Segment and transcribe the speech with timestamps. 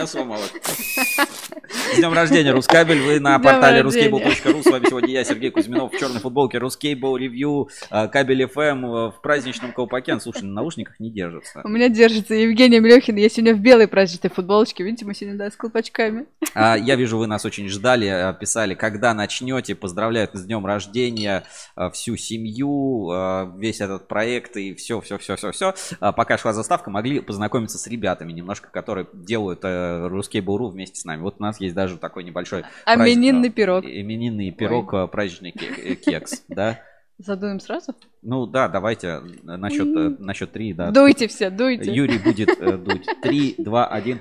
[0.00, 0.44] меня сломало.
[1.92, 3.00] С днем рождения, Рускабель.
[3.00, 4.62] Вы на портале ruskable.ru.
[4.62, 6.58] С вами сегодня я, Сергей Кузьминов, в черной футболке.
[6.58, 10.18] Ruskable ревью, а, кабель FM в праздничном колпаке.
[10.20, 11.60] Слушай, на наушниках не держится.
[11.64, 13.18] У меня держится Евгения Мелехина.
[13.18, 14.84] Я сегодня в белой праздничной футболочке.
[14.84, 16.26] Видите, мы сегодня, да, с колпачками.
[16.54, 19.74] А, я вижу, вы нас очень ждали, писали, когда начнете.
[19.74, 21.44] Поздравляют с днем рождения
[21.92, 23.10] всю семью,
[23.58, 25.74] весь этот проект и все, все, все, все, все.
[25.98, 31.04] Пока шла заставка, могли познакомиться с ребятами немножко, которые делают э, русский буру вместе с
[31.04, 31.22] нами.
[31.22, 32.64] Вот у нас есть даже такой небольшой...
[32.86, 33.84] Именинный пирог.
[33.84, 35.04] Именинный пирог, Ой.
[35.04, 36.80] Э, праздничный э, кекс, да?
[37.16, 37.94] Задуем сразу?
[38.20, 40.90] Ну да, давайте насчет, насчет три, да.
[40.90, 41.92] Дуйте все, дуйте.
[41.92, 42.48] Юрий будет
[42.84, 43.06] дуть.
[43.22, 44.20] Три, два, один.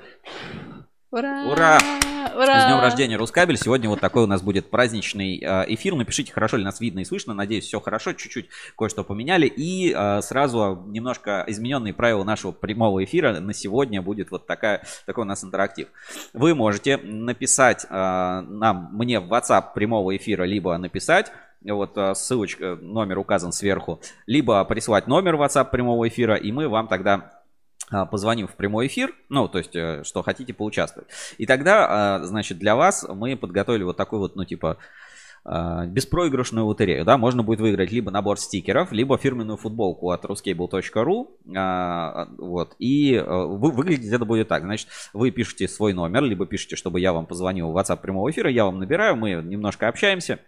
[1.11, 1.51] Ура!
[1.51, 1.77] Ура!
[2.35, 2.61] Ура!
[2.61, 3.57] С днем рождения, Рускабель.
[3.57, 5.95] Сегодня вот такой у нас будет праздничный э, эфир.
[5.95, 7.33] Напишите, хорошо ли нас видно и слышно.
[7.33, 8.13] Надеюсь, все хорошо.
[8.13, 9.47] Чуть-чуть кое-что поменяли.
[9.47, 13.39] И э, сразу немножко измененные правила нашего прямого эфира.
[13.39, 15.87] На сегодня будет вот такая, такой у нас интерактив.
[16.33, 23.17] Вы можете написать э, нам, мне в WhatsApp прямого эфира, либо написать вот ссылочка, номер
[23.17, 27.38] указан сверху, либо прислать номер WhatsApp прямого эфира, и мы вам тогда
[27.91, 31.09] а, позвоним в прямой эфир, ну, то есть, э, что хотите поучаствовать.
[31.37, 31.87] И тогда,
[32.17, 34.77] а, значит, для вас мы подготовили вот такой вот, ну, типа,
[35.43, 41.27] а, беспроигрышную лотерею, да, можно будет выиграть либо набор стикеров, либо фирменную футболку от ruscable.ru,
[42.37, 46.75] вот, и э, вы, выглядеть это будет так, значит, вы пишете свой номер, либо пишете,
[46.75, 50.39] чтобы я вам позвонил в WhatsApp прямого эфира, я вам набираю, мы немножко общаемся,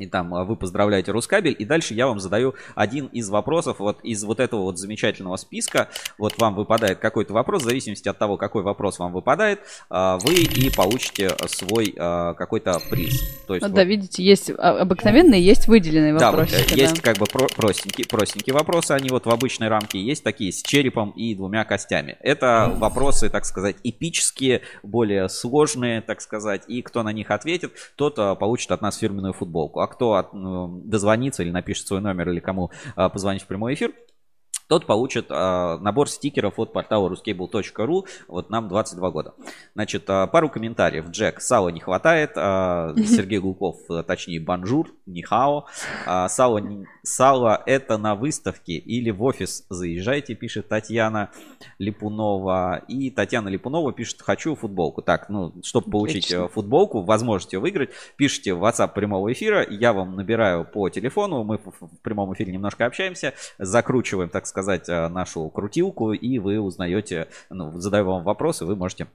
[0.00, 4.00] и там а, вы поздравляете Рускабель, и дальше я вам задаю один из вопросов вот
[4.02, 5.88] из вот этого вот замечательного списка.
[6.18, 10.34] Вот вам выпадает какой-то вопрос, в зависимости от того, какой вопрос вам выпадает, а, вы
[10.34, 13.20] и получите свой а, какой-то приз.
[13.46, 16.52] То есть, вот, да, видите, есть обыкновенные, есть выделенные вопросы.
[16.52, 20.52] Да, вот, есть как бы простенькие, простенькие вопросы, они вот в обычной рамке, есть такие
[20.52, 22.16] с черепом и двумя костями.
[22.20, 28.16] Это вопросы, так сказать, эпические, более сложные, так сказать, и кто на них ответит, тот
[28.38, 29.80] получит от нас фирменную футболку.
[29.80, 33.92] А кто дозвонится или напишет свой номер, или кому а, позвонить в прямой эфир,
[34.70, 38.06] тот получит а, набор стикеров от портала ruscable.ru.
[38.28, 39.34] Вот нам 22 года.
[39.74, 41.08] Значит, а, пару комментариев.
[41.10, 42.34] Джек, сала не хватает.
[42.36, 45.66] А, Сергей Гулков, а, точнее, bonjour, 你好.
[46.06, 46.62] А, сало,
[47.02, 51.30] сало это на выставке или в офис заезжайте, пишет Татьяна
[51.80, 52.84] Липунова.
[52.86, 55.02] И Татьяна Липунова пишет, хочу футболку.
[55.02, 56.44] Так, ну, чтобы получить Отлично.
[56.44, 59.66] Э, футболку, возможность ее выиграть, пишите в WhatsApp прямого эфира.
[59.68, 61.42] Я вам набираю по телефону.
[61.42, 63.34] Мы в прямом эфире немножко общаемся.
[63.58, 68.76] Закручиваем, так сказать, сказать, э, нашу крутилку, и вы узнаете, ну, задаю вам вопросы, вы
[68.76, 69.06] можете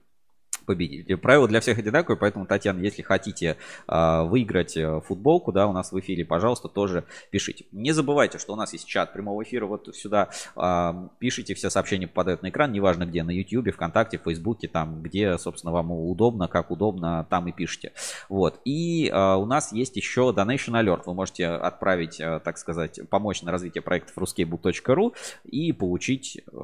[0.66, 1.20] победить.
[1.20, 3.56] Правила для всех одинаковые, поэтому, Татьяна, если хотите
[3.88, 7.64] э, выиграть футболку, да, у нас в эфире, пожалуйста, тоже пишите.
[7.72, 12.06] Не забывайте, что у нас есть чат прямого эфира, вот сюда э, пишите, все сообщения
[12.06, 16.70] попадают на экран, неважно где, на YouTube, ВКонтакте, Фейсбуке, там, где, собственно, вам удобно, как
[16.70, 17.92] удобно, там и пишите.
[18.28, 23.00] Вот, и э, у нас есть еще Donation Alert, вы можете отправить, э, так сказать,
[23.08, 26.60] помочь на развитие проектов ruskable.ru и получить э,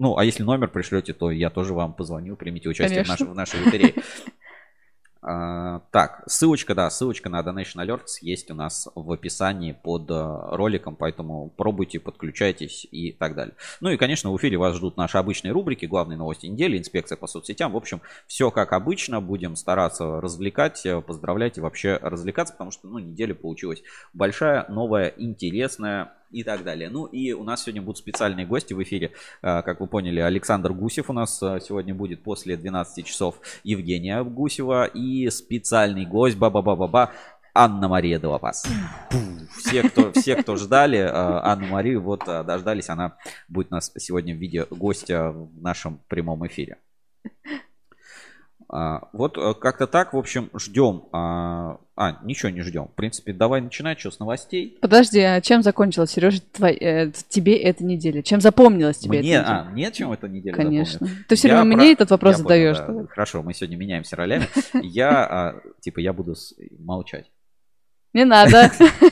[0.00, 3.34] ну, а если номер пришлете, то я тоже вам позвоню, примите участие в нашей, в
[3.34, 3.94] нашей лотерее.
[5.22, 10.14] А, так, ссылочка, да, ссылочка на Donation Alerts есть у нас в описании под э,
[10.14, 13.54] роликом, поэтому пробуйте, подключайтесь и так далее.
[13.82, 17.26] Ну и, конечно, в эфире вас ждут наши обычные рубрики, главные новости недели, инспекция по
[17.26, 17.72] соцсетям.
[17.72, 22.88] В общем, все как обычно, будем стараться развлекать, э, поздравлять и вообще развлекаться, потому что,
[22.88, 23.82] ну, неделя получилась
[24.14, 26.88] большая, новая, интересная, и так далее.
[26.90, 29.12] Ну и у нас сегодня будут специальные гости в эфире.
[29.42, 34.22] А, как вы поняли, Александр Гусев у нас а, сегодня будет после 12 часов Евгения
[34.22, 37.12] Гусева и специальный гость Ба-ба-ба-ба-ба
[37.54, 38.66] Анна-Мария Делапас.
[39.58, 42.88] Все кто, все, кто ждали а, Анну-Марию, вот дождались.
[42.88, 43.16] Она
[43.48, 46.78] будет у нас сегодня в виде гостя в нашем прямом эфире.
[48.72, 51.02] А, вот э, как-то так, в общем, ждем.
[51.12, 52.84] А, а, ничего не ждем.
[52.84, 54.78] В принципе, давай начинать, что с новостей.
[54.80, 58.22] Подожди, а чем закончилась, Сережа, твой, э, тебе эта неделя?
[58.22, 59.60] Чем запомнилась тебе мне, эта неделя?
[59.60, 61.08] А, мне чем эта неделя Конечно.
[61.28, 62.78] Ты все время мне этот вопрос я задаешь.
[62.78, 63.06] Понял, да.
[63.08, 64.46] Хорошо, мы сегодня меняемся ролями.
[64.82, 66.36] Я, а, типа, я буду
[66.78, 67.26] молчать.
[68.12, 68.70] Не надо.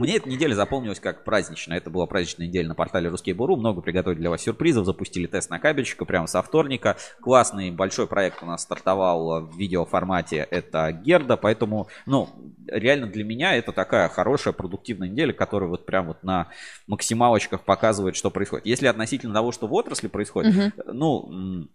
[0.00, 1.76] Мне эта неделя запомнилась как праздничная.
[1.76, 3.56] Это была праздничная неделя на портале Русский Буру.
[3.56, 4.86] Много приготовили для вас сюрпризов.
[4.86, 6.96] Запустили тест на кабельщика прямо со вторника.
[7.20, 10.48] Классный большой проект у нас стартовал в видеоформате.
[10.50, 11.36] Это Герда.
[11.36, 12.30] Поэтому, ну,
[12.66, 16.48] реально для меня это такая хорошая, продуктивная неделя, которая вот прям вот на
[16.86, 18.64] максималочках показывает, что происходит.
[18.64, 20.92] Если относительно того, что в отрасли происходит, угу.
[20.94, 21.68] ну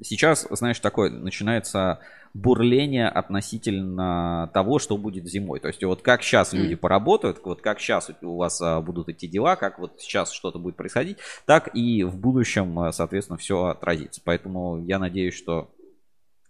[0.00, 2.00] Сейчас, знаешь, такое начинается
[2.34, 5.60] бурление относительно того, что будет зимой.
[5.60, 9.28] То есть вот как сейчас люди поработают, вот как сейчас у вас а, будут идти
[9.28, 14.22] дела, как вот сейчас что-то будет происходить, так и в будущем, а, соответственно, все отразится.
[14.24, 15.70] Поэтому я надеюсь, что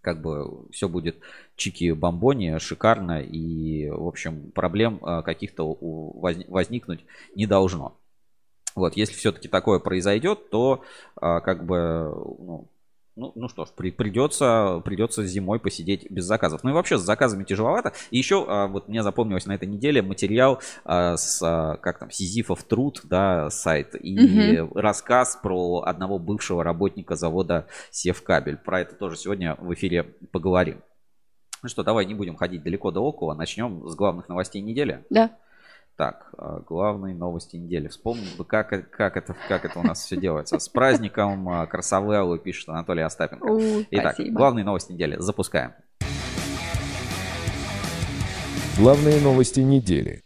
[0.00, 1.16] как бы все будет
[1.56, 7.04] чики-бомбони, шикарно, и, в общем, проблем а, каких-то возникнуть
[7.34, 7.98] не должно.
[8.74, 10.82] Вот, если все-таки такое произойдет, то
[11.14, 11.76] как бы
[12.38, 12.68] ну,
[13.16, 16.64] ну, ну что ж, при, придется, придется зимой посидеть без заказов.
[16.64, 17.92] Ну и вообще с заказами тяжеловато.
[18.10, 22.10] И еще а, вот мне запомнилось на этой неделе материал а, с, а, как там,
[22.10, 23.94] Сизифов труд, да, сайт.
[24.00, 24.78] И угу.
[24.78, 28.56] рассказ про одного бывшего работника завода Севкабель.
[28.56, 30.82] Про это тоже сегодня в эфире поговорим.
[31.62, 33.34] Ну что, давай не будем ходить далеко до около.
[33.34, 35.04] Начнем с главных новостей недели.
[35.10, 35.36] Да.
[35.96, 37.88] Так, а, главные новости недели.
[37.88, 40.58] Вспомнил бы, как, как, это, как это у нас все делается.
[40.58, 43.44] С праздником а, Красавеллу пишет Анатолий Остапенко.
[43.44, 44.36] У, Итак, спасибо.
[44.36, 45.16] главные новости недели.
[45.18, 45.74] Запускаем.
[48.78, 50.22] Главные новости недели.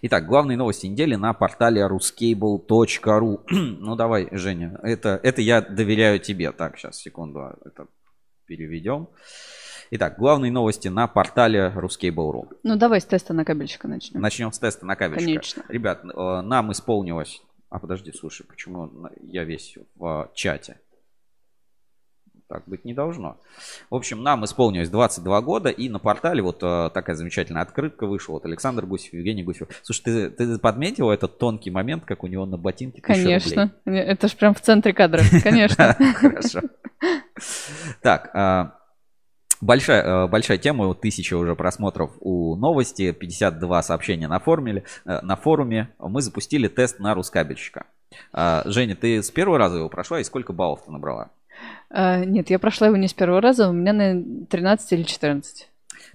[0.00, 3.44] Итак, главные новости недели на портале ruscable.ru.
[3.50, 6.50] ну давай, Женя, это, это я доверяю тебе.
[6.50, 7.86] Так, сейчас, секунду, это
[8.46, 9.10] переведем.
[9.94, 12.48] Итак, главные новости на портале Ruskable.ru.
[12.62, 14.22] Ну, давай с теста на кабельщика начнем.
[14.22, 15.26] Начнем с теста на кабельщика.
[15.26, 15.64] Конечно.
[15.68, 17.42] Ребят, э, нам исполнилось...
[17.68, 18.90] А, подожди, слушай, почему
[19.20, 20.80] я весь в чате?
[22.48, 23.38] Так быть не должно.
[23.90, 28.32] В общем, нам исполнилось 22 года, и на портале вот э, такая замечательная открытка вышла.
[28.32, 29.68] Вот Александр Гусев, Евгений Гусев.
[29.82, 33.74] Слушай, ты, ты подметил этот тонкий момент, как у него на ботинке Конечно.
[33.84, 35.20] Это же прям в центре кадра.
[35.42, 35.94] Конечно.
[36.14, 36.62] Хорошо.
[38.00, 38.78] Так, а,
[39.62, 45.36] Большая, э, большая тема, тысяча уже просмотров у новости, 52 сообщения на, формуле, э, на
[45.36, 45.88] форуме.
[46.00, 47.86] Мы запустили тест на рускабельщика.
[48.32, 51.30] А, Женя, ты с первого раза его прошла и сколько баллов ты набрала?
[51.90, 55.68] А, нет, я прошла его не с первого раза, у меня на 13 или 14.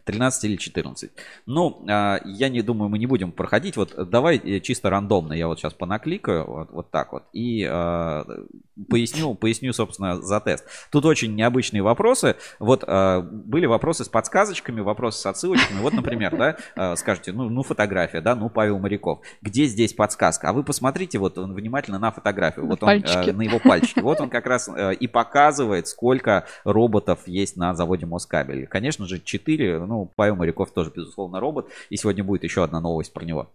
[0.08, 1.12] 13 или 14.
[1.46, 3.78] Ну, а, я не думаю, мы не будем проходить.
[3.78, 5.34] Вот давай э, чисто рандомно.
[5.34, 8.24] Я вот сейчас понакликаю вот, вот так вот и э,
[8.90, 10.66] поясню, поясню, собственно, за тест.
[10.92, 12.36] Тут очень необычные вопросы.
[12.60, 15.82] Вот э, были вопросы с подсказочками, вопросы с отсылочками.
[15.82, 19.20] Вот, например, да, э, скажете, ну, ну, фотография, да, ну, Павел Моряков.
[19.42, 20.50] Где здесь подсказка?
[20.50, 22.66] А вы посмотрите вот внимательно на фотографию.
[22.68, 24.02] Вот он, э, на его пальчике.
[24.02, 28.68] Вот он как раз э, и показывает, сколько роботов есть на заводе Москабель.
[28.68, 31.70] Конечно же, 4, ну, ну, Павел Моряков тоже, безусловно, робот.
[31.90, 33.52] И сегодня будет еще одна новость про него.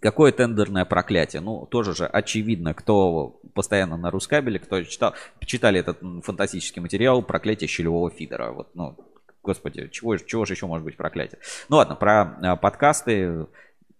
[0.00, 1.40] Какое тендерное проклятие?
[1.40, 5.14] Ну, тоже же очевидно, кто постоянно на Рускабеле, кто читал,
[5.46, 8.50] читали этот фантастический материал «Проклятие щелевого фидера».
[8.50, 8.96] Вот, ну,
[9.42, 11.40] господи, чего, чего же еще может быть проклятие?
[11.68, 13.46] Ну ладно, про а, подкасты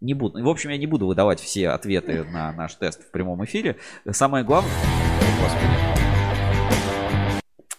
[0.01, 0.43] не буду.
[0.43, 3.77] В общем, я не буду выдавать все ответы на наш тест в прямом эфире.
[4.11, 4.73] Самое главное...
[5.41, 5.92] Господи.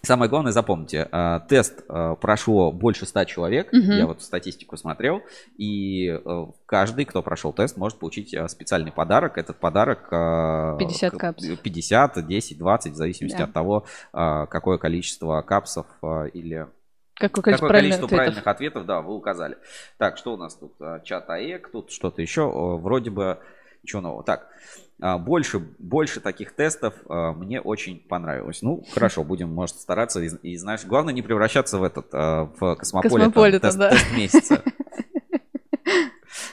[0.05, 3.93] Самое главное, запомните, э, тест э, прошло больше 100 человек, угу.
[3.93, 5.21] я вот статистику смотрел,
[5.57, 9.37] и э, каждый, кто прошел тест, может получить специальный подарок.
[9.37, 11.47] Этот подарок 50 капс.
[11.47, 13.45] 50, 10, 20, в зависимости да.
[13.45, 15.87] от того, какое количество капсов
[16.33, 16.67] или
[17.15, 19.57] Какое количество, Какое количество правильных, правильных ответов, да, вы указали.
[19.97, 20.73] Так, что у нас тут?
[21.05, 22.49] Чат АЭК, тут что-то еще.
[22.77, 23.39] Вроде бы
[23.83, 24.23] ничего нового.
[24.23, 24.49] Так,
[24.99, 28.61] больше, больше таких тестов а, мне очень понравилось.
[28.61, 30.21] Ну, хорошо, будем, может, стараться.
[30.21, 33.31] И, и знаешь, главное не превращаться в этот, а, в Cosmopolitan.
[33.31, 33.89] Cosmopolitan, тест, да.
[33.89, 34.63] тест месяца.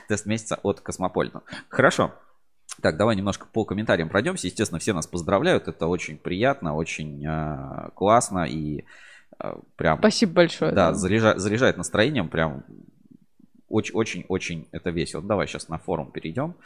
[0.08, 1.42] Тест месяца от Космополитена.
[1.68, 2.12] Хорошо.
[2.82, 4.48] Так, давай немножко по комментариям пройдемся.
[4.48, 5.68] Естественно, все нас поздравляют.
[5.68, 8.84] Это очень приятно, очень э, классно и
[9.38, 9.98] э, прям...
[9.98, 10.72] Спасибо большое.
[10.72, 12.28] Да, заряжает настроением.
[12.28, 12.64] Прям
[13.68, 15.22] очень-очень-очень это весело.
[15.22, 16.56] Давай сейчас на форум перейдем.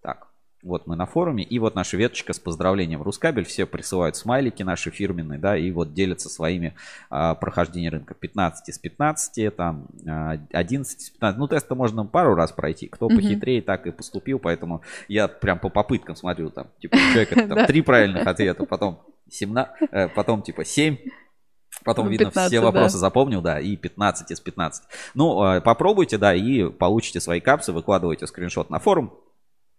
[0.00, 0.28] Так,
[0.66, 3.44] вот мы на форуме, и вот наша веточка с поздравлением Рускабель.
[3.44, 6.74] Все присылают смайлики наши фирменные, да, и вот делятся своими
[7.08, 8.14] а, прохождением рынка.
[8.14, 11.38] 15 из 15, там а, 11 из 15.
[11.38, 12.88] Ну, теста можно пару раз пройти.
[12.88, 14.38] Кто похитрее, так и поступил.
[14.38, 19.72] Поэтому я прям по попыткам смотрю, там, типа, человек там три правильных ответа, потом 17,
[19.90, 20.96] э, потом типа 7,
[21.84, 23.00] Потом, 15, видно, все вопросы да.
[23.00, 24.84] запомнил, да, и 15 из 15.
[25.14, 29.12] Ну, а, попробуйте, да, и получите свои капсы, выкладывайте скриншот на форум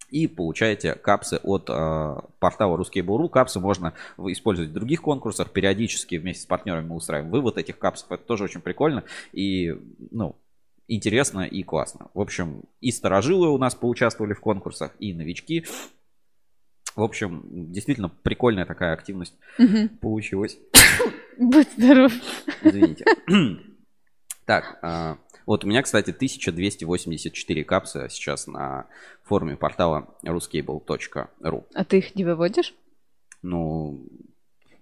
[0.09, 3.29] и получаете капсы от э, портала Буру.
[3.29, 5.51] Капсы можно использовать в других конкурсах.
[5.51, 8.11] Периодически вместе с партнерами мы устраиваем вывод этих капсов.
[8.11, 9.75] Это тоже очень прикольно и,
[10.11, 10.35] ну,
[10.87, 12.09] интересно и классно.
[12.13, 15.65] В общем, и старожилы у нас поучаствовали в конкурсах, и новички.
[16.95, 19.89] В общем, действительно прикольная такая активность угу.
[20.01, 20.57] получилась.
[21.37, 22.11] Будь здоров.
[22.63, 23.05] Извините.
[24.47, 28.85] Так, а, вот у меня, кстати, 1284 капсы сейчас на
[29.23, 31.65] форуме портала ruscable.ru.
[31.73, 32.75] А ты их не выводишь?
[33.41, 34.05] Ну,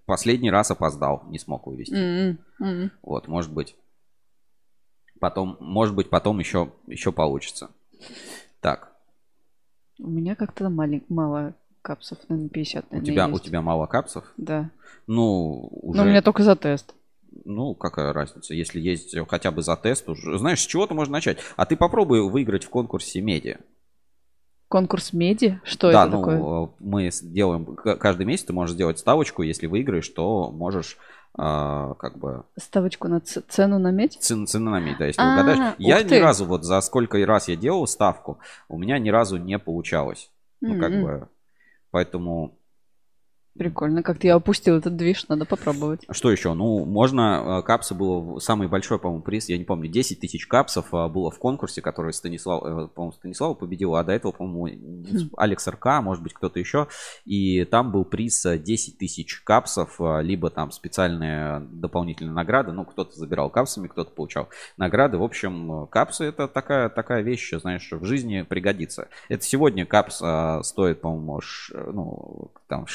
[0.05, 1.95] Последний раз опоздал, не смог вывести.
[1.95, 2.91] М, м.
[3.01, 3.75] Вот, может быть.
[5.19, 7.71] Потом, может быть, потом еще, еще получится.
[8.59, 8.91] Так,
[9.97, 13.43] У меня как-то малень- мало капсов, наверное, 50, у наверное, тебя, у есть.
[13.45, 14.31] тебя мало капсов?
[14.37, 14.69] Да.
[15.07, 15.97] Ну, уже...
[15.97, 16.93] Но у меня только за тест.
[17.43, 20.37] Ну, какая разница, если есть хотя бы за тест уже.
[20.37, 21.37] Знаешь, с чего-то можно начать.
[21.57, 23.57] А ты попробуй выиграть в конкурсе медиа.
[24.67, 25.59] Конкурс меди?
[25.63, 26.65] Что да, это ну, такое?
[26.65, 30.97] э, мы делаем каждый месяц, ты можешь сделать ставочку, если выиграешь, то можешь
[31.37, 34.17] а, как бы Ставочку на ц- цену на медь?
[34.19, 35.75] цен, цены на медь, да, если А, угадаешь.
[35.77, 36.19] Я ух ни ты.
[36.21, 38.39] разу, вот за сколько раз я делал ставку,
[38.69, 40.31] у меня ни разу не получалось.
[40.61, 41.03] Ну, как М-м.
[41.03, 41.29] бы,
[41.91, 42.57] поэтому...
[43.57, 44.03] Прикольно.
[44.03, 46.01] Как-то я опустил этот движ, надо попробовать.
[46.11, 46.53] Что еще?
[46.53, 50.93] Ну, можно, э, капсы было, самый большой, по-моему, приз, я не помню, 10 тысяч капсов
[50.93, 55.05] э, было в конкурсе, который Станислав, э, по-моему, Станислав победил, а до этого, по-моему,
[55.37, 56.87] Алекс РК, может быть, кто-то еще.
[57.23, 62.73] И там был приз э, 10 тысяч капсов, э, либо там специальные дополнительные награды.
[62.73, 65.17] Ну, кто-то забирал капсами, кто-то получал награды.
[65.17, 69.07] В общем, э, капсы это такая, такая вещь, знаешь, в жизни пригодится.
[69.29, 71.39] Это сегодня капс э, стоит, по-моему,
[71.93, 72.85] ну, там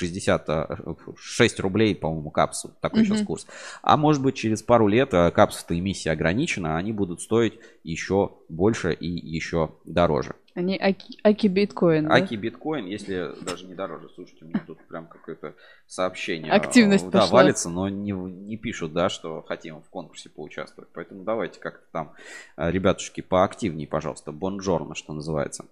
[1.19, 2.73] 66 рублей, по-моему, капсу.
[2.81, 3.27] Такой сейчас Мгм.
[3.27, 3.47] курс.
[3.83, 7.55] А может быть, через пару лет э, капсов-то эмиссия ограничена, они будут стоить
[7.85, 10.35] еще больше и еще дороже.
[10.55, 12.15] Они аки, аки биткоин, да?
[12.17, 14.09] Аки биткоин, если даже не дороже.
[14.15, 15.55] Слушайте, у меня тут прям какое-то
[15.87, 16.53] сообщение.
[16.53, 17.39] Активность э, Да, пошла.
[17.39, 20.91] валится, но не, не пишут, да, что хотим в конкурсе поучаствовать.
[20.93, 22.13] Поэтому давайте как-то там,
[22.57, 24.33] э, ребятушки, поактивнее, пожалуйста.
[24.33, 25.67] Бонжорно, что называется.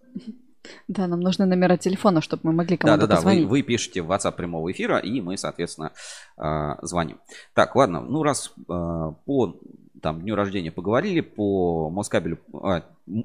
[0.88, 3.48] Да, нам нужны номера телефона, чтобы мы могли кому-то Да-да-да, вы, позвонить.
[3.48, 5.92] вы пишете в WhatsApp прямого эфира, и мы, соответственно,
[6.36, 7.18] э, звоним.
[7.54, 9.56] Так, ладно, ну раз э, по
[10.00, 12.82] там, дню рождения поговорили, по Москабелю, а,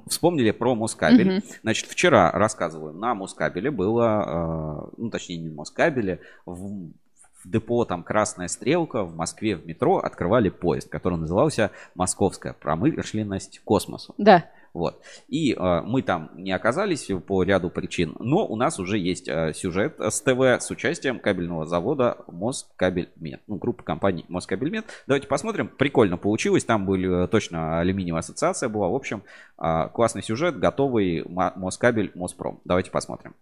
[0.08, 1.36] вспомнили про Москабель.
[1.36, 1.44] Мгм.
[1.62, 6.90] Значит, вчера рассказываю, на Москабеле было, э, ну точнее не в Москабеле, в,
[7.44, 13.62] в депо там Красная Стрелка в Москве в метро открывали поезд, который назывался Московская промышленность
[13.64, 14.14] космосу.
[14.18, 14.46] Да.
[14.74, 15.02] Вот.
[15.28, 19.54] И э, мы там не оказались по ряду причин, но у нас уже есть э,
[19.54, 23.42] сюжет с ТВ с участием кабельного завода Москабельмет.
[23.48, 24.86] Ну, группа компаний Москабельмет.
[25.06, 25.68] Давайте посмотрим.
[25.68, 26.66] Прикольно получилось.
[26.66, 28.88] Там были э, точно алюминиевая ассоциация была.
[28.88, 29.22] В общем,
[29.60, 32.60] э, классный сюжет, готовый Мо- Москабель, Моспром.
[32.66, 33.36] Давайте посмотрим.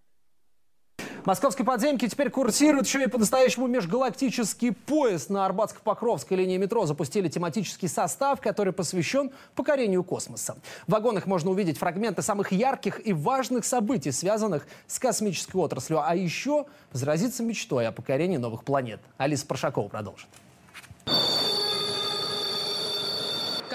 [1.23, 5.29] Московские подземки теперь курсируют еще и по-настоящему межгалактический поезд.
[5.29, 10.57] На Арбатско-Покровской линии метро запустили тематический состав, который посвящен покорению космоса.
[10.87, 16.01] В вагонах можно увидеть фрагменты самых ярких и важных событий, связанных с космической отраслью.
[16.03, 18.99] А еще заразиться мечтой о покорении новых планет.
[19.17, 20.27] Алиса Прошакова продолжит.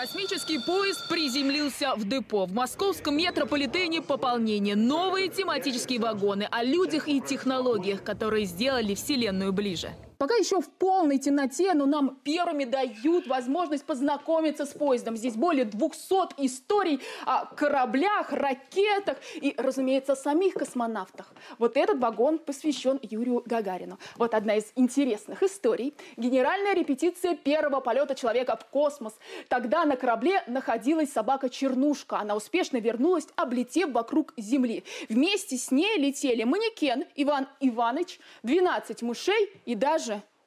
[0.06, 2.46] Космический поезд приземлился в депо.
[2.46, 4.76] В московском метрополитене пополнение.
[4.76, 9.90] Новые тематические вагоны о людях и технологиях, которые сделали Вселенную ближе.
[10.18, 15.16] Пока еще в полной темноте, но нам первыми дают возможность познакомиться с поездом.
[15.16, 21.32] Здесь более 200 историй о кораблях, ракетах и, разумеется, самих космонавтах.
[21.58, 23.99] Вот этот вагон посвящен Юрию Гагарину.
[24.16, 25.94] Вот одна из интересных историй.
[26.16, 29.14] Генеральная репетиция первого полета человека в космос.
[29.49, 32.18] Тогда на корабле находилась собака Чернушка.
[32.18, 34.85] Она успешно вернулась, облетев вокруг Земли.
[35.08, 40.05] Вместе с ней летели манекен Иван Иванович, 12 мышей и даже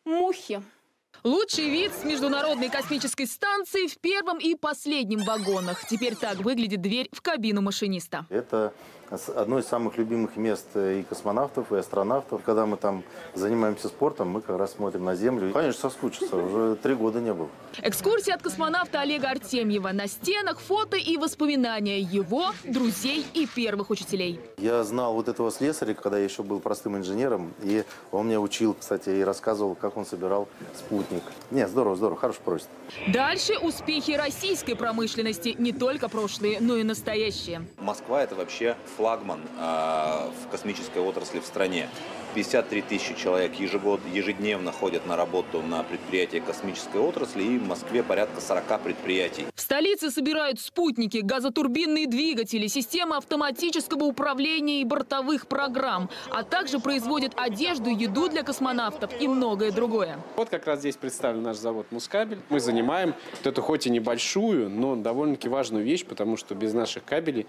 [0.09, 0.61] мухи.
[1.23, 5.85] Лучший вид с международной космической станции в первом и последнем вагонах.
[5.85, 8.25] Теперь так выглядит дверь в кабину машиниста.
[8.29, 8.73] Это
[9.35, 12.41] одно из самых любимых мест э, и космонавтов, и астронавтов.
[12.43, 15.51] Когда мы там занимаемся спортом, мы как раз смотрим на Землю.
[15.51, 16.35] Конечно, соскучился.
[16.35, 17.49] Уже три года не был.
[17.81, 19.91] Экскурсия от космонавта Олега Артемьева.
[19.91, 24.39] На стенах фото и воспоминания его, друзей и первых учителей.
[24.57, 27.53] Я знал вот этого слесаря, когда я еще был простым инженером.
[27.63, 30.47] И он меня учил, кстати, и рассказывал, как он собирал
[30.77, 31.23] спутник.
[31.51, 32.69] Не, здорово, здорово, хороший поезд.
[33.07, 35.55] Дальше успехи российской промышленности.
[35.57, 37.65] Не только прошлые, но и настоящие.
[37.77, 41.87] Москва это вообще флагман а, в космической отрасли в стране.
[42.35, 48.03] 53 тысячи человек ежегод, ежедневно ходят на работу на предприятия космической отрасли и в Москве
[48.03, 49.45] порядка 40 предприятий.
[49.55, 57.31] В столице собирают спутники, газотурбинные двигатели, системы автоматического управления и бортовых программ, а также производят
[57.35, 60.19] одежду, еду для космонавтов и многое другое.
[60.35, 62.39] Вот как раз здесь представлен наш завод «Мускабель».
[62.49, 67.05] Мы занимаем вот эту хоть и небольшую, но довольно-таки важную вещь, потому что без наших
[67.05, 67.47] кабелей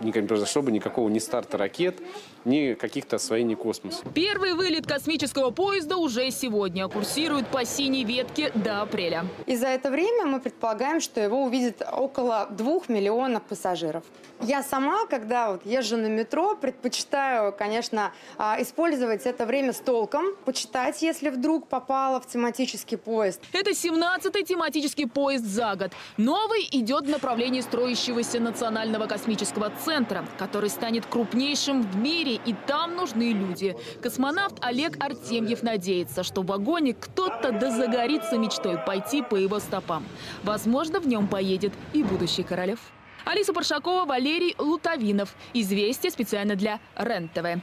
[0.00, 2.00] не произошло бы никакого ни старта ракет,
[2.44, 4.04] ни каких-то освоений космоса.
[4.14, 6.88] Первый вылет космического поезда уже сегодня.
[6.88, 9.26] Курсирует по синей ветке до апреля.
[9.46, 14.04] И за это время мы предполагаем, что его увидит около двух миллионов пассажиров.
[14.42, 20.36] Я сама, когда вот езжу на метро, предпочитаю, конечно, а, использовать это время с толком,
[20.44, 23.40] почитать, если вдруг попала в тематический поезд.
[23.52, 25.92] Это 17-й тематический поезд за год.
[26.18, 32.94] Новый идет в направлении строящегося Национального космического центра, который станет крупнейшим в мире, и там
[32.94, 33.74] нужны люди.
[34.02, 40.04] Космонавт Олег Артемьев надеется, что в вагоне кто-то дозагорится мечтой пойти по его стопам.
[40.42, 42.80] Возможно, в нем поедет и будущий Королев.
[43.26, 45.34] Алиса Паршакова, Валерий Лутовинов.
[45.52, 47.60] Известия специально для РЕН-ТВ.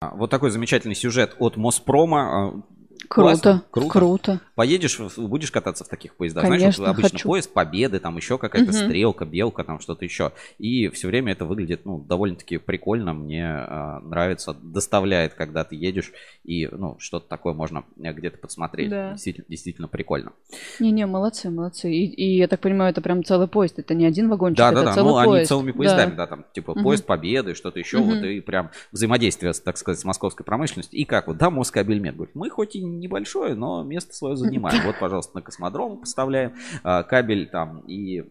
[0.00, 2.62] А, Вот такой замечательный сюжет от Моспрома.
[3.08, 3.88] Круто, круто.
[3.90, 4.40] круто.
[4.54, 6.42] Поедешь, будешь кататься в таких поездах?
[6.42, 7.28] Конечно, Знаешь, вот обычно хочу.
[7.28, 8.84] поезд Победы, там еще какая-то Мгм.
[8.84, 10.32] стрелка, белка, там что-то еще.
[10.58, 13.14] И все время это выглядит, ну, довольно-таки прикольно.
[13.14, 16.12] Мне а, нравится, доставляет, когда ты едешь,
[16.44, 18.90] и, ну, что-то такое можно э, где-то подсмотреть.
[18.90, 19.12] Да.
[19.12, 20.32] Действительно, действительно прикольно.
[20.80, 21.90] Не-не, молодцы, молодцы.
[21.90, 23.78] И, и я так понимаю, это прям целый поезд.
[23.78, 24.94] Это не один вагончик, Да, это да, да.
[24.94, 25.48] целый Ну, они поезд.
[25.48, 25.78] целыми Да.
[25.78, 26.82] поездами, да, там, типа, Мгм.
[26.82, 28.06] поезд Победы, что-то еще, Мгм.
[28.08, 30.98] вот, и прям взаимодействие, так сказать, с московской промышленностью.
[30.98, 34.84] И как вот, да, Москабельмет говорит, мы хоть и небольшое, но место свое занимаем.
[34.84, 38.24] Вот, пожалуйста, на космодром поставляем а, кабель там и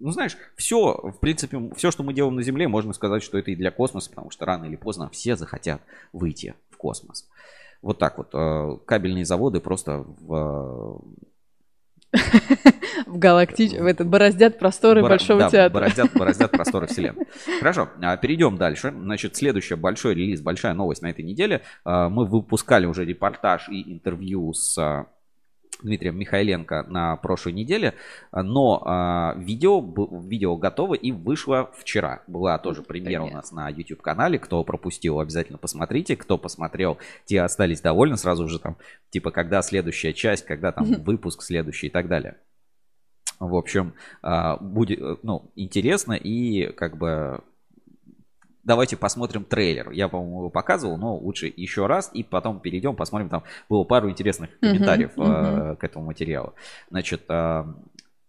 [0.00, 3.52] ну, знаешь, все, в принципе, все, что мы делаем на Земле, можно сказать, что это
[3.52, 5.80] и для космоса, потому что рано или поздно все захотят
[6.12, 7.28] выйти в космос.
[7.80, 8.30] Вот так вот.
[8.34, 11.02] э, Кабельные заводы просто в
[13.06, 13.72] В галактич...
[13.72, 15.80] в этот бороздят просторы Бора- Большого да, театра.
[15.80, 17.26] Бороздят, бороздят просторы вселенной.
[17.58, 18.90] Хорошо, а, перейдем дальше.
[18.96, 21.62] Значит, следующий большой релиз, большая новость на этой неделе.
[21.84, 25.06] А, Мы выпускали уже репортаж и интервью с а,
[25.82, 27.94] Дмитрием Михайленко на прошлой неделе,
[28.32, 29.80] но а, видео,
[30.22, 32.22] видео готово и вышло вчера.
[32.26, 34.38] Была тоже премьера у нас на YouTube канале.
[34.38, 36.16] Кто пропустил, обязательно посмотрите.
[36.16, 38.16] Кто посмотрел, те остались довольны.
[38.16, 38.76] Сразу же там,
[39.10, 42.38] типа, когда следующая часть, когда там выпуск следующий и так далее.
[43.40, 47.40] В общем, а, будет, э, ну, интересно и как бы
[48.64, 49.90] давайте посмотрим трейлер.
[49.90, 53.28] Я, по-моему, его показывал, но лучше еще раз и потом перейдем, посмотрим.
[53.28, 55.76] Там было пару интересных комментариев э, мгм.
[55.76, 56.54] к этому материалу.
[56.90, 57.74] Значит, а,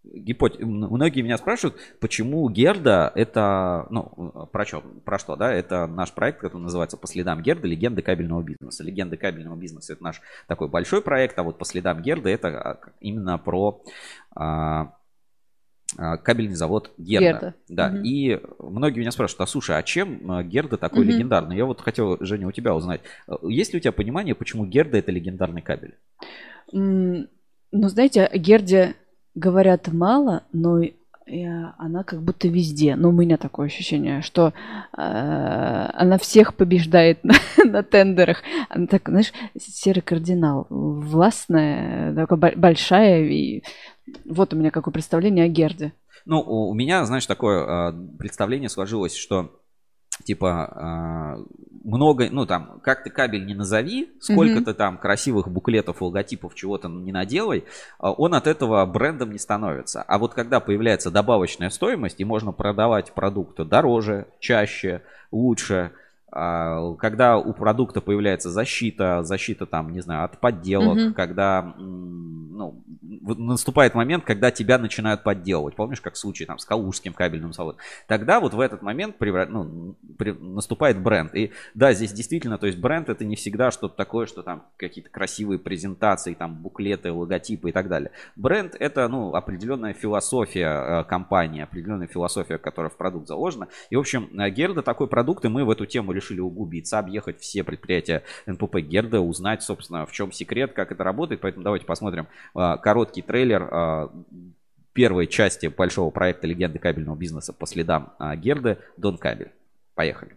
[0.03, 6.11] гипот- многие меня спрашивают, почему Герда это, ну, про что, про что, да, это наш
[6.11, 7.67] проект, который называется «По следам Герда.
[7.67, 8.83] Легенды кабельного бизнеса».
[8.83, 12.79] Легенды кабельного бизнеса это наш такой большой проект, а вот «По следам Герда» это а,
[12.99, 13.81] именно про
[14.35, 14.93] а,
[15.97, 17.25] кабельный завод Герда.
[17.25, 17.53] Герда.
[17.69, 18.03] Да, Мгм.
[18.03, 21.09] и многие меня спрашивают, а слушай, а чем а, Герда такой Мгм.
[21.13, 21.57] легендарный?
[21.57, 24.97] Я вот хотел, Женя, у тебя узнать, а, есть ли у тебя понимание, почему Герда
[24.97, 25.95] это легендарный кабель?
[26.71, 27.27] Ну,
[27.89, 28.95] знаете, о Герде
[29.33, 32.95] говорят мало, но а, она как будто везде.
[32.95, 34.53] Но у меня такое ощущение, что
[34.95, 37.33] э, она всех побеждает на,
[37.65, 38.43] на тендерах.
[38.69, 40.67] Она так, знаешь, серый кардинал.
[40.69, 43.23] Властная, такая бо- большая.
[43.25, 43.63] И
[44.25, 45.93] вот у меня какое представление о Герде.
[46.25, 49.61] Ну, у меня, знаешь, такое а, представление сложилось, что
[50.23, 51.37] типа а,
[51.83, 54.65] много, ну там, как ты кабель не назови, сколько Мгм.
[54.65, 57.65] ты там красивых буклетов, логотипов, чего-то не наделай,
[57.99, 60.01] а, он от этого брендом не становится.
[60.01, 65.91] А вот когда появляется добавочная стоимость, и можно продавать продукты дороже, чаще, лучше,
[66.35, 71.13] когда у продукта появляется защита, защита там, не знаю, от подделок, Мгм.
[71.13, 72.81] когда ну,
[73.21, 75.75] наступает момент, когда тебя начинают подделывать.
[75.75, 77.79] Помнишь, как в случае там с Калужским кабельным заводом?
[78.07, 81.33] Тогда вот в этот момент превра- ну, при- наступает бренд.
[81.35, 85.09] И да, здесь действительно, то есть бренд это не всегда что-то такое, что там какие-то
[85.09, 88.11] красивые презентации, там буклеты, логотипы и так далее.
[88.35, 93.67] Бренд это, ну, определенная философия э, компании, определенная философия, которая в продукт заложена.
[93.89, 97.39] И, в общем, э, Герда такой продукт, и мы в эту тему решили углубиться, объехать
[97.39, 101.41] все предприятия НПП Герда, узнать, собственно, в чем секрет, как это работает.
[101.41, 104.07] Поэтому давайте посмотрим э, короткий трейлер э,
[104.93, 109.51] первой части большого проекта «Легенды кабельного бизнеса» по следам э, Герды «Дон Кабель».
[109.93, 110.35] Поехали.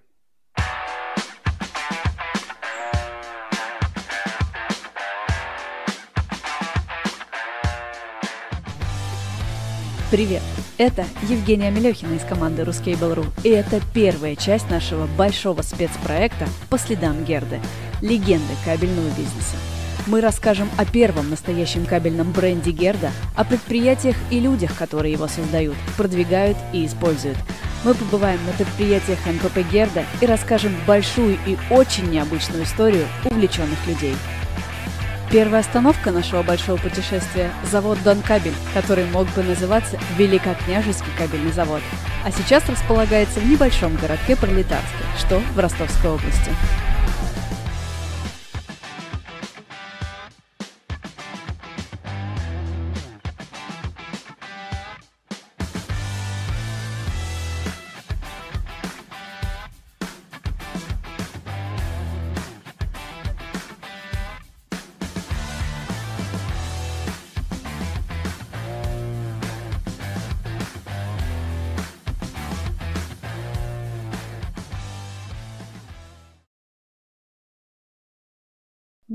[10.10, 10.40] Привет!
[10.78, 13.26] Это Евгения Мелехина из команды Ruscable.ru.
[13.44, 17.60] И это первая часть нашего большого спецпроекта по следам Герды–
[18.00, 19.56] легенды кабельного бизнеса.
[20.06, 25.76] Мы расскажем о первом настоящем кабельном бренде Герда, о предприятиях и людях, которые его создают,
[25.98, 27.36] продвигают и используют.
[27.84, 34.14] Мы побываем на предприятиях НПП Герда и расскажем большую и очень необычную историю увлеченных людей.
[35.30, 41.82] Первая остановка нашего большого путешествия– завод Донкабель, который мог бы называться Великокняжеский кабельный завод.
[42.24, 46.50] А сейчас располагается в небольшом городке Пролетарске, что в Ростовской области.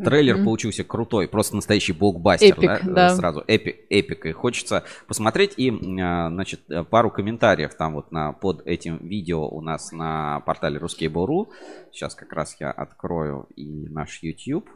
[0.04, 0.46] Трейлер Мгм.
[0.46, 3.10] получился крутой, просто настоящий блокбастер, Эпик, да, да.
[3.16, 5.70] сразу эпик, эпик, и хочется посмотреть и,
[6.02, 10.80] а, значит, э, пару комментариев там вот на под этим видео у нас на портале
[10.80, 11.48] Ruskable.ru.
[11.92, 14.70] Сейчас как раз я открою и наш YouTube.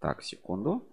[0.00, 0.86] Так, секунду.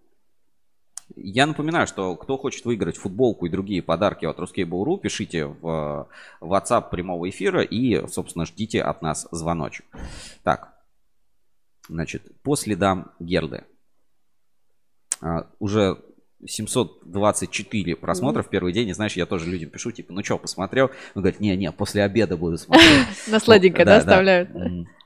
[1.16, 6.08] Я напоминаю, что кто хочет выиграть футболку и другие подарки от Ruskable.ru, пишите в
[6.42, 9.86] э, WhatsApp прямого эфира и, собственно, ждите от нас звоночек.
[10.44, 10.74] Так,
[11.90, 13.64] Значит, по следам Герды.
[15.22, 15.98] А, уже
[16.46, 18.90] 724 просмотра в первый день.
[18.90, 20.92] И знаешь, я тоже людям пишу, типа, ну что, посмотрел?
[21.16, 23.08] Он говорит, не-не, после обеда буду смотреть.
[23.28, 24.50] На сладенькое, да, оставляют?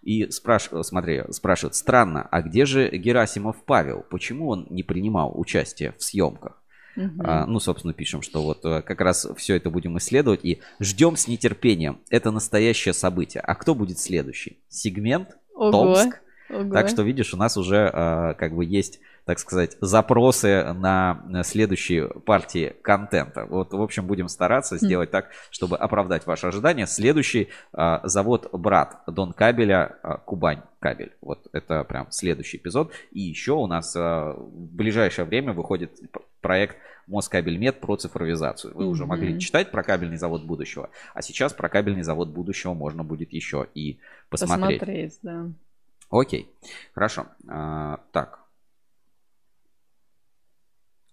[0.03, 4.05] И спрашивают, смотри, спрашивают, странно, а где же Герасимов Павел?
[4.09, 6.61] Почему он не принимал участие в съемках?
[6.95, 7.21] Мгм.
[7.25, 11.17] А, ну, собственно, пишем, что вот э, как раз все это будем исследовать и ждем
[11.17, 11.99] с нетерпением.
[12.09, 13.41] Это настоящее событие.
[13.41, 14.59] А кто будет следующий?
[14.69, 15.35] Сегмент?
[15.55, 15.71] Ого.
[15.71, 16.21] Томск?
[16.49, 16.71] Ого.
[16.73, 21.43] Так что, видишь, у нас уже э, как бы есть, так сказать, запросы на на
[21.43, 23.45] следующие партии контента.
[23.45, 26.85] Вот, в общем, будем стараться сделать так, чтобы оправдать ваши ожидания.
[26.85, 31.13] Следующий э, завод брат Дон Кабеля э, Кубань Кабель.
[31.21, 32.91] Вот это прям следующий эпизод.
[33.11, 35.99] И еще у нас э, в ближайшее время выходит
[36.41, 36.77] проект
[37.07, 38.75] Москабельмет про цифровизацию.
[38.75, 43.03] Вы уже могли читать про кабельный завод будущего, а сейчас про кабельный завод будущего можно
[43.03, 44.79] будет еще и посмотреть.
[44.79, 45.47] Посмотреть, да.
[46.09, 46.49] Окей,
[46.93, 47.27] хорошо.
[47.47, 48.45] А, так,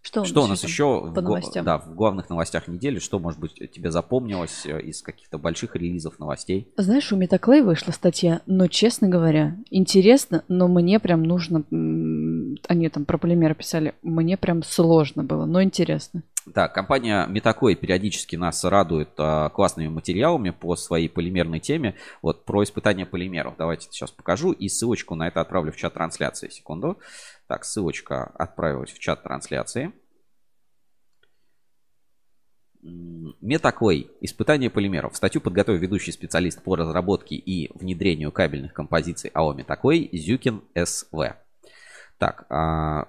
[0.03, 1.65] Что, что у нас еще в, новостям?
[1.65, 2.99] да, в главных новостях недели?
[2.99, 6.73] Что, может быть, тебе запомнилось э, из каких-то больших релизов новостей?
[6.77, 11.65] Знаешь, у Метаклей вышла статья, но, честно говоря, интересно, но мне прям нужно...
[12.69, 13.95] Они там про полимеры писали.
[14.03, 16.23] Мне прям сложно было, но интересно.
[16.55, 21.95] Так, компания Metacoi периодически нас радует а, классными материалами по своей полимерной теме.
[22.21, 23.57] Вот про испытание полимеров.
[23.57, 26.49] Давайте сейчас покажу и ссылочку на это отправлю в чат трансляции.
[26.49, 26.99] Секунду.
[27.47, 29.93] Так, ссылочка отправилась в чат трансляции.
[32.83, 34.11] М, Metaclay.
[34.21, 35.17] Испытание полимеров.
[35.17, 41.37] Статью подготовил ведущий специалист по разработке и внедрению кабельных композиций АО Metaclay Зюкин СВ.
[42.19, 43.09] Так, а,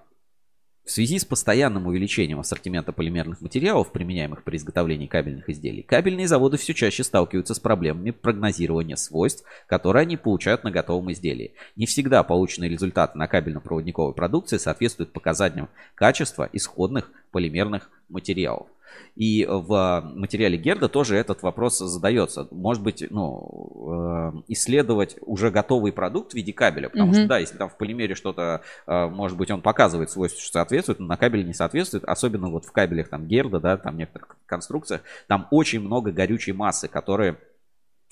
[0.86, 6.58] в связи с постоянным увеличением ассортимента полимерных материалов, применяемых при изготовлении кабельных изделий, кабельные заводы
[6.58, 11.54] все чаще сталкиваются с проблемами прогнозирования свойств, которые они получают на готовом изделии.
[11.78, 18.68] Не всегда полученные результаты на кабельно-проводниковой продукции соответствуют показаниям качества исходных полимерных материалов.
[19.16, 22.48] И в материале Герда тоже этот вопрос задается.
[22.52, 26.90] Может быть, ну, э, исследовать уже готовый продукт в виде кабеля.
[26.90, 27.16] Потому Мгм.
[27.16, 31.00] что, да, если там в полимере что-то, э, может быть, он показывает свойства, что соответствует,
[31.00, 32.06] но на кабеле не соответствует.
[32.06, 35.02] Особенно вот в кабелях там Герда, да, там некоторых конструкциях.
[35.28, 37.38] Там очень много горючей массы, которые,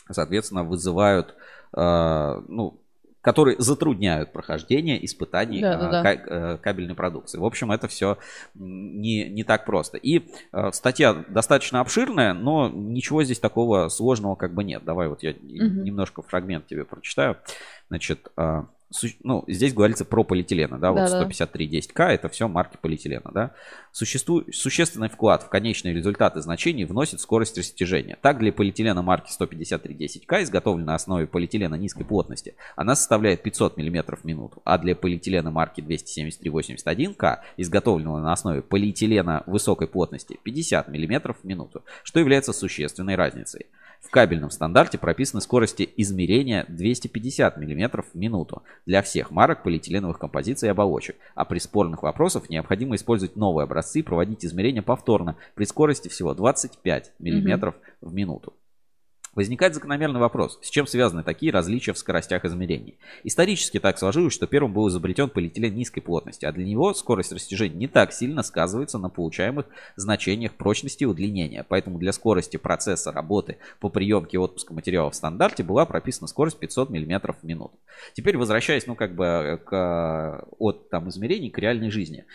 [0.10, 1.36] соответственно, вызывают,
[1.76, 2.81] э, ну,
[3.21, 6.03] которые затрудняют прохождение испытаний Да, да, э, да.
[6.03, 7.38] ка- э, кабельной продукции.
[7.38, 8.17] В общем, это все
[8.55, 9.97] не, не так просто.
[9.97, 14.84] И э, статья достаточно обширная, но ничего здесь такого сложного как бы нет.
[14.84, 15.84] Давай вот я Мгм.
[15.84, 17.38] немножко фрагмент тебе прочитаю.
[17.89, 18.81] Значит, э, су-
[19.23, 21.27] ну, здесь говорится про полиэтилены, да, вот Да-да.
[21.27, 23.51] 15310К, это все марки полиэтилена, да.
[23.91, 28.17] Существует, существенный вклад в конечные результаты значений вносит скорость растяжения.
[28.21, 34.17] Так, для полиэтилена марки 15310К, изготовленной на основе полиэтилена низкой плотности, она составляет 500 мм
[34.17, 41.34] в минуту, а для полиэтилена марки 27381К, изготовленного на основе полиэтилена высокой плотности, 50 мм
[41.34, 43.67] в минуту, что является существенной разницей.
[44.02, 50.68] В кабельном стандарте прописаны скорости измерения 250 мм в минуту для всех марок полиэтиленовых композиций
[50.68, 55.66] и оболочек, а при спорных вопросах необходимо использовать новые образцы и проводить измерения повторно при
[55.66, 58.54] скорости всего 25 мм в минуту.
[59.34, 62.98] Возникает закономерный вопрос, с чем связаны такие различия в скоростях измерений.
[63.24, 67.78] Исторически так сложилось, что первым был изобретен полиэтилен низкой плотности, а для него скорость растяжения
[67.78, 71.65] не так сильно сказывается на получаемых значениях прочности и удлинения.
[71.67, 76.60] Поэтому для скорости процесса работы по приемке и отпуску материала в стандарте была прописана скорость
[76.60, 77.80] 500 мм в минуту.
[78.13, 82.26] Теперь возвращаясь ну, как бы, к, от там, измерений к реальной жизни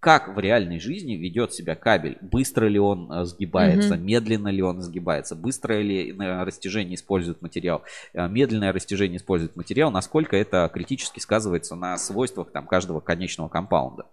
[0.00, 2.16] как в реальной жизни ведет себя кабель.
[2.22, 4.02] Быстро ли он э, сгибается, угу.
[4.02, 7.82] медленно ли он сгибается, быстро ли на растяжение использует материал,
[8.14, 14.06] э, медленное растяжение использует материал, насколько это критически сказывается на свойствах там, каждого конечного компаунда.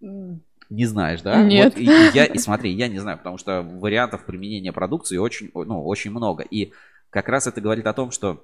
[0.00, 1.42] Не знаешь, да?
[1.42, 1.74] Нет.
[1.74, 5.50] Вот, и, и я, и смотри, я не знаю, потому что вариантов применения продукции очень,
[5.54, 6.42] ну, очень много.
[6.42, 6.72] И
[7.10, 8.42] как раз это говорит о том, что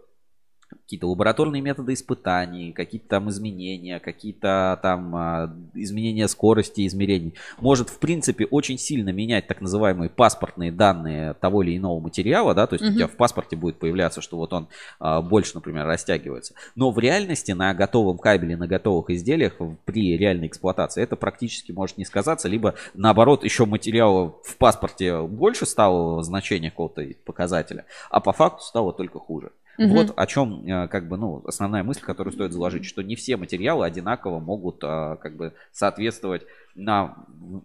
[0.70, 7.98] какие-то лабораторные методы испытаний, какие-то там изменения, какие-то там а, изменения скорости измерений, может в
[7.98, 12.84] принципе очень сильно менять так называемые паспортные данные того или иного материала, да, то есть
[12.84, 12.90] mm-hmm.
[12.90, 16.54] у тебя в паспорте будет появляться, что вот он а, больше, например, растягивается.
[16.74, 19.54] Но в реальности на готовом кабеле, на готовых изделиях
[19.84, 25.66] при реальной эксплуатации это практически может не сказаться, либо наоборот еще материала в паспорте больше
[25.66, 29.52] стало значение какого-то показателя, а по факту стало только хуже.
[29.78, 29.88] Угу.
[29.88, 33.36] Вот о чем, э, как бы, ну, основная мысль, которую стоит заложить, что не все
[33.36, 36.42] материалы одинаково могут, э, как бы, соответствовать
[36.74, 37.16] на,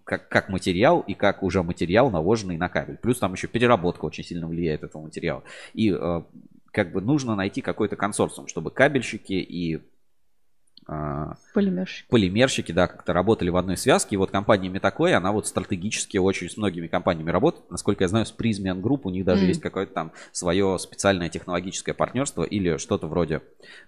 [0.04, 2.98] как, как материал и как уже материал, наложенный на кабель.
[2.98, 5.44] Плюс там еще переработка очень сильно влияет этого материала.
[5.74, 6.22] И, э,
[6.72, 9.82] как бы, нужно найти какой-то консорциум, чтобы кабельщики и а,
[10.86, 12.08] полимерщики.
[12.10, 14.16] полимерщики, да, как-то работали в одной связке.
[14.16, 17.70] И вот компания Metaclay, она вот стратегически очень с многими компаниями работает.
[17.72, 19.48] Насколько я знаю, с Prismian Group у них даже mm.
[19.48, 23.42] есть какое-то там свое специальное технологическое партнерство или что-то вроде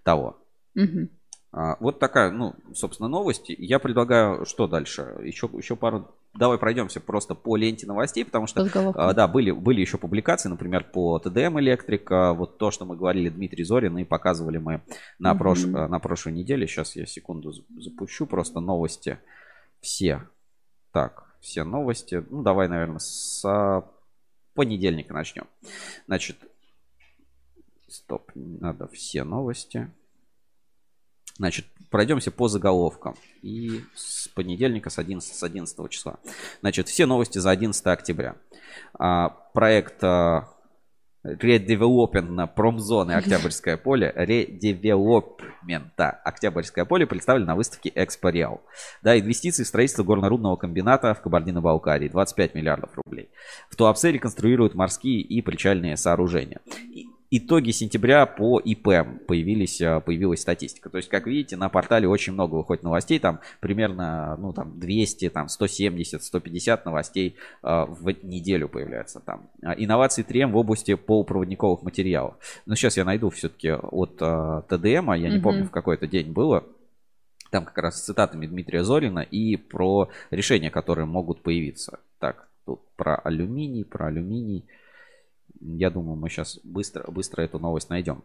[0.03, 0.37] того.
[0.75, 1.09] Mm-hmm.
[1.51, 3.45] А, вот такая, ну, собственно, новость.
[3.49, 5.15] Я предлагаю, что дальше?
[5.23, 6.13] Еще, еще пару...
[6.37, 10.83] Давай пройдемся просто по ленте новостей, потому что, а, да, были, были еще публикации, например,
[10.83, 14.81] по TDM Электрика, вот то, что мы говорили Дмитрий Зорин, и показывали мы
[15.19, 15.37] на, mm-hmm.
[15.37, 15.63] прош...
[15.65, 16.67] на прошлой неделе.
[16.67, 19.19] Сейчас я секунду запущу просто новости
[19.81, 20.27] все.
[20.91, 22.23] Так, все новости.
[22.29, 23.83] Ну, давай, наверное, с
[24.53, 25.47] понедельника начнем.
[26.07, 26.37] Значит,
[27.87, 29.91] стоп, надо все новости.
[31.37, 33.15] Значит, пройдемся по заголовкам.
[33.41, 36.17] И с понедельника, с 11, с 11 числа.
[36.61, 38.35] Значит, все новости за 11 октября.
[38.97, 40.49] А, проект а,
[41.23, 48.31] редевелопмента промзоны Октябрьское поле, редевелопмента Октябрьское поле представлен на выставке Экспо
[49.01, 53.29] Да, инвестиции в строительство горнорудного комбината в Кабардино-Балкарии 25 миллиардов рублей.
[53.69, 56.61] В Туапсе реконструируют морские и причальные сооружения
[57.29, 58.87] итоги сентября по ИП
[59.27, 60.89] появились, э, появилась статистика.
[60.89, 65.29] То есть, как видите, на портале очень много выходит новостей, там примерно, ну, там 200,
[65.29, 69.49] там 170, 150 новостей э, в неделю появляется там.
[69.61, 72.35] А инновации 3М в области полупроводниковых материалов.
[72.65, 76.31] Но сейчас я найду все-таки от э, ТДМ, я не mm помню, в какой-то день
[76.31, 76.63] было.
[77.51, 81.99] Там как раз с цитатами Дмитрия Зорина и про решения, которые могут появиться.
[82.19, 84.65] Так, тут про алюминий, про алюминий.
[85.59, 88.23] Я думаю, мы сейчас быстро, быстро эту новость найдем.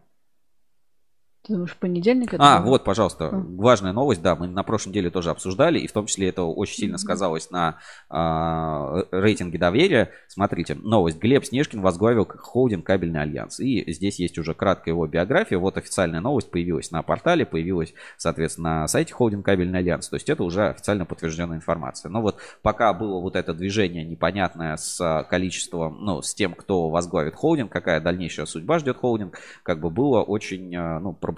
[1.45, 2.33] Ты думаешь, понедельник?
[2.33, 2.69] Это а, было?
[2.69, 3.45] вот, пожалуйста, а.
[3.57, 6.75] важная новость, да, мы на прошлой неделе тоже обсуждали, и в том числе это очень
[6.75, 7.79] сильно сказалось на
[8.09, 10.11] а, рейтинге доверия.
[10.29, 11.19] Смотрите, новость.
[11.19, 13.59] Глеб Снежкин возглавил холдинг «Кабельный альянс».
[13.59, 15.57] И здесь есть уже краткая его биография.
[15.57, 20.07] Вот официальная новость появилась на портале, появилась, соответственно, на сайте холдинг «Кабельный альянс».
[20.07, 22.09] То есть это уже официально подтвержденная информация.
[22.09, 27.35] Но вот пока было вот это движение непонятное с количеством, ну, с тем, кто возглавит
[27.35, 31.32] холдинг, какая дальнейшая судьба ждет холдинг, как бы было очень, а, ну, проблематично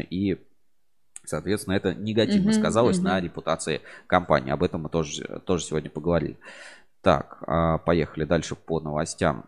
[0.00, 0.38] и
[1.22, 3.04] Соответственно, это негативно uh-huh, сказалось uh-huh.
[3.04, 4.52] на репутации компании.
[4.52, 6.38] Об этом мы тоже, тоже сегодня поговорили.
[7.02, 9.44] Так, а, поехали дальше по новостям.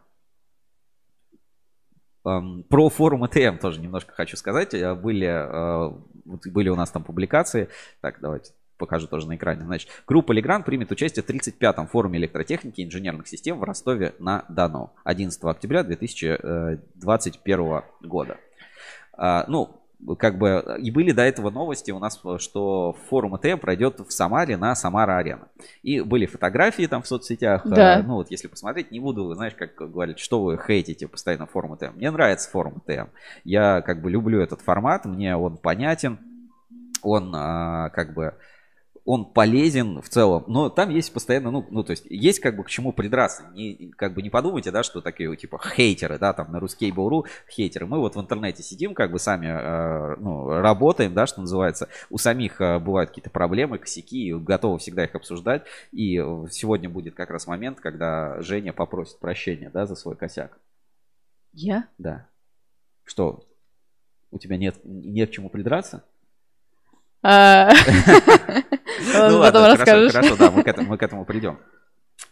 [2.22, 4.72] Про форум ЭТМ тоже немножко хочу сказать.
[4.74, 5.90] Э, были, э,
[6.24, 7.68] были у нас там публикации.
[8.00, 9.64] Так, давайте покажу тоже на экране.
[9.64, 15.44] Значит, группа Легран примет участие в 35-м форуме электротехники и инженерных систем в Ростове-на-Дону 11
[15.44, 18.36] октября 2021 года.
[19.14, 19.81] А, ну,
[20.18, 24.56] как бы и были до этого новости у нас, что форум ЭТМ пройдет в Самаре
[24.56, 25.48] на Самара-арена.
[25.82, 27.62] И были фотографии там в соцсетях.
[27.64, 28.02] Да.
[28.02, 31.96] Ну вот если посмотреть, не буду, знаешь, как говорят, что вы хейтите постоянно форум ЭТМ.
[31.96, 33.10] Мне нравится форум ЭТМ.
[33.44, 36.18] Я как бы люблю этот формат, мне он понятен.
[37.02, 38.34] Он а, как бы
[39.04, 42.62] он полезен в целом, но там есть постоянно, ну, ну, то есть есть как бы
[42.62, 43.44] к чему придраться.
[43.52, 47.86] Не, как бы не подумайте, да, что такие типа хейтеры, да, там на ruskable.ru хейтеры.
[47.86, 51.88] Мы вот в интернете сидим, как бы сами, э, ну, работаем, да, что называется.
[52.10, 55.64] У самих э, бывают какие-то проблемы, косяки, и готовы всегда их обсуждать.
[55.90, 56.16] И
[56.50, 60.58] сегодня будет как раз момент, когда Женя попросит прощения, да, за свой косяк.
[61.52, 61.88] Я?
[61.98, 62.28] Да.
[63.04, 63.44] Что,
[64.30, 66.04] у тебя нет, нет к чему придраться?
[67.22, 67.70] А,
[69.14, 70.12] Ну Потом ладно, хорошо, расскажешь.
[70.12, 71.58] хорошо, да, мы к этому, мы к этому придем.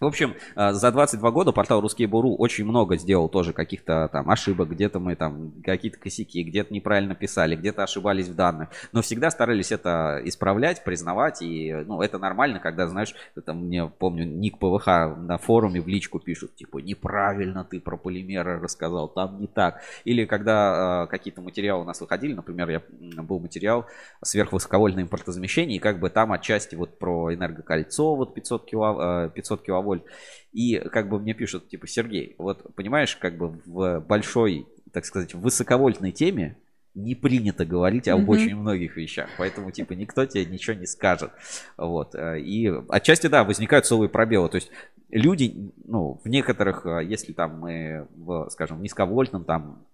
[0.00, 4.70] В общем, э, за 22 года портал Ruskable.ru очень много сделал тоже каких-то там ошибок,
[4.70, 9.72] где-то мы там какие-то косяки, где-то неправильно писали, где-то ошибались в данных, но всегда старались
[9.72, 14.86] это исправлять, признавать, и ну, это нормально, когда, знаешь, это мне, помню, ник ПВХ
[15.18, 19.82] на форуме в личку пишут, типа, неправильно ты про полимеры рассказал, там не так.
[20.06, 22.82] Или когда э, какие-то материалы у нас выходили, например, я,
[23.22, 23.84] был материал
[24.24, 29.60] сверхвысоковольтное импортозамещение, и как бы там отчасти вот про энергокольцо, вот 500 кило, э, 500
[29.90, 30.04] киловольт,
[30.52, 35.34] и как бы мне пишут, типа, Сергей, вот понимаешь, как бы в большой, так сказать,
[35.34, 36.56] высоковольтной теме
[36.94, 38.28] не принято говорить об Мгм.
[38.30, 41.30] очень многих вещах, поэтому, типа, никто тебе ничего не скажет,
[41.76, 44.70] вот, э, и отчасти, да, возникают целые пробелы, то есть
[45.10, 49.84] люди, ну, в некоторых, э, если там мы, в, скажем, в низковольтном там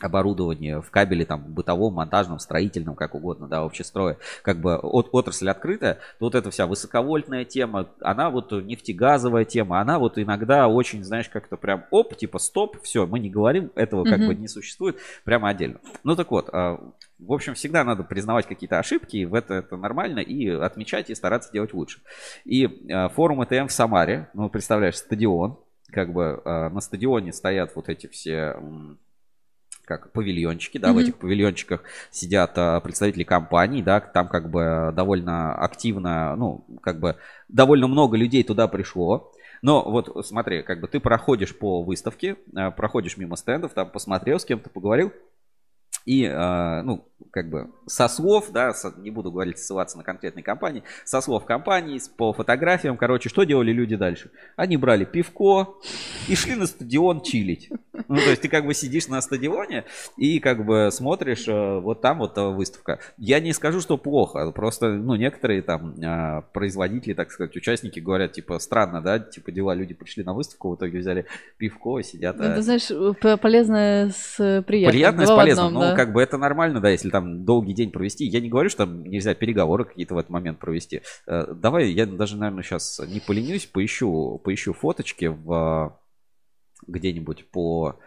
[0.00, 5.48] оборудовании, в кабеле там бытовом, монтажном, строительном, как угодно, да, общестрое, как бы от, отрасль
[5.48, 11.04] открытая, то вот эта вся высоковольтная тема, она вот нефтегазовая тема, она вот иногда очень,
[11.04, 14.26] знаешь, как-то прям оп, типа стоп, все, мы не говорим, этого как Мгм.
[14.28, 15.78] бы не существует, прямо отдельно.
[16.04, 16.80] Ну так вот, а,
[17.18, 21.14] в общем, всегда надо признавать какие-то ошибки, и в это, это нормально, и отмечать, и
[21.14, 22.00] стараться делать лучше.
[22.44, 25.58] И а, форум ЭТМ в Самаре, ну, представляешь, стадион,
[25.92, 28.56] как бы а, на стадионе стоят вот эти все
[29.98, 31.00] как павильончики, да, в Мгм.
[31.00, 37.16] этих павильончиках сидят а, представители компаний, да, там как бы довольно активно, ну, как бы
[37.48, 39.32] довольно много людей туда пришло.
[39.62, 44.40] Но вот смотри, как бы ты проходишь по выставке, а, проходишь мимо стендов, там посмотрел,
[44.40, 45.12] с кем-то поговорил,
[46.04, 50.42] и, а, ну, как бы со слов, да, со- не буду говорить, ссылаться на конкретные
[50.42, 54.30] компании, со слов компании, по фотографиям, короче, что делали люди дальше?
[54.56, 55.74] Они брали пивко
[56.28, 57.70] и шли на стадион чилить.
[58.08, 59.84] Ну, то есть ты как бы сидишь на стадионе
[60.16, 62.98] и как бы смотришь, э, вот там вот э, выставка.
[63.16, 68.32] Я не скажу, что плохо, просто, ну, некоторые там а, производители, так сказать, участники говорят,
[68.32, 71.26] типа, странно, да, типа дела, люди пришли на выставку, в итоге взяли
[71.58, 72.36] пивко и сидят.
[72.38, 72.88] Ну, а, Ты знаешь,
[73.40, 74.92] полезное с приятным.
[74.92, 75.66] Приятно с полезным.
[75.66, 75.96] одном, ну, да.
[75.96, 78.24] как бы это нормально, да, если там долгий день провести.
[78.24, 81.02] Я не говорю, что там нельзя переговоры какие-то в этот момент провести.
[81.26, 85.96] Э, Давай, я даже, наверное, сейчас не поленюсь, поищу, поищу фоточки в
[86.86, 88.00] где-нибудь по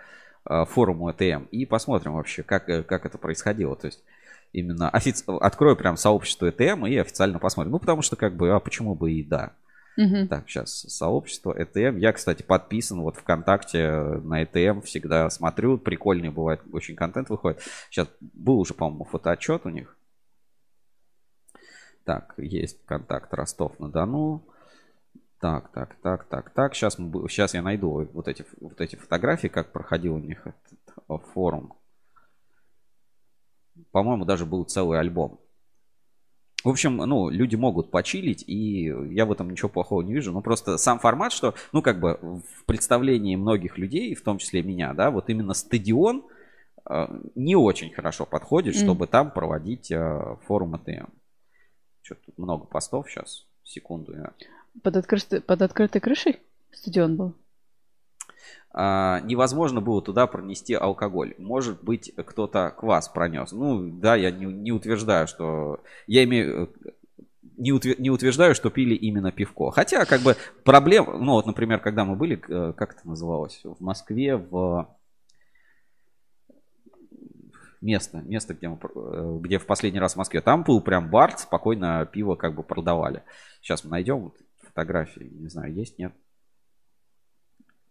[0.50, 3.76] э, форуму ЭТМ и посмотрим вообще, как, э, как это происходило.
[3.76, 4.04] То есть
[4.52, 5.24] именно офици...
[5.28, 7.72] открою прям сообщество ЭТМ и официально посмотрим.
[7.72, 9.54] Ну, потому что как бы, а почему бы и да.
[9.98, 10.28] Мгм.
[10.28, 11.98] Так, сейчас сообщество ЭТМ.
[11.98, 13.90] Я, кстати, подписан вот ВКонтакте
[14.24, 14.82] на ЭТМ.
[14.82, 15.78] Всегда смотрю.
[15.78, 16.62] Прикольный бывает.
[16.72, 17.62] Очень контент выходит.
[17.90, 19.98] Сейчас был уже, по-моему, фотоотчет у них.
[22.04, 24.44] Так, есть контакт Ростов-на-Дону.
[25.40, 26.76] Так, так, так, так, так.
[26.76, 30.96] Сейчас, мы, сейчас я найду вот эти, вот эти фотографии, как проходил у них этот
[31.10, 31.74] э, форум.
[33.92, 35.40] По-моему, даже был целый альбом.
[36.66, 40.32] В общем, ну, люди могут почилить, и я в этом ничего плохого не вижу.
[40.32, 44.64] Ну, просто сам формат, что, ну, как бы в представлении многих людей, в том числе
[44.64, 46.26] меня, да, вот именно стадион
[46.90, 51.06] э, не очень хорошо подходит, чтобы там проводить э, форум АТМ.
[52.02, 53.46] Что тут много постов сейчас.
[53.64, 54.14] Секунду.
[54.16, 54.32] я-
[54.84, 56.38] Под, открытой, под открытой крышей
[56.72, 57.34] стадион был?
[58.78, 61.34] А, невозможно было туда пронести алкоголь.
[61.38, 63.52] Может быть, кто-то квас пронес.
[63.52, 65.82] Ну, да, я не, не утверждаю, что...
[66.08, 66.74] Я имею...
[66.86, 66.90] э,
[67.58, 69.72] Не, утве- не утверждаю, что пили именно пивко.
[69.72, 71.06] Хотя, как бы, проблем...
[71.24, 73.62] Ну, вот, например, когда мы были, э, как это называлось?
[73.64, 74.90] В Москве, в...
[77.82, 80.42] Место, место, где, мы, э, где в последний раз в Москве.
[80.42, 83.24] Там был прям бар, спокойно пиво как бы продавали.
[83.62, 85.30] Сейчас мы найдем фотографии.
[85.32, 86.12] Не знаю, есть, нет?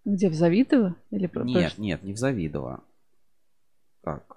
[0.04, 0.96] Где, в Завидово?
[1.10, 2.84] Или Нет, нет, не в Завидово.
[4.02, 4.36] Так.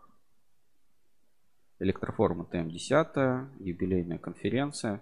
[1.80, 5.02] Электрофорум ТМ-10, юбилейная конференция.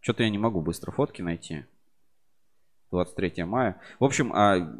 [0.00, 1.64] Что-то я не могу быстро фотки найти.
[2.90, 3.80] 23 мая.
[3.98, 4.30] В общем,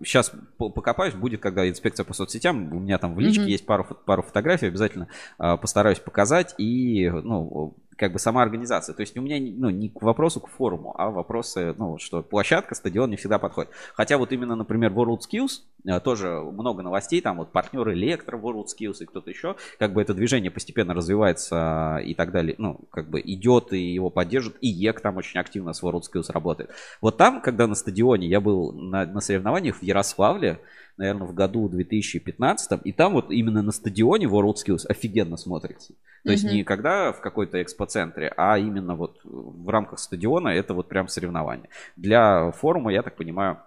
[0.04, 2.72] сейчас покопаюсь, будет, когда инспекция по соцсетям.
[2.72, 3.48] У меня там в личке Мгм.
[3.50, 6.54] есть пару, пару фотографий, обязательно а, постараюсь показать.
[6.56, 8.94] И, ну, как бы сама организация.
[8.94, 12.74] То есть у меня ну, не к вопросу к форуму, а вопросы, ну, что площадка,
[12.74, 13.70] стадион не всегда подходит.
[13.94, 18.66] Хотя вот именно, например, World Skills, э, тоже много новостей, там вот партнеры Электро, World
[18.66, 23.09] Skills и кто-то еще, как бы это движение постепенно развивается и так далее, ну, как
[23.09, 26.70] бы идет и его поддержит, и ЕК там очень активно с World Skills работает.
[27.00, 30.61] Вот там, когда на стадионе я был на, на соревнованиях в Ярославле,
[30.96, 35.94] наверное, в году 2015, и там вот именно на стадионе World Skills офигенно смотрится.
[36.24, 40.88] То есть не когда в какой-то экспоцентре, а именно вот в рамках стадиона это вот
[40.88, 41.68] прям соревнование.
[41.96, 43.58] Для форума, я так понимаю,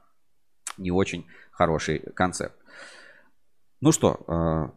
[0.77, 2.55] не очень хороший концепт.
[3.81, 4.69] Ну что, э,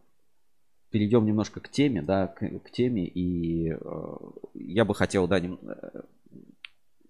[0.91, 4.17] перейдем немножко к теме, да, к, к теме, и э,
[4.55, 6.03] я бы хотел, да, нем, э,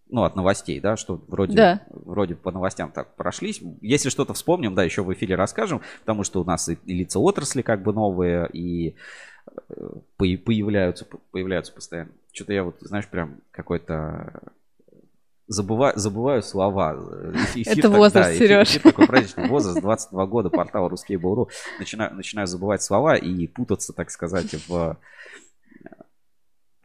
[0.09, 1.83] ну, от новостей, да, что вроде, Да.
[1.91, 3.61] вроде по новостям так прошлись.
[3.81, 7.19] Если что-то вспомним, да, еще в эфире расскажем, потому что у нас и, и лица
[7.21, 8.97] отрасли как бы новые, и
[10.17, 12.11] появляются, появляются постоянно.
[12.33, 14.41] Что-то я вот, знаешь, прям какой-то
[15.47, 16.95] забываю, забываю слова.
[17.55, 18.69] Эфир Это так- возраст, да, эфир- Серёж.
[18.69, 21.49] эфир такой праздничный возраст, 22 года, портал Ruskable.ru.
[21.79, 24.97] Начинаю, начинаю забывать слова и путаться, так сказать, в...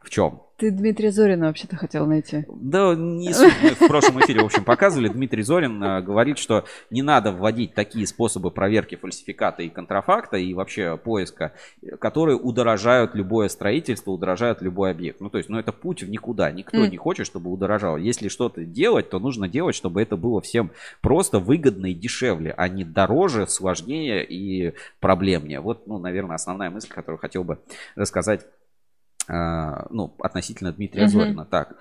[0.06, 0.40] В чем?
[0.56, 2.44] Ты Дмитрия Зорина вообще-то хотел найти.
[2.48, 3.52] Да, не суть.
[3.60, 5.08] Мы в прошлом эфире, в общем, показывали.
[5.08, 10.54] Дмитрий Зорин э, говорит, что не надо вводить такие способы проверки фальсификата и контрафакта и
[10.54, 11.54] вообще поиска,
[11.98, 15.20] которые удорожают любое строительство, удорожают любой объект.
[15.20, 16.52] Ну, то есть, ну, это путь в никуда.
[16.52, 16.88] Никто М.
[16.88, 17.96] не хочет, чтобы удорожало.
[17.96, 22.68] Если что-то делать, то нужно делать, чтобы это было всем просто выгодно и дешевле, а
[22.68, 25.58] не дороже, сложнее и проблемнее.
[25.58, 27.58] Вот, ну, наверное, основная мысль, которую хотел бы
[27.96, 28.46] рассказать
[29.28, 31.10] ну, относительно Дмитрия Мгм.
[31.10, 31.44] Зорина.
[31.44, 31.76] Так,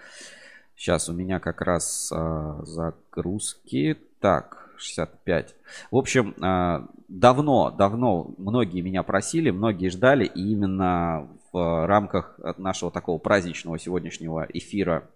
[0.75, 3.97] сейчас у меня как раз а, загрузки.
[4.19, 5.55] Так, 65.
[5.91, 12.91] В общем, а, давно, давно многие меня просили, многие ждали, и именно в рамках нашего
[12.91, 15.07] такого праздничного сегодняшнего эфира а,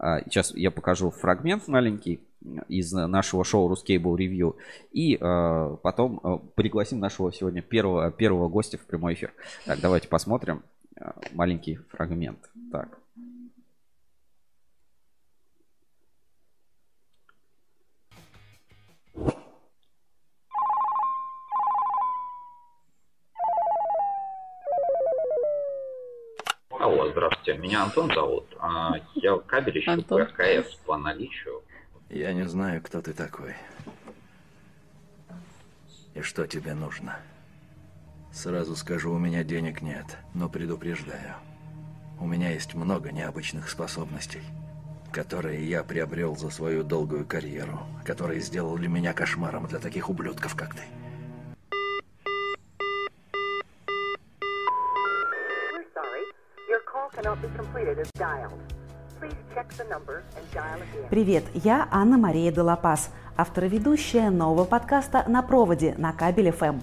[0.00, 2.20] Сейчас я покажу фрагмент маленький
[2.68, 4.56] из нашего шоу Ruscable Review.
[4.92, 9.32] И э, потом э, пригласим нашего сегодня первого, первого гостя в прямой эфир.
[9.66, 10.62] Так, давайте посмотрим
[11.32, 12.38] маленький фрагмент.
[12.72, 12.99] Так.
[26.80, 27.58] Алло, здравствуйте.
[27.58, 28.46] Меня Антон зовут.
[28.58, 30.06] А, Я кабель ищу Антон.
[30.06, 31.62] по РКС по наличию.
[32.08, 33.54] Я не знаю, кто ты такой.
[36.14, 37.18] И что тебе нужно.
[38.32, 41.34] Сразу скажу, у меня денег нет, но предупреждаю.
[42.18, 44.42] У меня есть много необычных способностей,
[45.12, 50.74] которые я приобрел за свою долгую карьеру, которые сделали меня кошмаром для таких ублюдков, как
[50.74, 50.82] ты.
[61.10, 66.80] Привет, я Анна-Мария Делапас, автор и ведущая нового подкаста «На проводе» на Кабель ФМ.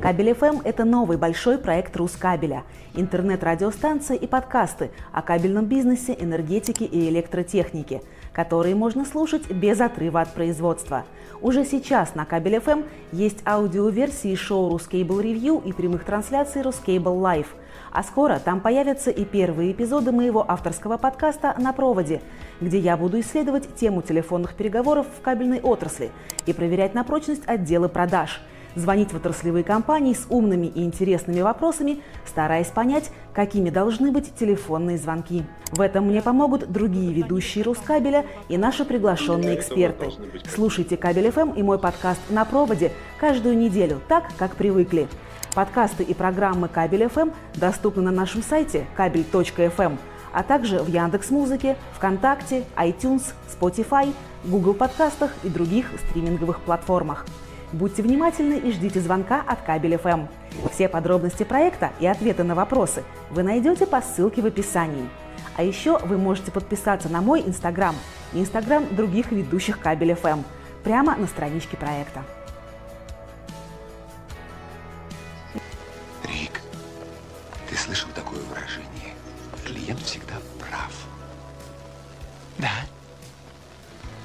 [0.00, 2.62] Кабель ФМ– это новый большой проект Рускабеля,
[2.94, 10.32] интернет-радиостанции и подкасты о кабельном бизнесе, энергетике и электротехнике, которые можно слушать без отрыва от
[10.34, 11.04] производства.
[11.42, 17.48] Уже сейчас на Кабель ФМ есть аудиоверсии шоу Ruscable Review и прямых трансляций Ruscable Live.
[17.92, 22.20] А скоро там появятся и первые эпизоды моего авторского подкаста «На проводе»,
[22.60, 26.10] где я буду исследовать тему телефонных переговоров в кабельной отрасли
[26.46, 28.40] и проверять на прочность отделы продаж–
[28.74, 34.98] звонить в отраслевые компании с умными и интересными вопросами, стараясь понять, какими должны быть телефонные
[34.98, 35.44] звонки.
[35.72, 40.10] В этом мне помогут другие ведущие Рускабеля и наши приглашенные эксперты.
[40.52, 45.08] Слушайте Кабель ФМ и мой подкаст «На проводе» каждую неделю, так, как привыкли.
[45.54, 49.98] Подкасты и программы Кабель ФМ доступны на нашем сайте кабель.фм,
[50.32, 57.26] а также в Яндекс.Музыке, ВКонтакте, iTunes, Spotify, Google подкастах и других стриминговых платформах.
[57.72, 60.26] Будьте внимательны и ждите звонка от Кабель ФМ.
[60.72, 65.08] Все подробности проекта и ответы на вопросы вы найдете по ссылке в описании.
[65.56, 67.96] А еще вы можете подписаться на мой Инстаграм
[68.32, 70.42] и Инстаграм других ведущих Кабель ФМ
[70.84, 72.22] прямо на страничке проекта.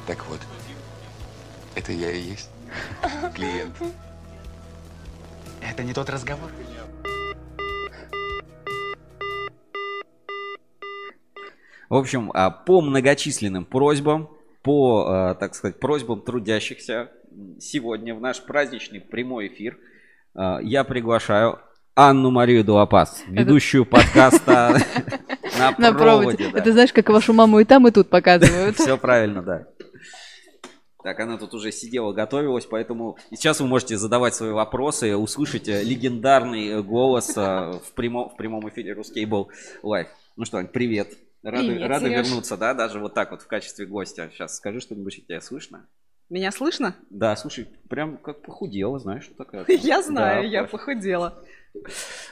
[0.07, 0.39] Так вот,
[1.73, 2.49] это я и есть
[3.33, 3.73] клиент.
[5.67, 6.51] Это не тот разговор.
[11.89, 14.29] В общем, а, по многочисленным просьбам,
[14.61, 17.11] по, а, так сказать, просьбам трудящихся,
[17.59, 19.77] сегодня в наш праздничный прямой эфир
[20.35, 21.59] а, я приглашаю
[21.95, 24.77] Анну Марию Дуапас, ведущую подкаста
[25.77, 26.51] На проводе.
[26.53, 28.77] Это знаешь, как вашу маму и там, и тут показывают.
[28.77, 29.65] Все правильно, да.
[31.05, 35.67] Так, она тут уже сидела, готовилась, поэтому и сейчас вы можете задавать свои вопросы, услышать
[35.67, 39.49] э, легендарный э, голос э, в прямом, в прямом эфире Ruscable
[39.83, 40.07] Live.
[40.35, 41.15] Ну что, Ань, привет.
[41.43, 44.31] Рады, Привет, рады вернуться, да, даже вот так вот в качестве гостя.
[44.33, 45.87] Сейчас скажи что-нибудь, тебя слышно?
[46.31, 46.95] Меня слышно?
[47.11, 49.63] Да, слушай, прям как похудела, знаешь, что такая.
[49.67, 51.39] Я знаю, я похудела.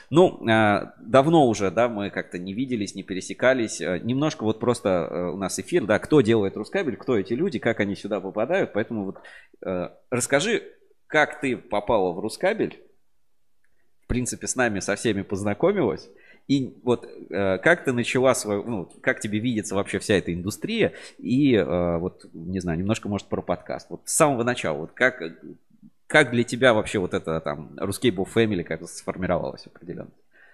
[0.09, 3.81] Ну, э, давно уже, да, мы как-то не виделись, не пересекались.
[3.81, 7.57] Э, Немножко вот просто э, у нас эфир, да, кто делает Рускабель, кто эти люди,
[7.57, 8.73] как они сюда попадают.
[8.73, 9.17] Поэтому вот
[10.11, 10.63] расскажи,
[11.07, 12.79] как ты попала в Рускабель,
[14.03, 16.09] в принципе, с нами со всеми познакомилась.
[16.47, 21.57] И вот как ты начала свою, ну, как тебе видится вообще вся эта индустрия, и
[21.57, 23.89] вот, не знаю, немножко, может, про подкаст.
[23.89, 25.21] Вот с самого начала, вот как,
[26.13, 30.11] как для тебя вообще вот это там Ruscable Family как сформировалось определенно?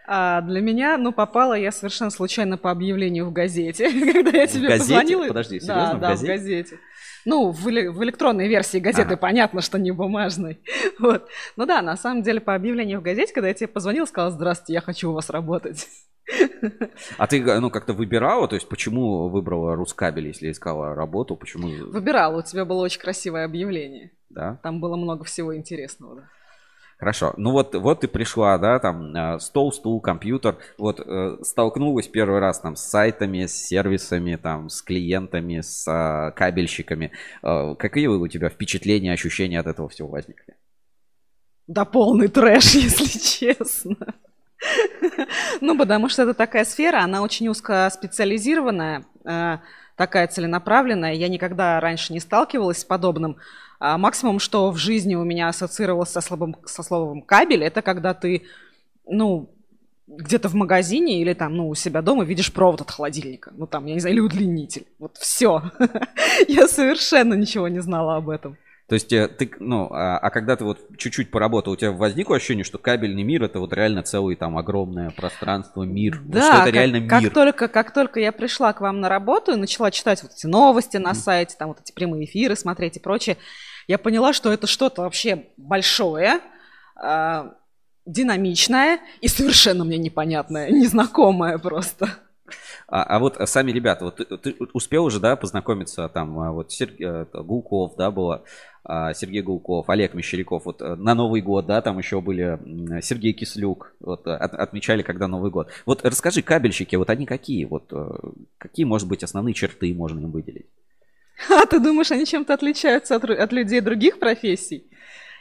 [0.07, 4.51] А для меня, ну, попала я совершенно случайно по объявлению в газете, когда я В
[4.51, 4.79] тебе газете?
[4.79, 5.27] позвонила.
[5.27, 6.25] Подожди, Да, серьезно, в да, газете?
[6.25, 6.79] в газете.
[7.25, 9.17] Ну, в, в электронной версии газеты, Ага.
[9.17, 10.61] понятно, что не бумажной.
[10.99, 11.27] Вот.
[11.57, 14.73] Ну да, на самом деле по объявлению в газете, когда я тебе позвонила, сказала, здравствуйте,
[14.73, 15.85] я хочу у вас работать.
[17.17, 22.39] А ты, ну, как-то выбирала, то есть почему выбрала Рускабель, если искала работу, почему, Выбирала,
[22.39, 24.11] у тебя было очень красивое объявление.
[24.29, 24.59] да?
[24.63, 26.15] Там было много всего интересного.
[26.15, 26.21] да.
[26.99, 27.33] Хорошо.
[27.37, 30.57] Ну вот, вот ты пришла, да, там э, стол, стул, компьютер.
[30.77, 36.31] Вот э, столкнулась первый раз там с сайтами, с сервисами, там с клиентами, с э,
[36.35, 37.13] кабельщиками.
[37.41, 40.57] Э, какие у тебя впечатления, ощущения от этого всего возникли?
[41.67, 43.95] Да полный трэш, если честно.
[45.61, 49.57] Ну, потому что это такая сфера, она очень узкоспециализированная, э,
[49.95, 51.13] такая целенаправленная.
[51.13, 53.37] Я никогда раньше не сталкивалась с подобным.
[53.79, 58.13] А максимум, что в жизни у меня ассоциировалось со словом, со словом кабель, это когда
[58.13, 58.43] ты,
[59.05, 59.49] ну,
[60.07, 63.51] где-то в магазине или там, ну, у себя дома видишь провод от холодильника.
[63.55, 64.87] Ну, там, я не знаю, или удлинитель.
[64.97, 65.71] Вот все.
[66.47, 68.57] Я совершенно ничего не знала об этом.
[68.89, 72.37] То есть э, ты, ну, а, а когда ты вот чуть-чуть поработал, у тебя возникло
[72.37, 76.65] ощущение, что кабельный мир это вот реально целый там огромное пространство, мир, Да, что это
[76.65, 77.31] как, реально как мир.
[77.31, 80.97] только, как только я пришла к вам на работу и начала читать вот эти новости
[80.97, 83.37] на сайте, там вот эти прямые эфиры смотреть и прочее,
[83.87, 86.39] я поняла, что это что-то вообще большое,
[86.95, 87.53] а,
[88.07, 92.09] динамичное и совершенно мне непонятное, незнакомое просто.
[92.87, 96.71] А, а вот сами ребята, вот ты, ты успел уже, да, познакомиться там, а, вот
[96.71, 98.43] Сер- э, Гулков, да, было,
[99.13, 102.59] Сергей Гулков, Олег Мещеряков, вот э, на Новый год, да, там еще были
[103.01, 105.69] Сергей Кислюк, вот э, от- отмечали, когда Новый год.
[105.85, 108.09] Вот расскажи, кабельщики, вот они какие, вот э,
[108.57, 110.65] какие, может быть, основные черты можно им выделить?
[111.49, 114.83] А ты думаешь, они чем-то отличаются от, от людей других профессий?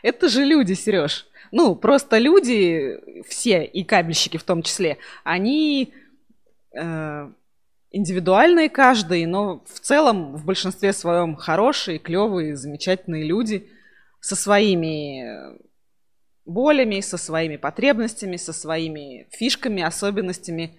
[0.03, 1.27] Это же люди, Сереж.
[1.51, 5.93] Ну, просто люди, все, и кабельщики в том числе, они
[6.75, 7.31] э,
[7.91, 13.69] индивидуальные каждый, но в целом в большинстве своем хорошие, клевые, замечательные люди
[14.21, 15.59] со своими э,
[16.45, 20.79] болями, со своими потребностями, со своими фишками, особенностями.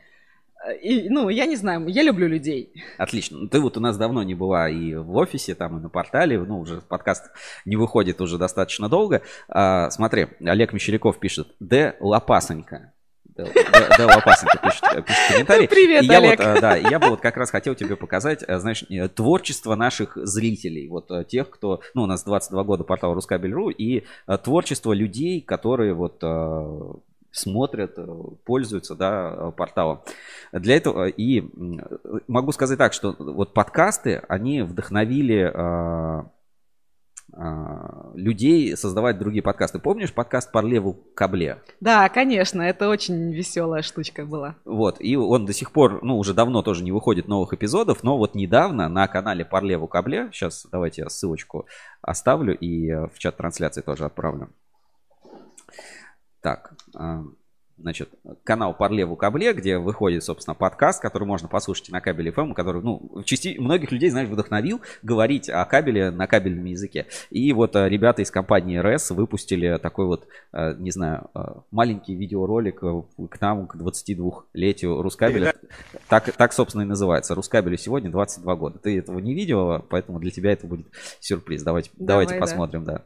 [0.66, 2.74] Э, И, ну, я не знаю, я люблю людей.
[2.98, 3.40] Отлично.
[3.40, 6.38] Ну, Ты вот у нас давно не была и в офисе, там, и на портале,
[6.40, 7.32] ну, уже подкаст
[7.66, 9.22] не выходит уже достаточно долго.
[9.48, 11.96] А, смотри, Олег Мещеряков пишет, Д.
[12.00, 12.94] Лопасонька.
[13.40, 13.54] Д.
[13.54, 13.98] Д.
[13.98, 14.06] Д.
[14.06, 15.68] Лопасонька пишет, э, пишет комментарий.
[15.68, 16.40] Привет, И я Олег.
[16.40, 18.84] Вот, э, да, я бы вот как раз хотел тебе показать, э, знаешь,
[19.16, 24.04] творчество наших зрителей, вот тех, кто, ну, у нас 22 года портал Рускабель.ру, и
[24.44, 26.22] творчество людей, которые вот
[27.32, 27.98] смотрят,
[28.44, 30.02] пользуются, да, порталом.
[30.52, 31.44] Для этого и
[32.28, 35.44] могу сказать так, что вот подкасты, они вдохновили
[38.14, 39.80] людей создавать другие подкасты.
[39.80, 41.62] Помнишь подкаст «Парлеву кабле»?
[41.80, 44.56] Да, конечно, это очень веселая штучка была.
[44.66, 48.18] Вот, и он до сих пор, ну, уже давно тоже не выходит новых эпизодов, но
[48.18, 51.66] вот недавно на канале Парлеву Кабле, сейчас давайте я ссылочку
[52.02, 54.50] оставлю и э, в чат трансляции тоже отправлю.
[56.42, 57.24] Так, а,
[57.82, 58.10] значит,
[58.44, 63.22] канал Парлеву Кабле, где выходит, собственно, подкаст, который можно послушать на кабеле FM, который, ну,
[63.26, 63.58] части...
[63.60, 67.08] многих людей, знаешь, вдохновил говорить о кабеле на кабельном языке.
[67.30, 71.40] И вот э, ребята из компании RS выпустили такой вот, э, не знаю, э,
[71.72, 75.54] маленький видеоролик к нам, к 22-летию Рускабеля.
[76.08, 77.36] Так, так, собственно, и называется.
[77.36, 78.80] Рускабелю сегодня 22 года.
[78.80, 80.88] Ты этого не видела, поэтому для тебя это будет
[81.20, 81.64] сюрприз.
[81.64, 82.40] Давайте, Давай, давайте да.
[82.40, 83.04] посмотрим, да.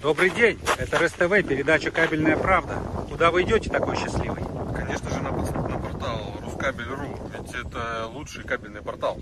[0.00, 2.76] Добрый день, это РСТВ, передача «Кабельная правда».
[3.10, 4.42] Куда вы идете такой счастливый?
[4.74, 9.20] Конечно же, на, на портал Рускабель.ру, ведь это лучший кабельный портал.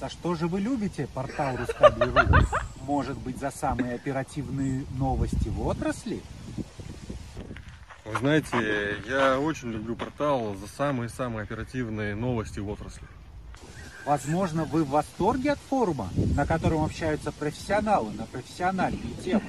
[0.00, 2.46] За что же вы любите портал Рускабель.ру?
[2.84, 6.20] Может быть, за самые оперативные новости в отрасли?
[8.04, 13.06] Вы знаете, я очень люблю портал за самые-самые оперативные новости в отрасли.
[14.04, 19.42] Возможно, вы в восторге от форума, на котором общаются профессионалы на профессиональные темы.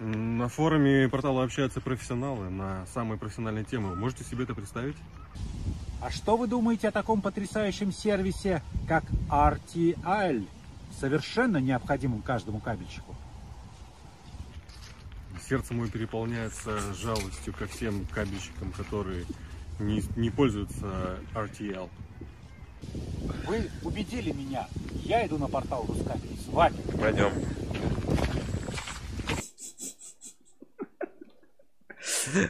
[0.00, 3.90] На форуме портала общаются профессионалы на самые профессиональные темы.
[3.90, 4.96] Вы можете себе это представить?
[6.00, 10.44] А что вы думаете о таком потрясающем сервисе, как RTL,
[10.98, 13.14] совершенно необходимым каждому кабельщику?
[15.48, 19.24] Сердце мое переполняется жалостью ко всем кабельщикам, которые
[19.78, 21.88] не, не пользуются RTL.
[23.46, 24.66] Вы убедили меня.
[25.04, 26.76] Я иду на портал Рускабель с вами.
[27.00, 27.32] Пойдем.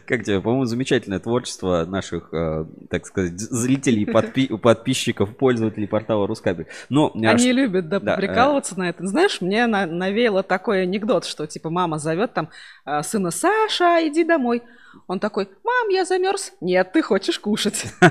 [0.07, 6.67] Как тебе, по-моему, замечательное творчество наших, э, так сказать, зрителей, подпи- подписчиков, пользователей портала Рускабель.
[6.89, 9.07] Но, э, Они ш- любят, да, да, э, прикалываться на это.
[9.07, 12.49] Знаешь, мне на- навеяло такой анекдот, что типа мама зовет там
[12.87, 14.63] э, сына Саша, иди домой.
[15.07, 16.53] Он такой, мам, я замерз.
[16.61, 17.87] Нет, ты хочешь кушать.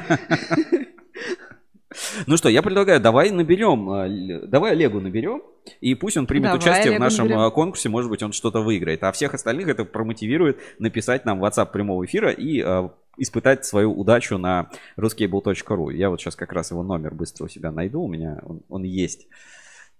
[2.27, 5.41] Ну что, я предлагаю, давай наберем, л- давай Олегу наберем,
[5.81, 7.41] и пусть он примет Давай участие в Олегу нашем наберем.
[7.41, 9.03] э, конкурсе, может быть, он что-то выиграет.
[9.03, 13.91] А всех остальных это промотивирует написать нам в WhatsApp прямого эфира и э, испытать свою
[13.93, 15.93] удачу на ruscable.ru.
[15.93, 18.83] Я вот сейчас как раз его номер быстро у себя найду, у меня он, он
[18.83, 19.27] есть.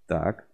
[0.08, 0.46] Так.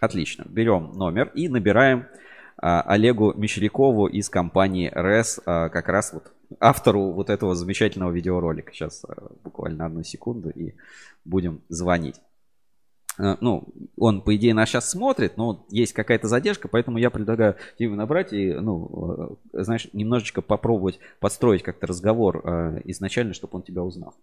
[0.00, 0.44] Отлично.
[0.48, 2.25] Берем номер и набираем а,
[2.58, 8.72] Олегу Мещерякову из компании РЭС, а, как раз вот автору вот этого замечательного видеоролика.
[8.72, 10.74] Сейчас а, буквально одну секунду и
[11.24, 12.20] будем звонить.
[13.18, 17.56] А, Ну, он, по идее, нас сейчас смотрит, но есть какая-то задержка, поэтому я предлагаю
[17.78, 22.38] тебе набрать и, ну, знаешь, немножечко попробовать подстроить как-то разговор
[22.84, 24.14] изначально, чтобы он тебя узнал.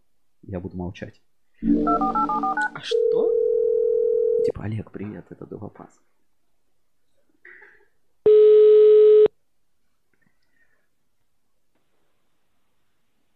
[0.42, 1.22] Я буду молчать.
[1.62, 3.32] А что?
[4.46, 6.00] Типа, Олег, привет, это Довопас.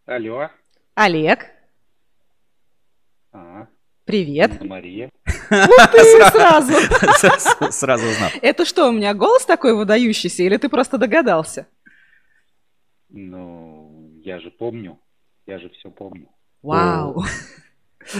[0.07, 0.49] Алло.
[0.95, 1.47] Олег,
[3.33, 3.67] А,
[4.05, 4.63] привет.
[4.63, 5.11] Мария.
[5.25, 6.73] Ух ты, сразу.
[7.71, 8.29] Сразу узнал.
[8.41, 11.67] Это что, у меня голос такой выдающийся, или ты просто догадался?
[13.09, 14.97] Ну, я же помню.
[15.45, 16.29] Я же все помню.
[16.61, 17.25] Вау.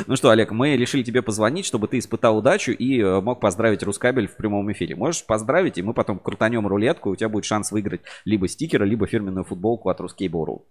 [0.08, 3.82] Ну что, Олег, мы решили тебе позвонить, чтобы ты испытал удачу и э, мог поздравить
[3.84, 4.98] Рускабель в прямом эфире.
[4.98, 8.86] Можешь поздравить, и мы потом крутанем рулетку, и у тебя будет шанс выиграть либо стикеры,
[8.86, 10.66] либо фирменную футболку от Ruscable.ru.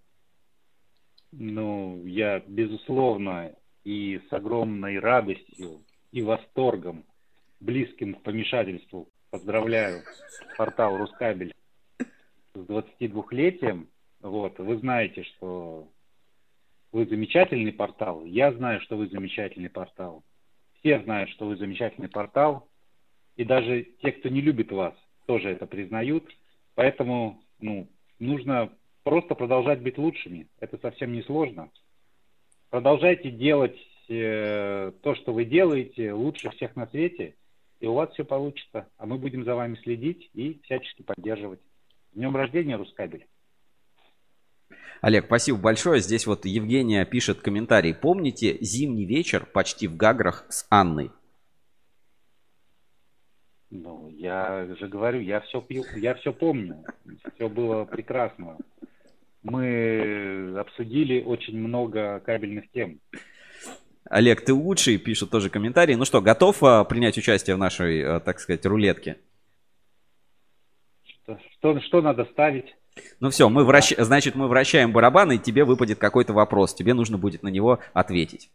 [1.32, 3.54] Ну, я, безусловно,
[3.84, 7.04] и с огромной радостью и восторгом,
[7.60, 10.02] близким к помешательству, поздравляю
[10.56, 11.54] портал Рускабель
[11.98, 13.88] с 22-летием.
[14.20, 15.88] Вот, вы знаете, что
[16.92, 18.24] вы замечательный портал.
[18.24, 20.24] Я знаю, что вы замечательный портал.
[20.78, 22.68] Все знают, что вы замечательный портал.
[23.36, 24.94] И даже те, кто не любит вас,
[25.26, 26.24] тоже это признают.
[26.74, 28.72] Поэтому, ну, нужно
[29.06, 30.48] просто продолжать быть лучшими.
[30.58, 31.70] Это совсем не сложно.
[32.70, 33.78] Продолжайте делать
[34.08, 37.36] э, то, что вы делаете, лучше всех на свете,
[37.78, 38.88] и у вас все получится.
[38.98, 41.60] А мы будем за вами следить и всячески поддерживать.
[42.10, 43.28] С днем рождения, Рускабель!
[45.02, 46.00] Олег, спасибо большое.
[46.00, 47.94] Здесь вот Евгения пишет комментарий.
[47.94, 51.12] Помните зимний вечер почти в Гаграх с Анной?
[53.70, 55.64] Ну, я же говорю, я все
[55.96, 56.84] я все помню.
[57.34, 58.56] Все было прекрасно.
[59.48, 63.00] Мы обсудили очень много кабельных тем.
[64.10, 65.94] Олег, ты лучший, пишет тоже комментарий.
[65.94, 69.18] Ну что, готов а, принять участие в нашей, а, так сказать, рулетке?
[71.04, 72.76] Что, что, что надо ставить?
[73.20, 73.92] Ну все, мы вращ...
[73.96, 76.74] значит, мы вращаем барабан, и тебе выпадет какой-то вопрос.
[76.74, 78.50] Тебе нужно будет на него ответить.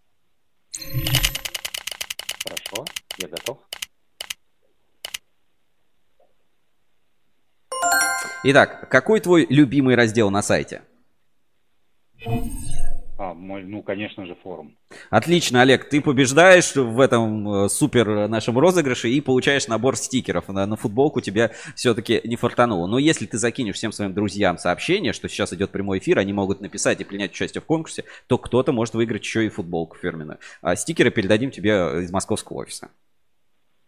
[2.43, 2.85] Хорошо,
[3.17, 3.59] я готов.
[8.43, 10.81] Итак, какой твой любимый раздел на сайте?
[13.19, 14.75] А, мой, ну, конечно же, форум.
[15.11, 20.47] Отлично, Олег, ты побеждаешь в этом э, супер нашем розыгрыше и получаешь набор стикеров.
[20.49, 22.87] На, на футболку тебя все-таки не фартануло.
[22.87, 26.61] Но если ты закинешь всем своим друзьям сообщение, что сейчас идет прямой эфир, они могут
[26.61, 30.39] написать и принять участие в конкурсе, то кто-то может выиграть еще и футболку фирменную.
[30.63, 32.89] А стикеры передадим тебе из московского офиса.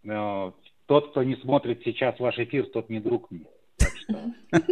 [0.04, 0.54] Но
[0.86, 3.47] тот, кто не смотрит сейчас ваш эфир, тот не друг мне.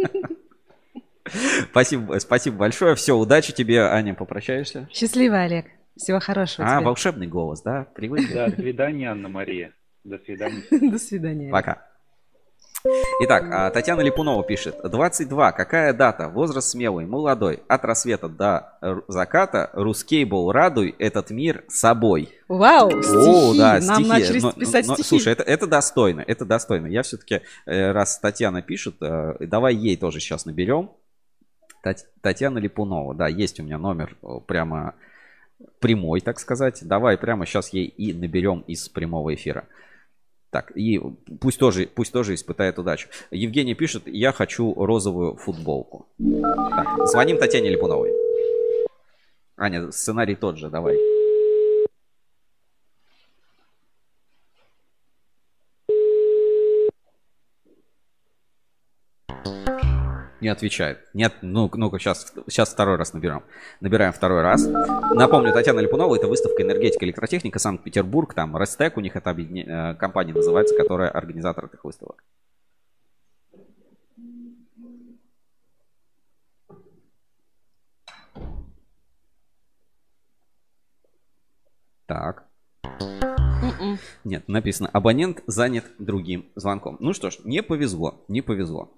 [1.70, 2.94] Спасибо, спасибо большое.
[2.94, 4.88] Все, удачи тебе, Аня, попрощаешься.
[4.92, 5.66] Счастливо, Олег.
[5.96, 6.86] Всего хорошего А, тебе.
[6.86, 7.86] волшебный голос, да?
[7.94, 8.32] Привык?
[8.32, 9.72] До свидания, Анна Мария.
[10.04, 10.62] До свидания.
[10.90, 11.50] До свидания.
[11.50, 11.86] Пока.
[13.20, 14.76] Итак, а, Татьяна Липунова пишет.
[14.82, 15.52] 22.
[15.52, 16.28] Какая дата?
[16.28, 17.62] Возраст смелый, молодой.
[17.68, 18.72] От рассвета до
[19.06, 19.70] заката.
[19.72, 22.30] Рускейбл, радуй этот мир собой.
[22.48, 23.58] Вау, О, стихи.
[23.58, 24.08] да, Нам стихи.
[24.08, 25.08] начали Но- писать но- стихи.
[25.08, 26.88] Слушай, это, это достойно, это достойно.
[26.88, 30.90] Я все-таки, раз Татьяна пишет, э, давай ей тоже сейчас наберем.
[31.84, 34.94] Тать- Татьяна Липунова, да, есть у меня номер э, прямо
[35.78, 36.80] прямой, так сказать.
[36.82, 39.66] Давай прямо сейчас ей и наберем из прямого эфира.
[40.52, 41.00] Так, и
[41.40, 43.08] пусть тоже, пусть тоже испытает удачу.
[43.30, 46.04] Евгений пишет, я хочу розовую футболку.
[46.18, 48.10] Так, звоним Татьяне Липуновой.
[49.56, 50.98] Аня, сценарий тот же, давай.
[60.42, 60.98] Не отвечает.
[61.14, 63.44] Нет, ну, ну-ка, сейчас, сейчас второй раз наберем.
[63.80, 64.66] Набираем второй раз.
[64.66, 69.94] Напомню, Татьяна Липунова, это выставка энергетика, электротехника, Санкт-Петербург, там Рестек, у них это объедине- э,
[69.94, 72.24] компания называется, которая организатор этих выставок.
[82.06, 82.48] Так.
[84.24, 86.96] Нет, написано, абонент занят другим звонком.
[86.98, 88.90] Ну что ж, не повезло, не повезло.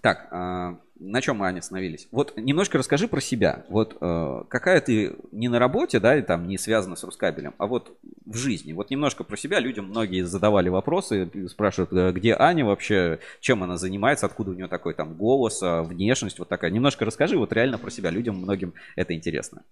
[0.00, 2.08] Так, а, на чем мы, Аня, остановились?
[2.10, 3.64] Вот немножко расскажи про себя.
[3.68, 7.66] Вот э, какая ты не на работе, да, и там не связана с Рускабелем, а
[7.66, 7.96] вот
[8.26, 8.72] в жизни.
[8.72, 9.60] Вот немножко про себя.
[9.60, 14.66] Людям многие задавали вопросы, спрашивают, э, где Аня вообще, чем она занимается, откуда у нее
[14.66, 16.70] такой там голос, а, внешность вот такая.
[16.70, 18.10] Немножко расскажи вот реально про себя.
[18.10, 19.62] Людям многим это интересно.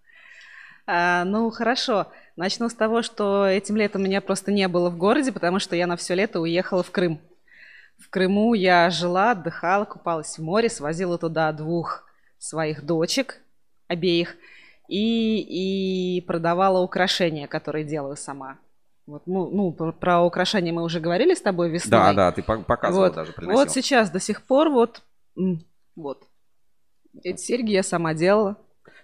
[0.86, 2.06] А, ну, хорошо.
[2.36, 5.88] Начну с того, что этим летом меня просто не было в городе, потому что я
[5.88, 7.20] на все лето уехала в Крым.
[7.98, 12.04] В Крыму я жила, отдыхала, купалась в море, свозила туда двух
[12.38, 13.40] своих дочек,
[13.88, 14.36] обеих,
[14.88, 18.58] и, и продавала украшения, которые делаю сама.
[19.06, 21.90] Вот, ну, ну, про, про украшения мы уже говорили с тобой весной.
[21.90, 23.14] Да, да, ты по- показывала вот.
[23.14, 23.64] даже, приносила.
[23.64, 25.02] Вот сейчас до сих пор вот,
[25.94, 26.24] вот.
[27.22, 28.56] Эти серьги я сама делала.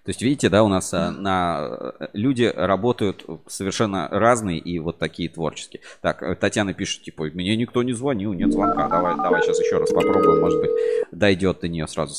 [0.04, 4.98] То есть, видите, да, у нас а, на э, люди работают совершенно разные и вот
[4.98, 5.80] такие творческие.
[6.00, 8.88] Так, э, Татьяна пишет, типа, мне никто не звонил, нет звонка.
[8.88, 10.70] Давай, давай сейчас еще раз попробуем, может быть,
[11.12, 12.14] дойдет до нее сразу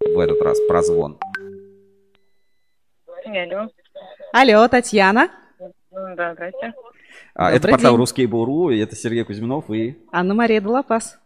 [0.00, 1.18] в этот раз прозвон.
[3.26, 3.68] Алло.
[4.32, 5.28] Алло, Татьяна.
[5.90, 6.72] Да, здрасте.
[7.34, 7.96] А, это портал.
[7.96, 11.18] Русский Буру, это Сергей Кузьминов, и Анна-Мария Долопас.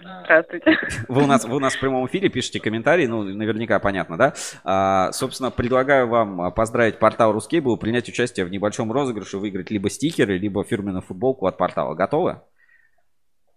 [0.00, 0.78] Здравствуйте.
[1.08, 4.34] вы у нас, вы у нас в прямом эфире пишите комментарии, ну, наверняка понятно, да?
[4.64, 9.90] А, собственно, предлагаю вам а, поздравить портал Рускейбл, принять участие в небольшом розыгрыше, выиграть либо
[9.90, 11.94] стикеры, либо фирменную футболку от портала.
[11.94, 12.40] Готовы?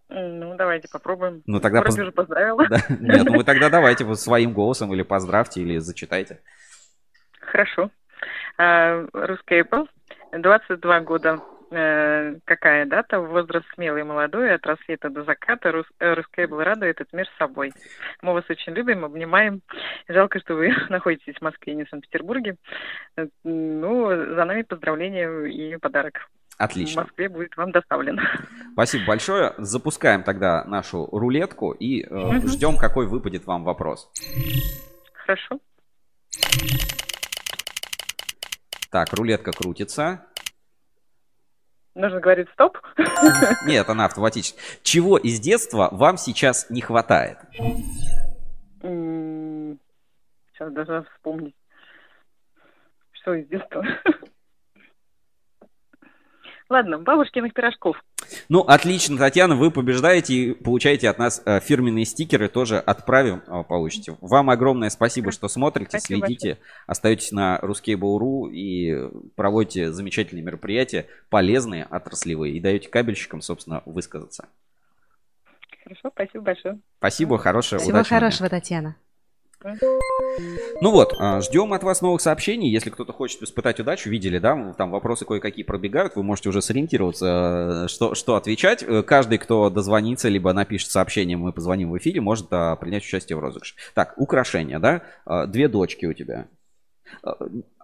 [0.10, 1.42] Ну, давайте попробуем.
[1.46, 2.68] Ну, тогда поз- уже поздравила.
[2.68, 2.78] Да?
[3.00, 6.42] Нет, ну вы тогда давайте вот своим голосом или поздравьте, или зачитайте.
[7.40, 7.90] Хорошо.
[8.58, 9.88] А, Apple.
[10.32, 11.40] 22 года.
[11.76, 13.20] Э, Какая дата?
[13.20, 15.70] Возраст смелый и молодой, от рассвета до заката.
[15.72, 17.72] Рус- э, Apple радует этот мир собой.
[18.22, 19.62] Мы вас очень любим, обнимаем.
[20.08, 22.56] Жалко, что вы находитесь в Москве, не в Санкт-Петербурге.
[23.18, 26.30] Э, Ну, за нами поздравления и подарок.
[26.58, 27.02] В Отлично.
[27.02, 28.20] Москве будет вам доставлен.
[28.74, 29.54] Спасибо большое.
[29.58, 34.12] Запускаем тогда нашу рулетку и э, ждем, какой выпадет вам вопрос.
[35.14, 35.60] Хорошо.
[38.92, 40.28] Так, рулетка крутится.
[41.96, 42.78] Нужно говорить стоп.
[43.66, 44.60] Нет, она автоматически.
[44.82, 47.38] Чего из детства вам сейчас не хватает?
[48.82, 51.56] Сейчас даже вспомнить.
[53.12, 53.84] Что из детства?
[56.70, 57.98] Ладно, бабушкиных пирожков.
[58.50, 63.64] Ну, отлично, Татьяна, вы побеждаете и получаете от нас э, фирменные стикеры, тоже отправим, э,
[63.68, 64.18] получите.
[64.22, 71.86] Вам огромное спасибо, что смотрите, Спасибо следите, остаетесь на Ruskable.ru и проводите замечательные мероприятия, полезные,
[71.86, 74.48] отраслевые, и даете кабельщикам, собственно, высказаться.
[75.84, 76.80] Хорошо, спасибо большое.
[76.98, 78.30] Спасибо, хорошего, Всего удачного дня.
[78.30, 78.96] хорошего, Татьяна.
[80.82, 82.70] Ну вот, а, ждем от вас новых сообщений.
[82.70, 87.86] Если кто-то хочет испытать удачу, видели, да, там вопросы кое-какие пробегают, вы можете уже сориентироваться,
[87.86, 88.84] э, что, что отвечать.
[88.84, 93.38] Э, Каждый, кто дозвонится, либо напишет сообщение, мы позвоним в эфире, может а, принять участие
[93.38, 93.76] в розыгрыше.
[93.94, 95.02] Так, украшения, да?
[95.26, 96.48] А, Две дочки у тебя.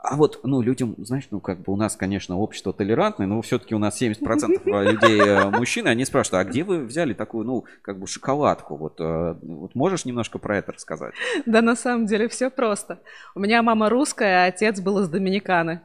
[0.01, 3.75] А, вот, ну, людям, знаешь, ну, как бы у нас, конечно, общество толерантное, но все-таки
[3.75, 7.99] у нас 70% людей э, мужчины, они спрашивают, а где вы взяли такую, ну, как
[7.99, 8.77] бы шоколадку?
[8.77, 11.13] Вот, э, вот можешь немножко про это рассказать?
[11.45, 12.99] Да на самом деле все просто.
[13.35, 15.81] У меня мама русская, а отец был из Доминиканы.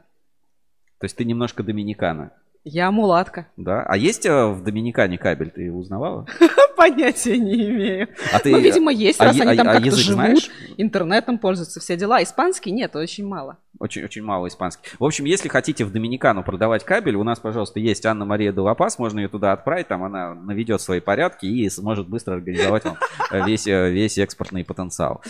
[0.99, 2.31] То есть ты немножко доминикана,
[2.67, 3.45] Я мулатка.
[3.57, 3.83] да?
[3.83, 6.25] А есть э, в Доминикане кабель, ты узнавала?
[6.75, 8.09] Понятия не имею.
[8.33, 10.49] А ты- ну, видимо, есть, а раз е- они а- там а как-то живут, знаешь?
[10.77, 12.23] интернетом пользуются, все дела.
[12.23, 13.57] Испанский нет, очень мало.
[13.77, 14.89] Очень, очень мало испанский.
[14.97, 18.97] В общем, если хотите в Доминикану продавать кабель, у нас, пожалуйста, есть Анна Мария Делапас,
[18.97, 22.97] можно ее туда отправить, там она наведет свои порядки и сможет быстро организовать вам
[23.31, 25.21] э, весь, э, весь экспортный потенциал.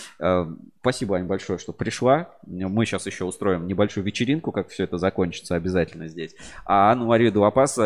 [0.85, 2.29] Спасибо, Ань, большое, что пришла.
[2.45, 6.35] Мы сейчас еще устроим небольшую вечеринку, как все это закончится обязательно здесь.
[6.63, 7.79] А Анну Марию Делапас,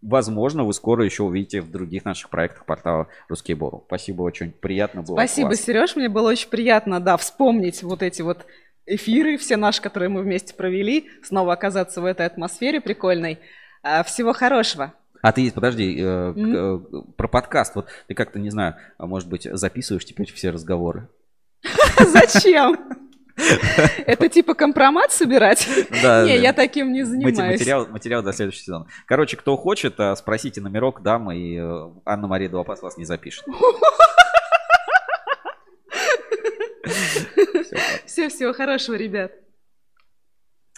[0.00, 3.82] возможно, вы скоро еще увидите в других наших проектах портала Русский Бору.
[3.86, 5.16] Спасибо, очень приятно было.
[5.16, 5.54] Спасибо.
[5.56, 8.46] Сереж, мне было очень приятно, да, вспомнить вот эти вот
[8.86, 13.40] эфиры, все наши, которые мы вместе провели, снова оказаться в этой атмосфере прикольной.
[13.82, 14.92] А, Всего хорошего.
[15.22, 16.78] А ты, подожди, э, к- э,
[17.16, 17.74] про подкаст.
[17.74, 21.08] Вот ты как-то, не знаю, а может быть, записываешь теперь все разговоры?
[21.98, 22.76] Зачем?
[24.06, 25.68] Это типа компромат собирать?
[26.02, 27.36] Да, Не, я таким не занимаюсь.
[27.60, 28.86] Материал, материал до следующего сезона.
[29.06, 33.44] Короче, кто хочет, э, спросите номерок, дам, и э, Анна-Мария Дуапас вас не запишет.
[38.06, 39.32] Все, всего хорошего, ребят.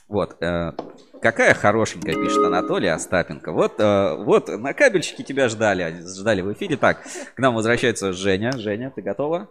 [0.08, 0.42] Вот.
[0.42, 0.72] э,
[1.20, 3.52] Какая хорошенькая, пишет Анатолий Остапенко.
[3.52, 6.76] Вот, э, вот на кабельщике тебя ждали, ждали в эфире.
[6.76, 7.02] Так,
[7.34, 8.52] к нам возвращается Женя.
[8.56, 9.48] Женя, ты готова?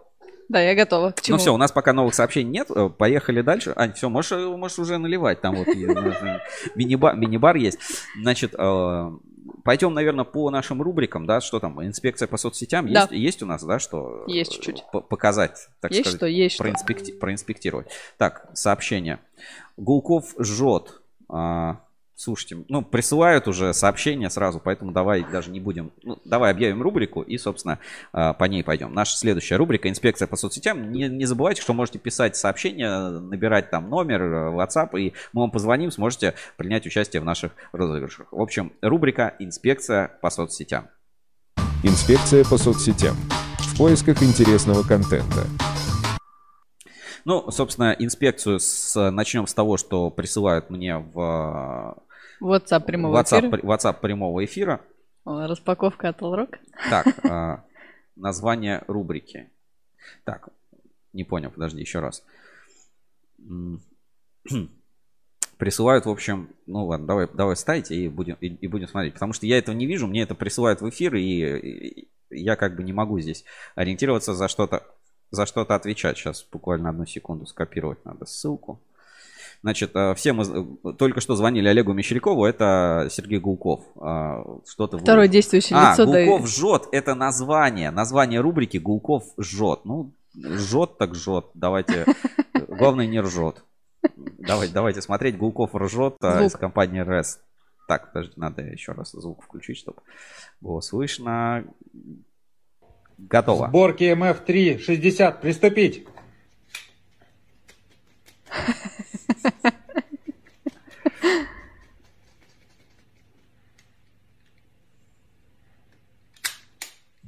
[0.48, 1.10] Да, я готова.
[1.12, 1.36] К чему?
[1.36, 2.70] Ну все, у нас пока новых сообщений нет.
[2.70, 3.72] Э, Поехали дальше.
[3.76, 5.40] Ань, все, можешь, э, можешь уже наливать.
[5.42, 5.66] Там вот
[6.74, 7.78] мини-бар, есть.
[8.20, 9.10] Значит, э,
[9.64, 12.90] пойдем, наверное, по нашим рубрикам, да, что там, инспекция по соцсетям.
[12.92, 13.00] Да.
[13.02, 14.84] Есть, есть у нас, да, что Есть чуть-чуть.
[15.08, 16.64] показать, так Есть сказать, что, есть что.
[16.64, 17.88] проинспекти- проинспектировать.
[18.16, 19.18] Так, сообщение.
[19.76, 21.00] Гулков жжет.
[21.28, 21.80] А,
[22.18, 25.92] слушайте, ну, присылают уже сообщения сразу, поэтому давай даже не будем...
[26.02, 27.78] Ну, давай объявим рубрику и, собственно,
[28.12, 28.92] а, по ней пойдем.
[28.92, 30.90] Наша следующая рубрика «Инспекция по соцсетям».
[30.90, 35.52] Не, не забывайте, что можете писать сообщения, набирать там номер, э, WhatsApp, и мы вам
[35.52, 38.26] позвоним, сможете принять участие в наших розыгрышах.
[38.32, 40.88] В общем, рубрика «Инспекция по соцсетям».
[41.84, 43.14] Инспекция по соцсетям.
[43.60, 45.46] В поисках интересного контента.
[47.24, 51.96] Ну, собственно, инспекцию с, начнем с того, что присылают мне в
[52.42, 53.60] WhatsApp прямого WhatsApp, эфира.
[53.62, 54.80] WhatsApp прямого эфира.
[55.24, 56.56] Распаковка от Allrock.
[56.90, 57.64] Так, а,
[58.16, 59.50] название рубрики.
[60.24, 60.48] Так,
[61.12, 62.24] не понял, подожди, еще раз.
[65.58, 69.14] Присылают, в общем, ну ладно, давай, давай ставить и будем, и, и будем смотреть.
[69.14, 72.76] Потому что я этого не вижу, мне это присылают в эфир, и, и я как
[72.76, 74.86] бы не могу здесь ориентироваться за что-то,
[75.30, 76.16] за что-то отвечать.
[76.16, 78.80] Сейчас буквально одну секунду скопировать надо ссылку.
[79.62, 83.80] Значит, э, все мы з- только что звонили Олегу Мещерякову, это Сергей Гулков.
[84.00, 89.80] А, Что-то вы- Второе действующее а, лицо, Гулков жжет, это название, название рубрики Гулков жжет.
[89.84, 92.06] Ну, жжет так жжет, давайте,
[92.68, 93.64] главное не ржет.
[94.38, 97.38] Давайте, давайте смотреть, Гулков ржет а, из компании REST.
[97.88, 99.98] Так, подожди, надо еще раз звук включить, чтобы
[100.60, 101.64] было слышно.
[103.18, 103.66] Готово.
[103.68, 105.40] Сборки МФ-3 60.
[105.40, 106.06] Приступить.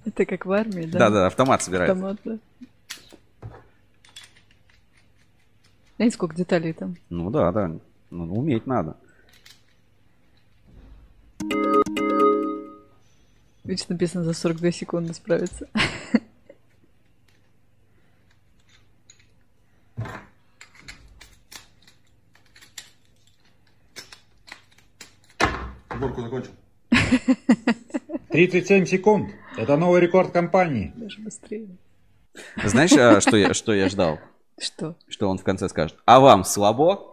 [0.04, 0.98] Это как в армии, да?
[0.98, 1.90] Да-да, автомат собирает.
[1.90, 2.38] Автомат, да.
[5.96, 6.96] Знаете, сколько деталей там?
[7.10, 7.76] Ну да, да.
[8.10, 8.96] Ну, уметь надо.
[13.64, 15.68] Видишь, написано за 42 секунды справиться.
[28.48, 29.28] 37 секунд.
[29.58, 30.94] Это новый рекорд компании.
[30.96, 31.68] Даже быстрее.
[32.64, 34.18] Знаешь, а, что я, что я ждал?
[34.58, 34.96] Что?
[35.08, 35.98] Что он в конце скажет.
[36.06, 37.12] А вам слабо?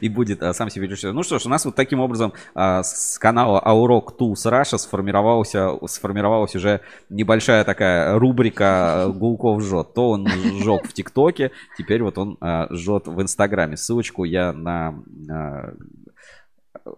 [0.00, 1.12] И будет а, сам себе режиссер.
[1.12, 5.72] Ну что ж, у нас вот таким образом а, с канала Aurok Tools Russia сформировался,
[5.86, 9.92] сформировалась уже небольшая такая рубрика Гулков жжет.
[9.92, 13.76] То он сжег в ТикТоке, теперь вот он а, жжет в Инстаграме.
[13.76, 15.74] Ссылочку я на а,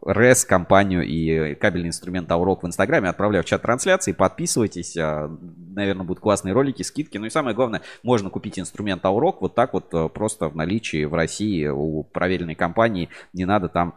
[0.02, 4.12] РЭС, компанию и кабельный инструмент Aurok в Инстаграме отправляю в чат трансляции.
[4.12, 4.96] Подписывайтесь.
[4.96, 7.16] а, Наверное, будут классные ролики, скидки.
[7.18, 11.04] Ну и самое главное, можно купить инструмент Aurok вот так вот э, просто в наличии
[11.04, 13.08] в России у проверенной компании.
[13.32, 13.94] Не надо там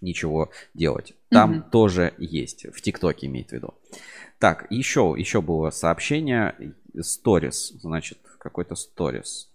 [0.00, 1.14] ничего делать.
[1.30, 1.70] Там Мгм.
[1.70, 2.66] тоже есть.
[2.74, 3.74] В ТикТоке имеет в виду.
[4.38, 6.74] Так, еще, еще было сообщение.
[7.00, 7.70] Сторис.
[7.80, 9.50] Значит, какой-то сторис.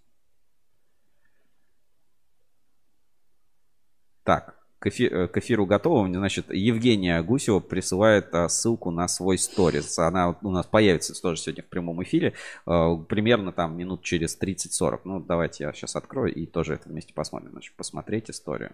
[4.24, 6.08] Так, к, эфи- э, к эфиру готово.
[6.12, 9.96] Значит, Евгения Гусева присылает а, ссылку на свой сторис.
[9.98, 12.34] Она у нас появится тоже сегодня в прямом эфире.
[12.66, 15.00] э, примерно там минут через 30-40.
[15.04, 17.52] Ну, давайте я сейчас открою и тоже это вместе посмотрим.
[17.52, 18.72] Значит, посмотреть историю.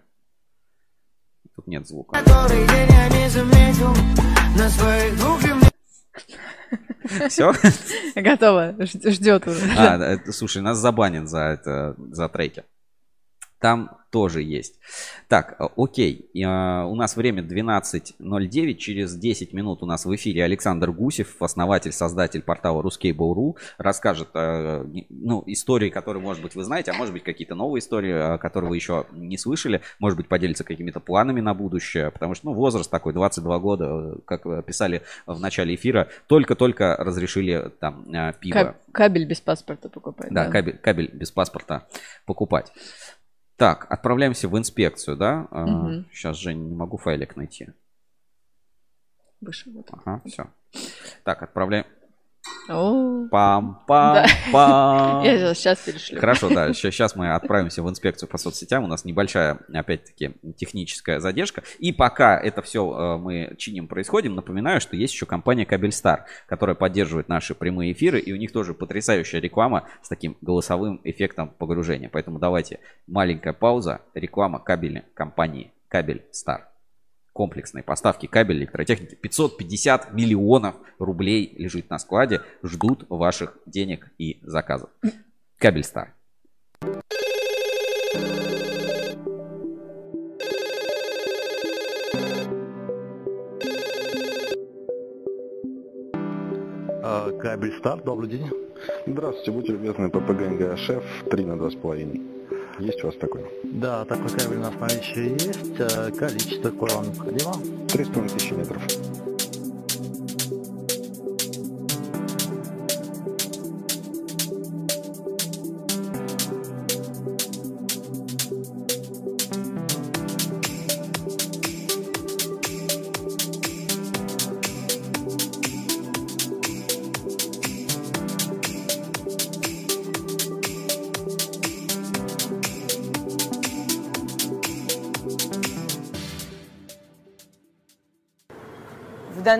[1.54, 2.16] Тут нет звука.
[7.28, 7.52] Все?
[8.16, 8.76] Готово.
[8.80, 9.60] Ждет уже.
[9.76, 12.64] А, слушай, нас забанят за это, за треки.
[13.60, 14.78] Там тоже есть.
[15.28, 16.30] Так, э, окей.
[16.34, 18.74] Э, У нас время 12.09.
[18.74, 24.84] Через 10 минут у нас в эфире Александр Гусев, основатель, создатель портала Ruskable.ru, расскажет э,
[25.10, 28.76] ну, истории, которые, может быть, вы знаете, а может быть, какие-то новые истории, которые вы
[28.76, 29.82] еще не слышали.
[29.98, 32.10] Может быть, поделится какими-то планами на будущее.
[32.10, 38.04] Потому что, ну, возраст такой, 22 года, как писали в начале эфира, только-только разрешили там
[38.40, 38.54] пиво.
[38.54, 40.30] Каб- кабель без паспорта покупать.
[40.30, 41.86] Да, кабель, кабель без паспорта
[42.24, 42.72] покупать.
[43.58, 45.48] Так, отправляемся в инспекцию, да?
[45.50, 46.06] Мгм.
[46.12, 47.66] Сейчас, Жень, не могу файлик найти.
[49.40, 49.88] Выше вот.
[49.90, 50.46] Ага, все.
[51.24, 51.84] Так, отправляем.
[52.68, 53.82] Пам-пам-пам.
[54.52, 55.22] Да.
[55.24, 56.20] Я сейчас перешлю.
[56.20, 56.72] Хорошо, да.
[56.74, 58.84] Сейчас мы отправимся в инспекцию по соцсетям.
[58.84, 61.62] У нас небольшая, опять-таки, техническая задержка.
[61.78, 67.28] И пока это все мы чиним, происходим, напоминаю, что есть еще компания Кабельстар, которая поддерживает
[67.28, 68.20] наши прямые эфиры.
[68.20, 72.10] И у них тоже потрясающая реклама с таким голосовым эффектом погружения.
[72.12, 74.00] Поэтому давайте маленькая пауза.
[74.14, 76.68] Реклама кабельной компании Кабельстар
[77.38, 79.14] комплексной поставки кабель электротехники.
[79.14, 84.90] 550 миллионов рублей лежит на складе, ждут ваших денег и заказов.
[85.56, 86.14] Кабель Стар.
[97.04, 98.50] А, Кабель старт, добрый день.
[99.06, 102.37] Здравствуйте, будьте любезны, ППГ НГА-шеф 3 на 2,5.
[102.78, 103.44] Есть у вас такой?
[103.64, 105.80] Да, такой кабель у нас наличии есть.
[105.80, 107.52] Э, Количество какое вам необходимо?
[107.88, 108.82] 3,5 тысячи метров.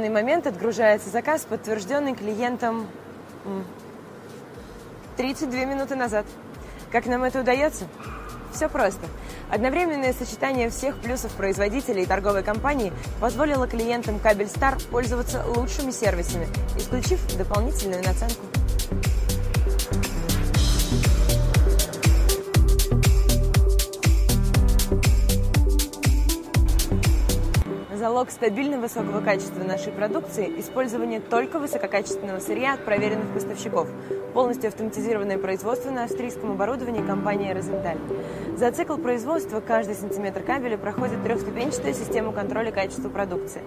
[0.08, 2.88] Данный момент отгружается заказ, подтвержденный клиентом
[3.44, 3.64] м,
[5.16, 6.24] 32 минуты назад.
[6.90, 7.84] Как нам это удается?
[8.52, 9.06] Все просто.
[9.50, 17.20] Одновременное сочетание всех плюсов производителя и торговой компании позволило клиентам Кабельстар пользоваться лучшими сервисами, исключив
[17.36, 18.57] дополнительную наценку.
[28.18, 33.86] Залог стабильно высокого качества нашей продукции– использование только высококачественного сырья от проверенных поставщиков.
[34.34, 37.98] Полностью автоматизированное производство на австрийском оборудовании компании «Розенталь».
[38.56, 43.62] За цикл производства каждый сантиметр кабеля проходит трехступенчатую систему контроля качества продукции.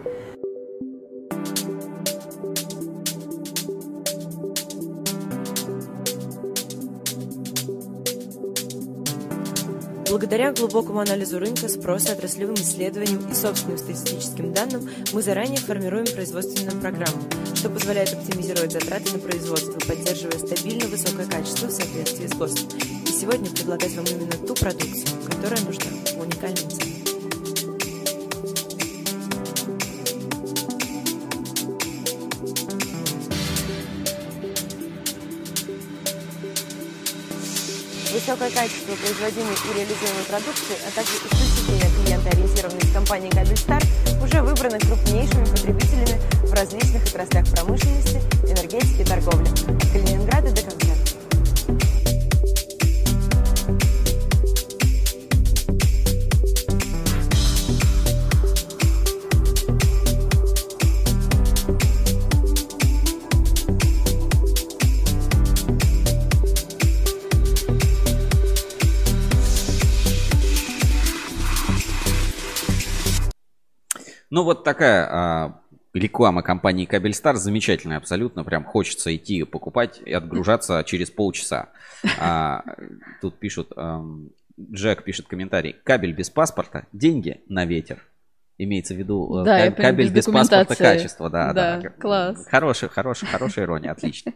[10.11, 16.81] Благодаря глубокому анализу рынка, спроса, отраслевым исследованиям и собственным статистическим данным мы заранее формируем производственную
[16.81, 17.23] программу,
[17.55, 22.77] что позволяет оптимизировать затраты на производство, поддерживая стабильно высокое качество в соответствии с ГОСТом.
[23.07, 26.90] И сегодня предлагать вам именно ту продукцию, которая нужна в уникальном
[38.21, 43.81] Высокое качество производимой и реализуемой продукции, а также исключительная клиентоориентированность компании «Кабельстар»
[44.23, 49.80] уже выбраны крупнейшими потребителями в различных отраслях промышленности, энергетики и торговли.
[74.31, 75.61] Ну, вот такая а,
[75.93, 78.43] реклама компании Кабельстар замечательная абсолютно.
[78.43, 81.69] Прям хочется идти покупать и отгружаться через полчаса.
[82.17, 82.63] А,
[83.21, 84.29] тут пишут, ам,
[84.59, 85.75] Джек пишет комментарий.
[85.83, 87.99] Кабель без паспорта, деньги на ветер.
[88.57, 91.29] Имеется в виду э, Да, ка- я прям кабель без без паспорта качества.
[91.29, 91.89] Да, Да, да.
[91.89, 92.45] класс.
[92.49, 94.33] Хорошая, хорошая, хорошая ирония, отлично.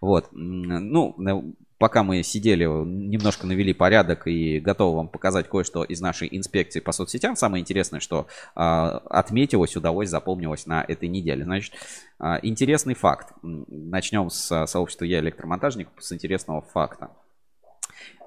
[0.00, 0.28] Вот.
[0.32, 6.28] Ну, э, пока мы сидели, немножко навели порядок и готовы вам показать кое-что из нашей
[6.30, 7.36] инспекции по соцсетям.
[7.36, 11.44] Самое интересное, что а, отметилось, удалось, запомнилось на этой неделе.
[11.44, 11.72] Значит,
[12.18, 13.32] а, интересный факт.
[13.42, 17.12] Начнем с а, сообщества «Я электромонтажник» с интересного факта.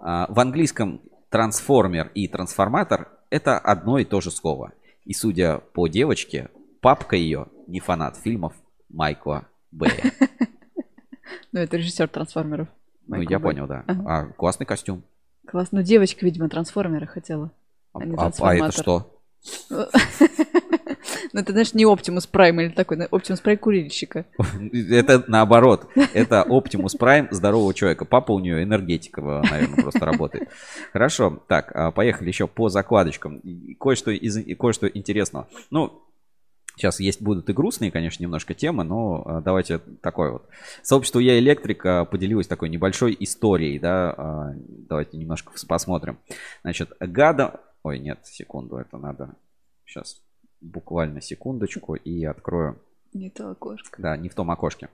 [0.01, 4.73] А, В английском трансформер и трансформатор это одно и то же слово.
[5.05, 6.49] И судя по девочке,
[6.81, 8.53] папка ее не фанат фильмов
[8.89, 10.11] Майкла Бэя.
[11.51, 12.67] Ну, это режиссер трансформеров.
[13.07, 13.83] Ну, я понял, да.
[13.87, 14.03] Ага.
[14.05, 15.03] А, классный костюм.
[15.45, 15.69] Класс.
[15.71, 17.51] Ну, девочка, видимо, трансформера хотела.
[17.93, 19.19] А, А, а это что?
[21.33, 24.25] Ну, это, знаешь, не Optimus Prime или такой, ну, Optimus Prime курильщика.
[24.91, 25.87] Это наоборот.
[26.13, 28.05] Это Optimus Prime здорового человека.
[28.05, 30.49] Папа у нее энергетика, наверное, просто работает.
[30.91, 31.41] Хорошо.
[31.47, 33.41] Так, а, поехали еще по закладочкам.
[33.79, 35.47] Кое-что, из, кое-что интересного.
[35.71, 36.03] Ну,
[36.75, 40.49] Сейчас есть будут и грустные, конечно, немножко темы, но а, давайте такой вот.
[40.81, 46.17] Сообщество Я Электрик а, поделилось такой небольшой историей, да, а, давайте немножко посмотрим.
[46.63, 47.61] Значит, Гада...
[47.83, 49.35] Ой, нет, секунду, это надо
[49.85, 50.21] сейчас
[50.61, 52.81] буквально секундочку и открою.
[53.13, 54.01] Не то окошко.
[54.01, 54.89] Да, не в том окошке.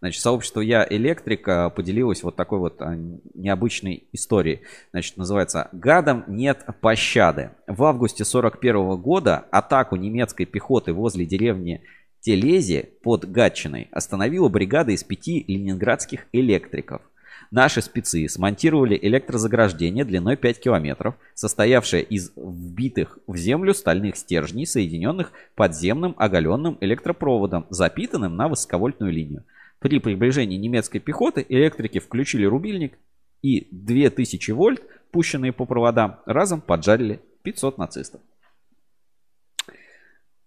[0.00, 2.94] Значит, сообщество Я Электрик а, поделилось вот такой вот а,
[3.34, 4.62] необычной историей.
[4.92, 7.50] Значит, называется «Гадам нет пощады».
[7.66, 11.82] В августе 41 года атаку немецкой пехоты возле деревни
[12.20, 17.02] Телези под Гатчиной остановила бригада из пяти ленинградских электриков.
[17.50, 25.32] Наши спецы смонтировали электрозаграждение длиной 5 километров, состоявшее из вбитых в землю стальных стержней, соединенных
[25.54, 29.44] подземным оголенным электропроводом, запитанным на высоковольтную линию.
[29.78, 32.98] При приближении немецкой пехоты электрики включили рубильник
[33.42, 38.20] и 2000 вольт, пущенные по проводам, разом поджарили 500 нацистов.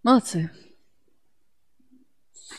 [0.04, 0.52] Молодцы.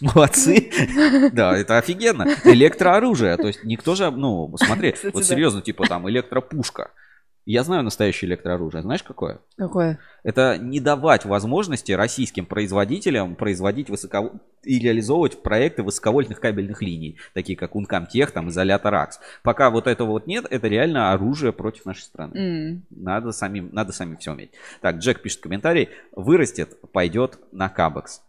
[0.02, 0.70] Молодцы.
[1.32, 2.26] Да, это офигенно.
[2.44, 3.36] Электрооружие.
[3.36, 6.90] То есть никто же, ну, смотри, вот серьезно, типа там электропушка.
[7.44, 8.82] Я знаю настоящее электрооружие.
[8.82, 9.40] Знаешь, какое?
[9.56, 9.98] Какое?
[10.22, 14.32] Это не давать возможности российским производителям производить высоко...
[14.62, 19.18] и реализовывать проекты высоковольтных кабельных линий, такие как Uncomtech, там, изолятор АКС.
[19.42, 22.38] Пока вот этого вот нет, это реально оружие против нашей страны.
[22.38, 22.82] М.
[22.90, 24.52] Надо самим, надо самим все уметь.
[24.80, 25.88] Так, Джек пишет комментарий.
[26.14, 28.22] Вырастет, пойдет на Кабекс.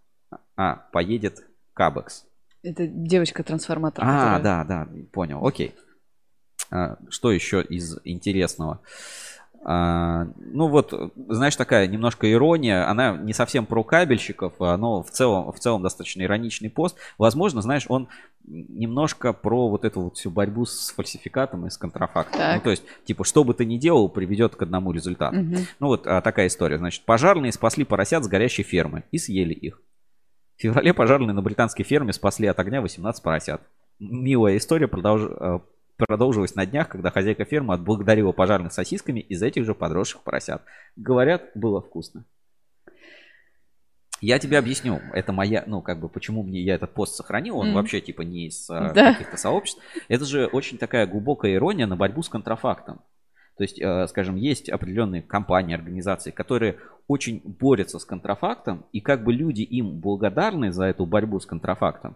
[0.55, 1.43] А, поедет
[1.74, 2.26] Кабекс.
[2.63, 4.03] Это девочка-трансформатор.
[4.05, 5.76] А, которая- да, да, понял, окей.
[6.71, 8.80] А, Что еще из интересного?
[9.65, 10.93] А, Ну вот,
[11.30, 15.82] знаешь, такая немножко ирония, она не совсем про кабельщиков, а, но в целом, в целом
[15.84, 16.97] достаточно ироничный пост.
[17.17, 18.07] Возможно, знаешь, он
[18.45, 22.38] немножко про вот эту вот всю борьбу с фальсификатом и с контрафактом.
[22.39, 22.55] Так.
[22.57, 25.38] Ну, то есть, типа, что бы ты ни делал, приведет к одному результату.
[25.38, 25.57] Мгм.
[25.80, 26.78] Ну вот а, такая история.
[26.78, 29.82] Значит, пожарные спасли поросят с горящей фермы и съели их.
[30.58, 33.62] В феврале пожарные на британской ферме спасли от огня 18 поросят.
[33.99, 35.60] Милая история продолж- э,
[35.97, 40.62] продолжилась на днях, когда хозяйка фермы отблагодарила пожарных сосисками из этих же подросших поросят.
[40.95, 42.26] Говорят, было вкусно.
[44.22, 47.68] Я тебе объясню, это моя, ну, как бы, почему мне я этот пост сохранил, он
[47.68, 47.76] Мгм.
[47.76, 49.12] вообще, типа, не из а, Да.
[49.14, 49.82] каких-то сообществ.
[50.08, 53.01] Это же очень такая глубокая ирония на борьбу с контрафактом.
[53.58, 56.78] То есть, э, скажем, есть определенные компании, организации, которые
[57.08, 62.16] очень борются с контрафактом, и как бы люди им благодарны за эту борьбу с контрафактом,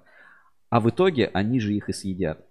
[0.69, 2.43] а в итоге они же их и съедят.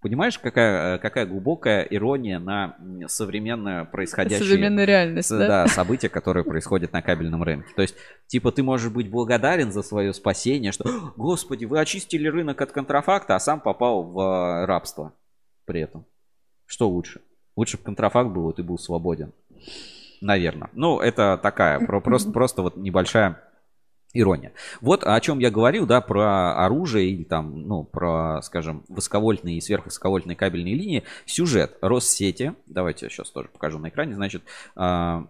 [0.00, 2.76] Понимаешь, какая, э, какая глубокая ирония на
[3.06, 4.48] современное происходящее...
[4.48, 5.68] Современную реальность, с- да?
[5.68, 7.68] события, которые происходят на кабельном рынке.
[7.76, 7.94] То есть,
[8.26, 12.72] типа, ты можешь быть благодарен за свое спасение, что, «О, господи, вы очистили рынок от
[12.72, 15.14] контрафакта, а сам попал в э, рабство
[15.66, 16.04] при этом.
[16.72, 17.20] Что лучше?
[17.54, 19.34] Лучше бы контрафакт был, и ты был свободен.
[20.22, 20.70] Наверное.
[20.72, 23.42] Ну, это такая, про- просто, просто вот небольшая
[24.14, 24.54] ирония.
[24.80, 29.60] Вот о чем я говорил, да, про оружие или там, ну, про, скажем, высоковольтные и
[29.60, 31.02] сверхвысоковольтные кабельные линии.
[31.26, 34.42] Сюжет Россети, давайте я сейчас тоже покажу на экране, значит,
[34.74, 35.26] а,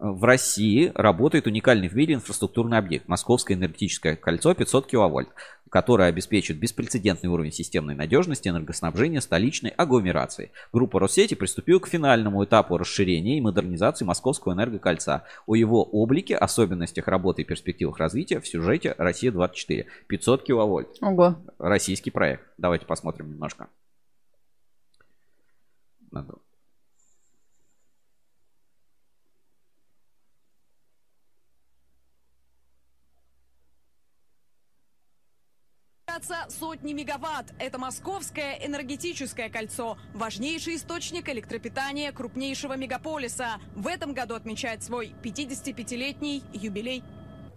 [0.00, 5.28] в России работает уникальный в мире инфраструктурный объект Московское энергетическое кольцо 500 киловольт,
[5.68, 10.52] которое обеспечит беспрецедентный уровень системной надежности энергоснабжения столичной агломерации.
[10.72, 15.24] Группа Россети приступила к финальному этапу расширения и модернизации Московского энергокольца.
[15.46, 19.84] О его облике, особенностях работы и перспективах развития в сюжете «Россия-24».
[20.06, 20.88] 500 киловольт.
[21.02, 21.36] Ого.
[21.58, 22.46] Российский проект.
[22.56, 23.68] Давайте посмотрим немножко.
[26.10, 26.38] Надо-
[36.48, 37.52] сотни мегаватт.
[37.58, 39.96] Это Московское энергетическое кольцо.
[40.14, 43.60] Важнейший источник электропитания крупнейшего мегаполиса.
[43.74, 47.02] В этом году отмечает свой 55-летний юбилей.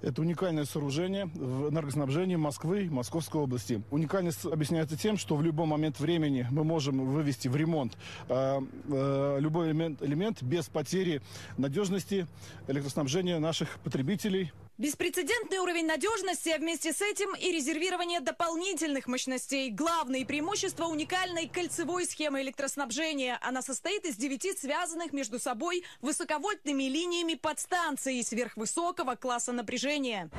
[0.04, 3.82] Это уникальное сооружение в энергоснабжении Москвы и Московской области.
[3.90, 7.98] Уникальность объясняется тем, что в любой момент времени мы можем вывести в ремонт
[8.28, 8.60] э,
[8.90, 11.22] э, любой элемент, элемент без потери
[11.58, 12.28] надежности
[12.68, 14.52] электроснабжения наших потребителей.
[14.80, 19.70] Беспрецедентный уровень надежности, а вместе с этим и резервирование дополнительных мощностей.
[19.70, 23.38] Главные преимущества уникальной кольцевой схемы электроснабжения.
[23.44, 30.32] Она состоит из девяти связанных между собой высоковольтными линиями подстанций сверхвысокого класса напряжения.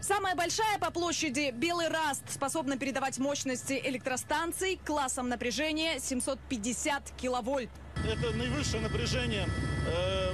[0.00, 7.70] Самая большая по площади Белый Раст способна передавать мощности электростанций классом напряжения 750 киловольт.
[8.06, 9.48] Это наивысшее напряжение
[9.88, 10.32] э,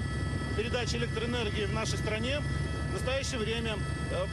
[0.61, 2.43] передачи электроэнергии в нашей стране.
[2.91, 3.77] В настоящее время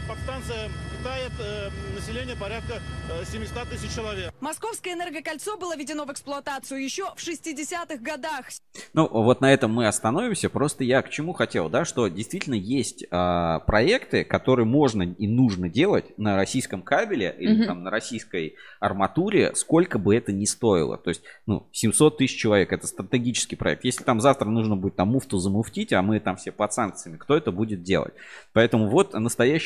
[0.08, 4.34] подстанция питает э, население порядка э, 700 тысяч человек.
[4.40, 8.46] Московское энергокольцо было введено в эксплуатацию еще в 60-х годах.
[8.94, 10.50] Ну, вот на этом мы остановимся.
[10.50, 15.70] Просто я к чему хотел, да, что действительно есть а, проекты, которые можно и нужно
[15.70, 17.66] делать на российском кабеле или Мгм.
[17.66, 20.98] там на российской арматуре, сколько бы это ни стоило.
[20.98, 23.84] То есть, ну, 700 тысяч человек, это стратегический проект.
[23.84, 27.36] Если там завтра нужно будет там муфту замуфтить, а мы там все под санкциями, кто
[27.36, 28.14] это будет делать?
[28.54, 29.14] Поэтому вот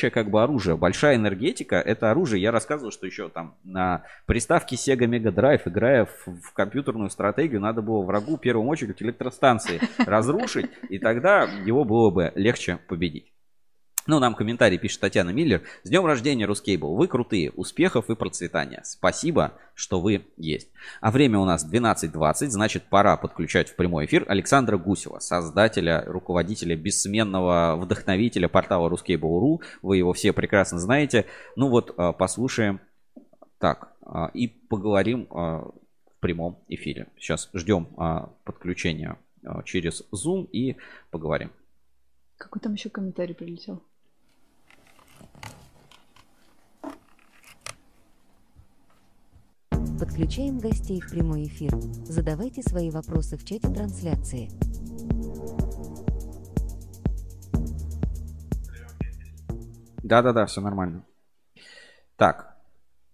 [0.02, 0.76] настоящее как бы оружие.
[0.76, 2.42] Большая энергетика, это оружие.
[2.42, 7.60] Я рассказывал, что еще там на приставке Sega Mega Drive, играя в, в компьютерную стратегию,
[7.60, 13.32] надо было врагу в первую очередь электростанции разрушить, и тогда его было бы легче победить.
[14.08, 15.62] Ну, нам комментарий пишет Татьяна Миллер.
[15.84, 16.96] С днем рождения, Рускейбл.
[16.96, 17.52] Вы крутые.
[17.52, 18.80] Успехов и процветания.
[18.84, 20.70] Спасибо, что вы есть.
[21.00, 26.74] А время у нас 12.20, значит, пора подключать в прямой эфир Александра Гусева, создателя, руководителя,
[26.74, 29.60] бессменного вдохновителя портала Ruskable.ru.
[29.82, 31.26] Вы его все прекрасно знаете.
[31.54, 32.80] Ну вот, а, послушаем
[33.58, 37.06] так а, и поговорим а, в прямом эфире.
[37.18, 37.88] Сейчас ждем
[38.44, 39.16] подключения
[39.64, 40.76] через Zoom и
[41.10, 41.50] поговорим.
[42.36, 43.82] Какой там еще комментарий прилетел?
[50.12, 51.70] Подключаем гостей в прямой эфир.
[52.04, 54.50] Задавайте свои вопросы в чате трансляции.
[60.02, 61.02] Да-да-да, все нормально.
[62.16, 62.58] Так,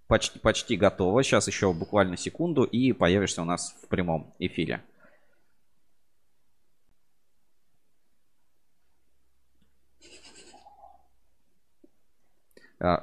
[0.08, 1.22] почти, почти готово.
[1.22, 4.82] Сейчас еще буквально секунду и появишься у нас в прямом эфире.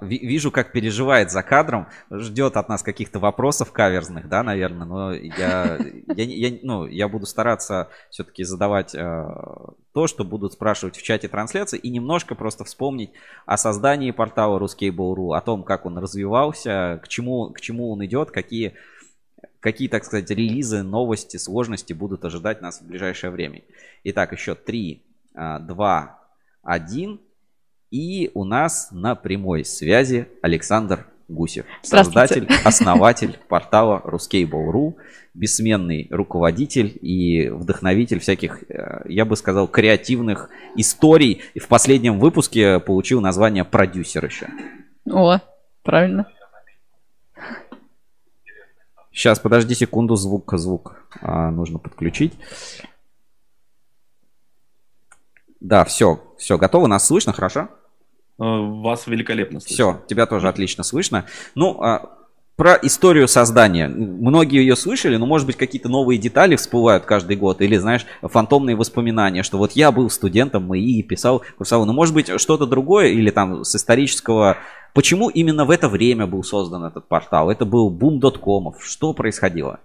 [0.02, 5.78] Вижу, как переживает за кадром, ждет от нас каких-то вопросов каверзных, да, наверное, но я,
[6.16, 9.26] я, я, ну, я буду стараться все-таки задавать э,
[9.94, 13.12] то, что будут спрашивать в чате трансляции, и немножко просто вспомнить
[13.46, 18.32] о создании портала Ruskable.ru, о том, как он развивался, к чему, к чему он идет,
[18.32, 18.76] какие,
[19.60, 23.64] какие, так сказать, релизы, новости, сложности будут ожидать нас в ближайшее время.
[24.06, 25.04] Итак, еще 3,
[25.34, 26.20] 2,
[26.64, 27.20] 1.
[27.96, 34.96] И у нас на прямой связи Александр Гусев, создатель, основатель портала Ruskable.ru,
[35.34, 41.42] бессменный руководитель и вдохновитель всяких, э, я бы сказал, креативных историй.
[41.54, 44.50] И в последнем выпуске получил название продюсер еще.
[45.10, 45.40] О,
[45.82, 46.28] правильно.
[49.14, 52.34] Сейчас, подожди секунду, звук, звук а, нужно подключить.
[55.62, 57.70] Да, все, все, готово, нас слышно, хорошо?
[58.38, 59.76] Вас великолепно слышно.
[59.76, 61.26] Все, тебя тоже отлично слышно.
[61.56, 62.16] Ну, а,
[62.56, 63.88] про историю создания.
[63.88, 67.62] Многие ее слышали, но, может быть, какие-то новые детали всплывают каждый год.
[67.62, 71.88] Или, знаешь, фантомные воспоминания, что вот я был студентом и писал курсовую.
[71.88, 74.58] Но, может быть, что-то другое или там с исторического...
[74.94, 77.52] Почему именно в это время был создан этот портал?
[77.52, 78.86] Это был бум доткомов.
[78.86, 79.82] Что происходило?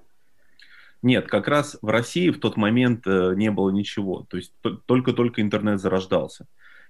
[1.03, 4.27] Нет, как раз в России в тот момент э, не было ничего.
[4.29, 6.47] То есть то- только-только интернет зарождался.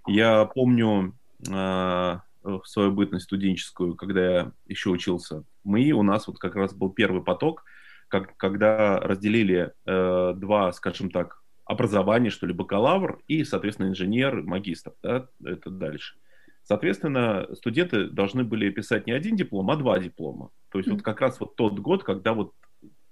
[0.07, 1.13] Я помню э,
[1.47, 6.75] в свою бытность студенческую, когда я еще учился в МИИ, у нас вот как раз
[6.75, 7.65] был первый поток,
[8.09, 14.93] как, когда разделили э, два, скажем так, образования, что ли, бакалавр и, соответственно, инженер, магистр,
[15.03, 16.17] да, это дальше.
[16.65, 20.51] Соответственно, студенты должны были писать не один диплом, а два диплома.
[20.71, 22.53] То есть вот как раз вот тот год, когда вот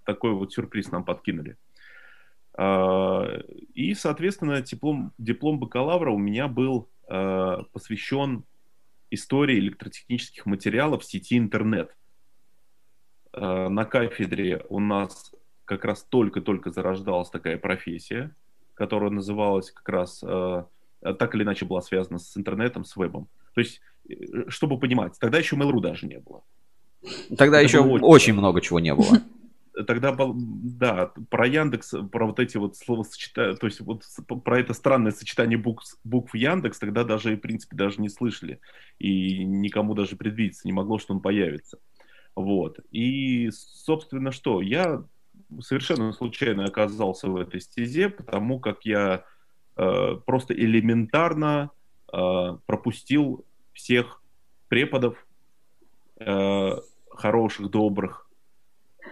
[0.05, 1.57] такой вот сюрприз нам подкинули.
[2.57, 3.41] А,
[3.75, 8.44] И, соответственно, диплом, диплом бакалавра у меня был посвящен
[9.10, 11.94] истории электротехнических материалов в сети интернет.
[13.32, 18.35] А, На кафедре у нас как раз только-только зарождалась такая профессия,
[18.74, 20.66] которая называлась как раз, а,
[21.01, 23.28] так или иначе была связана с интернетом, с вебом.
[23.55, 24.14] То есть, э,
[24.48, 26.43] чтобы понимать, тогда еще Mail.ru даже не было.
[27.36, 29.06] Тогда Это еще было очень много чего не было.
[29.87, 34.05] тогда, был- да, про Яндекс, про вот эти вот словосочетания, то есть вот
[34.45, 38.61] про это странное сочетание букв, букв Яндекс тогда даже, в принципе, даже не слышали.
[38.99, 41.79] И никому даже предвидеться не могло, что он появится.
[42.35, 42.79] Вот.
[42.91, 44.61] И, собственно, что?
[44.61, 45.05] Я
[45.61, 49.25] совершенно случайно оказался в этой стезе, потому как я
[49.77, 51.71] э, просто элементарно
[52.13, 54.23] э, пропустил всех
[54.69, 55.17] преподов,
[56.21, 56.77] э,
[57.11, 58.28] хороших, добрых,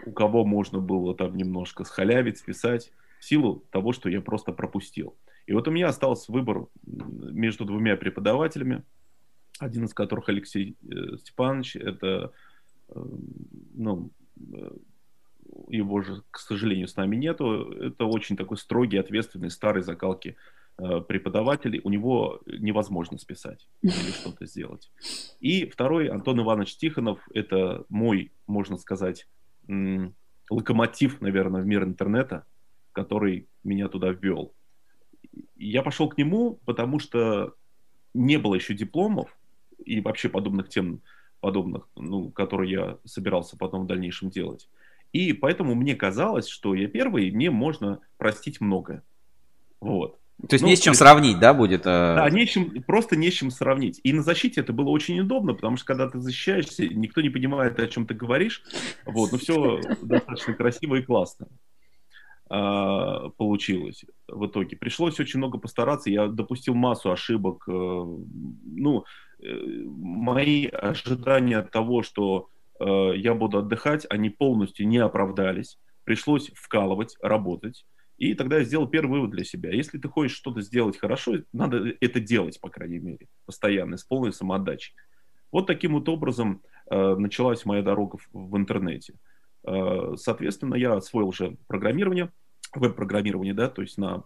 [0.06, 5.16] у кого можно было там немножко схалявить, списать, в силу того, что я просто пропустил.
[5.46, 8.82] И вот у меня остался выбор между двумя преподавателями.
[9.58, 12.32] один из которых Алексей э, Степанович, это,
[12.88, 13.04] э,
[13.74, 14.10] ну,
[14.52, 14.70] э,
[15.68, 20.36] его же, к сожалению, с нами нету, это очень такой строгий, ответственный, старый закалки
[21.08, 24.90] преподаватель, у него невозможно списать или что-то сделать.
[25.40, 29.26] И второй, Антон Иванович Тихонов, это мой, можно сказать,
[30.48, 32.44] локомотив, наверное, в мир интернета,
[32.92, 34.54] который меня туда ввел.
[35.56, 37.54] Я пошел к нему, потому что
[38.14, 39.36] не было еще дипломов
[39.84, 41.00] и вообще подобных тем,
[41.40, 44.68] подобных, ну, которые я собирался потом в дальнейшем делать.
[45.12, 49.02] И поэтому мне казалось, что я первый, и мне можно простить многое.
[49.80, 50.18] Вот.
[50.48, 51.86] То есть Ну, не с чем сравнить, да, будет?
[51.86, 54.00] э, Да, не с чем, просто не с чем сравнить.
[54.04, 57.78] И на защите это было очень удобно, потому что когда ты защищаешься, никто не понимает,
[57.80, 58.62] о чем ты говоришь.
[59.06, 61.48] Вот, но все достаточно красиво и классно
[62.48, 64.76] а, получилось в итоге.
[64.76, 67.64] Пришлось очень много постараться, я допустил массу ошибок.
[67.68, 69.04] э, Ну,
[69.42, 69.46] э,
[69.86, 72.48] мои ожидания того, что
[72.78, 75.78] э, я буду отдыхать, они полностью не оправдались.
[76.04, 77.84] Пришлось вкалывать, работать.
[78.18, 79.70] И тогда я сделал первый вывод для себя.
[79.70, 84.32] Если ты хочешь что-то сделать хорошо, надо это делать, по крайней мере, постоянно, с полной
[84.32, 84.94] самоотдачей.
[85.52, 89.14] Вот таким вот образом э, началась моя дорога в, в интернете.
[89.64, 92.32] Э, соответственно, я освоил уже программирование,
[92.74, 94.24] веб-программирование, да, то есть на,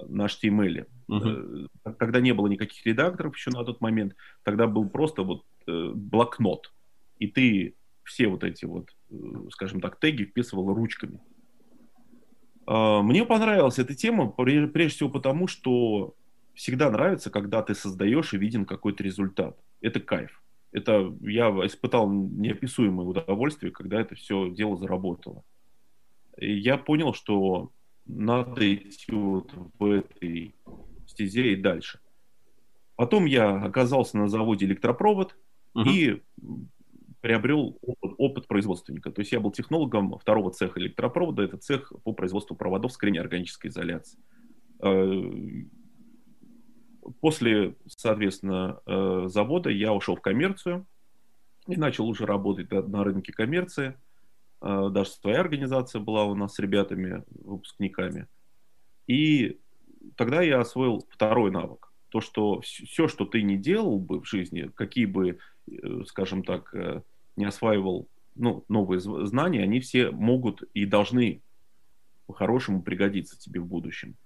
[0.00, 0.86] на HTML.
[1.06, 1.68] Мгм.
[1.84, 4.14] Э, Тогда не было никаких редакторов еще на тот момент.
[4.42, 6.72] Тогда был просто вот э, блокнот.
[7.18, 9.14] И ты все вот эти вот, э,
[9.50, 11.20] скажем так, теги вписывал ручками.
[12.66, 16.14] А, Мне понравилась эта тема, пре- прежде всего потому, что
[16.54, 19.58] всегда нравится, когда ты создаешь и виден какой-то результат.
[19.80, 20.42] Это кайф.
[20.72, 25.44] Это я испытал неописуемое удовольствие, когда это все дело заработало.
[26.38, 27.70] И я понял, что
[28.04, 30.54] надо идти вот в этой
[31.06, 32.00] стезе и дальше.
[32.96, 35.36] Потом я оказался на заводе электропровод
[35.86, 36.22] и
[37.20, 37.78] приобрел
[38.18, 39.10] опыт, производственника.
[39.10, 41.42] То есть я был технологом второго цеха электропровода.
[41.42, 44.22] Это цех по производству проводов с кремнеорганической изоляцией.
[44.80, 45.64] Э,
[47.20, 50.86] После, соответственно, э, завода я ушел в коммерцию
[51.68, 53.94] и начал уже работать на- рынке коммерции.
[54.60, 58.26] Э, Даже своя организация была у нас с ребятами, выпускниками.
[59.06, 59.60] И
[60.16, 61.92] тогда я освоил второй навык.
[62.08, 65.38] То, что все, что ты не делал бы в жизни, какие бы,
[66.06, 66.74] скажем так,
[67.36, 71.42] не осваивал ну, новые знания, они все могут и должны
[72.26, 74.16] по-хорошему пригодиться тебе в будущем.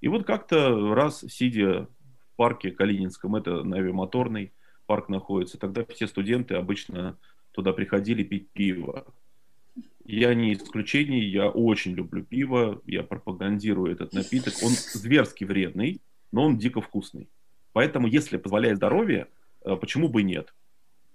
[0.00, 1.88] И вот как-то раз, сидя
[2.32, 4.52] в парке Калининском, это на авиамоторный
[4.86, 7.16] парк находится, тогда все студенты обычно
[7.52, 9.06] туда приходили пить пиво.
[10.04, 14.54] Я не исключение, я очень люблю пиво, я пропагандирую этот напиток.
[14.62, 16.02] Он зверски вредный,
[16.32, 17.28] но он дико вкусный.
[17.72, 19.28] Поэтому, если позволяет здоровье,
[19.64, 20.54] э, почему бы и нет?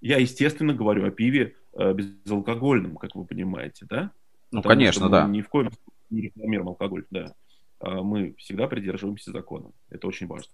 [0.02, 4.12] Я, естественно, говорю о пиве э, безалкогольном, как вы понимаете, да?
[4.52, 5.28] Ну, Потому конечно, да.
[5.28, 7.34] Ни в коем случае не рекламируем алкоголь, да.
[7.80, 9.72] А Мы всегда придерживаемся закона.
[9.90, 10.54] Это очень важно.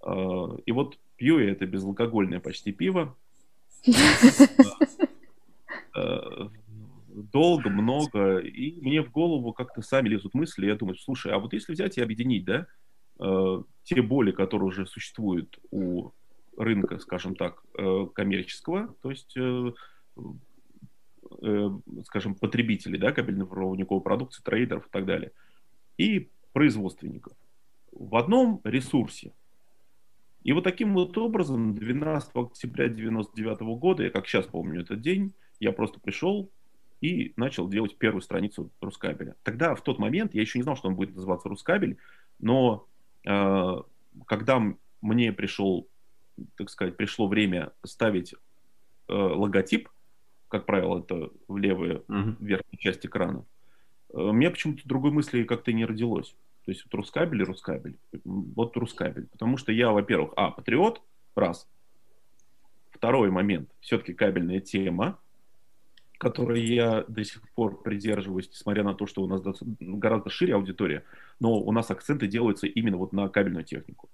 [0.00, 3.16] А, И вот пью я это безалкогольное почти пиво.
[5.94, 6.48] Э,
[7.08, 8.38] Долго, много.
[8.38, 10.66] И мне в голову как-то сами лезут мысли.
[10.66, 12.66] Я думаю, слушай, а вот если взять и объединить, да,
[13.82, 16.12] те боли, которые уже существуют у
[16.58, 19.72] рынка, скажем так, э, коммерческого, то есть, э,
[21.42, 21.70] э,
[22.04, 25.32] скажем, потребителей, да, кабельно-проводниковой продукции, трейдеров и так далее,
[25.96, 27.32] и производственников
[27.92, 29.32] в одном ресурсе.
[30.42, 35.32] И вот таким вот образом 12 октября 1999 года, я как сейчас помню этот день,
[35.60, 36.50] я просто пришел
[37.00, 39.36] и начал делать первую страницу Рускабеля.
[39.42, 41.98] Тогда, в тот момент, я еще не знал, что он будет называться Рускабель,
[42.38, 42.86] но
[43.24, 43.76] э,
[44.26, 44.62] когда
[45.00, 45.88] мне пришел,
[46.56, 49.88] так сказать, пришло время ставить э, логотип,
[50.48, 53.44] как правило, это в левую верхнюю часть экрана,
[54.12, 56.34] э, у меня почему-то другой мысли как-то не родилось.
[56.64, 57.96] То есть вот Рускабель и Рускабель.
[58.24, 59.26] Вот Рускабель.
[59.28, 61.00] Потому что я, во-первых, а, патриот,
[61.34, 61.66] раз.
[62.90, 65.18] Второй момент, все-таки кабельная тема,
[66.18, 69.40] которой я до сих пор придерживаюсь, несмотря на то, что у нас
[69.80, 71.04] гораздо шире аудитория,
[71.40, 74.10] но у нас акценты делаются именно вот на кабельную технику.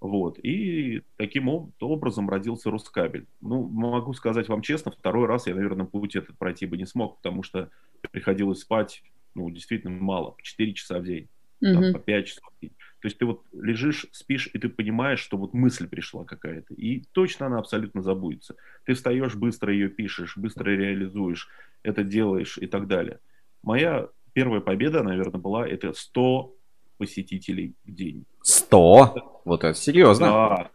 [0.00, 0.38] Вот.
[0.38, 3.26] И таким об- образом родился Рускабель.
[3.40, 7.16] Ну, могу сказать вам честно, второй раз я, наверное, путь этот пройти бы не смог,
[7.16, 7.70] потому что
[8.12, 9.02] приходилось спать,
[9.34, 11.28] ну, действительно мало, по 4 часа в день,
[11.72, 11.92] там, Мгм.
[11.92, 12.72] по 5 часов в день.
[13.00, 17.02] То есть ты вот лежишь, спишь, и ты понимаешь, что вот мысль пришла какая-то, и
[17.12, 18.56] точно она абсолютно забудется.
[18.84, 21.48] Ты встаешь, быстро ее пишешь, быстро реализуешь,
[21.82, 23.20] это делаешь и так далее.
[23.62, 26.55] Моя первая победа, наверное, была это 100
[26.96, 28.24] посетителей в день.
[28.42, 29.42] 100?
[29.44, 30.26] Вот это серьезно.
[30.26, 30.70] Да.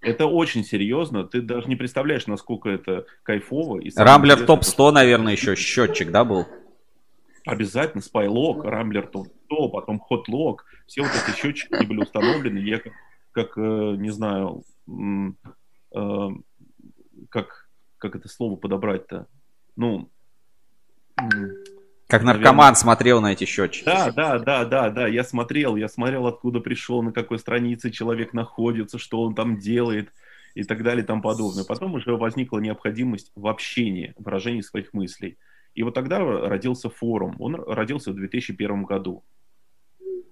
[0.00, 1.24] Это очень серьезно.
[1.24, 3.78] Ты даже не представляешь, насколько это кайфово.
[3.78, 6.46] И Рамблер интересное, топ-100, наверное, еще счетчик, да, был?
[7.46, 10.64] Обязательно спайлог, рамблер топ-100, потом хотлог.
[10.86, 12.58] Все вот эти счетчики были установлены.
[12.58, 12.92] Я как,
[13.30, 13.60] как э,
[13.96, 14.64] не знаю,
[15.94, 16.28] э,
[17.28, 17.68] как,
[17.98, 19.26] как это слово подобрать-то?
[19.76, 20.10] Ну,
[22.12, 23.86] Как наверное, наркоман смотрел на эти счетчики.
[23.86, 25.06] Да, да, да, да, да.
[25.08, 30.12] Я смотрел, я смотрел, откуда пришел, на какой странице человек находится, что он там делает
[30.54, 31.64] и так далее и тому подобное.
[31.64, 35.38] Потом уже возникла необходимость в общении, выражении своих мыслей.
[35.74, 37.34] И вот тогда родился форум.
[37.38, 39.24] Он родился в 2001 году.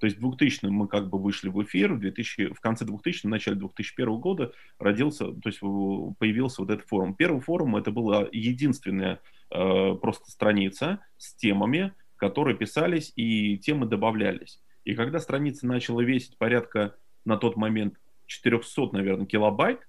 [0.00, 3.26] То есть в 2000 мы как бы вышли в эфир, в, 2000, в конце 2000
[3.26, 7.14] в начале 2001 года родился, то есть в- появился вот этот форум.
[7.14, 9.20] Первый форум это была единственная
[9.50, 14.60] э, просто страница с темами, которые писались и темы добавлялись.
[14.84, 16.94] И когда страница начала весить порядка
[17.24, 17.94] на тот момент
[18.26, 19.86] 400, наверное, килобайт,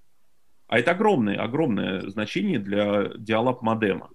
[0.66, 4.10] а это огромное, огромное значение для диалаб модема.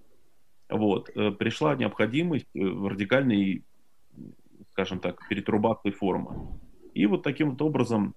[0.68, 3.64] Вот, э, пришла необходимость э, в радикальной,
[4.72, 6.58] скажем так, перетрубации форума.
[6.94, 8.14] И вот таким вот образом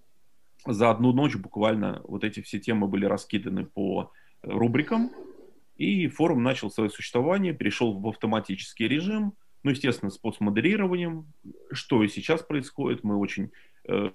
[0.66, 5.12] за одну ночь буквально вот эти все темы были раскиданы по рубрикам,
[5.82, 9.34] и форум начал свое существование, перешел в автоматический режим,
[9.64, 11.26] ну, естественно, с постмодерированием,
[11.72, 13.04] что и сейчас происходит.
[13.04, 13.52] Мы очень,
[13.88, 14.12] э,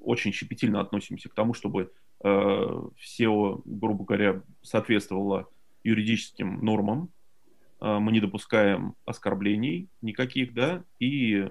[0.00, 1.92] очень щепетильно относимся к тому, чтобы
[2.24, 5.48] э, все, грубо говоря, соответствовало
[5.84, 7.10] юридическим нормам.
[7.80, 11.48] Э, Мы не допускаем оскорблений никаких, да, и,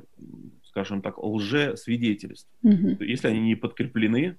[0.63, 2.49] скажем так, лжесвидетельств.
[2.63, 2.97] Мгм.
[2.99, 4.37] Если они не подкреплены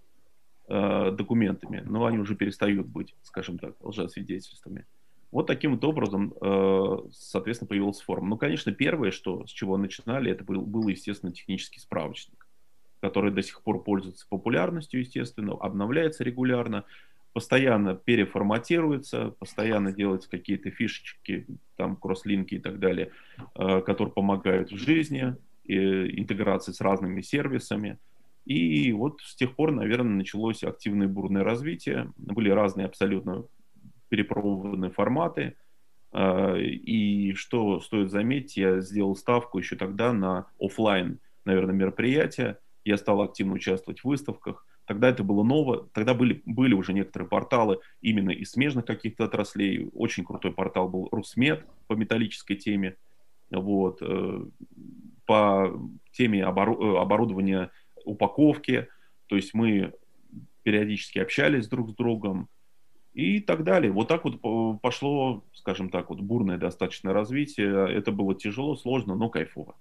[0.68, 4.85] э, документами, но они уже перестают быть, скажем так, лжесвидетельствами.
[5.30, 8.30] Вот таким вот образом, э, соответственно, появился форум.
[8.30, 12.46] Ну, конечно, первое, что, с чего начинали, это был, был, естественно, технический справочник,
[13.00, 16.84] который до сих пор пользуется популярностью, естественно, обновляется регулярно,
[17.34, 21.46] постоянно переформатируется, постоянно делаются какие-то фишечки,
[21.76, 23.12] там, кросслинки и так далее,
[23.55, 25.36] э, которые помогают в жизни,
[25.68, 27.98] э, интеграции с разными сервисами.
[28.46, 32.10] И вот с тех пор, наверное, началось активное бурное развитие.
[32.16, 33.44] Были разные абсолютно
[34.09, 35.55] перепробованные форматы.
[36.12, 42.59] Э, И что стоит заметить, я сделал ставку еще тогда на оффлайн, наверное, мероприятия.
[42.85, 44.66] Я стал активно участвовать в выставках.
[44.86, 45.89] Тогда это было ново.
[45.93, 49.90] Тогда были, были уже некоторые порталы именно из смежных каких-то отраслей.
[49.93, 52.97] Очень крутой портал был Русмед по металлической теме.
[53.51, 53.98] Вот.
[54.01, 54.44] э,
[55.26, 55.78] По
[56.12, 57.70] теме обору- э, оборудования
[58.06, 58.89] упаковки.
[59.26, 59.93] То есть мы
[60.62, 62.48] периодически общались друг с другом
[63.18, 63.90] и так далее.
[63.90, 67.92] Вот так вот по- пошло, скажем так, вот бурное достаточно развитие.
[67.92, 69.74] Это было тяжело, сложно, но кайфово.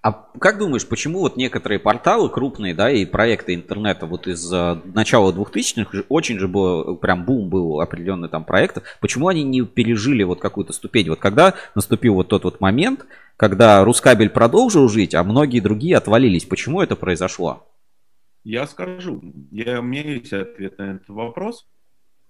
[0.00, 4.80] А как думаешь, почему вот некоторые порталы крупные, да, и проекты интернета вот из э,
[4.94, 9.60] начала 2000-х же очень же было, прям бум был определенный там проектов, почему они не
[9.62, 11.10] пережили вот какую-то ступень?
[11.10, 16.46] Вот когда наступил вот тот вот момент, когда Рускабель продолжил жить, а многие другие отвалились,
[16.46, 17.66] почему это произошло?
[18.42, 21.73] Я скажу, я, у меня есть ответ на этот вопрос, Э,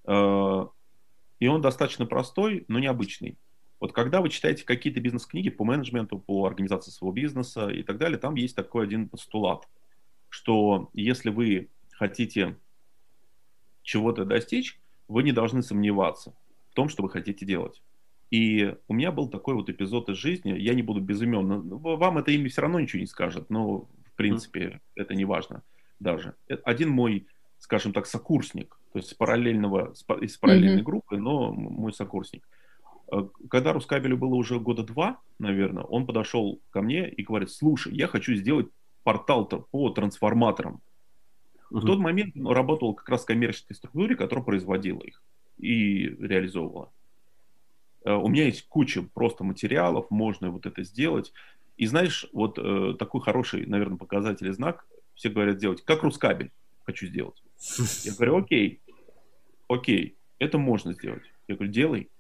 [0.07, 3.39] и он достаточно простой, но необычный.
[3.81, 8.19] Вот когда вы читаете какие-то бизнес-книги по менеджменту, по организации своего бизнеса и так далее,
[8.19, 9.69] там есть такой один постулат,
[10.29, 12.57] что если вы хотите
[13.83, 16.35] чего-то достичь, вы не должны сомневаться
[16.71, 17.83] в том, что вы хотите делать.
[18.31, 21.79] И у меня был такой вот эпизод из жизни, я не буду без имен, но
[21.79, 25.63] вам это имя все равно ничего не скажет, но в принципе это не важно
[26.01, 26.35] даже.
[26.49, 27.27] Э, Один мой,
[27.65, 30.85] скажем так, сокурсник, то есть с параллельного, из параллельной Мгм.
[30.85, 32.47] группы, но мой сокурсник.
[33.11, 37.95] Э, Когда Рускабелю было уже года два, наверное, он подошел ко мне и говорит, слушай,
[37.95, 38.67] я хочу сделать
[39.03, 40.83] портал по трансформаторам.
[41.71, 45.23] В тот момент он работал как раз в коммерческой структуре, которая производила их
[45.57, 46.93] и реализовывала.
[48.05, 51.33] Э, У меня есть куча просто материалов, можно вот это сделать.
[51.79, 56.51] И знаешь, вот э, такой хороший, наверное, показатель и знак, все говорят делать, как Рускабель
[56.85, 57.43] хочу сделать.
[58.05, 58.81] Я говорю, окей,
[59.69, 61.23] окей, это можно сделать.
[61.49, 62.11] Я говорю, делай.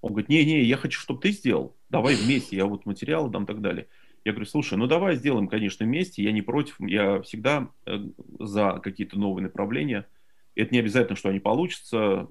[0.00, 1.74] Он говорит, не-не, я хочу, чтобы ты сделал.
[1.88, 3.86] Давай вместе, я вот материалы дам и так далее.
[4.24, 6.22] Я говорю, слушай, ну давай сделаем, конечно, вместе.
[6.22, 7.98] Я не против, я всегда э,
[8.38, 10.06] за какие-то новые направления.
[10.54, 12.28] Это не обязательно, что они получатся.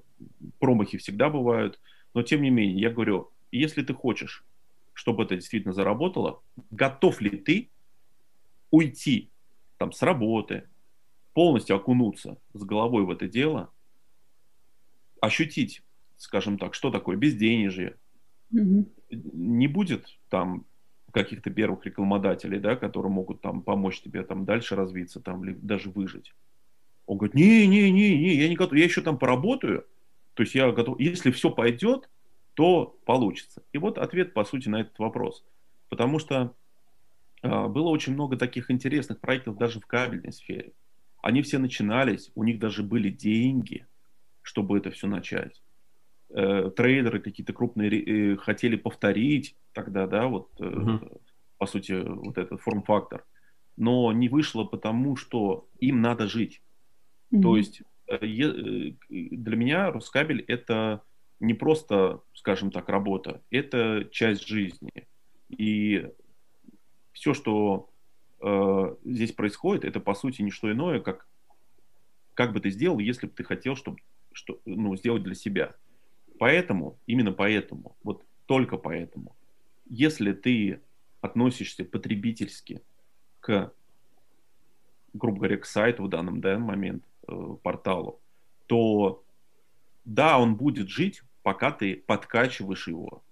[0.58, 1.80] Промахи всегда бывают.
[2.14, 4.44] Но тем не менее, я говорю, если ты хочешь,
[4.92, 6.40] чтобы это действительно заработало,
[6.70, 7.70] готов ли ты
[8.70, 9.30] уйти
[9.78, 10.68] там с работы,
[11.34, 13.70] полностью окунуться с головой в это дело,
[15.20, 15.82] ощутить,
[16.16, 17.96] скажем так, что такое безденежье,
[18.50, 20.64] не будет там
[21.10, 25.90] каких-то первых рекламодателей, да, которые могут там помочь тебе там дальше развиться, там, или даже
[25.90, 26.34] выжить.
[27.06, 29.86] Он говорит, не-не-не, я не готов, я еще там поработаю,
[30.34, 32.08] то есть я готов, если все пойдет,
[32.54, 33.62] то получится.
[33.72, 35.44] И вот ответ, по сути, на этот вопрос.
[35.88, 36.54] Потому что
[37.42, 40.72] э, было очень много таких интересных проектов даже в кабельной сфере.
[41.24, 43.86] Они все начинались, у них даже были деньги,
[44.42, 45.62] чтобы это все начать.
[46.28, 51.22] Э, трейдеры какие-то крупные э, хотели повторить тогда, да, вот, э, угу.
[51.56, 53.24] по сути, вот этот форм-фактор.
[53.78, 56.60] Но не вышло потому, что им надо жить.
[57.32, 57.40] Mm-hmm.
[57.40, 61.00] То есть э, э, для меня Роскабель это
[61.40, 65.08] не просто, скажем так, работа, это часть жизни.
[65.48, 66.06] И
[67.12, 67.88] все, что
[68.44, 71.26] э, здесь происходит, это по сути не что иное, как
[72.34, 73.98] как бы ты сделал, если бы ты хотел, чтобы
[74.32, 75.74] что, ну, сделать для себя.
[76.38, 79.36] Поэтому, именно поэтому, вот только поэтому,
[79.88, 80.80] если ты
[81.20, 82.82] относишься потребительски
[83.40, 83.72] к,
[85.12, 88.20] грубо говоря, к сайту в данный да, момент, э, порталу,
[88.66, 89.22] то
[90.04, 93.22] да, он будет жить, пока ты подкачиваешь его.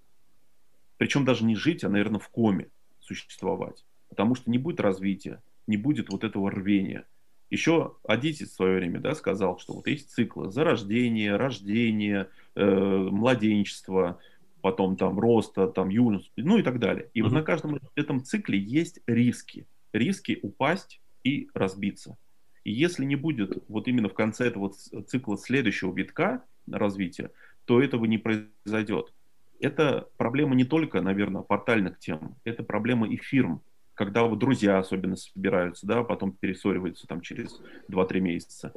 [0.96, 2.70] Причем даже не жить, а, наверное, в коме
[3.00, 3.84] существовать.
[4.12, 7.06] Потому что не будет развития, не будет вот этого рвения.
[7.48, 14.18] Еще Адитис в свое время да, сказал, что вот есть циклы зарождение, рождение, э, младенчество,
[14.60, 17.08] потом там роста, там юность, ну и так далее.
[17.14, 17.22] И mm-hmm.
[17.22, 19.66] вот на каждом этом цикле есть риски.
[19.94, 22.18] Риски упасть и разбиться.
[22.64, 24.74] И если не будет вот именно в конце этого
[25.06, 27.30] цикла следующего витка развития,
[27.64, 29.14] то этого не произойдет.
[29.58, 33.62] Это проблема не только, наверное, портальных тем, это проблема и фирм,
[33.94, 38.72] когда вот друзья особенно собираются, да, потом перессориваются там через 2-3 месяца.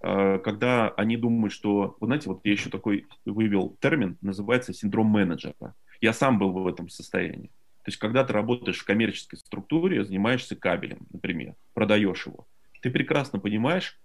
[0.00, 5.06] А, когда они думают, что, вы знаете, вот я еще такой вывел термин, называется синдром
[5.06, 5.74] менеджера.
[6.00, 7.50] Я сам был в этом состоянии.
[7.82, 12.46] То есть, когда ты работаешь в коммерческой структуре, занимаешься кабелем, например, продаешь его,
[12.82, 13.98] ты прекрасно понимаешь,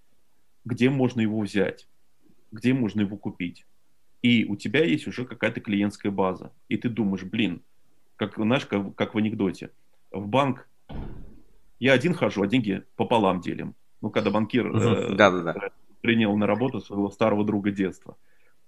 [0.64, 1.88] где можно его взять,
[2.52, 3.66] где можно его купить.
[4.22, 6.52] И у тебя есть уже какая-то клиентская база.
[6.68, 7.62] И ты думаешь, блин,
[8.16, 9.70] как, знаешь, как, как в анекдоте.
[10.16, 10.68] В банк
[11.80, 13.76] я один хожу, а деньги пополам делим.
[14.02, 15.70] Ну, когда банкир э, да, да, да.
[16.02, 18.16] принял на работу своего старого друга детства.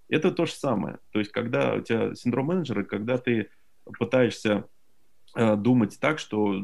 [0.10, 1.00] Это то же самое.
[1.12, 3.50] То есть, когда у тебя синдром менеджера, когда ты
[3.98, 4.66] пытаешься
[5.36, 6.62] э, думать так, что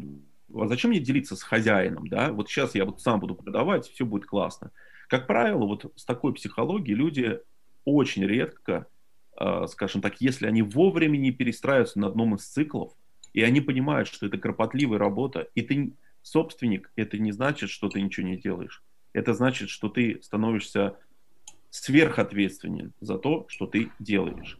[0.53, 2.31] а зачем мне делиться с хозяином, да?
[2.31, 4.72] Вот сейчас я вот сам буду продавать, все будет классно.
[5.07, 7.39] Как правило, вот с такой психологией люди
[7.85, 8.88] очень редко,
[9.39, 12.93] э, скажем так, если они вовремя не перестраиваются на одном из циклов,
[13.34, 18.01] и они понимают, что это кропотливая работа, и ты собственник, это не значит, что ты
[18.01, 18.84] ничего не делаешь.
[19.11, 20.97] Это значит, что ты становишься
[21.69, 24.57] сверхответственен за то, что ты делаешь.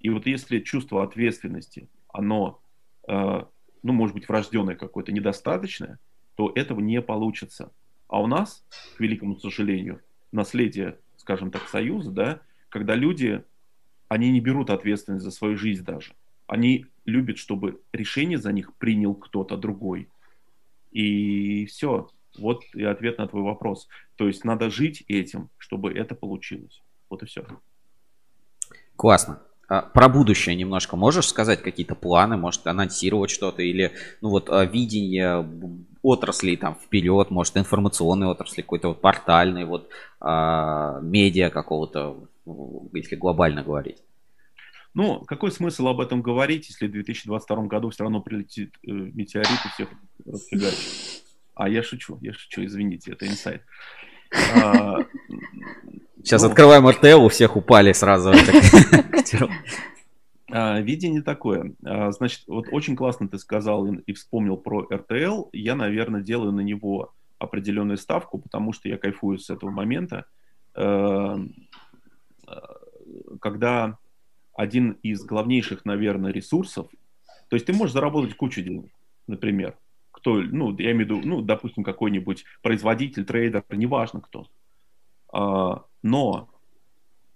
[0.00, 2.60] И вот если чувство ответственности, оно
[3.08, 3.42] э,
[3.82, 5.98] ну, может быть, врожденное какое-то, недостаточное,
[6.34, 7.72] то этого не получится.
[8.08, 8.64] А у нас,
[8.96, 10.00] к великому сожалению,
[10.32, 13.44] наследие, скажем так, союза, да, когда люди,
[14.08, 16.12] они не берут ответственность за свою жизнь даже.
[16.46, 20.08] Они любят, чтобы решение за них принял кто-то другой.
[20.92, 22.08] И все.
[22.38, 23.88] Вот и ответ на твой вопрос.
[24.16, 26.82] То есть надо жить этим, чтобы это получилось.
[27.10, 27.44] Вот и все.
[28.96, 29.40] Классно.
[29.68, 34.64] А, про будущее немножко можешь сказать какие-то планы, может анонсировать что-то или ну вот а,
[34.64, 35.46] видение
[36.02, 39.88] отраслей там вперед, может информационной отрасли, какой-то вот портальный, вот
[40.20, 42.28] а, медиа какого-то,
[42.92, 43.98] если глобально говорить.
[44.94, 49.48] Ну, какой смысл об этом говорить, если в 2022 году все равно прилетит э, метеорит
[49.64, 49.88] и всех
[50.26, 51.24] расфигачит?
[51.54, 53.62] А, я шучу, я шучу, извините, это инсайт.
[54.54, 54.98] А,
[56.22, 58.32] Сейчас ну, открываем РТЛ, у всех упали сразу.
[60.50, 61.74] А, видение такое.
[61.84, 65.48] А, значит, вот очень классно ты сказал и вспомнил про РТЛ.
[65.52, 70.24] Я, наверное, делаю на него определенную ставку, потому что я кайфую с этого момента,
[70.74, 71.52] эм,
[72.46, 72.52] э,
[73.40, 73.98] когда
[74.58, 76.88] один из главнейших, наверное, ресурсов,
[77.48, 78.90] то есть ты можешь заработать кучу денег,
[79.28, 79.78] например,
[80.10, 84.48] кто, ну, я имею в виду, ну, допустим, какой-нибудь производитель, трейдер, неважно кто,
[85.32, 86.50] а, но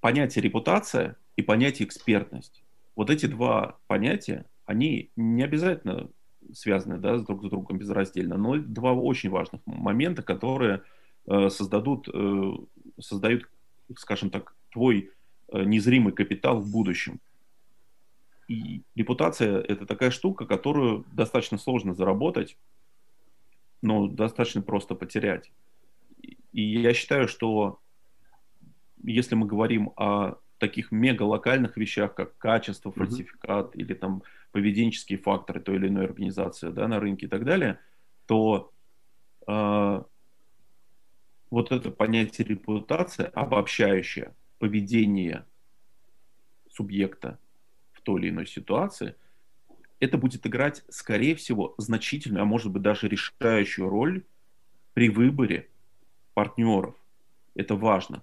[0.01, 2.65] понятие репутация и понятие экспертность,
[2.97, 6.11] вот эти два понятия, они не обязательно
[6.53, 10.83] связаны да, с друг с другом безраздельно, но два очень важных момента, которые
[11.29, 12.53] э, создадут, э,
[12.99, 13.49] создают,
[13.97, 15.13] скажем так, твой
[15.59, 17.21] незримый капитал в будущем.
[18.49, 22.57] И репутация– это такая штука, которую достаточно сложно заработать,
[23.81, 25.53] но достаточно просто потерять.
[26.53, 27.81] И я считаю, что
[29.03, 33.79] если мы говорим о таких мега локальных вещах, как качество, фальсификат mm-hmm.
[33.79, 34.23] или там
[34.53, 37.81] поведенческие факторы той или иной организации да, на рынке и так далее,
[38.27, 38.71] то
[39.49, 40.03] э,
[41.51, 45.45] вот это понятие репутация, обобщающее поведение
[46.71, 47.37] субъекта
[47.93, 49.17] в той или иной ситуации,
[49.99, 54.23] это будет играть, скорее всего, значительную, а может быть даже решающую роль
[54.95, 55.69] при выборе
[56.35, 56.95] партнеров.
[57.57, 58.23] Это важно,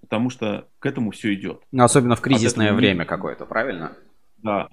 [0.00, 1.62] потому что к этому все идет.
[1.70, 3.94] Ну, особенно в кризисное этого время какое-то, правильно?
[4.38, 4.70] Да.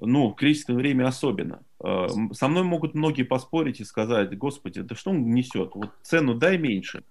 [0.00, 1.62] Ну, в кризисное время особенно.
[1.84, 5.76] Э, Со мной могут многие поспорить и сказать, господи, да что он несет?
[5.76, 7.04] Вот цену дай меньше,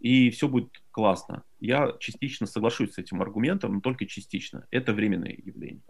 [0.00, 1.44] и все будет классно.
[1.60, 4.66] Я частично соглашусь с этим аргументом, но только частично.
[4.70, 5.82] Это временное явление.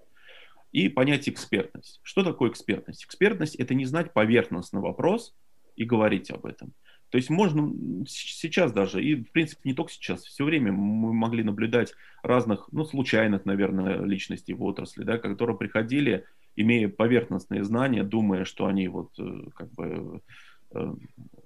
[0.72, 2.00] И понятие экспертность.
[2.02, 3.04] Что такое экспертность?
[3.04, 5.34] Экспертность– это не знать поверхностный вопрос
[5.76, 6.72] и говорить об этом.
[7.10, 7.72] То есть можно
[8.06, 11.92] сейчас даже, и в принципе не только сейчас, все время мы могли наблюдать
[12.22, 16.24] разных, ну, случайных, наверное, личностей в отрасли, да, которые приходили,
[16.54, 20.20] имея поверхностные знания, думая, что они вот э, как бы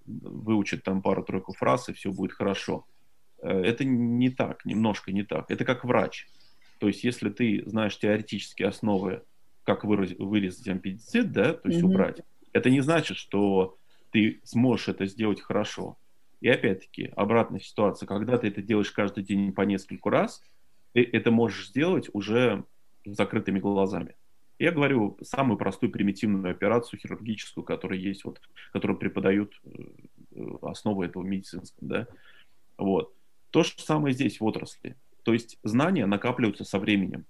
[0.07, 2.87] выучат там пару-тройку фраз, и все будет хорошо.
[3.43, 5.51] Э, Это не так, немножко не так.
[5.51, 6.27] Это как врач.
[6.79, 9.23] То есть, если ты знаешь теоретические основы,
[9.63, 11.93] как выраз- вырезать аппендицит, да, то есть Мгм.
[11.93, 12.21] убрать,
[12.53, 13.79] это не значит, что
[14.11, 15.97] ты сможешь это сделать хорошо.
[16.41, 20.43] И опять-таки, обратная ситуация, когда ты это делаешь каждый день по нескольку раз,
[20.93, 22.65] ты это можешь сделать уже
[23.07, 24.17] с закрытыми глазами.
[24.59, 28.41] Я говорю самую простую примитивную операцию хирургическую, которая есть, вот,
[28.73, 32.07] которую преподают э, основы этого медицинского, да.
[32.79, 33.15] Вот.
[33.51, 34.97] То же самое здесь в отрасли.
[35.25, 37.25] То есть знания накапливаются со временем.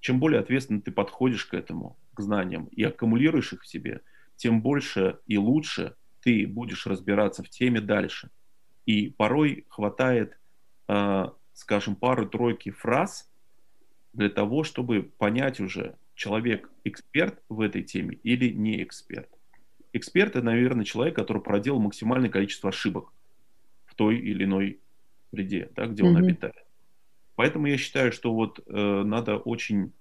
[0.00, 4.00] Чем более ответственно ты подходишь к этому, к знаниям, и аккумулируешь их в себе,
[4.36, 8.30] тем больше и лучше ты будешь разбираться в теме дальше.
[8.86, 10.38] И порой хватает,
[10.88, 13.30] э, скажем, пары-тройки фраз
[14.12, 19.28] для того, чтобы понять уже, человек эксперт в этой теме или не эксперт.
[19.92, 23.12] Эксперт это, наверное, человек, который проделал максимальное количество ошибок
[23.86, 24.80] в той или иной
[25.30, 26.24] среде, да, где он Мгм.
[26.24, 26.54] обитает.
[27.34, 29.92] Поэтому я считаю, что вот э, надо очень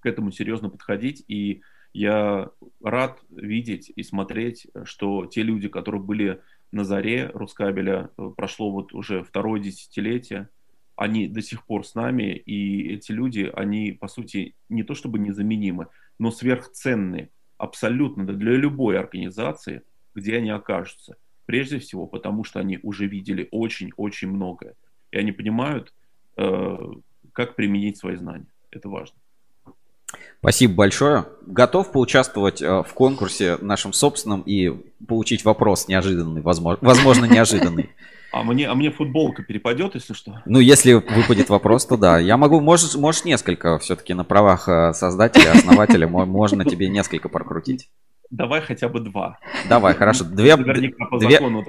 [0.00, 1.62] к этому серьезно подходить, и
[1.92, 2.50] я
[2.82, 6.40] рад видеть и смотреть, что те люди, которые были
[6.72, 10.48] на заре Рускабеля, э, прошло вот уже второе десятилетие,
[11.00, 15.18] они до сих пор с нами, и эти люди, они, по сути, не то чтобы
[15.18, 15.86] незаменимы,
[16.18, 19.80] но сверхценные абсолютно для любой организации,
[20.14, 21.16] где они окажутся.
[21.46, 24.74] Прежде всего, потому что они уже видели очень-очень многое.
[25.10, 25.94] И они понимают,
[26.36, 26.76] э,
[27.32, 28.52] как применить свои знания.
[28.70, 29.16] Это важно.
[30.40, 31.24] Спасибо большое.
[31.46, 34.70] Готов поучаствовать э, в конкурсе нашем собственном и
[35.08, 37.88] получить вопрос неожиданный, возможно неожиданный.
[38.32, 40.42] А мне, а мне футболка перепадет, если что?
[40.46, 42.18] Ну, если выпадет вопрос, то да.
[42.18, 47.28] Я могу, можешь, можешь несколько все-таки на правах э, создателя, основателя, мо- можно тебе несколько
[47.28, 47.90] прокрутить.
[48.30, 49.38] Давай хотя бы два.
[49.68, 50.24] Давай, хорошо.
[50.24, 51.64] Две, Наверняка по две- закону.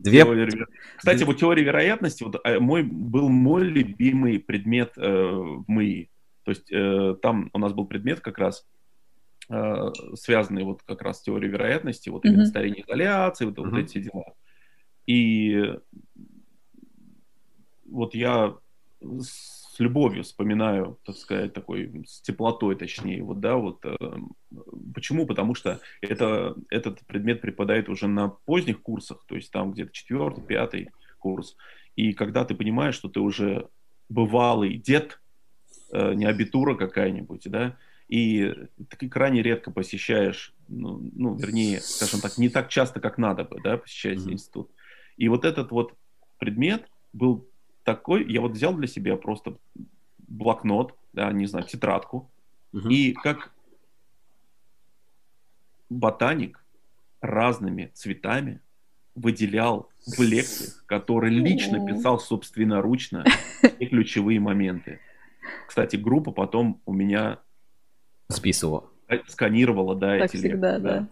[0.00, 0.66] две- Теория
[0.96, 6.08] Кстати, вот теория вероятности вот, э, мой, был мой любимый предмет э, в МИИ.
[6.44, 8.64] То есть э, там у нас был предмет как раз
[9.50, 9.74] э,
[10.14, 12.46] связанный вот как раз с теорией вероятности, вот именно Мгм.
[12.46, 13.76] старение изоляции, вот, вот Мгм.
[13.76, 14.24] эти дела.
[15.06, 15.74] И
[17.86, 18.54] вот я
[19.00, 23.96] с любовью вспоминаю, так сказать, такой, с теплотой точнее, вот, да, вот, э,
[24.94, 25.26] почему?
[25.26, 30.44] Потому что это, этот предмет преподает уже на поздних курсах, то есть там где-то четвертый,
[30.44, 31.56] пятый курс,
[31.96, 33.68] и когда ты понимаешь, что ты уже
[34.08, 35.20] бывалый дед,
[35.90, 37.76] э, не абитура какая-нибудь, да,
[38.08, 38.54] и
[38.98, 43.58] ты крайне редко посещаешь, ну, ну, вернее, скажем так, не так часто, как надо бы,
[43.62, 44.70] да, посещать институт.
[45.16, 45.94] И вот этот вот
[46.38, 47.46] предмет был
[47.84, 49.56] такой, я вот взял для себя просто
[50.18, 52.30] блокнот, да, не знаю, тетрадку,
[52.88, 53.52] и как
[55.90, 56.64] ботаник
[57.20, 58.60] разными цветами
[59.14, 63.24] выделял в лекциях, которые лично писал собственноручно
[63.78, 65.00] все ключевые моменты.
[65.68, 67.40] Кстати, группа потом у меня
[68.28, 68.88] списывала,
[69.28, 71.08] сканировала, да, Так эти всегда, лекции,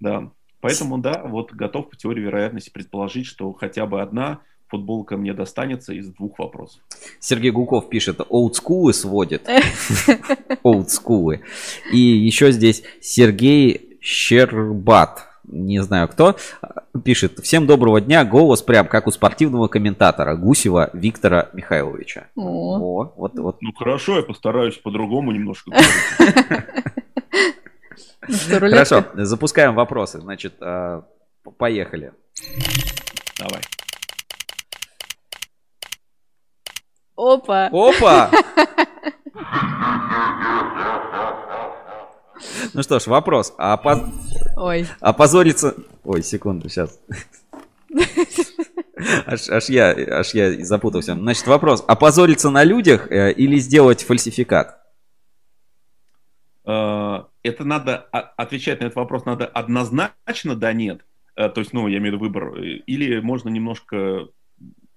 [0.00, 0.20] да.
[0.20, 0.32] да.
[0.60, 5.92] Поэтому, да, вот готов по теории вероятности предположить, что хотя бы одна футболка мне достанется
[5.92, 6.80] из двух вопросов.
[7.20, 9.48] Сергей Гуков пишет, олдскулы сводит.
[10.62, 11.42] Олдскулы.
[11.92, 16.36] И еще здесь Сергей Щербат, не знаю кто,
[17.04, 22.28] пишет, всем доброго дня, голос прям как у спортивного комментатора Гусева Виктора Михайловича.
[22.34, 22.78] О.
[22.78, 23.62] О, вот, вот.
[23.62, 25.72] Ну хорошо, я постараюсь по-другому немножко?
[28.20, 30.20] Хорошо, запускаем вопросы.
[30.20, 31.02] Значит, э,
[31.58, 32.12] поехали.
[33.38, 33.62] Давай.
[37.16, 37.66] Опа.
[37.72, 38.30] Опа!
[42.74, 43.54] Ну что ж, вопрос.
[43.58, 44.04] А опоз-
[44.56, 44.86] Ой.
[45.00, 45.74] Опозориться...
[46.04, 46.98] Ой, секунду, сейчас.
[49.26, 51.14] Аж, аж, я, аж я запутался.
[51.14, 51.84] Значит, вопрос.
[51.86, 54.78] Опозориться на людях э, или сделать фальсификат?
[56.64, 61.04] Э, Это надо, а- отвечать на этот вопрос надо однозначно да, нет.
[61.36, 62.56] Э, То есть, ну, я имею в виду выбор.
[62.58, 64.28] Э, Или можно немножко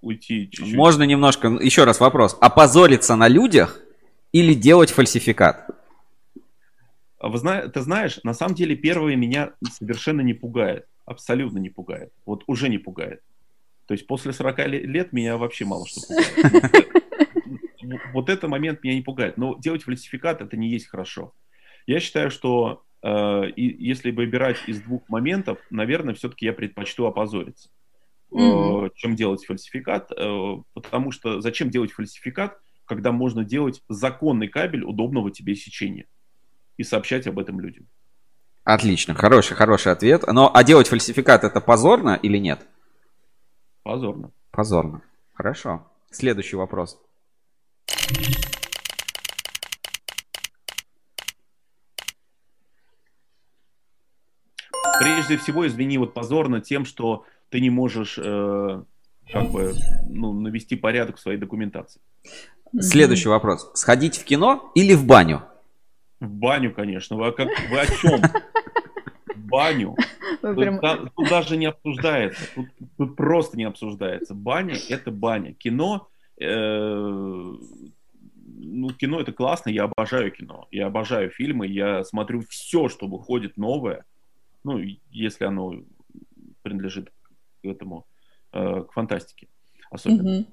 [0.01, 0.76] уйти чуть-чуть.
[0.76, 1.47] Можно немножко...
[1.49, 2.38] Еще раз вопрос.
[2.39, 3.80] Опозориться на людях
[4.31, 5.69] или делать фальсификат?
[7.19, 10.85] А Вы зна- ты знаешь, на самом деле первое меня совершенно не пугает.
[11.05, 12.13] Абсолютно не пугает.
[12.26, 13.21] Вот уже не пугает.
[13.88, 16.85] То есть после 40 ле- лет меня вообще мало что пугает.
[18.13, 19.38] Вот этот момент меня не пугает.
[19.38, 21.34] Но делать фальсификат это не есть хорошо.
[21.88, 27.69] Я считаю, что э, и если выбирать из двух моментов, наверное, все-таки я предпочту опозориться,
[28.31, 28.91] э, Мгм.
[28.95, 30.11] чем делать фальсификат.
[30.11, 36.06] э, Потому что зачем делать фальсификат, когда можно делать законный кабель удобного тебе сечения
[36.77, 37.88] и сообщать об этом людям?
[38.65, 40.23] Отлично, хороший, хороший ответ.
[40.27, 42.68] Но а делать фальсификат это позорно или нет?
[43.84, 44.31] Позорно.
[44.51, 45.01] Позорно.
[45.34, 45.88] Хорошо.
[46.11, 46.99] Следующий вопрос.
[54.99, 58.84] Прежде всего, извини, вот позорно тем, что ты не можешь э,
[59.31, 59.73] как бы
[60.09, 62.01] ну, навести порядок в своей документации.
[62.80, 63.71] Следующий вопрос.
[63.73, 65.43] Сходить в кино или в баню?
[66.19, 67.15] В баню, конечно.
[67.15, 68.21] Вы, как, вы о чем?
[69.35, 69.95] В баню.
[70.41, 72.41] Вы Тут, прям- та- тут даже не обсуждается.
[72.55, 72.67] Тут,
[72.97, 74.34] тут просто не обсуждается.
[74.34, 75.53] Баня– это баня.
[75.53, 76.09] Кино,
[76.39, 77.59] э, ну,
[78.91, 79.69] кино– это классно.
[79.69, 80.67] Я обожаю кино.
[80.71, 81.67] Я обожаю фильмы.
[81.67, 84.05] Я смотрю все, что выходит новое.
[84.64, 84.80] Ну,
[85.11, 85.76] если оно
[86.61, 87.11] принадлежит
[87.61, 88.06] к этому,
[88.52, 89.48] э, к фантастике
[89.90, 90.31] особенно.
[90.31, 90.48] Мгм.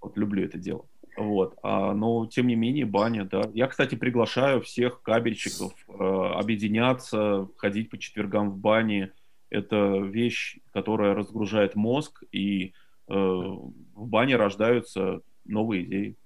[0.00, 0.86] Вот люблю это дело.
[1.16, 1.56] Вот.
[1.62, 3.50] А, но, тем не менее, баня, да.
[3.52, 9.12] Я, кстати, приглашаю всех кабельщиков э, объединяться, ходить по четвергам в бане.
[9.50, 12.72] Это вещь, которая разгружает мозг, и
[13.08, 16.16] э, в бане рождаются новые идеи.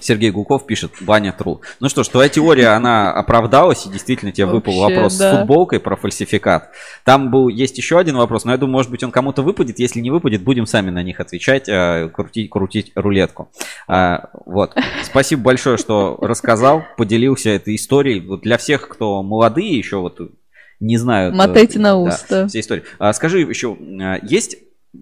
[0.00, 1.62] Сергей Гуков пишет, баня тру.
[1.80, 5.32] Ну что ж, твоя теория, она оправдалась, и действительно тебе выпал вопрос да.
[5.32, 6.70] с футболкой про фальсификат.
[7.04, 9.78] Там был, есть еще один вопрос, но я думаю, может быть, он кому-то выпадет.
[9.78, 13.50] Если не выпадет, будем сами на них отвечать, э, крутить, крутить рулетку.
[13.86, 14.74] А, вот.
[15.04, 18.20] Спасибо большое, что рассказал, поделился этой историей.
[18.20, 20.18] Вот для всех, кто молодые еще вот
[20.80, 21.34] не знают...
[21.34, 22.82] э, Мотайте на да, ус, все истории.
[22.98, 24.56] А скажи еще, э, есть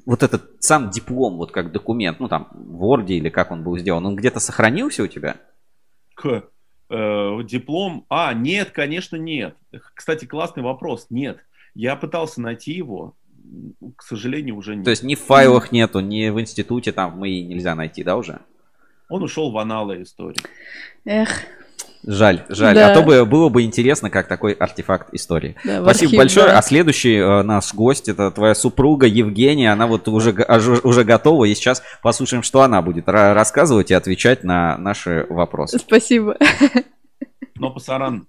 [0.07, 3.77] вот этот сам диплом, вот как документ, ну там в Word или как он был
[3.79, 5.37] сделан, он где-то сохранился у тебя?
[6.15, 6.45] К
[6.91, 8.07] э, диплом.
[8.09, 9.57] А, нет, конечно, нет.
[9.95, 11.07] Кстати, классный вопрос.
[11.11, 11.39] Нет.
[11.75, 13.15] Я пытался найти его.
[13.97, 14.85] К сожалению, уже нет.
[14.85, 18.17] То есть ни в файлах нету, ни в институте там в МИИ нельзя найти, да,
[18.17, 18.41] уже?
[19.09, 20.43] Он ушел в аналы истории.
[21.05, 21.43] Эх,
[22.07, 22.75] Жаль, жаль.
[22.75, 22.93] Да.
[22.93, 25.57] А то бы было бы интересно, как такой артефакт истории.
[25.65, 26.47] Да, Спасибо архив, большое.
[26.47, 26.59] да.
[26.59, 29.71] А следующий э, наш гость это твоя супруга Евгения.
[29.71, 30.31] Она вот уже,
[30.83, 31.45] уже готова.
[31.45, 35.79] И сейчас послушаем, что она будет ра- рассказывать и отвечать на наши вопросы.
[35.79, 36.37] спасибо.
[37.57, 38.27] Но пасаран.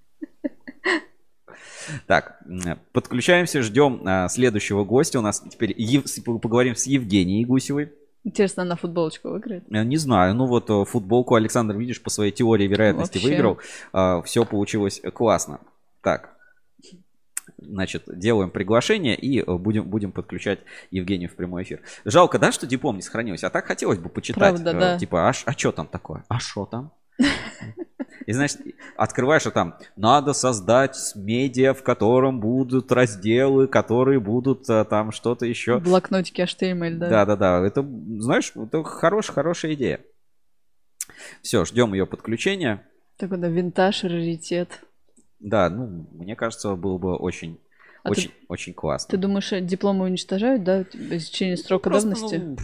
[2.07, 5.19] Так, м, подключаемся, ждем а, следующего гостя.
[5.19, 6.03] У нас теперь Ев-
[6.41, 7.91] поговорим с Евгенией Гусевой.
[8.23, 9.69] Интересно, она футболочку выиграет?
[9.69, 13.30] Не знаю, ну вот э, футболку Александр, видишь, по своей теории вероятности Вообще.
[13.30, 14.23] выиграл.
[14.23, 15.60] Все получилось классно.
[16.02, 16.31] Так,
[17.61, 21.81] значит, делаем приглашение и э, будем, будем подключать Евгению в прямой эфир.
[22.06, 23.48] Жалко, да, что диплом не сохранился?
[23.48, 24.39] А так хотелось бы почитать.
[24.39, 24.99] Правда, э, да.
[24.99, 26.23] Типа, а, что там такое?
[26.27, 26.91] А что там?
[28.31, 28.61] И, значит,
[28.95, 35.45] открываешь, а там надо создать медиа, в котором будут разделы, которые будут а, там что-то
[35.45, 35.79] еще.
[35.79, 37.09] Блокнотики HTML, да?
[37.09, 37.65] Да, да, да.
[37.65, 40.01] Это, знаешь, это хорошая, хорошая идея.
[41.41, 42.83] Все, ждем ее подключения.
[43.17, 44.81] Такой, да, винтаж, раритет.
[45.39, 47.59] Да, ну, мне кажется, было бы очень,
[48.03, 49.10] А ты- очень, очень классно.
[49.11, 52.36] Ты думаешь, э, дипломы уничтожают, да, в течение срока Просто, давности?
[52.38, 52.57] ну,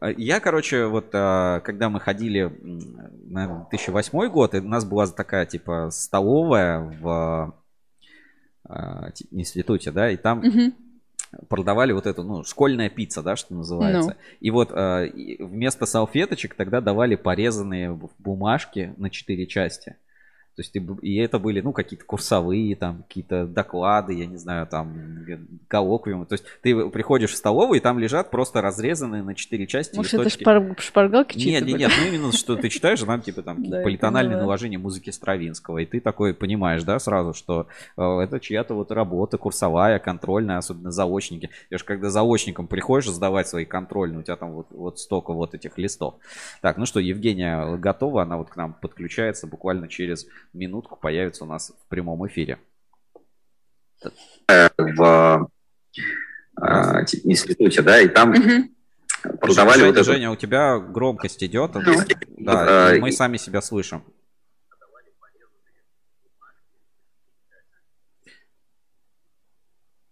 [0.00, 5.06] А Я, короче, вот а, когда мы ходили, наверное, 2008 год, и у нас была
[5.06, 7.54] такая, типа, столовая в
[8.64, 10.74] а, институте, да, и там Мгм.
[11.48, 14.16] продавали вот эту, ну, школьная пицца, да, что называется.
[14.18, 14.36] Ну.
[14.40, 19.96] И вот вместо салфеточек тогда давали порезанные бумажки на четыре части.
[20.54, 24.66] То есть, ты и это были, ну, какие-то курсовые, там, какие-то доклады, я не знаю,
[24.66, 25.24] там,
[25.68, 26.26] коллоквиумы.
[26.26, 30.14] То есть, ты приходишь в столовую, и там лежат просто разрезанные на четыре части Может,
[30.14, 30.44] это листочки.
[30.44, 34.38] шпар- шпаргалки Нет, нет, нет, ну именно что ты читаешь, там типа там Да, политональные
[34.38, 37.66] наложения музыки Стравинского, и ты такой понимаешь, да, сразу, что
[37.96, 41.50] э, это чья-то вот работа курсовая, контрольная, особенно заочники.
[41.70, 45.54] Я же когда заочником приходишь сдавать свои контрольные, у тебя там вот, вот столько вот
[45.54, 46.14] этих листов.
[46.60, 51.46] Так, ну что, Евгения готова, она вот к нам подключается, буквально через минутку появится у
[51.46, 52.58] нас в прямом эфире.
[54.76, 55.48] в
[56.56, 58.34] а, институте, да, и там
[59.40, 60.04] продавали Женя, вот это.
[60.04, 61.72] Женя, у тебя громкость идет.
[62.38, 64.02] Да, А, и мы и- сами себя слышим.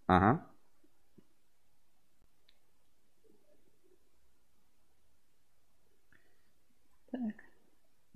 [0.07, 0.50] Ага.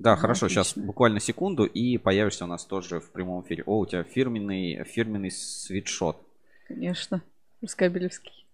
[0.05, 0.87] Да, Ну, хорошо, сейчас отлично.
[0.87, 3.63] буквально секунду, и появишься у нас тоже в прямом эфире.
[3.65, 6.21] О, у тебя фирменный, фирменный свитшот.
[6.69, 7.23] Конечно.
[7.63, 8.47] Рускабелевский.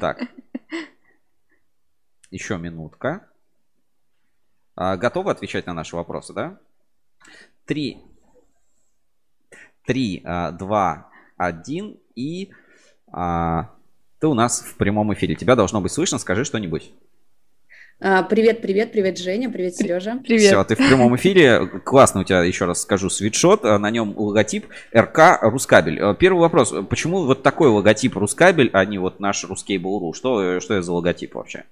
[0.00, 0.28] Так.
[2.32, 3.30] Еще минутка.
[4.74, 6.58] А, готовы отвечать на наши вопросы, да?
[7.66, 8.02] Три.
[9.86, 12.00] Три, а, два, один.
[12.16, 12.50] И
[13.12, 13.70] а,
[14.18, 15.36] ты у нас в прямом эфире.
[15.36, 16.18] Тебя должно быть слышно.
[16.18, 16.92] Скажи что-нибудь.
[18.00, 20.20] А, Привет, привет, привет, Женя, привет, Сережа.
[20.24, 21.66] Все, ты в прямом эфире.
[21.84, 23.64] Классно у тебя, еще раз скажу, свитшот.
[23.64, 26.00] А На нем логотип РК Рускабель.
[26.00, 26.74] А, Первый вопрос.
[26.90, 30.12] Почему вот такой логотип Рускабель, а не вот наш Рускейбл.ру?
[30.12, 31.64] Что, что это за логотип вообще?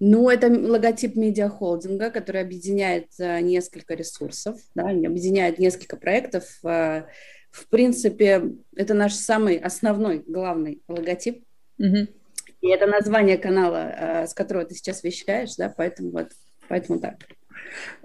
[0.00, 6.44] Ну, это логотип медиахолдинга, который объединяет несколько ресурсов, да, объединяет несколько проектов.
[6.62, 11.42] В принципе, это наш самый основной, главный логотип.
[12.66, 16.28] И это название канала, а, с которого ты сейчас вещаешь, да, поэтому вот,
[16.68, 17.14] поэтому так.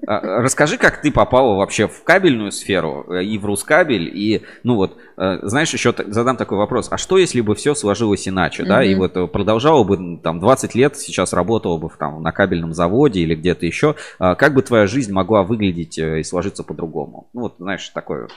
[0.05, 4.75] А, Расскажи, как ты попала вообще в кабельную сферу э, и в Рускабель, и, ну
[4.75, 8.83] вот, э, знаешь, еще задам такой вопрос, а что, если бы все сложилось иначе, да,
[8.83, 12.73] и вот э, продолжала бы, там, 20 лет, сейчас работала бы в, там, на кабельном
[12.73, 17.29] заводе или где-то еще, а, как бы твоя жизнь могла выглядеть э, и сложиться по-другому?
[17.33, 18.27] Ну вот, знаешь, такое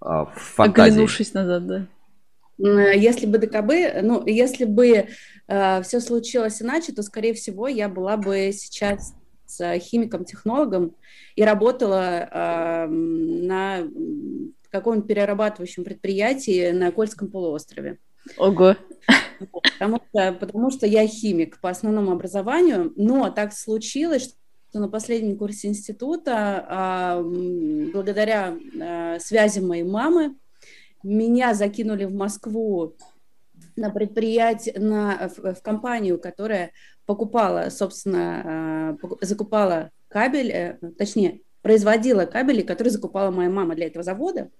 [0.00, 0.92] а, фантазия.
[0.92, 1.86] Оглянувшись назад, да.
[2.58, 5.08] Если бы ДКБ, ну, если бы
[5.46, 9.14] все случилось иначе, то, скорее всего, я была бы сейчас
[9.46, 10.96] с химиком-технологом
[11.36, 13.88] и работала м, на
[14.70, 17.98] каком-нибудь перерабатывающем предприятии на Кольском полуострове.
[18.36, 18.76] Ого.
[19.78, 24.34] Потому что, потому что я химик по основному образованию, но так случилось,
[24.70, 30.36] что на последнем курсе института, а, благодаря а, связи моей мамы,
[31.06, 32.94] меня закинули в Москву
[33.76, 36.72] на предприятие, на, в, в компанию, которая
[37.06, 44.02] покупала, собственно, поку- закупала кабель, э, точнее, производила кабели, которые закупала моя мама для этого
[44.02, 44.50] завода.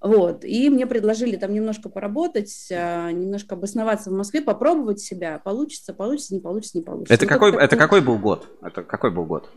[0.00, 0.44] Вот.
[0.44, 5.38] И мне предложили там немножко поработать, а, немножко обосноваться в Москве, попробовать себя.
[5.38, 7.12] Получится, получится, не получится, не получится.
[7.14, 8.48] Это Ну, какой, это какой был год?
[8.62, 9.50] Это какой был год?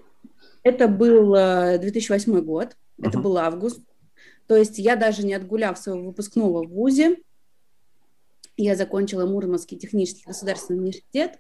[0.64, 3.22] это был э, 2008 год, это Мгм.
[3.22, 3.82] был август.
[4.48, 7.18] То есть я даже не отгуляв своего выпускного в ВУЗе,
[8.58, 11.40] я закончила Мурманский технический государственный университет.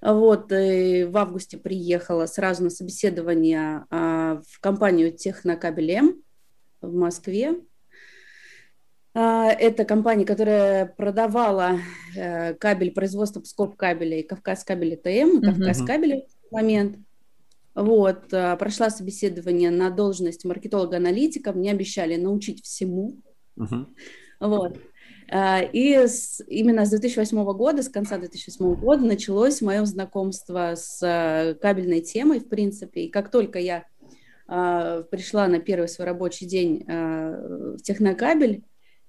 [0.00, 6.22] Вот, и в августе приехала сразу на собеседование а, в компанию Технокабель М
[6.80, 7.56] в Москве.
[9.14, 11.80] А, Это компания, которая продавала
[12.16, 16.98] э, кабель производства Псков кабеля и Кавказ кабеля ТМ, Кавказ кабеля в момент.
[17.82, 23.16] Вот, а, прошла собеседование на должность маркетолога-аналитика, мне обещали научить всему.
[24.40, 24.78] Вот.
[25.30, 31.00] А, И с- именно с 2008 года, с конца 2008 года началось мое знакомство с
[31.02, 33.02] а, кабельной темой, в принципе.
[33.02, 33.84] И как только я
[34.46, 38.64] пришла на первый свой рабочий день в Технокабель,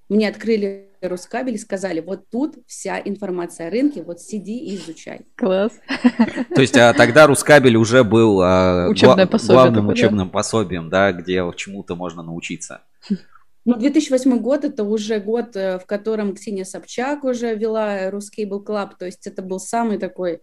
[0.09, 5.21] мне открыли Рускабель и сказали, вот тут вся информация о рынке, вот сиди и изучай.
[5.35, 5.71] Класс.
[6.55, 9.93] То есть а, тогда Рускабель уже был а, Учебное гла- пособие главным такое, да?
[9.93, 12.81] учебным пособием, да, где чему-то можно научиться.
[13.65, 18.91] Ну, 2008 год– это уже год, э, в котором Ксения Собчак уже вела Ruscable Club,
[18.97, 20.39] то есть это был самый такой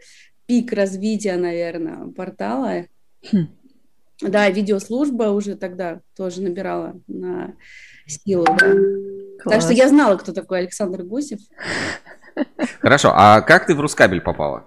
[0.46, 2.84] пик развития, наверное, портала.
[4.20, 7.56] Да, видеослужба уже тогда тоже набирала на
[8.06, 8.74] силу, да.
[9.50, 11.40] Так что я знала, кто такой Александр Гусев.
[12.80, 14.64] Хорошо, а как ты в Рускабель попала?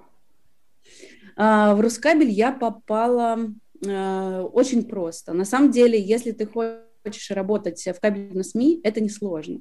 [1.36, 3.40] А, В Рускабель я попала
[3.86, 5.34] э, очень просто.
[5.34, 9.60] На самом деле, если ты хочешь работать в кабельном СМИ, это несложно.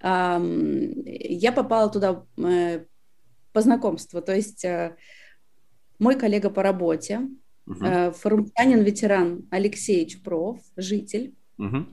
[0.00, 2.84] Ам, Я попала туда э,
[3.52, 4.22] по знакомству.
[4.22, 4.96] То есть э,
[5.98, 7.20] мой коллега по работе,
[7.66, 7.84] Мгм.
[7.84, 11.34] э, форумчанин, ветеран Алексей Чупров, житель,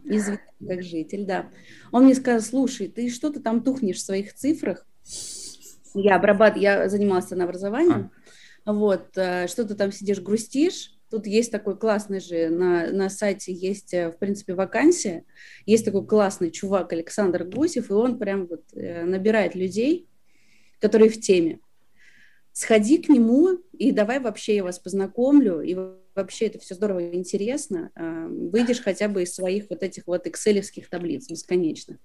[0.05, 1.49] Известный как житель, да.
[1.91, 4.85] Он мне сказал, слушай, ты что ты там тухнешь в своих цифрах?
[5.93, 6.57] Я обрабат...
[6.57, 8.11] я занималась ценообразованием.
[8.65, 10.93] Вот, э, что ты там сидишь, грустишь?
[11.09, 15.25] Тут есть такой классный же, на, на сайте есть, э, в принципе, вакансия.
[15.65, 20.07] Есть такой классный чувак Александр Гусев, и он прям вот э, набирает людей,
[20.79, 21.59] которые в теме.
[22.53, 25.75] Сходи к нему, и давай вообще я вас познакомлю, и
[26.15, 27.91] вообще это все здорово и интересно.
[27.95, 31.97] Э, Выйдешь хотя бы из своих вот этих вот экселевских таблиц бесконечно.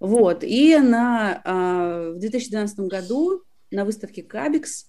[0.00, 4.86] Вот, и на, а, в 2012 году на выставке Кабикс.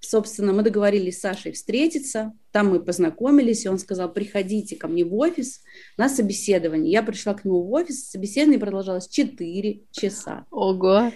[0.00, 5.04] Собственно, мы договорились с Сашей встретиться, там мы познакомились, и он сказал, приходите ко мне
[5.04, 5.60] в офис
[5.96, 6.92] на собеседование.
[6.92, 10.46] Я пришла к нему в офис, собеседование продолжалось 4 часа.
[10.52, 11.12] Ого!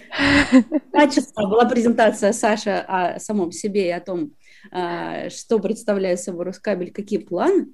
[0.91, 6.45] 2 часа была презентация Саши о самом себе и о том, а, что представляет собой
[6.45, 7.67] Рускабель, какие планы.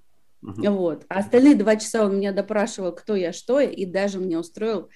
[0.43, 0.69] Uh-huh.
[0.71, 1.05] Вот.
[1.09, 4.89] А остальные два часа он меня допрашивал, кто я, что я, и даже мне устроил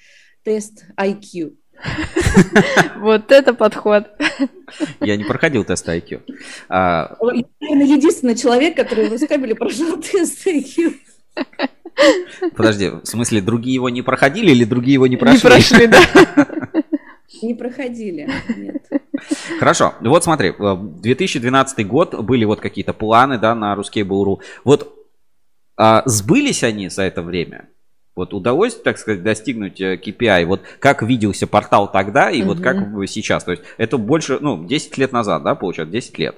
[0.43, 1.55] тест IQ.
[2.97, 4.07] Вот это подход.
[5.01, 6.21] Я не проходил тест IQ.
[6.69, 7.17] А...
[7.21, 10.93] Я, наверное, единственный человек, который в Рускабеле прошел тест IQ.
[12.55, 15.49] Подожди, в смысле, другие его не проходили или другие его не прошли?
[15.49, 16.01] Не прошли, да.
[17.41, 19.02] Не проходили, нет.
[19.59, 24.39] Хорошо, вот смотри, 2012 год, были вот какие-то планы, да, на Ruskable.ru.
[24.63, 24.93] Вот
[25.77, 27.67] а, сбылись они за это время?
[28.15, 30.43] Вот удалось, так сказать, достигнуть KPI?
[30.43, 32.49] Э, вот как виделся портал тогда и угу.
[32.49, 32.77] вот как
[33.07, 33.43] сейчас?
[33.43, 36.35] То есть это больше, ну, 10 лет назад, да, получается, 10 лет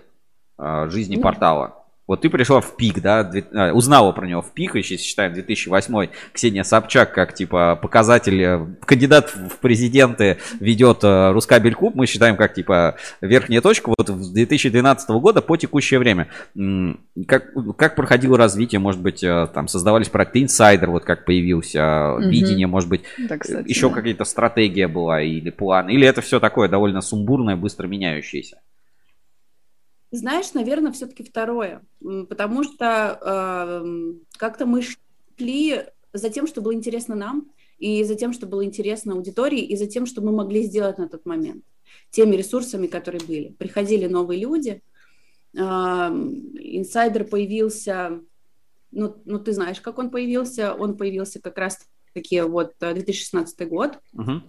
[0.57, 1.84] а, жизни ну, портала.
[2.07, 6.09] Вот ты пришла в пик, да, а, узнала про него в пик, если считаем 2008
[6.33, 12.37] Ксения Собчак как типа показатель, э, кандидат в президенты ведет э, Рускабель Клуб, мы считаем
[12.37, 16.27] как типа верхняя точка, вот с 2012 года по текущее время.
[17.27, 22.29] Как, как проходило развитие, может быть, э, там создавались проекты Insider, вот как появился, угу.
[22.29, 23.95] видение, может быть, да, кстати, еще да.
[23.95, 28.57] какая-то стратегия была или план, или это все такое довольно сумбурное, быстро меняющееся?
[30.15, 35.83] Знаешь, наверное, все-таки второе, потому что э, как-то мы шли
[36.13, 39.87] за тем, что было интересно нам, и за тем, что было интересно аудитории, и за
[39.87, 41.65] тем, что мы могли сделать на тот момент,
[42.09, 43.49] теми ресурсами, которые были.
[43.49, 44.81] Приходили новые люди,
[45.53, 48.21] э, инсайдер появился,
[48.91, 53.99] ну, ну ты знаешь, как он появился, он появился как раз-таки вот 2016 э, год.
[54.13, 54.41] Uh-huh.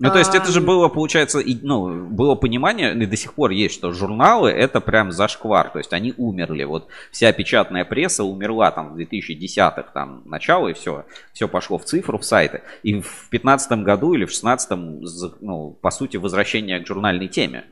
[0.00, 3.52] Ну, то есть это же было, получается, и, ну, было понимание, и до сих пор
[3.52, 6.64] есть, что журналы это прям зашквар, то есть они умерли.
[6.64, 11.84] Вот вся печатная пресса умерла там в 2010-х, там, начало, и все, все пошло в
[11.84, 12.62] цифру, в сайты.
[12.82, 15.04] И в 15 году или в 16-м,
[15.40, 17.64] ну, по сути, возвращение к журнальной теме.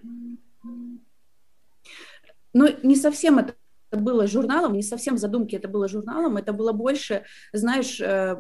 [2.55, 3.55] Ну, не совсем это
[3.97, 8.37] было журналом, не совсем задумки это было журналом, это было больше, знаешь, э,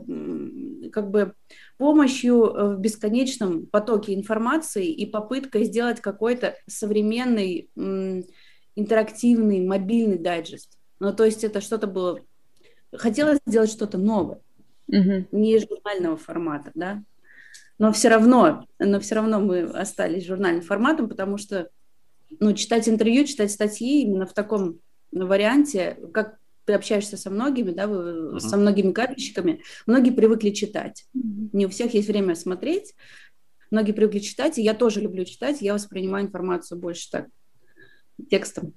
[0.92, 1.34] как бы
[1.78, 7.70] помощью э, в бесконечном потоке информации и попыткой сделать какой-то современный
[8.74, 10.78] интерактивный мобильный дайджест.
[11.00, 12.20] Ну, то есть это что-то было...
[12.94, 14.40] Хотелось сделать что-то новое,
[14.90, 15.28] mm-hmm.
[15.32, 17.02] не журнального формата, да.
[17.78, 21.68] Но все равно, но все равно мы остались журнальным форматом, потому что
[22.38, 24.78] ну, читать интервью, читать статьи именно в таком
[25.12, 28.38] варианте, как ты общаешься со многими, да, uh-huh.
[28.38, 31.04] со многими капельщиками, многие привыкли читать.
[31.16, 31.50] Uh-huh.
[31.52, 32.94] Не у всех есть время смотреть,
[33.70, 37.26] многие привыкли читать, и я тоже люблю читать, я воспринимаю информацию больше так
[38.30, 38.74] текстом.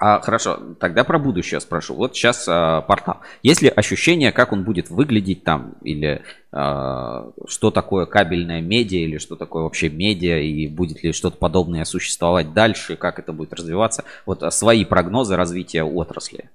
[0.00, 1.94] А, хорошо, тогда про будущее спрошу.
[1.94, 3.16] Вот сейчас а, портал.
[3.42, 6.22] Есть ли ощущение, как он будет выглядеть там, или
[6.52, 11.84] а, что такое кабельная медиа, или что такое вообще медиа, и будет ли что-то подобное
[11.84, 14.04] существовать дальше, как это будет развиваться?
[14.24, 16.48] Вот а, свои прогнозы развития отрасли.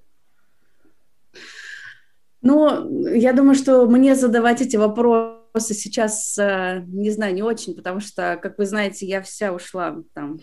[2.42, 8.00] Ну, я думаю, что мне задавать эти вопросы сейчас, а, не знаю, не очень, потому
[8.00, 10.40] что, как вы знаете, я вся ушла там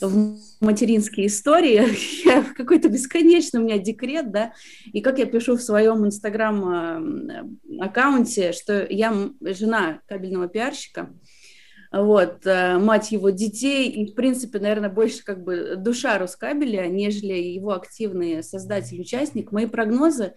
[0.00, 1.82] в материнские истории,
[2.28, 4.52] я какой-то бесконечный у меня декрет, да,
[4.84, 11.12] и как я пишу в своем инстаграм-аккаунте, что я жена кабельного пиарщика,
[11.92, 17.34] вот, э, мать его детей, и, в принципе, наверное, больше как бы душа Рускабеля, нежели
[17.34, 19.52] его активный создатель, участник.
[19.52, 20.34] Мои прогнозы,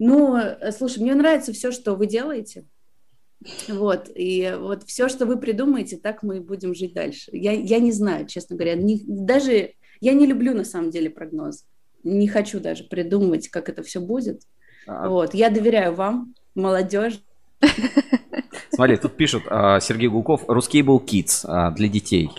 [0.00, 0.36] ну,
[0.76, 2.66] слушай, мне нравится все, что вы делаете,
[3.68, 7.30] вот, и вот все, что вы придумаете, так мы и будем жить дальше.
[7.32, 11.64] Я, я не знаю, честно говоря, не, даже я не люблю на самом деле прогноз.
[12.02, 14.42] Не хочу даже придумывать, как это все будет.
[14.86, 15.08] А...
[15.08, 17.20] Вот, я доверяю вам, молодежь.
[18.70, 22.30] Смотри, тут пишут а, Сергей Гулков, русский был Kids а, для детей.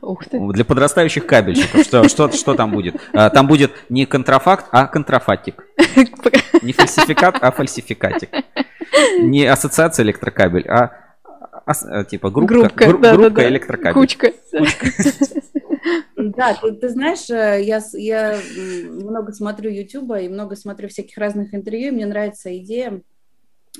[0.00, 0.40] Ух ты.
[0.40, 1.82] Для подрастающих кабельщиков.
[1.82, 2.96] Что, что, что там будет?
[3.12, 5.66] А, там будет не контрафакт, а контрафатик.
[6.62, 8.30] Не фальсификат, а фальсификатик.
[9.20, 10.92] Не ассоциация электрокабель, а,
[11.66, 13.48] а типа группка, группка, гру, да, группка да, да.
[13.48, 13.94] электрокабель.
[13.94, 14.32] Кучка.
[14.50, 14.86] Кучка.
[16.16, 18.38] Да, ты, ты знаешь, э, я, я
[18.88, 21.92] много смотрю Ютуба и много смотрю всяких разных интервью.
[21.92, 23.02] Мне нравится идея.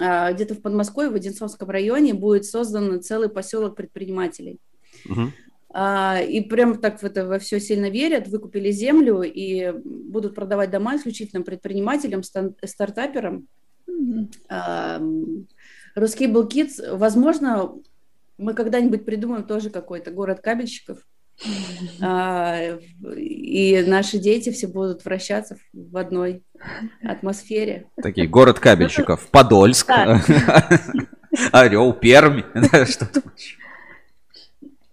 [0.01, 4.59] А, где-то в Подмосковье, в Одинцовском районе, будет создан целый поселок предпринимателей.
[5.09, 5.32] Угу.
[6.28, 10.97] И прям так в это во все сильно верят, выкупили землю и будут продавать дома
[10.97, 13.48] исключительно предпринимателям, стартаперам.
[15.94, 17.74] Русский Kids, возможно,
[18.38, 20.98] Мы когда-нибудь придумаем тоже какой-то город кабельщиков.
[22.00, 22.78] А,
[23.16, 26.42] И наши дети все будут вращаться в одной
[27.02, 27.86] атмосфере.
[28.00, 29.28] Такие, город кабельщиков.
[29.30, 29.86] Подольск.
[29.88, 30.22] Да.
[31.52, 32.42] Орел, Пермь.
[32.86, 33.22] Что-то.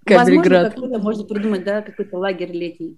[0.06, 2.98] Возможно, какой-то можно придумать, да, какой-то лагерь летний.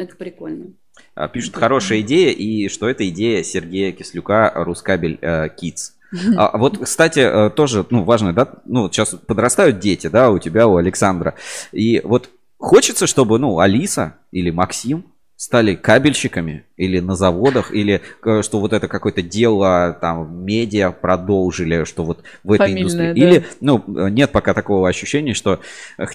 [0.00, 0.72] Это прикольно.
[1.14, 5.92] А, Пишут, хорошая идея, и что это идея Сергея Кислюка, Рускабель э, Kids.
[6.36, 10.66] А вот, кстати, э, тоже, ну, важно, да, ну, сейчас подрастают дети, да, у тебя,
[10.66, 11.34] у Александра.
[11.70, 15.04] И вот хочется, чтобы, ну, Алиса или Максим
[15.36, 21.84] стали кабельщиками или на заводах, или э, что вот это какое-то дело, там, медиа продолжили,
[21.84, 23.22] что вот в этой Фамильное, индустрии.
[23.22, 23.30] да.
[23.30, 25.60] Или, ну, нет пока такого ощущения, что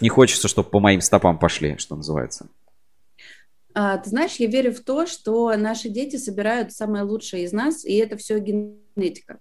[0.01, 2.47] не хочется, чтобы по моим стопам пошли, что называется.
[3.77, 7.83] А, ты знаешь, я верю в то, что наши дети собирают самое лучшее из нас,
[7.83, 9.39] и это все генетика.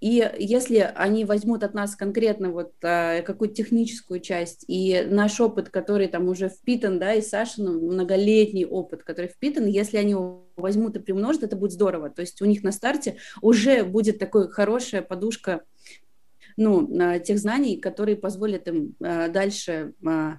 [0.00, 5.68] И если они возьмут от нас конкретно вот а, какую-то техническую часть и наш опыт,
[5.68, 10.96] который там уже впитан, да, и Сашин многолетний опыт, который впитан, если они его возьмут
[10.96, 12.08] и примножат, это будет здорово.
[12.08, 15.62] То есть у них на старте уже будет такая хорошая подушка
[16.56, 20.38] ну, а, тех знаний, которые позволят им а, дальше а,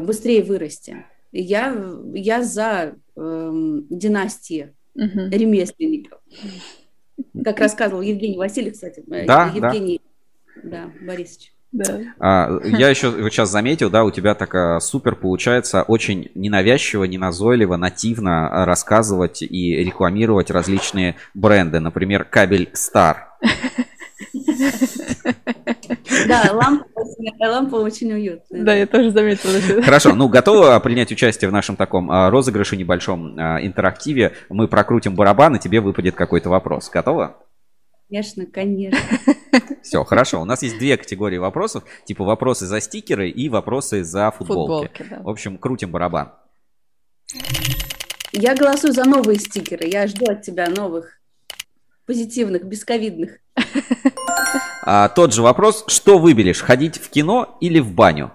[0.00, 1.04] быстрее вырасти.
[1.32, 1.76] Я,
[2.14, 5.30] я за эм, династии Мгм.
[5.30, 6.20] ремесленников.
[7.44, 9.00] Как рассказывал Евгений Васильев, кстати.
[9.10, 9.68] э, Да, да.
[9.68, 10.00] Евгений
[10.62, 11.52] да, Борисович.
[11.70, 12.00] Да.
[12.18, 17.04] А, я еще вот сейчас заметил, да, у тебя так а, супер получается очень ненавязчиво,
[17.04, 21.78] неназойливо, нативно рассказывать и рекламировать различные бренды.
[21.80, 23.16] Например, кабель Star.
[26.28, 26.86] Да, лампа,
[27.40, 28.62] лампа очень уютная.
[28.62, 29.52] Да, я тоже заметила.
[29.52, 29.82] это.
[29.82, 34.32] Хорошо, ну готова принять участие в нашем таком а, розыгрыше небольшом а, интерактиве.
[34.48, 36.90] Мы прокрутим барабан, и тебе выпадет какой-то вопрос.
[36.90, 37.36] Готова?
[38.08, 38.98] Конечно, конечно.
[39.82, 40.40] Все, хорошо.
[40.40, 41.84] У нас есть две категории вопросов.
[42.04, 44.88] Типа вопросы за стикеры и вопросы за футболки.
[44.88, 45.22] Футболки, да.
[45.22, 46.32] В общем, крутим барабан.
[48.32, 49.86] Я голосую за новые стикеры.
[49.88, 51.20] Я жду от тебя новых,
[52.06, 53.40] позитивных, бесковидных.
[54.90, 55.84] А, тот же вопрос.
[55.86, 58.32] Что выберешь, ходить в кино или в баню?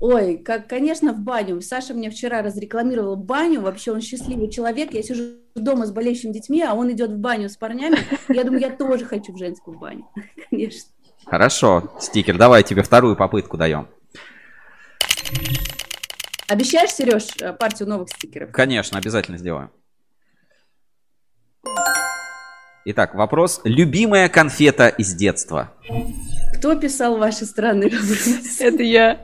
[0.00, 1.60] Ой, как, конечно, в баню.
[1.60, 3.60] Саша мне вчера разрекламировал баню.
[3.60, 4.92] Вообще он счастливый человек.
[4.92, 7.98] Я сижу дома с болеющими детьми, а он идет в баню с парнями.
[8.28, 10.04] Я думаю, я тоже хочу в женскую баню.
[10.50, 10.90] Конечно.
[11.24, 12.36] Хорошо, стикер.
[12.36, 13.86] Давай тебе вторую попытку даем.
[16.48, 18.50] Обещаешь, Сереж, партию новых стикеров?
[18.50, 19.70] Конечно, обязательно сделаю.
[22.86, 23.60] Итак, вопрос.
[23.64, 25.74] Любимая конфета из детства?
[26.54, 28.40] Кто писал ваши странные вопросы?
[28.64, 29.20] Это я.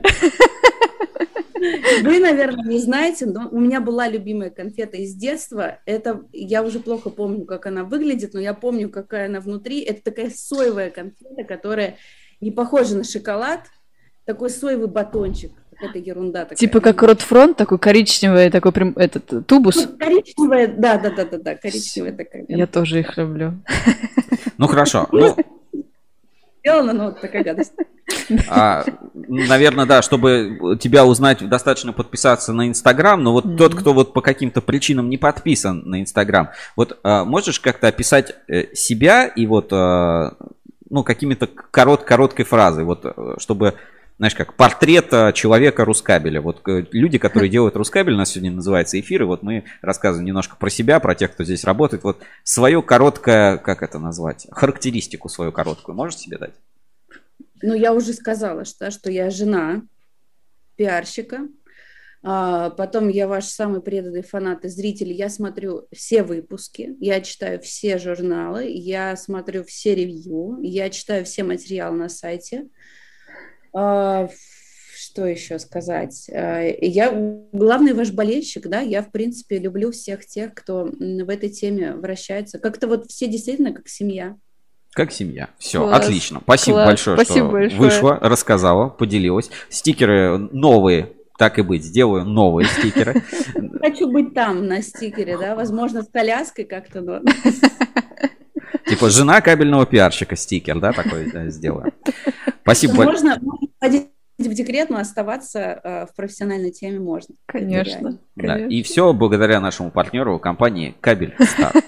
[2.03, 5.79] Вы, наверное, не знаете, но у меня была любимая конфета из детства.
[5.87, 9.81] Это я уже плохо помню, как она выглядит, но я помню, какая она внутри.
[9.81, 11.97] Это такая соевая конфета, которая
[12.41, 13.61] не похожа на шоколад.
[14.25, 15.51] Такой соевый батончик.
[15.79, 16.57] Это ерунда такая.
[16.57, 19.75] Типа как Ротфронт, такой коричневый, такой прям этот тубус.
[19.75, 22.45] Ну, коричневая, да, да, да, да, да, коричневая такая.
[22.47, 23.53] Я тоже их люблю.
[24.57, 25.07] Ну хорошо.
[25.11, 25.35] Ну,
[26.67, 27.73] Сделана, но вот такая гадость.
[28.49, 28.83] а,
[29.27, 33.23] наверное, да, чтобы тебя узнать, достаточно подписаться на Инстаграм.
[33.23, 37.59] Но вот тот, кто вот по каким-то причинам не подписан на Инстаграм, вот а, можешь
[37.59, 40.33] как-то описать э, себя и вот а,
[40.89, 43.75] ну какими-то корот короткой фразой, вот э, чтобы
[44.17, 46.41] знаешь, как портрет а, человека Рускабеля.
[46.41, 50.25] Вот э, люди, которые делают Рускабель, у нас сегодня называется эфир, и вот мы рассказываем
[50.25, 52.03] немножко про себя, про тех, кто здесь работает.
[52.03, 56.53] Вот свое короткое, как это назвать, характеристику свою короткую можешь себе дать?
[57.61, 59.83] Ну, я уже сказала, что, что я жена
[60.75, 61.47] пиарщика.
[62.23, 65.11] А, потом я ваш самый преданный фанат и зритель.
[65.11, 71.43] Я смотрю все выпуски, я читаю все журналы, я смотрю все ревью, я читаю все
[71.43, 72.67] материалы на сайте.
[73.73, 76.29] Что еще сказать?
[76.33, 77.11] А, Я
[77.51, 82.59] главный ваш болельщик, да, я, в принципе, люблю всех тех, кто в этой теме вращается.
[82.59, 84.35] Как-то вот все действительно как семья.
[84.93, 85.49] Как семья.
[85.59, 86.05] Все, Класс.
[86.05, 86.39] отлично.
[86.43, 86.87] Спасибо Класс.
[86.87, 87.79] большое, Спасибо что большое.
[87.79, 89.49] вышла, рассказала, поделилась.
[89.69, 93.21] Стикеры новые, так и быть, сделаю новые стикеры.
[93.79, 97.21] Хочу быть там на стикере, да, возможно, с коляской как-то, но...
[98.87, 101.93] Типа жена кабельного пиарщика стикер, да, такой э, сделаю.
[102.61, 102.95] Спасибо.
[102.95, 103.37] большое.
[103.37, 103.41] Можно
[103.79, 104.07] ходить
[104.37, 107.35] в декрет, но оставаться э, в профессиональной теме можно.
[107.45, 108.19] Конечно.
[108.35, 111.73] Да, и все благодаря нашему партнеру компании Кабель Стар.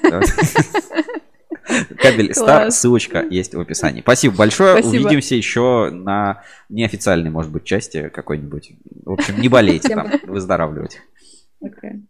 [1.98, 4.02] Кабель Стар, ссылочка есть в описании.
[4.02, 4.82] Спасибо большое.
[4.82, 5.06] Спасибо.
[5.06, 8.72] Увидимся еще на неофициальной, может быть, части какой-нибудь.
[9.06, 11.02] В общем, не болейте там, выздоравливайте.
[11.62, 12.04] Окей.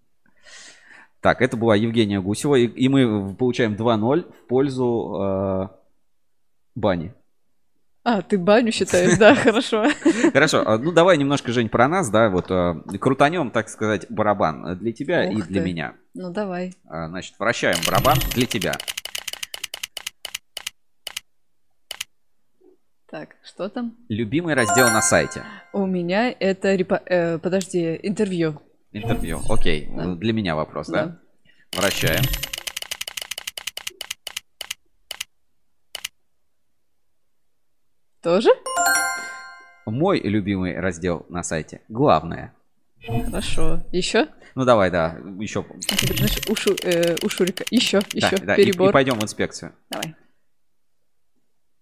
[1.21, 5.67] Так, это была Евгения Гусева, и, и мы получаем 2-0 в пользу э,
[6.75, 7.13] бани.
[8.05, 9.85] А, ты баню считаешь, да, хорошо.
[10.31, 14.77] Хорошо, а, ну давай немножко, Жень, про нас, да, вот э, крутанем, так сказать, барабан
[14.79, 15.93] для тебя и для меня.
[16.13, 16.73] Ну, давай.
[16.87, 18.73] А, Значит, вращаем барабан для тебя.
[23.11, 23.97] Так, что там?
[24.07, 25.43] Любимый раздел на сайте.
[25.73, 28.61] У меня это, э, подожди, интервью.
[28.91, 29.41] Интервью.
[29.49, 30.15] Окей, Да.
[30.15, 31.19] для меня вопрос, да?
[31.75, 32.23] Вращаем.
[38.21, 38.49] Тоже?
[39.85, 41.81] Мой любимый раздел на сайте.
[41.87, 42.53] Главное.
[43.25, 43.81] Хорошо.
[43.91, 44.27] Еще?
[44.55, 45.65] Ну давай, да, еще.
[46.49, 47.63] У, Шу- э, у Шурика.
[47.71, 48.37] Еще, еще.
[48.37, 48.89] Да, да, и, Перебор.
[48.89, 49.73] и пойдем в инспекцию.
[49.89, 50.15] Давай.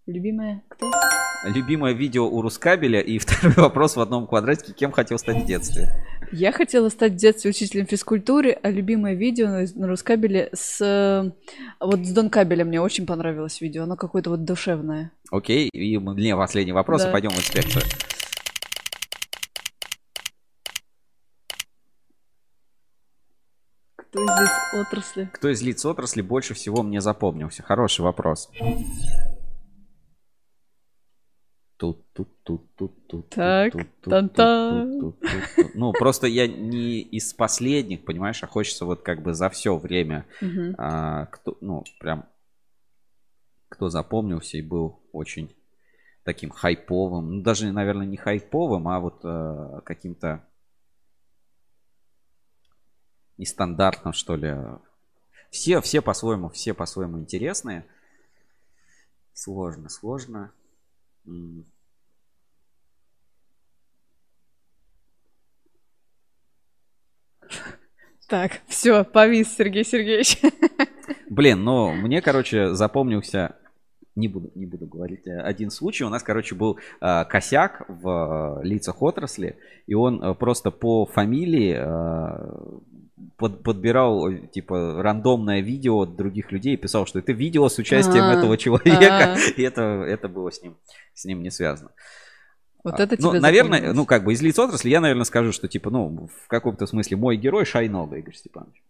[0.05, 0.89] Любимая кто?
[1.45, 4.73] Любимое видео у Рускабеля и второй вопрос в одном квадратике.
[4.73, 5.89] Кем хотел стать в детстве?
[6.32, 10.82] Я хотела стать в детстве учителем физкультуры, а любимое видео на, на Рускабеле с...
[10.82, 11.32] э,
[11.80, 13.84] Вот с Дон Кабеля мне очень понравилось видео.
[13.84, 15.12] Оно какое-то вот душевное.
[15.32, 17.10] Окей, и мне последний вопрос, Да.
[17.10, 17.84] и пойдем в инспекцию.
[23.95, 25.30] Кто из лиц отрасли?
[25.34, 27.64] Кто из лиц отрасли больше всего мне запомнился?
[27.64, 28.48] Хороший вопрос.
[28.48, 29.28] Тут, тут, тут, тут, тут.
[33.30, 34.86] Так, тут, тут, та-та.
[34.86, 35.76] тут, тут, тут, тут.
[35.76, 40.26] Ну, просто я не из последних, понимаешь, а хочется вот как бы за все время,
[40.78, 42.26] а, кто, ну, прям,
[43.70, 45.56] кто запомнился и был очень
[46.24, 50.44] таким хайповым, ну, даже, наверное, не хайповым, а вот э, каким-то
[53.38, 54.56] нестандартным, что ли.
[55.52, 57.86] Все, все по-своему, все по-своему интересные.
[59.34, 60.52] Сложно, сложно.
[68.28, 70.38] Так, все, повис Сергей Сергеевич.
[71.30, 73.56] Блин, ну, мне, короче, запомнился,
[74.18, 76.03] не буду, не буду говорить, э, один случай.
[76.03, 81.06] У нас, короче, был э, косяк в э, лицах отрасли, и он э, просто по
[81.06, 82.80] фамилии э,
[83.38, 87.77] под- подбирал, э, типа, рандомное видео от других людей и писал, что это видео с
[87.77, 89.38] участием А, этого человека, а.
[89.56, 90.76] и это, это было с ним,
[91.14, 91.91] с ним не связано.
[92.84, 95.68] Вот А, это ну, наверное, ну, как бы из лиц отрасли я, наверное, скажу, что,
[95.68, 98.81] типа, ну, в каком-то смысле мой герой Шайнога Игорь Степанович.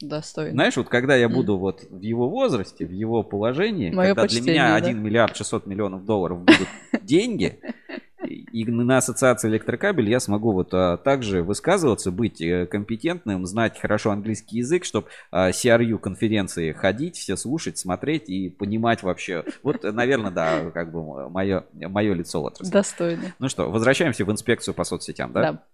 [0.00, 0.52] Достойно.
[0.52, 4.40] Знаешь, вот когда я буду вот в его возрасте, в его положении, Моё когда для
[4.42, 4.76] меня да.
[4.76, 6.68] 1 миллиард 600 миллионов долларов будут
[7.02, 7.60] деньги,
[8.28, 14.10] и на ассоциации электрокабель я смогу вот а, также высказываться, быть э, компетентным, знать хорошо
[14.10, 19.44] английский язык, чтобы CRU конференции ходить, все слушать, смотреть и понимать вообще.
[19.62, 22.70] Вот, наверное, да, как бы мое, мое лицо отрасли.
[22.70, 23.34] Достойно.
[23.38, 25.52] Ну что, возвращаемся в инспекцию по соцсетям, да?
[25.52, 25.64] Да.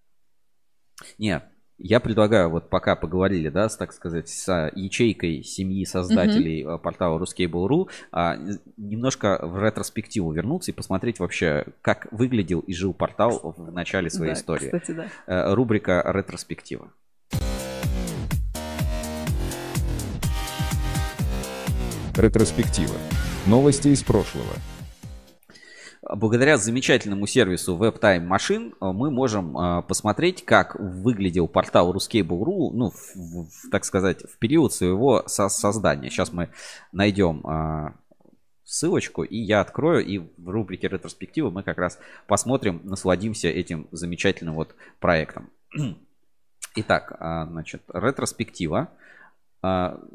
[1.19, 1.45] Нет,
[1.79, 6.79] я предлагаю, вот пока поговорили, да, с, так сказать, с а, ячейкой семьи создателей а,
[6.79, 8.37] портала Ruskable.ru, а,
[8.77, 14.35] немножко в ретроспективу вернуться и посмотреть вообще, как выглядел и жил портал в начале своей
[14.35, 14.67] Да, истории.
[14.67, 15.07] кстати, да.
[15.27, 16.93] Э, Рубрика ретроспектива.
[22.17, 22.95] Ретроспектива.
[23.47, 24.53] Новости из прошлого.
[26.03, 32.91] Благодаря замечательному сервису WebTime Machine э, мы можем э, посмотреть, как выглядел портал Ruskable.ru, ну,
[32.91, 36.11] в- в- так сказать, в период своего со- создания.
[36.11, 36.49] Сейчас мы
[36.91, 37.93] найдем э,
[38.65, 44.57] ссылочку, и я открою, и в рубрике ретроспективы мы как раз посмотрим, насладимся этим замечательным
[44.57, 45.51] вот проектом.
[46.75, 47.17] Итак,
[47.51, 48.89] значит, ретроспектива,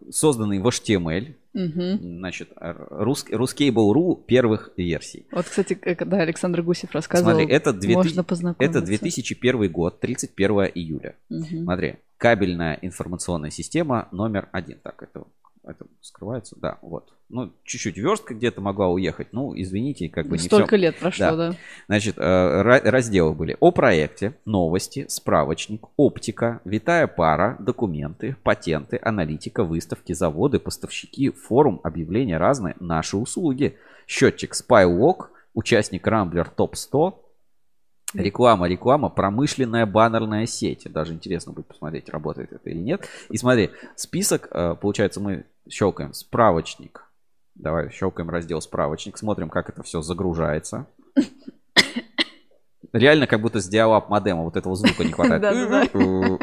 [0.09, 2.17] созданный в HTML, Мгм.
[2.19, 5.25] значит, рус, Ruskable.ru первых версий.
[5.31, 8.79] Вот, кстати, когда Александр Гусев рассказывал, Смотри, это, 2000 можно познакомиться.
[8.79, 11.15] это 2001 год, 31 июля.
[11.29, 11.63] Мгм.
[11.63, 14.79] Смотри, кабельная информационная система номер один.
[14.83, 15.23] Так, это,
[15.67, 16.55] это скрывается?
[16.59, 17.13] Да, вот.
[17.29, 19.33] Ну, чуть-чуть верстка где-то могла уехать.
[19.33, 20.77] Ну, извините, как бы не Столько всё.
[20.77, 21.53] лет прошло, да.
[21.87, 29.63] Значит, э, ра- разделы были о проекте, новости, справочник, оптика, витая пара, документы, патенты, аналитика,
[29.63, 33.77] выставки, заводы, поставщики, форум, объявления разные, наши услуги,
[34.07, 37.23] счетчик Spywalk, участник Рамблер Топ 100,
[38.13, 40.89] Реклама, реклама, промышленная баннерная сеть.
[40.89, 43.05] Даже интересно будет посмотреть, работает это или нет.
[43.29, 47.03] И смотри, список, э, получается, мы щелкаем справочник.
[47.55, 50.87] Давай щелкаем раздел справочник, смотрим, как это все загружается.
[52.93, 55.41] Реально, как будто с диалаб модема вот этого звука не хватает.
[55.41, 56.37] Да-да-да.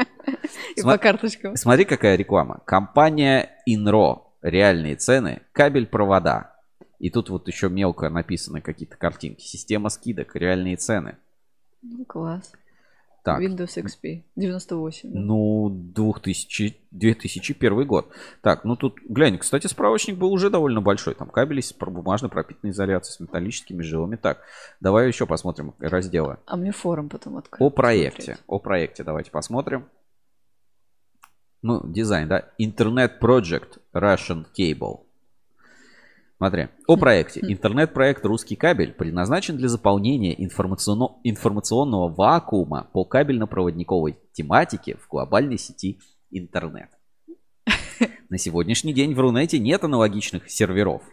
[0.75, 1.55] И по карточкам.
[1.55, 2.61] Смотри, какая реклама.
[2.65, 4.23] Компания Inro.
[4.41, 5.41] Реальные цены.
[5.53, 6.55] Кабель провода.
[6.99, 9.41] И тут вот еще мелко написаны какие-то картинки.
[9.41, 10.35] Система скидок.
[10.35, 11.17] Реальные цены.
[11.81, 12.51] Ну, класс.
[13.25, 13.41] Так.
[13.41, 15.11] Windows XP 98.
[15.11, 15.19] да.
[15.19, 18.13] Ну, 2000, 2001 год.
[18.43, 21.15] Так, ну тут, глянь, кстати, справочник был уже довольно большой.
[21.15, 24.15] Там кабели с бумажной пропитанной изоляцией, с металлическими жилами.
[24.15, 24.43] Так,
[24.79, 26.37] давай еще посмотрим разделы.
[26.45, 27.65] А мне форум потом открыл.
[27.65, 28.37] О проекте.
[28.45, 29.89] О проекте давайте посмотрим.
[31.63, 32.51] Ну, дизайн, да.
[32.61, 35.04] Internet Project Russian Cable.
[36.37, 36.67] Смотри.
[36.87, 37.39] О проекте.
[37.41, 45.99] Интернет-проект «Русский кабель» предназначен для заполнения информационно- информационного вакуума по кабельно-проводниковой тематике в глобальной сети
[46.31, 46.89] интернет.
[48.29, 51.03] На сегодняшний день в Рунете нет аналогичных серверов.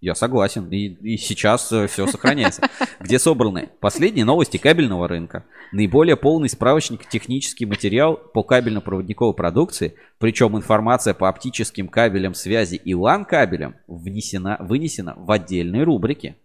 [0.00, 0.68] Я согласен.
[0.68, 2.68] И, и сейчас все сохраняется.
[3.00, 10.56] Где собраны последние новости кабельного рынка, наиболее полный справочник технический материал по кабельно-проводниковой продукции, причем
[10.56, 16.36] информация по оптическим кабелям связи и LAN-кабелям внесена, вынесена в отдельные рубрики.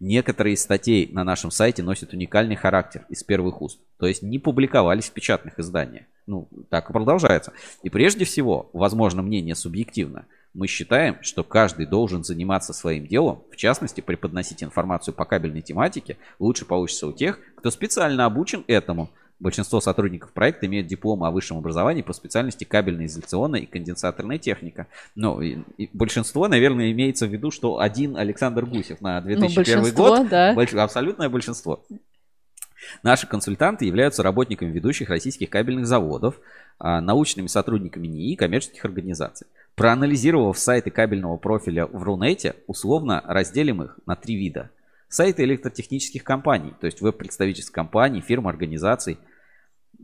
[0.00, 4.38] Некоторые из статей на нашем сайте носят уникальный характер из первых уст, то есть не
[4.38, 6.04] публиковались в печатных изданиях.
[6.26, 7.52] Ну, так и продолжается.
[7.82, 10.26] И прежде всего, возможно, мнение субъективно.
[10.54, 16.16] Мы считаем, что каждый должен заниматься своим делом, в частности, преподносить информацию по кабельной тематике
[16.38, 19.10] лучше получится у тех, кто специально обучен этому.
[19.40, 24.88] Большинство сотрудников проекта имеют дипломы о высшем образовании по специальности кабельная, изоляционная и конденсаторная техника.
[25.14, 29.96] Ну, и- и большинство, наверное, имеется в виду, что один Александр Гусев на 2001 Ну,
[29.96, 30.28] год.
[30.28, 30.54] да.
[30.56, 31.84] Больш- Абсолютное большинство.
[33.04, 36.40] Наши консультанты являются работниками ведущих российских кабельных заводов,
[36.78, 39.46] а, научными сотрудниками НИИ и коммерческих организаций.
[39.78, 44.70] Проанализировав сайты кабельного профиля в Рунете, условно разделим их на три вида.
[45.08, 49.18] Сайты электротехнических компаний, то есть веб-представительств компаний, фирм, организаций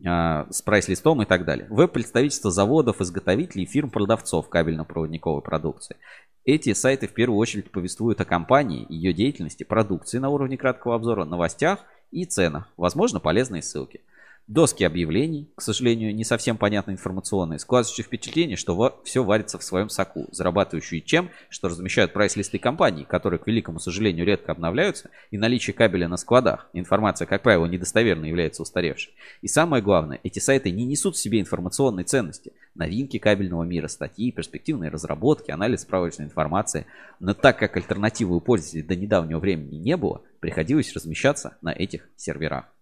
[0.07, 1.67] а, с прайс-листом и так далее.
[1.71, 5.97] Веб-представительства заводов, изготовителей, фирм-продавцов кабельно-проводниковой продукции.
[6.45, 11.25] Эти сайты в первую очередь повествуют о компании, ее деятельности, продукции на уровне краткого обзора,
[11.25, 11.81] новостях
[12.13, 12.69] и ценах.
[12.77, 14.03] Возможно, полезные ссылки.
[14.47, 19.89] Доски объявлений, к сожалению, не совсем понятно информационные, складывающие впечатление, что все варится в своем
[19.89, 25.73] соку, зарабатывающие чем, что размещают прайс-листы компаний, которые, к великому сожалению, редко обновляются, и наличие
[25.73, 26.69] кабеля на складах.
[26.75, 29.15] Информация, как правило, недостоверной является устаревшей.
[29.41, 32.53] И самое главное, эти сайты не несут в себе информационной ценности.
[32.75, 36.85] Новинки кабельного мира, статьи, перспективные разработки, анализ справочной информации.
[37.19, 42.11] Но так как альтернативы у пользователей до недавнего времени не было, приходилось размещаться на этих
[42.17, 42.74] серверах.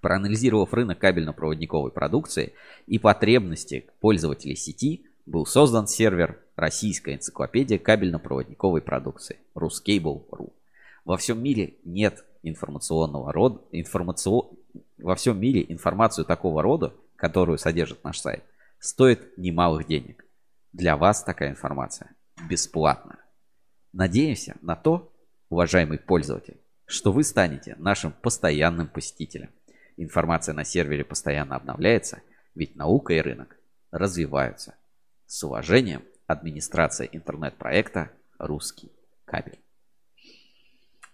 [0.00, 2.52] Проанализировав рынок кабельно-проводниковой продукции
[2.86, 10.52] и потребности пользователей сети, был создан сервер «Российская энциклопедия кабельно-проводниковой продукции» Ruscable.ru.
[11.04, 14.50] Во всем мире нет информационного рода, информацио...
[14.98, 18.44] во всем мире информацию такого рода, которую содержит наш сайт,
[18.78, 20.24] стоит немалых денег.
[20.72, 22.14] Для вас такая информация
[22.48, 23.18] бесплатна.
[23.92, 25.12] Надеемся на то,
[25.48, 29.50] уважаемый пользователь, что вы станете нашим постоянным посетителем.
[29.98, 32.22] Информация на сервере постоянно обновляется,
[32.54, 33.56] ведь наука и рынок
[33.90, 34.76] развиваются.
[35.26, 38.92] С уважением, администрация интернет-проекта «Русский
[39.24, 39.58] кабель».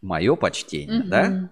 [0.02, 1.08] Мое почтение, Мгм.
[1.08, 1.50] да?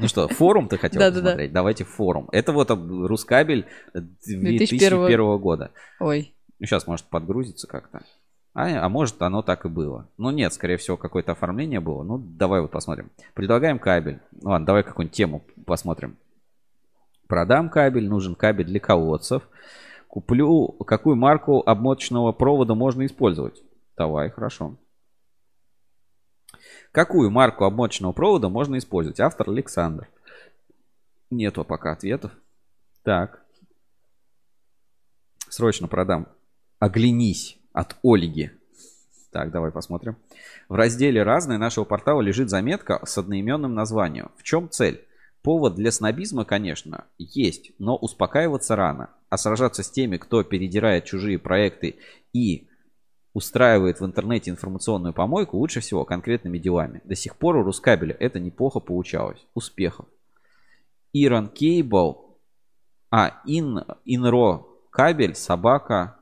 [0.00, 1.52] Ну что, форум ты хотел посмотреть?
[1.52, 2.28] Давайте форум.
[2.32, 5.70] Это вот Рускабель 2001 2001 года.
[6.00, 6.34] Ой.
[6.58, 8.02] Ну, сейчас, может, подгрузится как-то.
[8.52, 10.08] А, а может, оно так и было.
[10.18, 12.02] Ну, нет, скорее всего, какое-то оформление было.
[12.02, 13.10] Ну, давай вот посмотрим.
[13.34, 14.18] Предлагаем кабель.
[14.32, 16.16] Ну, ладно, давай какую-нибудь тему посмотрим.
[17.32, 19.48] Продам кабель, нужен кабель для колодцев.
[20.06, 23.62] Куплю, какую марку обмоточного провода можно использовать?
[23.96, 24.76] Давай, хорошо.
[26.90, 29.18] Какую марку обмоточного провода можно использовать?
[29.18, 30.10] Автор Александр.
[31.30, 32.32] Нету пока ответов.
[33.02, 33.42] Так.
[35.48, 36.26] Срочно продам.
[36.80, 38.50] Оглянись от Ольги.
[39.30, 40.18] Так, давай посмотрим.
[40.68, 44.30] В разделе «Разные» нашего портала лежит заметка с одноименным названием.
[44.36, 45.06] В чем цель?
[45.42, 49.10] Повод для снобизма, конечно, есть, но успокаиваться рано.
[49.28, 51.96] А сражаться с теми, кто передирает чужие проекты
[52.32, 52.68] и
[53.32, 57.00] устраивает в интернете информационную помойку, лучше всего конкретными делами.
[57.04, 59.44] До сих пор у Рускабеля это неплохо получалось.
[59.54, 60.06] Успехов.
[61.12, 62.38] Иран Кейбл.
[63.10, 66.20] А, ин, инро кабель собака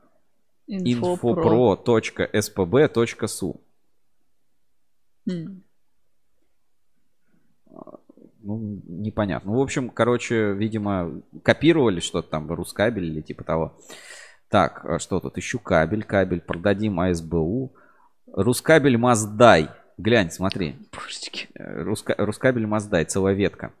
[0.69, 3.61] infopro.spb.su
[5.29, 5.63] М.
[8.43, 9.51] Ну, непонятно.
[9.51, 13.77] Ну, в общем, короче, видимо, копировали что-то там, Рускабель или типа того.
[14.49, 15.37] Так, а что тут?
[15.37, 17.73] Ищу кабель, кабель, продадим АСБУ.
[18.33, 19.69] Рускабель Маздай.
[19.97, 20.75] Глянь, смотри.
[21.55, 22.15] Э, Руска...
[22.17, 23.71] Рускабель Маздай, целая ветка.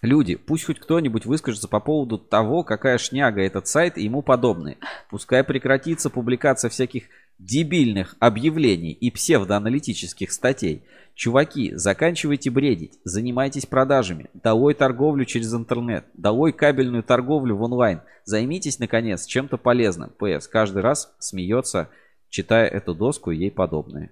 [0.00, 4.76] Люди, пусть хоть кто-нибудь выскажется по поводу того, какая шняга этот сайт и ему подобные.
[5.08, 7.04] Пускай прекратится публикация всяких
[7.38, 10.84] дебильных объявлений и псевдоаналитических статей.
[11.14, 18.00] Чуваки, заканчивайте бредить, занимайтесь продажами, долой торговлю через интернет, долой кабельную торговлю в онлайн.
[18.24, 20.10] Займитесь, наконец, чем-то полезным.
[20.10, 20.48] ПС.
[20.48, 21.90] Каждый раз смеется,
[22.30, 24.10] читая эту доску и ей подобные.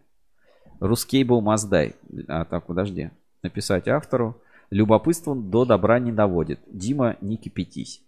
[0.80, 1.96] Рускейбл Маздай.
[2.28, 3.10] А, так, подожди.
[3.42, 4.40] Написать автору.
[4.70, 6.60] Любопытством до добра не доводит.
[6.66, 8.02] Дима, не кипятись.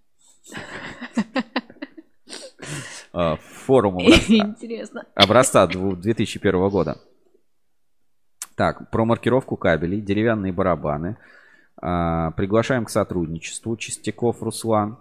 [3.64, 5.06] Форум образца, Интересно.
[5.14, 6.98] образца дву- 2001 года.
[8.56, 11.16] Так, про маркировку кабелей, деревянные барабаны.
[11.76, 13.76] А, приглашаем к сотрудничеству.
[13.76, 14.98] Чистяков Руслан.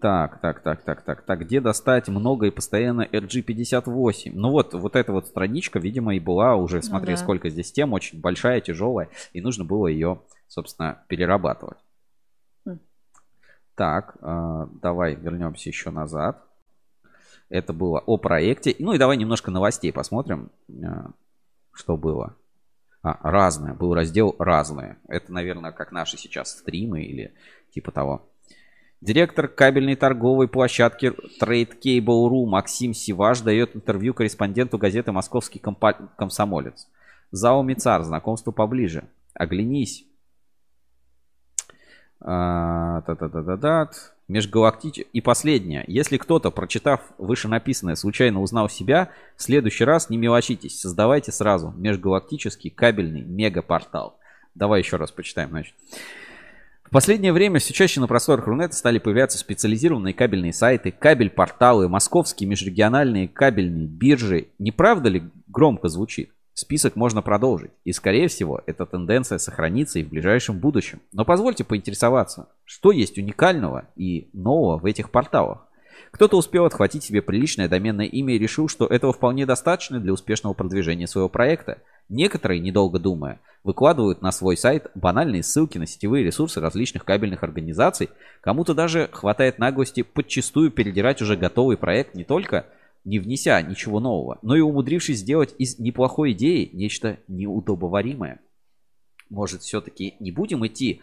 [0.00, 1.40] Так, так, так, так, так, так.
[1.40, 4.32] Где достать много и постоянно RG58?
[4.34, 7.16] Ну вот, вот эта вот страничка, видимо, и была уже, смотри, да.
[7.16, 11.78] сколько здесь тем, очень большая, тяжелая, и нужно было ее, собственно, перерабатывать.
[12.66, 12.78] Хм.
[13.74, 16.42] Так, а, давай вернемся еще назад.
[17.48, 18.74] Это было о проекте.
[18.78, 20.50] Ну и давай немножко новостей посмотрим,
[20.82, 21.10] а,
[21.72, 22.34] что было.
[23.02, 23.74] А, разное.
[23.74, 24.98] Был раздел разное.
[25.08, 27.32] Это, наверное, как наши сейчас стримы или
[27.72, 28.22] типа того.
[29.00, 35.60] Директор кабельной торговой площадки Trade Cable.ru Максим Сиваш дает интервью корреспонденту газеты «Московский
[36.16, 36.88] комсомолец».
[37.30, 39.04] Зао Мицар, знакомство поближе.
[39.34, 40.06] Оглянись.
[42.20, 43.90] А, Та-та-та-та-та.
[44.28, 45.00] Межгалактич...
[45.12, 45.84] И последнее.
[45.86, 50.80] Если кто-то, прочитав вышенаписанное, случайно узнал себя, в следующий раз не мелочитесь.
[50.80, 54.18] Создавайте сразу межгалактический кабельный мегапортал.
[54.54, 55.74] Давай еще раз почитаем, значит.
[56.84, 62.48] В последнее время все чаще на просторах Рунета стали появляться специализированные кабельные сайты, кабель-порталы, московские
[62.48, 64.48] межрегиональные кабельные биржи.
[64.58, 66.30] Не правда ли громко звучит?
[66.54, 67.72] Список можно продолжить.
[67.84, 71.00] И, скорее всего, эта тенденция сохранится и в ближайшем будущем.
[71.12, 75.66] Но позвольте поинтересоваться, что есть уникального и нового в этих порталах?
[76.12, 80.54] Кто-то успел отхватить себе приличное доменное имя и решил, что этого вполне достаточно для успешного
[80.54, 81.78] продвижения своего проекта.
[82.08, 88.10] Некоторые, недолго думая, выкладывают на свой сайт банальные ссылки на сетевые ресурсы различных кабельных организаций.
[88.42, 92.66] Кому-то даже хватает наглости подчастую передирать уже готовый проект не только
[93.04, 98.40] не внеся ничего нового, но и умудрившись сделать из неплохой идеи нечто неудобоваримое.
[99.28, 101.02] Может, все-таки не будем идти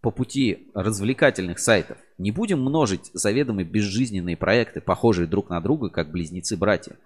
[0.00, 1.98] по пути развлекательных сайтов?
[2.18, 6.96] Не будем множить заведомо безжизненные проекты, похожие друг на друга, как близнецы-братья?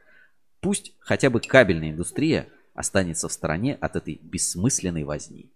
[0.61, 5.51] Пусть хотя бы кабельная индустрия останется в стороне от этой бессмысленной возни.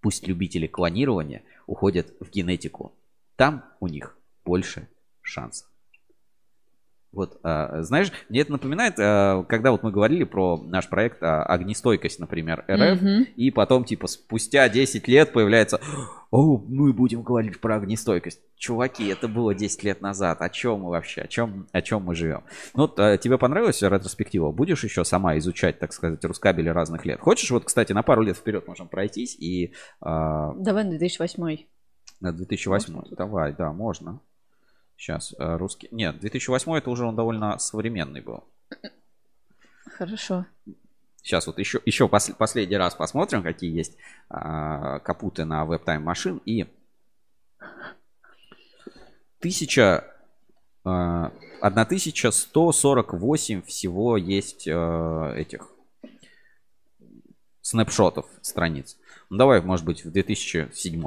[0.00, 2.92] Пусть любители клонирования уходят в генетику.
[3.36, 4.88] Там у них больше
[5.22, 5.68] шансов.
[7.14, 11.44] Вот, а, знаешь, мне это напоминает, а, когда вот мы говорили про наш проект а,
[11.44, 13.22] «Огнестойкость», например, РФ, Мгм.
[13.36, 15.80] и потом, типа, спустя 10 лет появляется
[16.30, 18.40] «О, мы будем говорить про огнестойкость».
[18.56, 20.40] Чуваки, это было 10 лет назад.
[20.42, 21.22] О чем мы вообще?
[21.22, 22.42] О чем, о чем мы живем?
[22.74, 24.50] Ну, вот, тебе понравилась ретроспектива?
[24.50, 27.20] Будешь еще сама изучать, так сказать, рускабели разных лет?
[27.20, 31.66] Хочешь, вот, кстати, на пару лет вперед можем пройтись и Давай на 2008.
[32.20, 33.02] на 2008.
[33.16, 34.20] Давай, да, можно.
[34.96, 35.88] Сейчас, э, русский...
[35.90, 38.44] Нет, 2008 это уже он довольно современный был.
[39.96, 40.46] Хорошо.
[41.22, 43.96] Сейчас вот еще, еще пос- последний раз посмотрим, какие есть
[44.28, 46.42] а, капуты на WebTime машин.
[46.44, 46.66] И
[49.40, 50.04] 1000,
[50.84, 55.70] а, 1148 всего есть а, этих
[57.62, 58.98] снапшотов страниц.
[59.30, 61.02] Ну, давай, может быть, в 2007.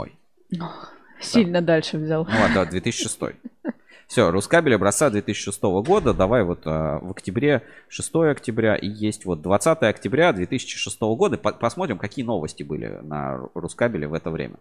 [1.22, 2.26] Сильно дальше взял.
[2.26, 3.20] Ну ладно, да, 2006.
[4.08, 6.14] Все, Рускабель образца 2006 года.
[6.14, 11.38] Давай вот а, в октябре, 6 октября и есть вот 20 октября 2006 года.
[11.38, 14.56] По- посмотрим, какие новости были на Рускабеле в это время.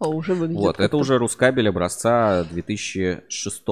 [0.00, 0.60] О, уже выглядит.
[0.60, 3.62] Вот, это уже Рускабель образца 2006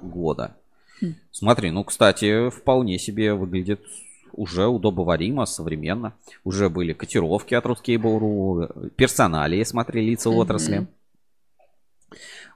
[0.00, 0.54] года.
[1.00, 1.14] Хм.
[1.30, 3.80] Смотри, ну, кстати, вполне себе выглядит
[4.34, 6.14] уже удобоваримо, современно.
[6.44, 10.38] Уже были котировки от Ruskable.ru, персоналии, смотри, лица Мгм.
[10.38, 10.86] отрасли.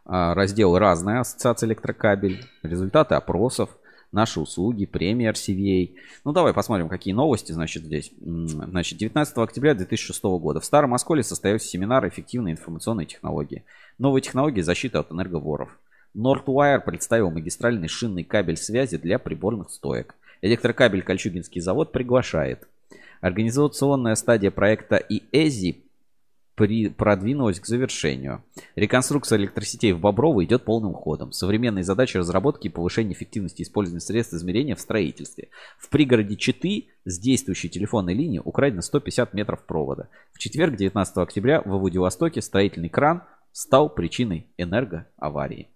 [0.08, 3.70] А, Раздел «Разная ассоциация электрокабель», результаты опросов,
[4.12, 5.96] наши услуги, премия RCVA.
[6.24, 8.12] Ну, давай посмотрим, какие новости, значит, здесь.
[8.20, 13.64] Значит, 19 октября 2006 года в Старом Осколе состоялся семинар «Эффективные информационные технологии».
[13.98, 15.76] Новые технологии защиты от энерговоров.
[16.14, 20.14] Nordwire представил магистральный шинный кабель связи для приборных стоек.
[20.40, 22.68] Электрокабель Кольчугинский завод приглашает.
[23.20, 25.85] Организационная стадия проекта ИЭЗИ
[26.56, 28.42] при- продвинулась к завершению.
[28.74, 31.30] Реконструкция электросетей в Боброво идет полным ходом.
[31.32, 35.50] Современные задачи разработки и повышения эффективности использования средств измерения в строительстве.
[35.78, 40.08] В пригороде Читы с действующей телефонной линии украдено 150 метров провода.
[40.32, 43.22] В четверг, 19 октября, во Владивостоке строительный кран
[43.52, 45.68] стал причиной энергоаварии.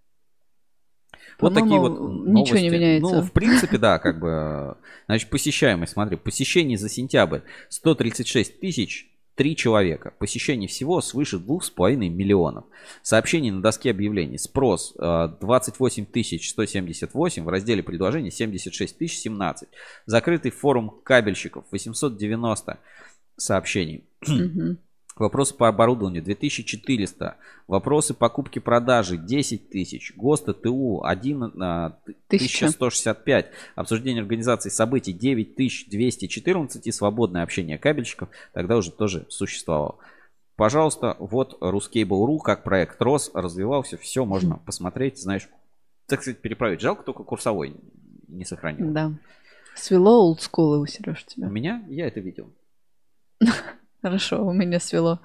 [1.40, 2.82] Вот такие вот По-моему, ничего не новости.
[2.84, 3.14] меняется.
[3.14, 4.76] Ну, в принципе, да, как бы.
[5.06, 10.12] Значит, посещаемость, смотри, посещений за сентябрь 136 тысяч, 3 человека.
[10.18, 12.64] Посещений всего свыше 2,5 миллионов.
[13.02, 14.38] Сообщений на доске объявлений.
[14.38, 16.06] Спрос э, 28
[16.42, 19.68] 178, в разделе предложений 76 017.
[20.06, 22.78] Закрытый форум кабельщиков 890
[23.36, 24.04] сообщений.
[24.26, 24.78] Мгм.
[25.20, 27.36] Вопросы по оборудованию 2400.
[27.68, 30.14] Вопросы покупки-продажи 10 тысяч.
[30.16, 32.64] ГОСТы ТУ 1, а, т- Тысяча.
[32.66, 33.50] 1165.
[33.74, 39.98] Обсуждение организации событий 9214 и свободное общение кабельщиков тогда уже тоже существовало.
[40.56, 45.50] Пожалуйста, вот Ruscable.ru, как проект рос, развивался, все можно посмотреть, знаешь.
[46.06, 46.80] Так сказать, переправить.
[46.80, 47.76] Жалко только курсовой
[48.26, 48.90] не сохранил.
[48.90, 49.12] Да.
[49.76, 51.48] Свело олдскулы у Сереж У тебя.
[51.48, 52.50] меня, я это видел.
[54.02, 55.20] Хорошо, у меня свело.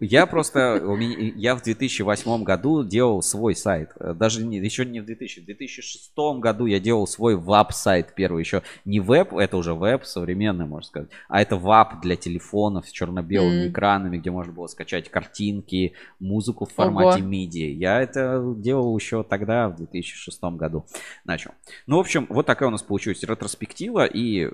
[0.00, 3.92] Я просто, у меня- я в 2008 году делал свой сайт.
[3.98, 8.40] Э, Даже не, еще не в 2000, в 2006 году я делал свой веб-сайт первый.
[8.40, 11.08] Еще не веб, это уже веб современный, можно сказать.
[11.28, 13.70] А это веб для телефонов с черно-белыми М.
[13.72, 17.30] экранами, где можно было скачать картинки, музыку в формате Ого.
[17.32, 17.70] MIDI.
[17.72, 20.84] Я это делал еще тогда, в 2006 году
[21.24, 21.52] начал.
[21.86, 24.04] Ну, в общем, вот такая у нас получилась ретроспектива.
[24.04, 24.50] И,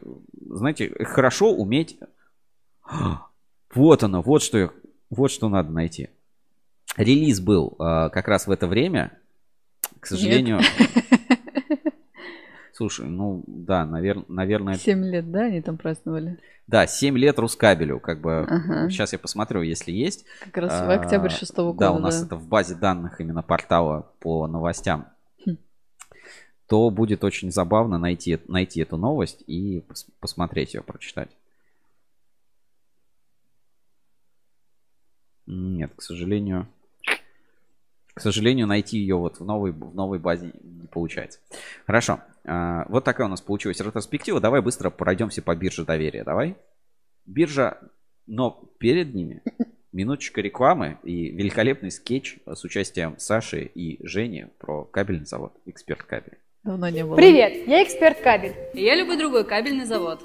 [0.48, 1.98] знаете, хорошо уметь
[3.74, 4.72] вот оно, вот что,
[5.10, 6.10] вот что надо найти.
[6.96, 9.18] Релиз был а, как раз в это время.
[10.00, 10.60] К сожалению.
[12.74, 14.74] Слушай, ну да, навер- наверное.
[14.74, 16.38] Семь лет, да, они там праздновали?
[16.66, 18.38] Да, 7 лет Рускабелю, как бы.
[18.40, 18.88] Ага.
[18.88, 20.24] Сейчас я посмотрю, если есть.
[20.44, 22.26] Как раз в А, октябрь шестого Да, у года, нас да.
[22.26, 25.06] это в базе данных именно портала по новостям.
[25.44, 25.58] Хм.
[26.66, 31.30] То будет очень забавно найти, найти эту новость и пос- посмотреть ее, прочитать.
[35.46, 36.68] Нет, к сожалению.
[38.14, 41.40] К сожалению, найти ее вот в новой, в новой базе не получается.
[41.86, 42.20] Хорошо.
[42.44, 44.40] А, Вот такая у нас получилась ретроспектива.
[44.40, 46.22] Давай быстро пройдемся по бирже доверия.
[46.22, 46.56] Давай.
[47.24, 47.78] Биржа,
[48.26, 49.42] но перед ними
[49.92, 56.38] минуточка рекламы и великолепный скетч с участием Саши и Жени про кабельный завод «Эксперт кабель».
[56.64, 57.16] Давно не было.
[57.16, 58.54] Привет, я эксперт кабель.
[58.74, 60.20] И я любой другой кабельный завод.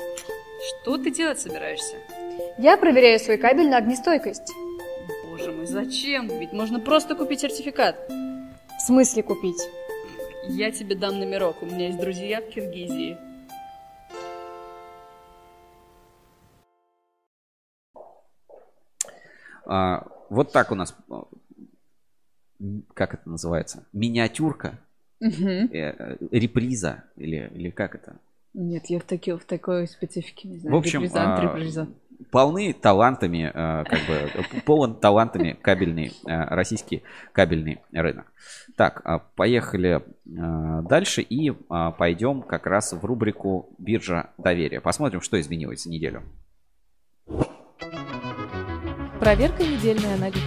[0.82, 1.96] Что ты делать собираешься?
[2.58, 4.52] Я проверяю свой кабель на огнестойкость.
[5.48, 6.28] Боже мой, зачем?
[6.28, 7.96] Ведь можно просто купить сертификат.
[8.10, 9.62] В смысле купить?
[10.50, 13.18] Я тебе дам номерок, у меня есть друзья в Киргизии.
[19.66, 21.24] А, вот так у нас, а,
[22.94, 24.80] как это называется, миниатюрка,
[25.22, 25.72] Мгм.
[25.72, 28.18] э, реприза или, или как это?
[28.54, 30.76] Нет, я в, таки, в такой специфике не знаю.
[30.76, 31.88] В общем, Реприза, а.
[32.32, 38.32] Полны талантами, э, как бы полон талантами кабельный э, российский кабельный рынок.
[38.76, 44.82] Так, а, поехали э, дальше и а, пойдем как раз в рубрику биржа доверия.
[44.82, 46.24] Посмотрим, что изменилось за неделю.
[49.20, 50.44] Проверка недельной аналитики.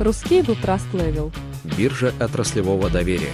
[0.00, 1.32] Русский был Trust Level.
[1.78, 3.32] Биржа отраслевого доверия.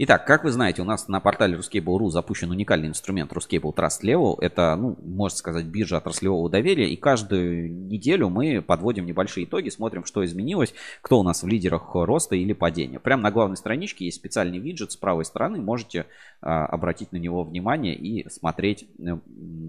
[0.00, 4.36] Итак, как вы знаете, у нас на портале Ruscable.ru запущен уникальный инструмент Ruscable Trust Level.
[4.40, 6.88] Это, ну, можно сказать, биржа отраслевого доверия.
[6.88, 10.72] И каждую неделю мы подводим небольшие итоги, смотрим, что изменилось,
[11.02, 13.00] кто у нас в лидерах роста или падения.
[13.00, 15.60] Прямо на главной страничке есть специальный виджет с правой стороны.
[15.60, 16.06] Можете
[16.40, 19.18] а, обратить на него внимание и смотреть, э,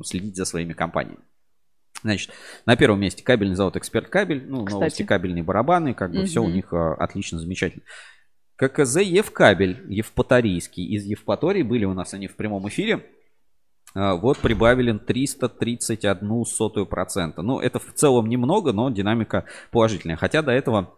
[0.03, 1.23] следить за своими компаниями.
[2.03, 2.29] Значит,
[2.67, 4.45] на первом месте кабельный завод Эксперт Кабель.
[4.47, 4.73] Ну, Кстати.
[4.73, 7.83] новости кабельные барабаны, как бы все у них а, отлично, замечательно.
[8.59, 10.85] ККЗ Евкабель, Евпаторийский.
[10.85, 13.05] Из Евпатории были у нас они в прямом эфире.
[13.95, 17.41] А, Вот прибавили 331 сотую процента.
[17.41, 20.17] Ну, это в целом немного, но динамика положительная.
[20.17, 20.93] Хотя до этого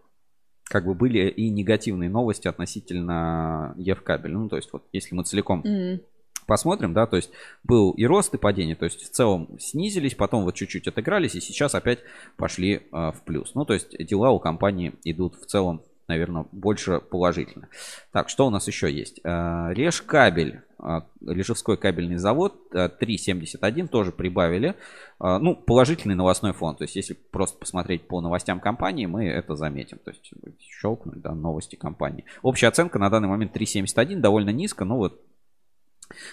[0.64, 4.32] как бы были и негативные новости относительно Евкабель.
[4.32, 6.00] Ну, то есть вот если мы целиком М.
[6.46, 7.30] посмотрим, да, то есть
[7.62, 11.40] был и рост, и падение, то есть в целом снизились, потом вот чуть-чуть отыгрались, и
[11.40, 12.00] сейчас опять
[12.36, 13.54] пошли а, в плюс.
[13.54, 17.68] Ну, то есть дела у компании идут в целом, наверное, больше положительно.
[18.12, 19.20] Так, что у нас еще есть?
[19.24, 24.74] А, Режкабель, а, Режевской кабельный завод, а, 3.71 тоже прибавили.
[25.20, 29.98] Ну, положительный новостной фон, то есть если просто посмотреть по новостям компании, мы это заметим.
[30.04, 32.24] То есть щелкнуть, да, новости компании.
[32.42, 35.20] Общая оценка на данный момент 3.71, довольно низко, но вот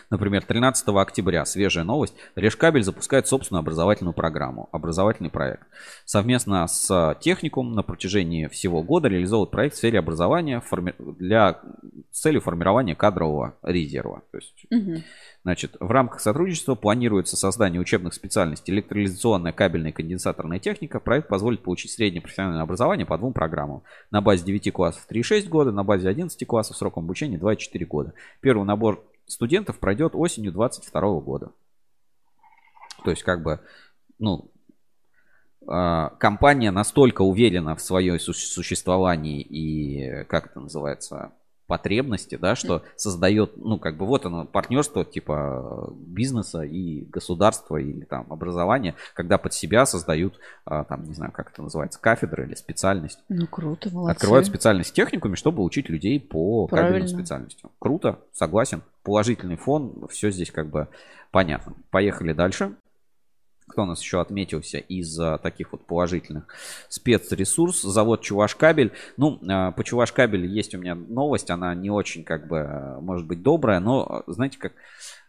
[0.09, 5.63] Например, 13 октября, свежая новость, Решкабель запускает собственную образовательную программу, образовательный проект.
[6.05, 11.61] Совместно с техникум на протяжении всего года реализовывает проект в сфере образования форми- для
[12.11, 14.23] с целью формирования кадрового резерва.
[14.31, 15.03] То есть, Мгм.
[15.43, 20.99] Значит, в рамках сотрудничества планируется создание учебных специальностей электролизационная, кабельная и конденсаторная техника.
[20.99, 23.83] Проект позволит получить среднее профессиональное образование по двум программам.
[24.11, 28.13] На базе 9 классов 3,6 года, на базе 11 классов сроком обучения 2,4 года.
[28.41, 31.51] Первый набор студентов пройдет осенью 2022 года.
[33.03, 33.61] То есть, как бы,
[34.17, 34.51] ну,
[35.67, 41.31] а, компания настолько уверена в своем су- существовании и, как это называется,
[41.69, 48.05] потребности, да, что создает, ну, как бы вот оно, партнерство типа бизнеса и государства или
[48.05, 52.55] там образования, когда под себя создают, а, там, не знаю, как это называется, кафедры или
[52.55, 53.19] специальность.
[53.29, 54.15] Ну, круто, молодцы.
[54.15, 57.07] Открывают специальность техникуме, чтобы учить людей по кабельным Правильно.
[57.07, 57.69] специальностям.
[57.77, 58.81] Круто, согласен.
[59.03, 60.87] Положительный фон, все здесь как бы
[61.31, 61.75] понятно.
[61.91, 62.73] Поехали дальше.
[63.69, 66.47] Кто у нас еще отметился из а, таких вот положительных?
[66.89, 68.91] Спецресурс, завод Чувашкабель.
[69.15, 73.27] Ну, а, по Чувашкабелю есть у меня новость, она не очень как бы, а, может
[73.27, 74.73] быть, добрая, но, знаете, как,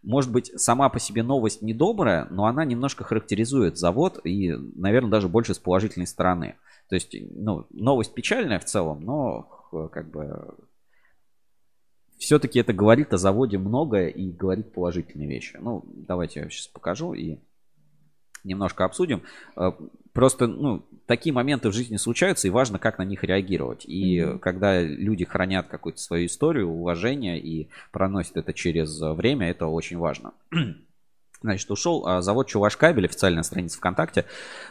[0.02, 5.10] может быть, сама по себе новость не добрая, но она немножко характеризует завод и, наверное,
[5.10, 6.56] даже больше с положительной стороны.
[6.88, 9.42] То есть, ну, новость печальная в целом, но
[9.92, 10.56] как бы
[12.18, 15.58] все-таки это говорит о заводе многое и говорит положительные вещи.
[15.60, 17.38] Ну, давайте я сейчас покажу и
[18.44, 19.22] немножко обсудим.
[19.56, 19.72] Э,
[20.12, 23.84] Просто, ну, такие моменты в жизни случаются, и важно, как на них реагировать.
[23.86, 24.38] И Мгм.
[24.40, 29.98] когда люди хранят какую-то свою историю, уважение и проносят это через э, время, это очень
[29.98, 30.32] важно.
[31.42, 34.26] Значит, ушел а, завод Чувашкабель, официальная страница ВКонтакте.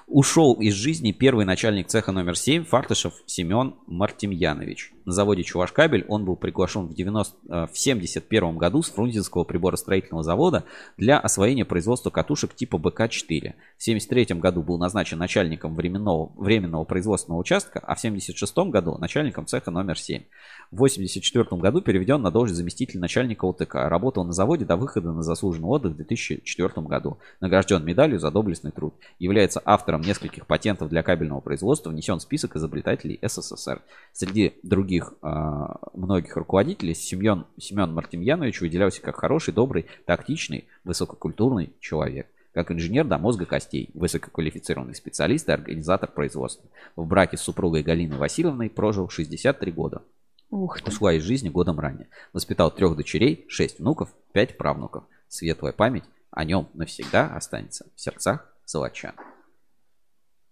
[0.05, 4.93] Ушел из жизни первый начальник цеха номер 7 Фартышев Семен Мартемьянович.
[5.09, 10.21] На заводе Чувашкабель он был приглашен в, 90, э, в 71 году с Фрунзенского приборостроительного
[10.23, 10.65] завода
[10.97, 13.55] для освоения производства катушек типа БК-4.
[13.77, 19.47] В 73 году был назначен начальником временного, временного производственного участка, а в 76 году начальником
[19.47, 20.21] цеха номер 7.
[20.69, 23.73] В 84 году переведен на должность заместителя начальника ОТК.
[23.73, 27.17] Работал на заводе до выхода на заслуженный отдых в 2004 году.
[27.39, 28.93] Награжден медалью за доблестный труд.
[29.17, 31.89] Является автором нескольких патентов для кабельного производства.
[31.89, 33.81] Внесен в список изобретателей СССР.
[34.13, 42.27] Среди других а, многих руководителей Семен, Семен Мартемьянович выделялся как хороший, добрый, тактичный, высококультурный человек.
[42.53, 46.67] Как инженер до мозга костей, высококвалифицированный специалист и организатор производства.
[46.95, 50.01] В браке с супругой Галиной Васильевной прожил 63 года.
[50.49, 50.89] Ух ты.
[50.89, 52.07] Ушла из жизни годом ранее.
[52.33, 55.03] Воспитал трех дочерей, шесть внуков, пять правнуков.
[55.27, 59.13] Светлая память о нем навсегда останется в сердцах золочан.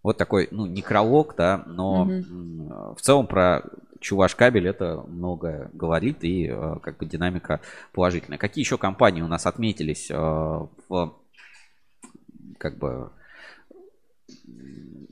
[0.03, 3.63] Вот такой, ну, некролог, да, но м, в целом про
[3.99, 7.61] Чуваш кабель это многое говорит и э, как бы динамика
[7.93, 8.37] положительная.
[8.37, 11.15] Какие еще компании у нас отметились э, в
[12.57, 13.11] как бы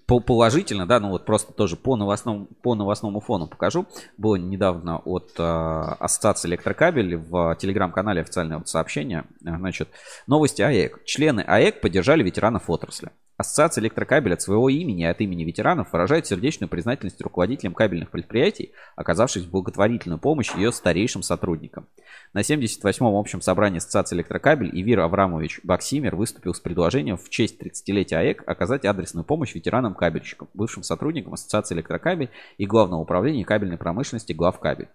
[0.06, 3.88] положительно, да, ну вот просто тоже по новостному, по новостному фону покажу.
[4.18, 9.26] Было недавно от э, Ассоциации Электрокабель в телеграм-канале официальное вот сообщение.
[9.41, 9.90] Значит,
[10.28, 11.03] новости АЭК.
[11.06, 13.10] Члены АЭК поддержали ветеранов отрасли.
[13.38, 18.72] Ассоциация Электрокабель от своего имени и от имени ветеранов выражает сердечную признательность руководителям кабельных предприятий,
[18.95, 21.88] оказавшись в благотворительную помощь ее старейшим сотрудникам.
[22.32, 28.20] На 78-м общем собрании Ассоциации Электрокабель Ивир Аврамович Баксимер выступил с предложением в честь 30-летия
[28.20, 34.89] АЭК оказать адресную помощь ветеранам-кабельщикам, бывшим сотрудникам Ассоциации Электрокабель и Главного управления кабельной промышленности Главкабель.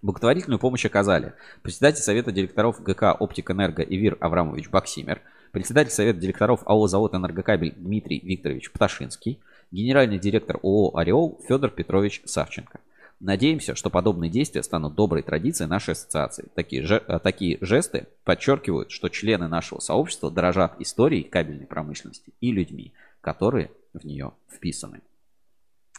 [0.00, 6.86] Благотворительную помощь оказали председатель Совета директоров ГК «Оптик-Энерго» Ивир Аврамович Баксимер, председатель Совета директоров АО
[6.86, 9.40] «Завод Энергокабель» Дмитрий Викторович Пташинский,
[9.72, 12.78] генеральный директор ООО «Ореол» Федор Петрович Савченко.
[13.20, 16.48] Надеемся, что подобные действия станут доброй традицией нашей ассоциации.
[16.54, 22.52] Такие, же, э, такие жесты подчеркивают, что члены нашего сообщества дорожат историей кабельной промышленности и
[22.52, 25.02] людьми, которые в нее вписаны.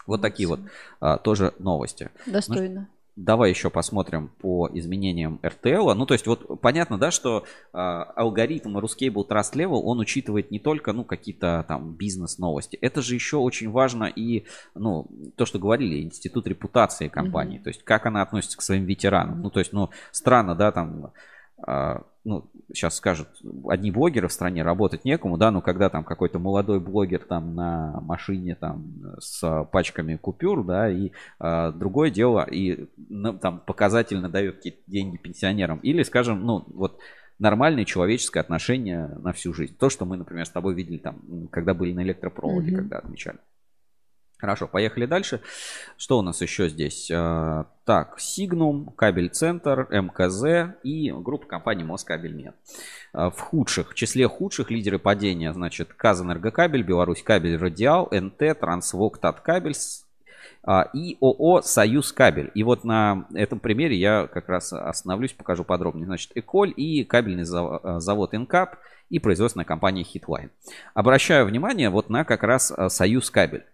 [0.06, 0.60] Вот такие вот
[1.00, 2.10] а, тоже новости.
[2.26, 2.82] Достойно.
[2.82, 5.94] Ну, Давай еще посмотрим по изменениям RTL.
[5.94, 7.44] Ну, то есть, вот понятно, да, что
[7.74, 12.78] э, алгоритм Ruscable Trust Level, он учитывает не только, ну, какие-то там бизнес-новости.
[12.78, 17.56] Это же еще очень важно и, ну, то, что говорили, институт репутации компании.
[17.56, 17.64] Мгм.
[17.66, 19.42] То есть, как она относится к своим ветеранам.
[19.42, 21.12] Ну, то есть, ну, странно, да, там,
[22.26, 23.28] ну, сейчас скажут,
[23.70, 28.00] одни блогеры в стране работать некому, да, но когда там какой-то молодой блогер там на
[28.02, 34.58] машине там с пачками купюр, да, и а, другое дело, и ну, там показательно дает
[34.58, 37.00] какие-то деньги пенсионерам, или, скажем, ну, вот
[37.40, 39.76] нормальное человеческое отношение на всю жизнь.
[39.78, 42.82] То, что мы, например, с тобой видели там, когда были на электропроводе, Мгм.
[42.82, 43.40] когда отмечали.
[44.40, 45.42] Хорошо, поехали дальше.
[45.98, 47.12] Что у нас еще здесь?
[47.12, 52.56] А, Так, Signum, Кабель Центр, МКЗ и группа компаний Москабельмет.
[53.12, 59.18] А, В худших, в числе худших лидеры падения, значит, Казэнергокабель, Беларусь Кабель Радиал, НТ, Трансвок,
[59.18, 59.76] Таткабель,
[60.64, 62.52] а, и ООО «Союз Кабель».
[62.54, 66.06] И вот на этом примере я как раз остановлюсь, покажу подробнее.
[66.06, 68.78] Значит, Эколь и кабельный э, завод Инкап
[69.10, 70.50] и производственная компания Хитline.
[70.94, 73.66] Обращаю внимание вот на как раз э, «Союз Кабель».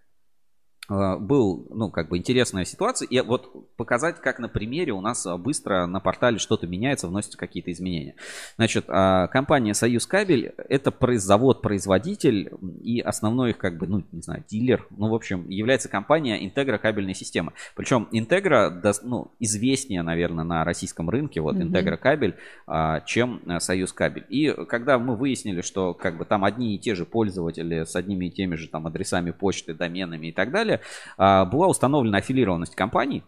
[0.89, 3.07] Э, Был, ну, как бы интересная ситуация.
[3.07, 7.37] И вот показать, как на примере у нас э, быстро на портале что-то меняется, вносятся
[7.37, 8.15] какие-то изменения.
[8.57, 14.21] Значит, а, компания Союз Кабель это произ- завод-производитель и основной их, как бы, ну, не
[14.21, 14.85] знаю, дилер.
[14.91, 17.53] Ну, в общем, является компания Интегра кабельной системы.
[17.75, 21.55] Причем Интегра, ну, известнее, наверное, на российском рынке, вот.
[21.55, 22.35] Интегра кабель,
[22.67, 24.25] а, чем э, Союз Кабель.
[24.29, 28.27] И когда мы выяснили, что как бы там одни и те же пользователи с одними
[28.27, 30.74] и теми же там адресами почты, доменами и так далее,
[31.17, 33.23] а, была установлена аффилированность компаний.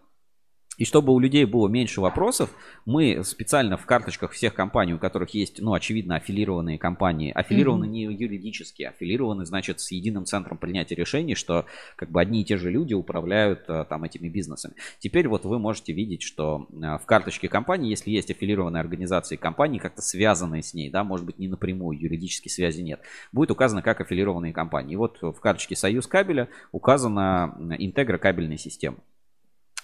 [0.77, 2.51] И чтобы у людей было меньше вопросов,
[2.85, 7.93] мы специально в карточках всех компаний, у которых есть, ну, очевидно, аффилированные компании, аффилированы Мгм.
[7.93, 11.65] не юридически, аффилированы, значит, с единым центром принятия решений, что
[11.95, 14.75] как бы одни и те же люди управляют э, там этими бизнесами.
[14.99, 19.80] Теперь вот вы можете видеть, что э, в карточке компании, если есть аффилированные организации компании,
[19.80, 23.99] как-то связанные с ней, да, может быть, не напрямую, юридической связи нет, будет указано как
[24.01, 24.93] аффилированные компании.
[24.93, 28.97] И вот в карточке Союз кабеля указана э, Интегра кабельной системы.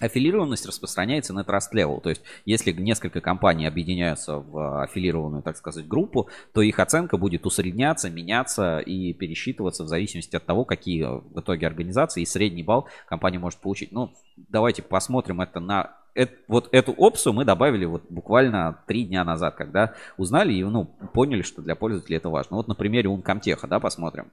[0.00, 5.86] Аффилированность распространяется на trust level, то есть если несколько компаний объединяются в аффилированную, так сказать,
[5.86, 11.40] группу, то их оценка будет усредняться, меняться и пересчитываться в зависимости от того, какие в
[11.40, 13.92] итоге организации и средний балл компания может получить.
[13.92, 15.96] Ну, давайте посмотрим это на...
[16.16, 20.86] эт- вот эту опцию мы добавили вот буквально три дня назад, когда узнали и ну,
[21.14, 22.56] поняли, что для пользователей это важно.
[22.56, 24.32] Вот на примере Uncomtech, да, посмотрим.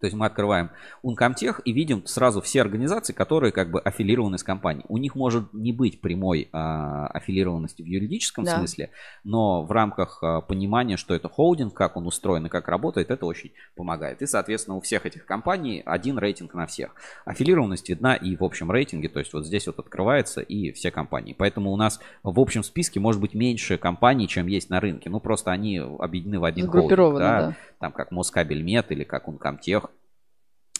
[0.00, 0.70] То есть мы открываем
[1.04, 4.84] Uncomtech и видим сразу все организации, которые как бы аффилированы с компанией.
[4.88, 8.58] У них может не быть прямой а, аффилированности в юридическом Да.
[8.58, 8.90] смысле,
[9.24, 13.26] но в рамках а, понимания, что это холдинг, как он устроен и как работает, это
[13.26, 14.22] очень помогает.
[14.22, 16.94] И, соответственно, у всех этих компаний один рейтинг на всех.
[17.24, 21.34] Аффилированность видна и в общем рейтинге, то есть вот здесь вот открывается и все компании.
[21.36, 25.10] Поэтому у нас в общем списке может быть меньше компаний, чем есть на рынке.
[25.10, 26.86] Ну, просто они объединены в один холдинг.
[26.86, 27.40] Сгруппированы, да.
[27.40, 27.56] да.
[27.78, 29.88] Там как Москабельмет или как Uncomtech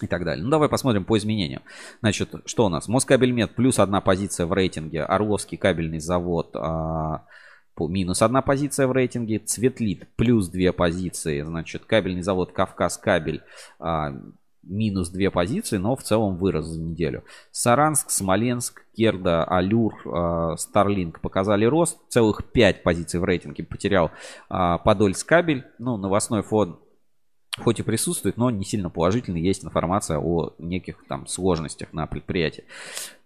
[0.03, 0.45] и так далее.
[0.45, 1.63] Ну, давай посмотрим по изменениям.
[2.01, 2.89] Значит, что у нас?
[2.89, 5.03] Москабельмет плюс одна позиция в рейтинге.
[5.03, 7.25] Орловский кабельный завод а,
[7.81, 9.39] минус одна позиция в рейтинге.
[9.39, 11.43] Цветлит плюс две позиции.
[11.43, 13.43] Значит, кабельный завод Кавказ кабель
[13.79, 14.13] а,
[14.63, 17.25] минус две позиции, но в целом вырос за неделю.
[17.51, 21.99] Саранск, Смоленск, Керда, Алюр, а, Старлинг показали рост.
[22.09, 24.11] Целых 5 позиций в рейтинге потерял
[24.49, 25.65] а, Подольск кабель.
[25.79, 26.79] Ну, новостной фон
[27.63, 29.41] хоть и присутствует, но не сильно положительный.
[29.41, 32.65] Есть информация о неких там сложностях на предприятии.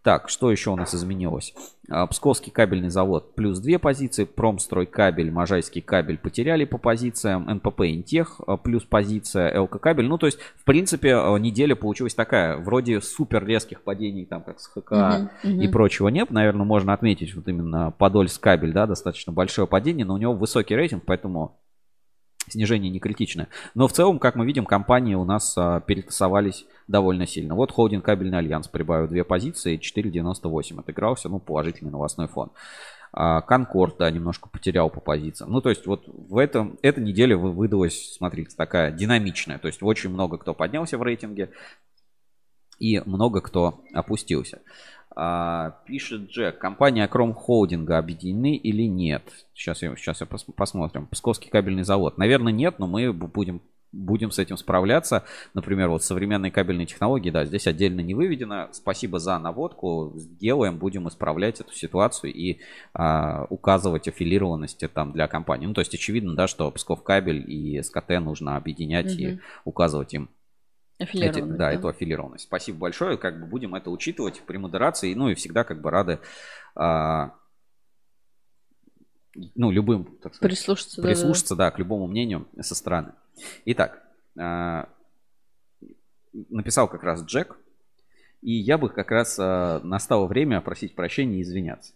[0.02, 1.54] Так, что еще у нас изменилось?
[1.88, 7.82] А, Псковский кабельный завод плюс две позиции, Промстрой кабель, Можайский кабель потеряли по позициям, НПП
[7.82, 10.06] Интех а, плюс позиция, ЛК кабель.
[10.06, 14.58] Ну, то есть, в принципе, а, неделя получилась такая, вроде супер резких падений, там, как
[14.58, 15.60] с ХК Мгм, мгм.
[15.62, 16.30] и прочего нет.
[16.30, 20.74] Наверное, можно отметить вот именно Подольск кабель, да, достаточно большое падение, но у него высокий
[20.74, 21.60] рейтинг, поэтому
[22.48, 23.48] снижение не критичное.
[23.74, 27.54] Но в целом, как мы видим, компании у нас а, перетасовались довольно сильно.
[27.54, 32.50] Вот холдинг кабельный альянс прибавил две позиции, 4,98 отыгрался, ну, положительный новостной фон.
[33.12, 35.50] А, Конкорд, да, немножко потерял по позициям.
[35.50, 39.58] Ну, то есть, вот в этом, эта неделя вы- выдалась, смотрите, такая динамичная.
[39.58, 41.50] То есть, очень много кто поднялся в рейтинге
[42.78, 44.60] и много кто опустился.
[45.14, 49.22] А, пишет Джек, компания Кром Холдинга объединены или нет?
[49.54, 51.06] Сейчас я, сейчас я пос- посмотрим.
[51.06, 52.18] Псковский кабельный завод.
[52.18, 53.60] Наверное, нет, но мы бу- будем,
[53.92, 55.24] будем с этим справляться.
[55.52, 58.68] Например, вот современные кабельные технологии, да, здесь отдельно не выведено.
[58.72, 60.12] Спасибо за наводку.
[60.16, 62.60] Сделаем, будем исправлять эту ситуацию и
[62.94, 65.66] а, указывать аффилированности там для компании.
[65.66, 69.40] Ну, то есть очевидно, да, что Псков кабель и СКТ нужно объединять и Мгм.
[69.64, 70.30] указывать им
[70.98, 71.72] эти- да, да.
[71.72, 72.44] эту аффилированность.
[72.44, 76.20] Спасибо большое, как бы будем это учитывать при модерации, ну и всегда как бы рады,
[76.74, 77.34] а,
[79.54, 83.12] ну любым, так сказать, Прислушаться, прислушаться, да, к любому мнению со стороны.
[83.64, 84.02] Итак,
[84.38, 84.88] а,
[86.50, 87.56] написал как раз Джек,
[88.42, 91.92] и я бы как раз а, настало время просить прощения и извиняться.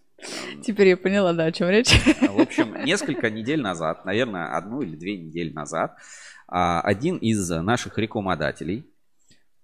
[0.63, 1.91] Теперь я поняла, да, о чем речь.
[2.21, 6.01] В общем, несколько недель назад, наверное, одну или две недели назад, а,
[6.47, 8.85] один из наших рекламодателей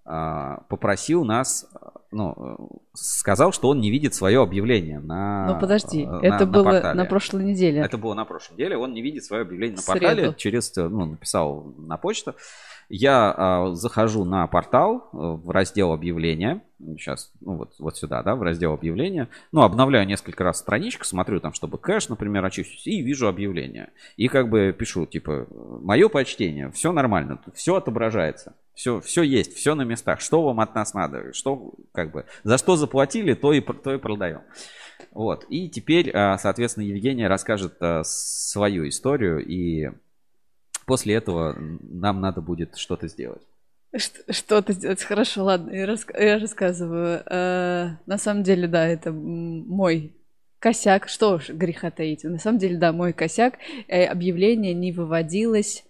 [0.06, 6.04] а, попросил нас, а, ну, сказал, что он не видит свое объявление на Ну подожди,
[6.04, 6.98] э, на- это на было портале.
[6.98, 7.80] на прошлой неделе.
[7.80, 8.76] Это было на прошлой неделе.
[8.78, 10.00] Он не видит свое объявление на среду.
[10.06, 12.36] портале через, ну, написал на почту.
[12.90, 16.62] Я а, захожу на портал э, в раздел объявления.
[16.98, 19.30] Сейчас, ну вот, вот сюда, да, в раздел объявления.
[19.52, 23.92] Ну, обновляю несколько раз страничку, смотрю там, чтобы кэш, например, очистить, и вижу объявление.
[24.18, 25.48] И как бы пишу, типа,
[25.82, 28.56] мое почтение, все нормально, все отображается.
[28.74, 30.20] Все, все есть, все на местах.
[30.20, 31.32] Что вам от нас надо?
[31.34, 34.42] Что, как бы, за что заплатили, то и, то и продаем.
[35.12, 35.46] Вот.
[35.50, 39.92] И теперь, а, соответственно, Евгения расскажет а, свою историю, и
[40.86, 43.42] после этого нам надо будет что-то сделать.
[44.30, 45.04] Что-то сделать.
[45.04, 47.22] Хорошо, ладно, я, раска- я рассказываю.
[47.30, 50.16] Э, на самом деле, да, это мой
[50.60, 51.08] косяк.
[51.08, 52.24] Что ж, греха таить.
[52.24, 53.56] На самом деле, да, мой косяк.
[53.88, 55.84] Э, объявление не выводилось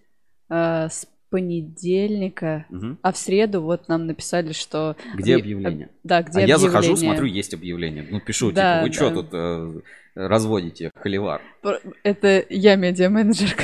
[0.50, 2.98] э, с понедельника, Мгм.
[3.02, 4.96] а в среду вот нам написали, что...
[5.16, 5.86] Где объ- объявление?
[5.86, 7.10] об- Да, где а я захожу, объявление.
[7.16, 8.06] смотрю, есть объявление.
[8.10, 9.14] Ну, пишу, Да, типа, вы что да.
[9.14, 9.80] тут э,
[10.14, 11.40] разводите холивар?
[12.02, 13.56] Это я медиа-менеджер,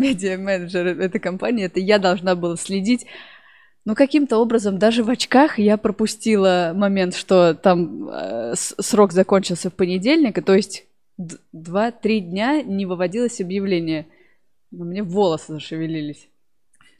[0.00, 3.06] медиа-менеджер этой компании, это я должна была следить.
[3.84, 9.74] Но каким-то образом даже в очках я пропустила момент, что там э, срок закончился в
[9.74, 10.84] понедельник, и то есть
[11.16, 14.06] д- два-три дня не выводилось объявление.
[14.70, 16.28] Но мне волосы зашевелились.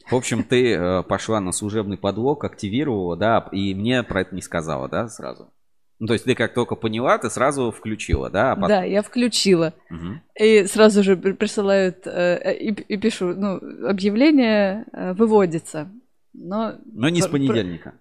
[0.09, 4.41] В общем, ты э, пошла на служебный подлог, активировала, да, и мне про это не
[4.41, 5.53] сказала, да, сразу?
[6.01, 8.53] Ну, то есть ты как только поняла, ты сразу включила, да?
[8.53, 9.71] а потом- Да, я включила.
[9.91, 10.19] Мгм.
[10.33, 15.91] И сразу же при- присылают, э, и, и пишу, ну, объявление э, выводится.
[16.33, 17.93] Но, Но не с понедельника.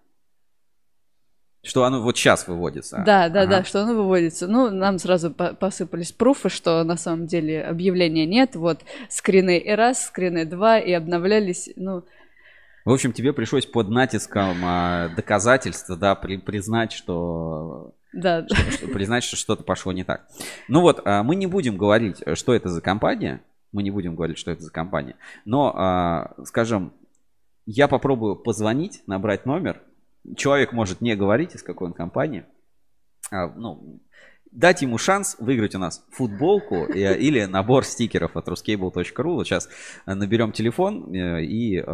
[1.62, 3.02] Что оно вот сейчас выводится.
[3.04, 3.50] Да, да, Ага.
[3.58, 4.46] да, что оно выводится.
[4.48, 8.56] Ну, нам сразу по- посыпались пруфы, что на самом деле объявления нет.
[8.56, 8.80] Вот
[9.10, 11.68] скрины и раз, скрины два, и обновлялись.
[11.76, 12.04] Ну,
[12.84, 18.46] В общем, тебе пришлось под натиском а, доказательства, да, при- признать, что да.
[18.48, 20.26] что- признать, что что-то пошло не так.
[20.68, 23.42] Ну вот, а, мы не будем говорить, что это за компания.
[23.72, 25.16] Мы не будем говорить, что это за компания.
[25.44, 26.92] Но, а, скажем,
[27.66, 29.82] я попробую позвонить, набрать номер.
[30.36, 32.44] Человек может не говорить, из какой он компании.
[33.30, 34.00] Ну,
[34.50, 39.34] дать ему шанс выиграть у нас футболку или набор стикеров от ruscable.ru.
[39.34, 39.68] Вот сейчас
[40.06, 41.84] наберем телефон э, и...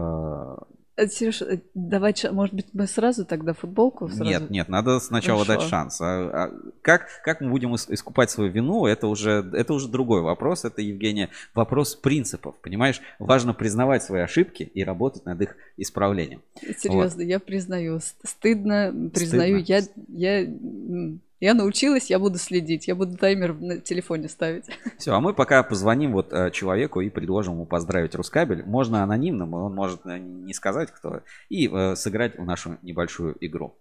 [0.97, 1.43] э, Сереж,
[1.75, 4.25] давай, ша- может быть, мы сразу тогда футболку сразу?
[4.25, 5.61] Нет, нет, надо сначала Хорошо.
[5.61, 6.01] дать шанс.
[6.01, 6.53] А- а
[6.83, 10.65] как, как мы будем ис- искупать свою вину, это уже, это уже другой вопрос.
[10.65, 12.55] Это, Евгения, вопрос принципов.
[12.63, 16.43] Понимаешь, важно признавать свои ошибки и работать над их исправлением.
[16.79, 18.01] Серьезно, я признаю.
[18.01, 19.59] Ст- Стыдно, признаю.
[19.59, 22.89] Я, я, м, я научилась, я буду следить.
[22.89, 24.65] Я буду таймер на телефоне ставить.
[24.99, 28.65] Все, а мы пока позвоним вот э, человеку и предложим ему поздравить Рускабель.
[28.65, 33.77] Можно анонимным, он может э, не сказать кто, и э, сыграть в нашу небольшую игру.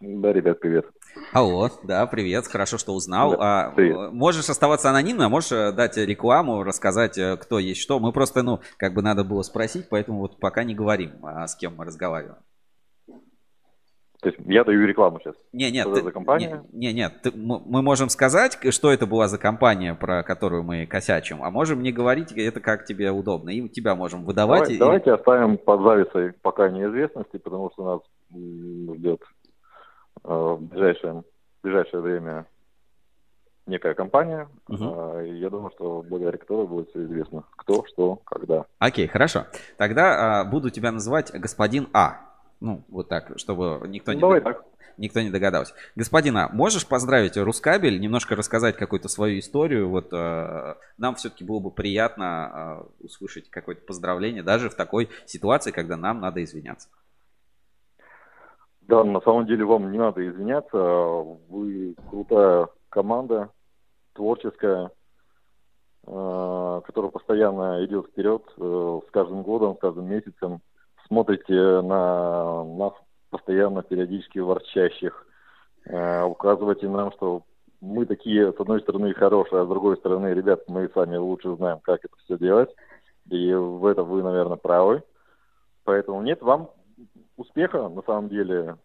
[0.00, 0.86] Да, ребят, привет.
[1.32, 3.32] Алло, да, привет, хорошо, что узнал.
[3.32, 3.36] Да,
[3.68, 7.98] А, э, можешь оставаться анонимно, можешь э, дать рекламу, рассказать, э, кто есть что.
[8.00, 11.54] Мы просто, ну, как бы надо было спросить, поэтому вот пока не говорим, а с
[11.56, 12.38] кем мы разговариваем.
[14.20, 15.34] То есть я даю рекламу сейчас.
[15.52, 16.64] Не, нет, Что ты- за компания?
[16.72, 20.86] Не, не, нет, ты- мы можем сказать, что это была за компания, про которую мы
[20.86, 24.62] косячим, а можем не говорить, это как тебе удобно, и тебя можем выдавать.
[24.62, 28.00] Давай- и- Давайте оставим под завесой пока неизвестности, потому что нас
[28.96, 29.20] ждет
[30.24, 32.46] в ближайшее, в ближайшее время
[33.66, 34.48] некая компания.
[34.68, 38.66] Э, и я думаю, что благодаря которой будет все известно, кто, что, когда.
[38.78, 39.46] Окей, хорошо.
[39.76, 42.20] Тогда а, буду тебя называть господин А.
[42.60, 44.64] Ну, вот так, чтобы никто не, Ну, Давай дог- так.
[44.96, 45.74] никто не догадался.
[45.96, 49.88] Господин А, можешь поздравить Рускабель, немножко рассказать какую-то свою историю?
[49.88, 55.72] Вот э, нам все-таки было бы приятно э, услышать какое-то поздравление, даже в такой ситуации,
[55.72, 56.88] когда нам надо извиняться.
[58.86, 60.76] Да, на самом деле вам не надо извиняться.
[60.76, 63.50] Вы крутая команда,
[64.12, 64.90] творческая,
[66.06, 70.60] э, которая постоянно идет вперед э, с каждым годом, с каждым месяцем.
[71.06, 72.92] Смотрите на нас
[73.30, 75.26] постоянно периодически ворчащих.
[75.86, 77.42] Э, Указывайте нам, что
[77.80, 81.80] мы такие, с одной стороны, хорошие, а с другой стороны, ребят, мы сами лучше знаем,
[81.80, 82.70] как это все делать.
[83.30, 85.02] И в этом вы, наверное, правы.
[85.84, 86.70] Поэтому нет, вам
[87.36, 88.76] успеха, на самом деле,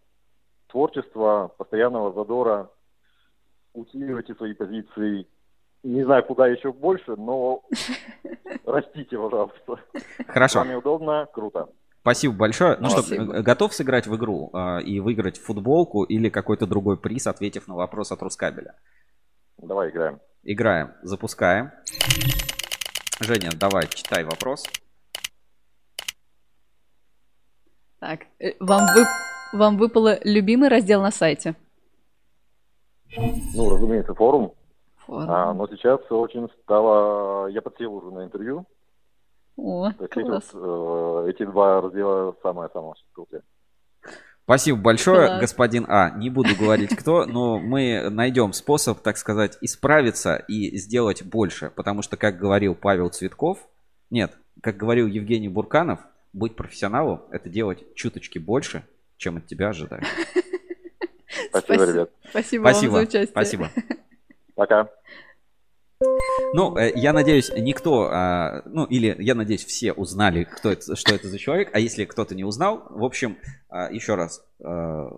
[0.67, 2.69] творчества, постоянного задора,
[3.73, 5.27] усиливайте свои позиции.
[5.83, 7.63] Не знаю, куда еще больше, но
[8.65, 9.79] растите, пожалуйста.
[10.27, 10.63] Хорошо.
[10.65, 11.69] С удобно, круто.
[12.01, 12.77] Спасибо большое.
[12.79, 13.37] Ну что, Спасибо.
[13.37, 17.75] э, готов сыграть в игру э, и выиграть футболку или какой-то другой приз, ответив на
[17.75, 18.75] вопрос от Рускабеля?
[19.57, 20.19] Давай играем.
[20.43, 20.93] Играем.
[21.03, 21.71] Запускаем.
[23.19, 24.65] Женя, давай, читай вопрос.
[27.99, 31.55] Так, э, вам, вы- вам выпало любимый раздел на сайте.
[33.17, 34.53] Ну, разумеется, форум.
[35.07, 37.47] А, но сейчас очень стало...
[37.47, 38.65] Я подсел уже на интервью.
[39.57, 40.49] О, То есть эти, класс.
[40.53, 43.41] вот, э, эти два раздела самое-самое крутое.
[44.43, 45.41] Спасибо большое, Класс.
[45.41, 46.11] господин А.
[46.11, 51.71] Не буду говорить кто, но мы найдем способ, так сказать, исправиться и сделать больше.
[51.75, 53.59] Потому что, как говорил Павел Цветков,
[54.09, 55.99] нет, как говорил Евгений Бурканов,
[56.33, 58.83] быть профессионалом– это делать чуточки больше,
[59.17, 60.05] чем от тебя ожидают.
[61.49, 62.11] Спасибо, ребят.
[62.29, 63.27] Спасибо, вам Спасибо, за участие.
[63.27, 63.69] спасибо.
[64.55, 64.89] Пока.
[66.53, 71.13] Ну, э, я надеюсь, никто, а, ну, или я надеюсь, все узнали, кто это, что
[71.13, 71.69] это за человек.
[71.73, 73.37] А если кто-то не узнал, в общем,
[73.69, 75.09] а, еще раз, а,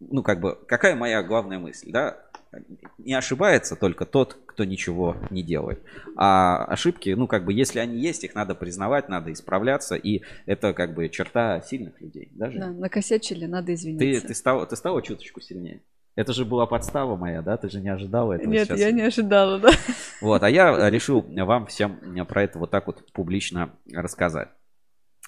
[0.00, 2.18] ну, как бы, какая моя главная мысль, да?
[2.98, 5.82] Не ошибается только тот, кто ничего не делает.
[6.16, 10.72] А ошибки, ну, как бы, если они есть, их надо признавать, надо исправляться, и это,
[10.72, 12.30] как бы, черта сильных людей.
[12.32, 14.26] Даже Да, накосячили, надо ты, извиниться.
[14.26, 15.82] ты, стала, ты стала чуточку сильнее.
[16.16, 17.58] Это же была подстава моя, да?
[17.58, 18.80] Ты же не ожидала этого Нет, сейчас.
[18.80, 19.70] я не ожидала, да.
[20.20, 24.48] Вот, а я решил вам всем про это вот так вот публично рассказать.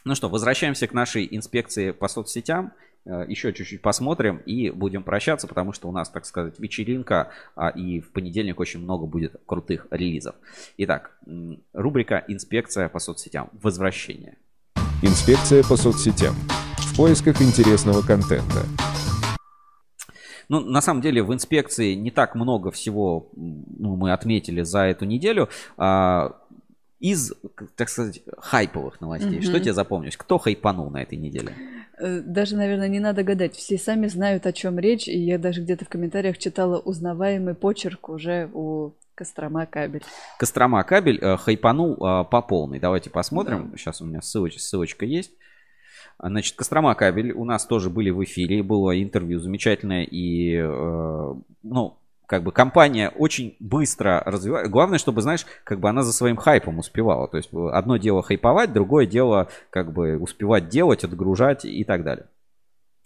[0.04, 2.72] Ну что, возвращаемся к нашей инспекции по соцсетям.
[3.04, 7.68] Э, Еще чуть-чуть посмотрим и будем прощаться, потому что у нас, так сказать, вечеринка, а,
[7.70, 10.34] и в понедельник очень много будет крутых релизов.
[10.78, 11.18] Итак,
[11.72, 13.50] рубрика «Инспекция по соцсетям.
[13.52, 14.36] Возвращение».
[15.02, 16.34] Инспекция по соцсетям.
[16.78, 18.64] В поисках интересного контента.
[20.48, 25.04] Ну, на самом деле, в инспекции не так много всего ну, мы отметили за эту
[25.04, 25.48] неделю.
[25.76, 26.36] А,
[27.00, 27.32] из,
[27.76, 29.40] так сказать, хайповых новостей.
[29.42, 29.60] Что Мгм.
[29.60, 30.16] тебе запомнилось?
[30.16, 31.52] Кто хайпанул на этой неделе?
[31.98, 33.54] Э, Даже, наверное, не надо гадать.
[33.54, 35.06] Все сами знают, о чем речь.
[35.06, 40.02] И я даже где-то в комментариях читала узнаваемый почерк уже у Кострома кабель.
[40.38, 42.78] Кострома кабель э, хайпанул э, по полной.
[42.78, 43.74] Давайте посмотрим.
[43.76, 45.32] Сейчас у меня ссылоч- ссылочка есть.
[46.20, 48.62] Значит, Кострома кабель у нас тоже были в эфире.
[48.62, 50.02] Было интервью замечательное.
[50.02, 54.70] И, э, ну, как бы компания очень быстро развивается.
[54.70, 57.28] Главное, чтобы, знаешь, как бы она за своим хайпом успевала.
[57.28, 62.04] То есть э, одно дело хайповать, другое дело как бы успевать делать, отгружать и так
[62.04, 62.26] далее.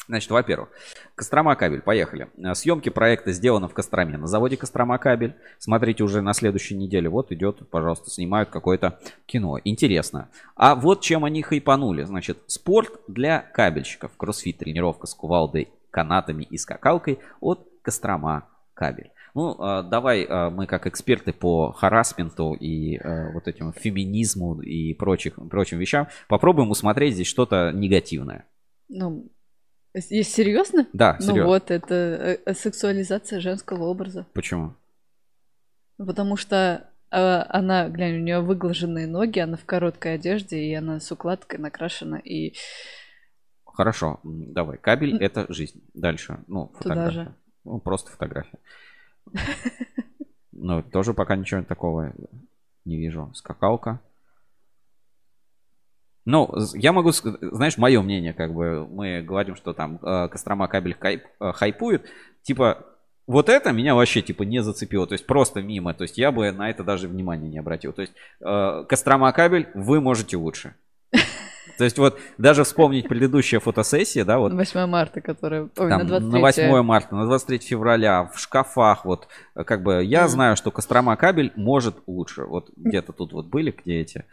[0.08, 0.70] Значит, во-первых,
[1.14, 2.28] Кострома кабель, поехали.
[2.36, 5.36] Э, Съемки проекта сделаны в Костроме на заводе Кострома кабель.
[5.58, 7.08] Смотрите уже на следующей неделе.
[7.08, 9.58] Вот идет, пожалуйста, снимают какое-то кино.
[9.64, 10.28] Интересно.
[10.56, 12.02] А вот чем они хайпанули.
[12.02, 14.10] Значит, спорт для кабельщиков.
[14.16, 19.12] Кроссфит, тренировка с кувалдой, канатами и скакалкой от Кострома кабель.
[19.34, 22.98] Ну, э, давай э, мы как эксперты по харасменту и
[23.32, 28.46] вот этим феминизму и прочих, прочим вещам попробуем усмотреть здесь что-то негативное.
[28.88, 29.30] Ну,
[29.94, 30.86] с- есть серьезно?
[30.92, 31.44] Да, Ну серьезно.
[31.46, 34.26] вот, это э, э, сексуализация женского образа.
[34.34, 34.74] Почему?
[35.98, 37.16] Потому что э,
[37.48, 42.18] она, глянь, у нее выглаженные ноги, она в короткой одежде, и она с укладкой накрашена,
[42.18, 42.54] и
[43.64, 44.76] Хорошо, давай.
[44.76, 45.82] Кабель это жизнь.
[45.94, 46.40] Дальше.
[46.46, 47.12] Ну, Туда фотография.
[47.24, 47.34] же.
[47.64, 48.58] Ну, просто фотография.
[50.54, 52.12] Ну, тоже пока ничего такого
[52.84, 53.32] не вижу.
[53.34, 54.00] Скакалка.
[56.24, 60.68] Ну, я могу, ск- знаешь, мое мнение, как бы, мы говорим, что там э, Кострома
[60.68, 62.06] кабель хайп- э, хайпует.
[62.42, 62.86] Типа,
[63.26, 65.06] вот это меня вообще, типа, не зацепило.
[65.06, 65.94] То есть, просто мимо.
[65.94, 67.92] То есть, я бы на это даже внимания не обратил.
[67.92, 70.74] То есть, э, Кострома кабель, вы можете лучше.
[71.78, 75.62] То есть, вот, даже вспомнить предыдущая фотосессия, да, вот, 8 марта, которая...
[75.62, 79.26] Ой, там, на 23 на 8 марта, на 23 февраля, в шкафах, вот,
[79.56, 80.28] э, как бы, я Мгм.
[80.28, 82.44] знаю, что Кострома кабель может лучше.
[82.44, 84.24] Вот где-то тут вот были, где эти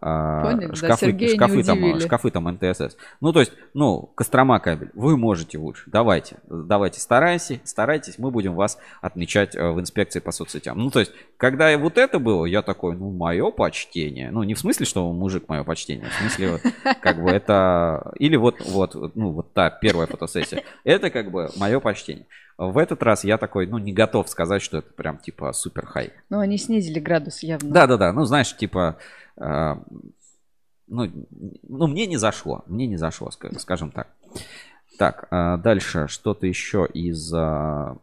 [0.00, 2.96] Поняли, да, шкафы, не шкафы, там, шкафы там НТСС.
[3.20, 5.84] Ну, то есть, ну, Кострома кабель, вы можете лучше.
[5.86, 10.78] Давайте, давайте, старайтесь, старайтесь, мы будем вас отмечать э, в инспекции по соцсетям.
[10.78, 14.30] Ну, то есть, когда вот это было, я такой, ну, мое почтение.
[14.30, 16.60] Ну, не в смысле, что мужик мое почтение, в смысле, вот,
[17.00, 18.12] как бы это...
[18.18, 20.62] Или вот, вот, ну, вот та первая фотосессия.
[20.84, 22.26] Это как бы мое почтение.
[22.58, 26.12] В этот раз я такой, ну, не готов сказать, что это прям типа супер хай.
[26.30, 27.70] Ну, они снизили градус явно.
[27.70, 28.12] Да, да, да.
[28.12, 28.96] Ну, знаешь, типа,
[29.36, 29.74] э,
[30.86, 31.10] ну,
[31.62, 32.64] ну, мне не зашло.
[32.66, 34.08] Мне не зашло, ска- скажем так.
[34.98, 37.96] Так, э, дальше что-то еще из э,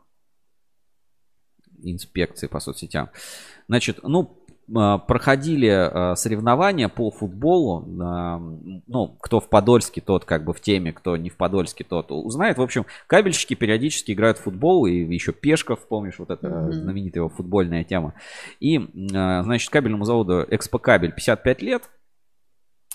[1.81, 3.09] инспекции по соцсетям.
[3.67, 7.81] Значит, ну, проходили э, соревнования по футболу.
[7.81, 12.11] э, Ну, кто в Подольске, тот как бы в теме, кто не в Подольске, тот
[12.11, 12.57] узнает.
[12.57, 17.29] В общем, кабельщики периодически играют в футбол, и еще Пешков, помнишь, вот эта знаменитая его
[17.29, 18.13] футбольная тема.
[18.59, 18.83] И, э,
[19.43, 21.89] значит, кабельному заводу Экспо Кабель 55 лет.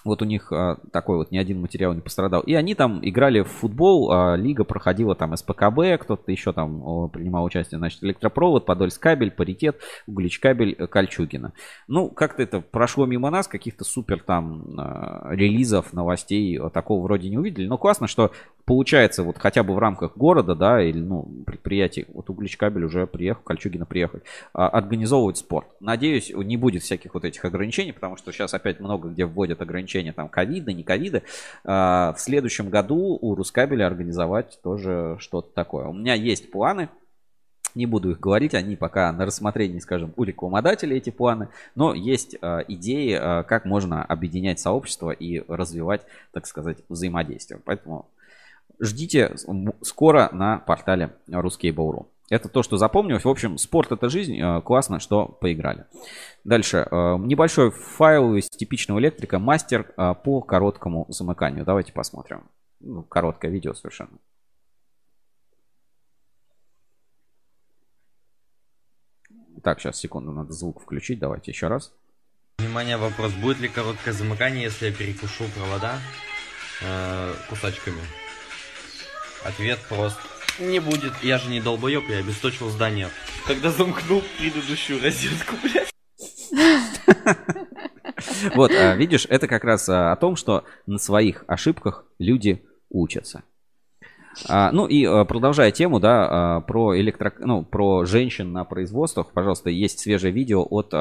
[0.05, 2.41] Вот у них а, такой вот ни один материал не пострадал.
[2.43, 7.09] И они там играли в футбол, а, лига проходила там СПКБ, кто-то еще там о,
[7.09, 11.53] принимал участие, значит, электропровод, Подольск кабель, паритет, Углич кабель, э, Кольчугина.
[11.89, 17.29] Ну, как-то это прошло мимо нас, каких-то супер там а, релизов, новостей а, такого вроде
[17.29, 17.67] не увидели.
[17.67, 18.31] Но классно, что
[18.65, 23.07] получается вот хотя бы в рамках города, да, или, ну, предприятий, вот Углич кабель уже
[23.07, 25.67] приехал, Кольчугина приехали, а, организовывать спорт.
[25.81, 29.88] Надеюсь, не будет всяких вот этих ограничений, потому что сейчас опять много где вводят ограничения
[30.13, 31.23] там ковида, не ковида.
[31.65, 35.87] А, в следующем году у Рускабеля организовать тоже что-то такое.
[35.87, 36.89] У меня есть планы,
[37.75, 42.37] не буду их говорить, они пока на рассмотрении, скажем, у рекламодателей эти планы, но есть
[42.41, 46.03] э, идеи, э, как можно объединять сообщество и развивать,
[46.33, 47.61] так сказать, взаимодействие.
[47.65, 48.11] Поэтому
[48.81, 49.35] ждите
[49.83, 52.07] скоро на портале Ruskable.ru.
[52.31, 53.25] Это то, что запомнилось.
[53.25, 54.39] В общем, спорт это жизнь.
[54.39, 55.87] Э, классно, что поиграли.
[56.45, 56.87] Дальше.
[56.91, 59.39] Э, небольшой файл из типичного электрика.
[59.39, 61.65] Мастер э, по короткому замыканию.
[61.65, 62.45] Давайте посмотрим.
[62.81, 64.19] Ну, короткое видео совершенно.
[69.63, 71.19] Так, сейчас, секунду, надо звук включить.
[71.19, 71.93] Давайте еще раз.
[72.59, 73.33] Внимание, вопрос.
[73.35, 75.99] Будет ли короткое замыкание, если я перекушу провода
[76.83, 78.01] э, кусачками?
[79.45, 80.19] Ответ прост.
[80.59, 81.13] Не будет.
[81.23, 83.09] Я же не долбоеб, я обесточил здание.
[83.47, 85.91] Когда замкнул предыдущую розетку, блядь.
[88.55, 93.45] Вот, а, видишь, это как раз а, о том, что на своих ошибках люди учатся.
[94.49, 100.01] А, ну и продолжая тему, да, про электро, ну, про женщин на производствах, пожалуйста, есть
[100.01, 100.93] свежее видео от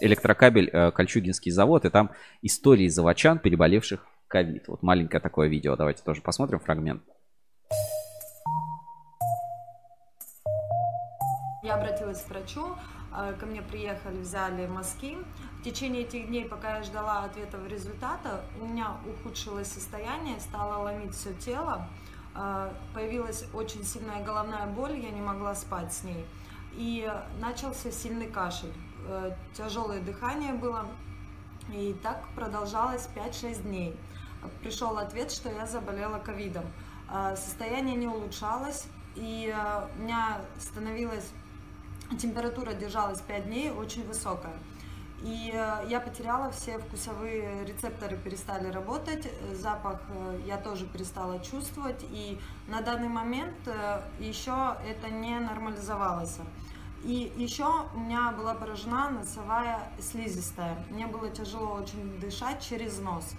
[0.00, 2.10] электрокабель Кольчугинский завод, и там
[2.42, 4.68] истории заводчан, переболевших ковид.
[4.68, 7.02] Вот маленькое такое видео, давайте тоже посмотрим фрагмент.
[11.64, 12.76] Я обратилась к врачу,
[13.10, 15.16] а, ко мне приехали, взяли мазки.
[15.60, 21.14] В течение этих дней, пока я ждала ответов результата, у меня ухудшилось состояние, стало ломить
[21.14, 21.88] все тело,
[22.34, 26.26] а, появилась очень сильная головная боль, я не могла спать с ней.
[26.74, 27.10] И
[27.40, 28.74] начался сильный кашель,
[29.06, 30.84] э, тяжелое дыхание было,
[31.72, 33.96] и так продолжалось 5-6 дней.
[34.60, 36.64] Пришел ответ, что я заболела ковидом.
[37.36, 41.30] Состояние не улучшалось, и э, у меня становилось
[42.16, 44.54] температура держалась 5 дней, очень высокая.
[45.22, 52.04] И э, я потеряла все вкусовые рецепторы, перестали работать, запах э, я тоже перестала чувствовать,
[52.10, 56.38] и на данный момент э, еще это не нормализовалось.
[57.04, 60.76] И еще у меня была поражена носовая слизистая.
[60.90, 63.34] Мне было тяжело очень дышать через нос.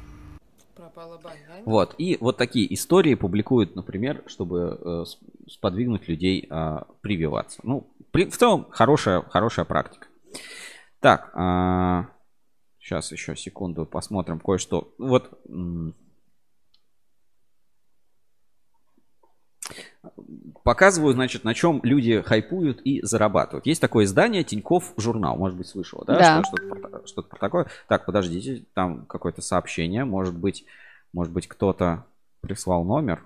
[0.75, 1.61] Пропала бань, да?
[1.65, 5.03] Вот, и вот такие истории публикуют, например, чтобы э,
[5.49, 7.61] сподвигнуть людей э, прививаться.
[7.63, 7.87] Ну,
[8.23, 10.07] в целом, хорошая, хорошая практика.
[10.99, 12.05] Так, э,
[12.79, 14.93] сейчас еще секунду посмотрим кое-что.
[14.97, 15.37] Вот
[20.63, 23.65] показываю, значит, на чем люди хайпуют и зарабатывают.
[23.65, 26.17] Есть такое издание Тиньков журнал, может быть, слышала, да?
[26.17, 26.43] Да.
[26.43, 27.67] Что-то, что-то про такое.
[27.87, 30.65] Так, подождите, там какое-то сообщение, может быть,
[31.13, 32.05] может быть, кто-то
[32.41, 33.23] прислал номер.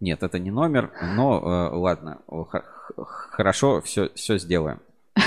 [0.00, 2.22] Нет, это не номер, но э, ладно,
[2.96, 4.80] хорошо, все, все сделаем.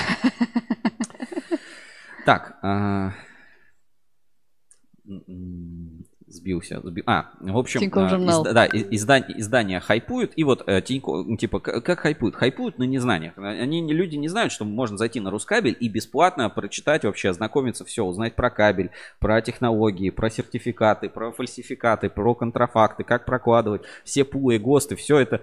[2.24, 3.10] Так, э,
[6.34, 6.80] сбился.
[6.84, 8.42] сби- А, в общем, э, журнал.
[8.44, 12.34] изда- да, и- издание, издания хайпуют, и вот э, Тинько- типа, как хайпуют?
[12.36, 13.34] Хайпуют на незнаниях.
[13.38, 17.84] Они, не- люди не знают, что можно зайти на Рускабель и бесплатно прочитать вообще, ознакомиться
[17.84, 24.24] все, узнать про кабель, про технологии, про сертификаты, про фальсификаты, про контрафакты, как прокладывать, все
[24.24, 25.40] пулы, ГОСТы, все это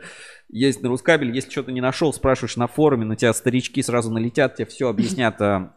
[0.49, 1.33] есть на Рускабель.
[1.33, 5.39] Если что-то не нашел, спрашиваешь на форуме, на тебя старички сразу налетят, тебе все объяснят
[5.41, 5.69] э,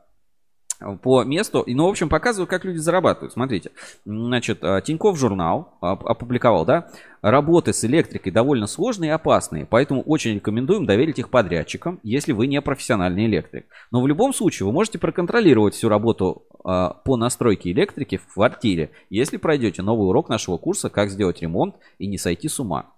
[1.03, 1.63] по месту.
[1.63, 3.33] И, ну, в общем, показываю, как люди зарабатывают.
[3.33, 3.71] Смотрите,
[4.05, 6.89] значит, э, Тиньков журнал оп- опубликовал, да,
[7.23, 12.47] работы с электрикой довольно сложные и опасные, поэтому очень рекомендуем доверить их подрядчикам, если вы
[12.47, 13.67] не профессиональный электрик.
[13.91, 18.91] Но в любом случае вы можете проконтролировать всю работу э, по настройке электрики в квартире,
[19.11, 22.91] если пройдете новый урок нашего курса «Как сделать ремонт и не сойти с ума».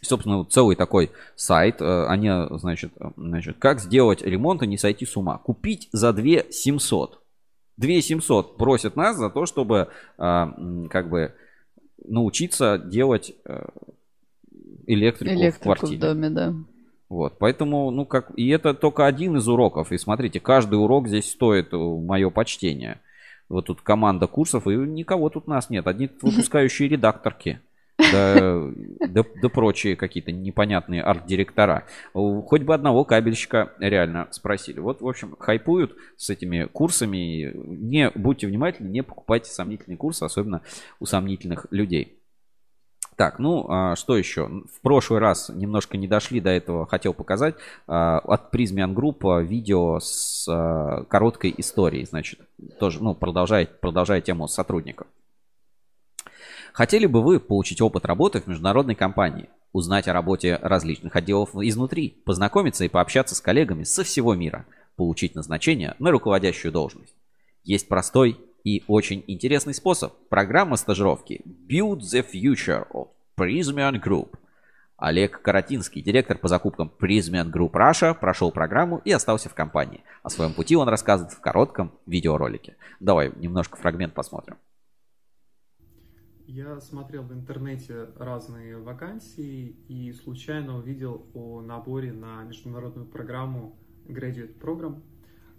[0.00, 4.78] Собственно, вот целый такой сайт, э, они, значит, э, значит, как сделать ремонт и не
[4.78, 5.38] сойти с ума.
[5.38, 7.20] Купить за 2 700.
[7.76, 10.46] 2 700 просят нас за то, чтобы э,
[10.90, 11.34] как бы
[12.04, 13.66] научиться делать э,
[14.86, 16.00] электрику, в Электрику в квартире.
[16.00, 16.54] доме, да.
[17.08, 19.92] Вот, поэтому, ну как, и это только один из уроков.
[19.92, 23.00] И смотрите, каждый урок здесь стоит мое почтение.
[23.48, 25.86] Вот тут команда курсов, и никого тут нас нет.
[25.86, 27.60] Одни выпускающие редакторки.
[27.98, 28.70] Да,
[29.08, 31.84] да, да прочие какие-то непонятные арт-директора.
[32.12, 34.80] Хоть бы одного кабельщика реально спросили.
[34.80, 37.52] Вот, в общем, хайпуют с этими курсами.
[37.54, 40.62] Не будьте внимательны, не покупайте сомнительные курсы, особенно
[41.00, 42.18] у сомнительных людей.
[43.18, 44.46] Так, ну а что еще?
[44.46, 47.56] В прошлый раз немножко не дошли до этого, хотел показать
[47.88, 52.38] а, от Prismian Group видео с а, короткой историей, значит,
[52.78, 55.08] тоже, ну, продолжая, продолжая тему сотрудников.
[56.78, 62.22] Хотели бы вы получить опыт работы в международной компании, узнать о работе различных отделов изнутри,
[62.24, 67.16] познакомиться и пообщаться с коллегами со всего мира, получить назначение на руководящую должность?
[67.64, 70.12] Есть простой и очень интересный способ.
[70.28, 74.36] Программа стажировки Build the Future of Prismian Group.
[74.98, 80.04] Олег Каратинский, директор по закупкам Prismian Group Russia, прошел программу и остался в компании.
[80.22, 82.76] О своем пути он рассказывает в коротком видеоролике.
[83.00, 84.58] Давай немножко фрагмент посмотрим.
[86.48, 94.58] Я смотрел в интернете разные вакансии и случайно увидел о наборе на международную программу Graduate
[94.58, 95.02] Program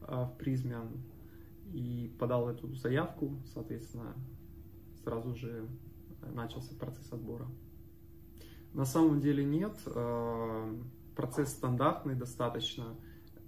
[0.02, 0.98] а, в Prismian
[1.72, 4.16] и подал эту заявку, соответственно,
[5.04, 5.70] сразу же
[6.34, 7.46] начался процесс отбора.
[8.74, 10.76] На самом деле нет, а,
[11.16, 12.96] процесс стандартный достаточно.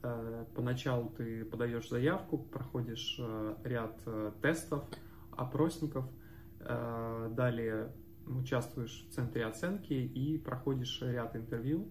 [0.04, 3.20] А, поначалу ты подаешь заявку, проходишь
[3.64, 4.00] ряд
[4.44, 4.84] тестов,
[5.32, 6.21] опросников– Э,
[6.66, 7.92] далее
[8.26, 11.90] участвуешь в центре оценки и проходишь ряд интервью,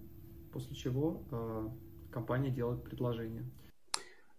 [0.53, 1.69] после чего э,
[2.11, 3.45] компания делает предложение.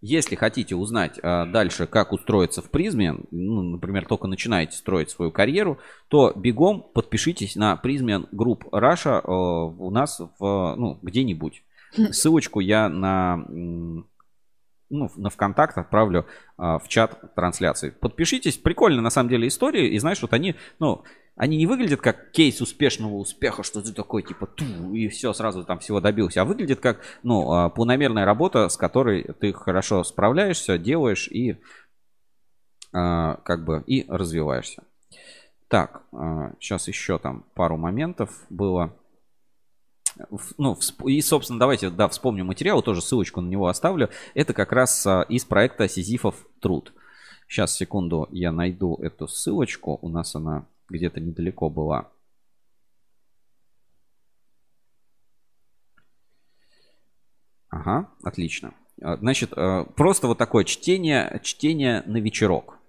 [0.03, 5.31] Если хотите узнать а, дальше, как устроиться в призме, ну, например, только начинаете строить свою
[5.31, 5.77] карьеру,
[6.07, 11.63] то бегом подпишитесь на Prismian Group Russia а, у нас в, ну, где-нибудь.
[12.11, 13.45] Ссылочку я на
[14.91, 17.89] ну, на ВКонтакт отправлю а, в чат трансляции.
[17.89, 18.57] Подпишитесь.
[18.57, 19.87] Прикольно, на самом деле, история.
[19.87, 21.03] И знаешь, вот они, ну,
[21.35, 25.63] они не выглядят как кейс успешного успеха, что ты такой, типа, ту, и все, сразу
[25.63, 26.41] там всего добился.
[26.41, 31.57] А выглядит как, ну, а, полномерная работа, с которой ты хорошо справляешься, делаешь и
[32.93, 34.83] а, как бы и развиваешься.
[35.69, 36.03] Так,
[36.59, 38.93] сейчас еще там пару моментов было
[40.57, 44.09] ну, и, собственно, давайте, да, вспомним материал, тоже ссылочку на него оставлю.
[44.33, 46.93] Это как раз а, из проекта Сизифов труд.
[47.47, 49.99] Сейчас, секунду, я найду эту ссылочку.
[50.01, 52.09] У нас она где-то недалеко была.
[57.69, 58.73] Ага, отлично.
[59.01, 62.80] А, значит, а, просто вот такое чтение, чтение на вечерок.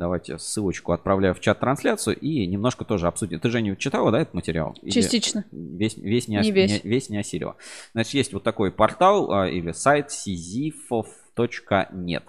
[0.00, 3.38] Давайте ссылочку отправляю в чат-трансляцию и немножко тоже обсудим.
[3.38, 4.74] Ты, Женя, читала, да, этот материал?
[4.80, 5.44] Или Частично.
[5.52, 6.82] Весь, весь, не, не весь.
[6.82, 7.56] Не, весь не осилила.
[7.92, 12.22] Значит, есть вот такой портал а, или сайт sizifov.net.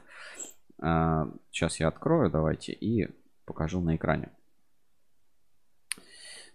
[0.82, 3.08] А, сейчас я открою, давайте, и
[3.46, 4.32] покажу на экране.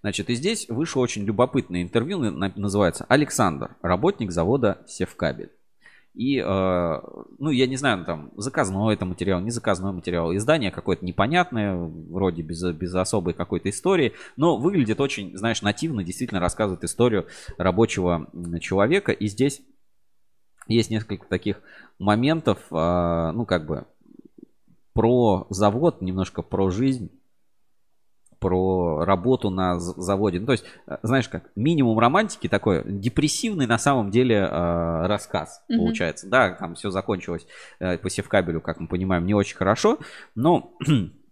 [0.03, 5.51] Значит, и здесь вышло очень любопытное интервью, называется «Александр, работник завода Севкабель».
[6.17, 7.01] И, э,
[7.39, 10.35] ну, я не знаю, там, заказной это материал, не заказной материал.
[10.35, 16.41] Издание какое-то непонятное, вроде без, без особой какой-то истории, но выглядит очень, знаешь, нативно, действительно
[16.41, 17.27] рассказывает историю
[17.59, 18.31] рабочего
[18.61, 19.13] человека.
[19.13, 19.61] И здесь
[20.69, 21.61] есть несколько таких
[21.99, 23.85] моментов, э, ну, как бы,
[24.95, 27.11] про завод, немножко про жизнь
[28.47, 30.39] про работу на заводе.
[30.39, 35.65] Ну, то есть, э, знаешь как, минимум романтики такой, депрессивный на самом деле э, рассказ
[35.69, 35.79] mm-hmm.
[35.79, 36.29] получается.
[36.29, 37.45] Да, там все закончилось
[37.81, 39.99] э, по севкабелю, как мы понимаем, не очень хорошо,
[40.37, 40.75] но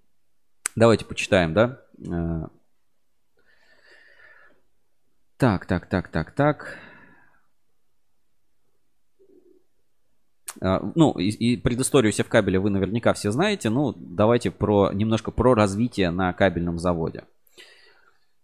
[0.75, 1.83] давайте почитаем, да.
[2.05, 2.49] Э,
[5.37, 6.67] так, так, так, так, так.
[6.67, 6.69] А,
[10.61, 13.71] ну, и, и предысторию севкабеля вы наверняка все знаете.
[13.71, 17.25] Ну, давайте про, немножко про развитие на кабельном заводе.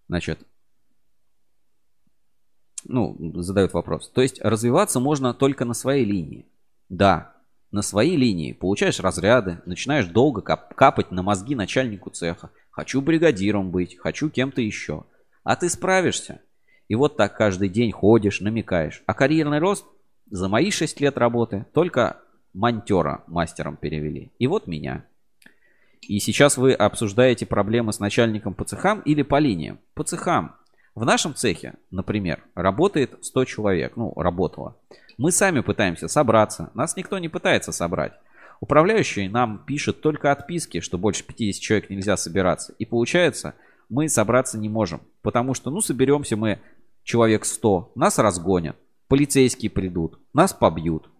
[0.09, 0.41] Значит,
[2.85, 4.09] ну, задают вопрос.
[4.09, 6.47] То есть развиваться можно только на своей линии.
[6.89, 7.35] Да,
[7.71, 8.53] на своей линии.
[8.53, 12.51] Получаешь разряды, начинаешь долго кап- капать на мозги начальнику цеха.
[12.71, 15.05] Хочу бригадиром быть, хочу кем-то еще.
[15.45, 16.41] А ты справишься.
[16.89, 19.03] И вот так каждый день ходишь, намекаешь.
[19.07, 19.87] А карьерный рост
[20.31, 22.19] за мои 6 лет работы только
[22.55, 24.33] монтера мастером перевели.
[24.39, 25.05] И вот меня.
[26.01, 29.79] И сейчас вы обсуждаете проблемы с начальником по цехам или по линиям?
[29.95, 30.57] По цехам.
[30.95, 33.97] В нашем цехе, например, работает 100 человек.
[33.97, 34.77] Ну, работало.
[35.19, 36.71] Мы сами пытаемся собраться.
[36.75, 38.13] Нас никто не пытается собрать.
[38.61, 42.75] Управляющий нам пишет только отписки, что больше 50 человек нельзя собираться.
[42.79, 43.55] И получается,
[43.89, 45.01] мы собраться не можем.
[45.23, 46.61] Потому что, ну, соберемся мы
[47.05, 48.77] человек 100, нас разгонят.
[49.11, 51.11] Полицейские придут, нас побьют.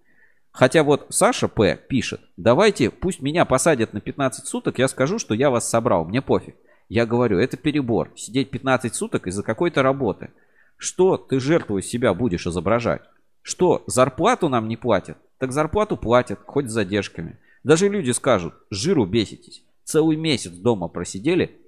[0.53, 1.77] Хотя вот Саша П.
[1.89, 6.23] пишет, давайте, пусть меня посадят на 15 суток, я скажу, что я вас собрал, мне
[6.23, 6.55] пофиг.
[6.89, 8.13] Я говорю, это перебор.
[8.15, 10.31] Сидеть 15 суток из-за какой-то работы.
[10.77, 13.03] Что ты жертву себя будешь изображать?
[13.43, 15.19] Что, зарплату нам не платят?
[15.39, 17.41] Так зарплату платят, хоть с задержками.
[17.65, 19.65] Даже люди скажут, жиру беситесь.
[19.83, 21.59] Целый месяц дома просидели,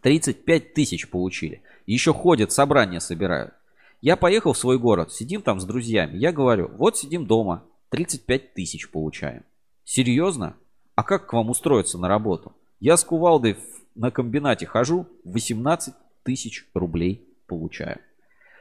[0.00, 1.62] 35 тысяч получили.
[1.86, 3.54] Еще ходят, собрания собирают.
[4.02, 6.16] Я поехал в свой город, сидим там с друзьями.
[6.16, 9.44] Я говорю, вот сидим дома, 35 тысяч получаем.
[9.84, 10.56] Серьезно?
[10.96, 12.52] А как к вам устроиться на работу?
[12.80, 13.56] Я с кувалдой
[13.94, 18.00] на комбинате хожу, 18 тысяч рублей получаю.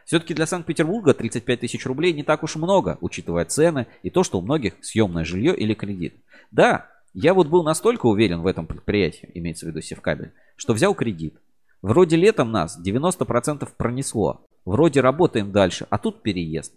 [0.06, 4.38] Все-таки для Санкт-Петербурга 35 тысяч рублей не так уж много, учитывая цены и то, что
[4.38, 6.24] у многих съемное жилье или кредит.
[6.52, 10.94] Да, я вот был настолько уверен в этом предприятии, имеется в виду Севкабель, что взял
[10.94, 11.40] кредит.
[11.82, 14.46] Вроде летом нас 90% пронесло.
[14.66, 16.74] Вроде работаем дальше, а тут переезд.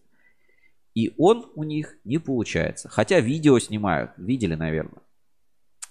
[0.95, 2.89] И он у них не получается.
[2.89, 4.13] Хотя видео снимают.
[4.17, 5.03] Видели, наверное.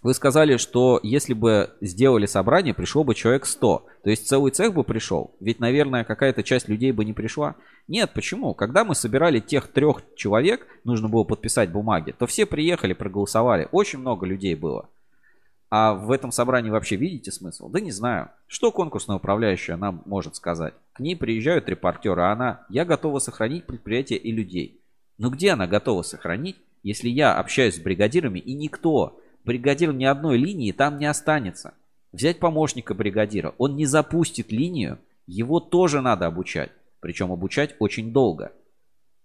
[0.01, 3.85] Вы сказали, что если бы сделали собрание, пришло бы человек 100.
[4.03, 5.35] То есть целый цех бы пришел.
[5.39, 7.55] Ведь, наверное, какая-то часть людей бы не пришла.
[7.87, 8.53] Нет, почему?
[8.53, 13.69] Когда мы собирали тех трех человек, нужно было подписать бумаги, то все приехали, проголосовали.
[13.71, 14.89] Очень много людей было.
[15.75, 17.67] А в этом собрании вообще видите смысл?
[17.67, 18.29] Да не знаю.
[18.45, 20.75] Что конкурсная управляющая нам может сказать?
[20.93, 24.83] К ней приезжают репортеры, а она, я готова сохранить предприятие и людей.
[25.17, 30.37] Но где она готова сохранить, если я общаюсь с бригадирами и никто бригадир ни одной
[30.37, 31.73] линии там не останется.
[32.11, 36.69] Взять помощника бригадира, он не запустит линию, его тоже надо обучать.
[36.99, 38.51] Причем обучать очень долго.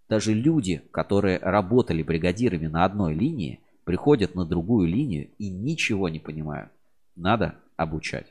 [0.08, 6.18] Даже люди, которые работали бригадирами на одной линии, приходят на другую линию и ничего не
[6.18, 6.70] понимают.
[7.16, 8.26] Надо обучать.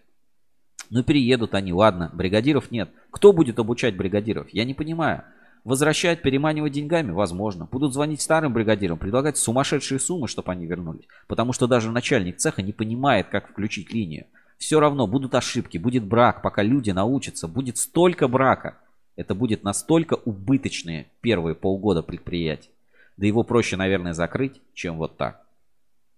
[0.92, 2.92] Ну переедут они, ладно, бригадиров нет.
[3.10, 4.48] Кто будет обучать бригадиров?
[4.52, 5.24] Я не понимаю.
[5.64, 7.10] Возвращать, переманивать деньгами?
[7.10, 7.66] Возможно.
[7.66, 11.08] Будут звонить старым бригадирам, предлагать сумасшедшие суммы, чтобы они вернулись.
[11.26, 14.28] Потому что даже начальник цеха не понимает, как включить линию.
[14.60, 17.48] Все равно будут ошибки, будет брак, пока люди научатся.
[17.48, 18.78] Будет столько брака.
[19.16, 22.70] Это будет настолько убыточные первые полгода предприятия.
[23.18, 25.47] Да его проще, наверное, закрыть, чем вот так.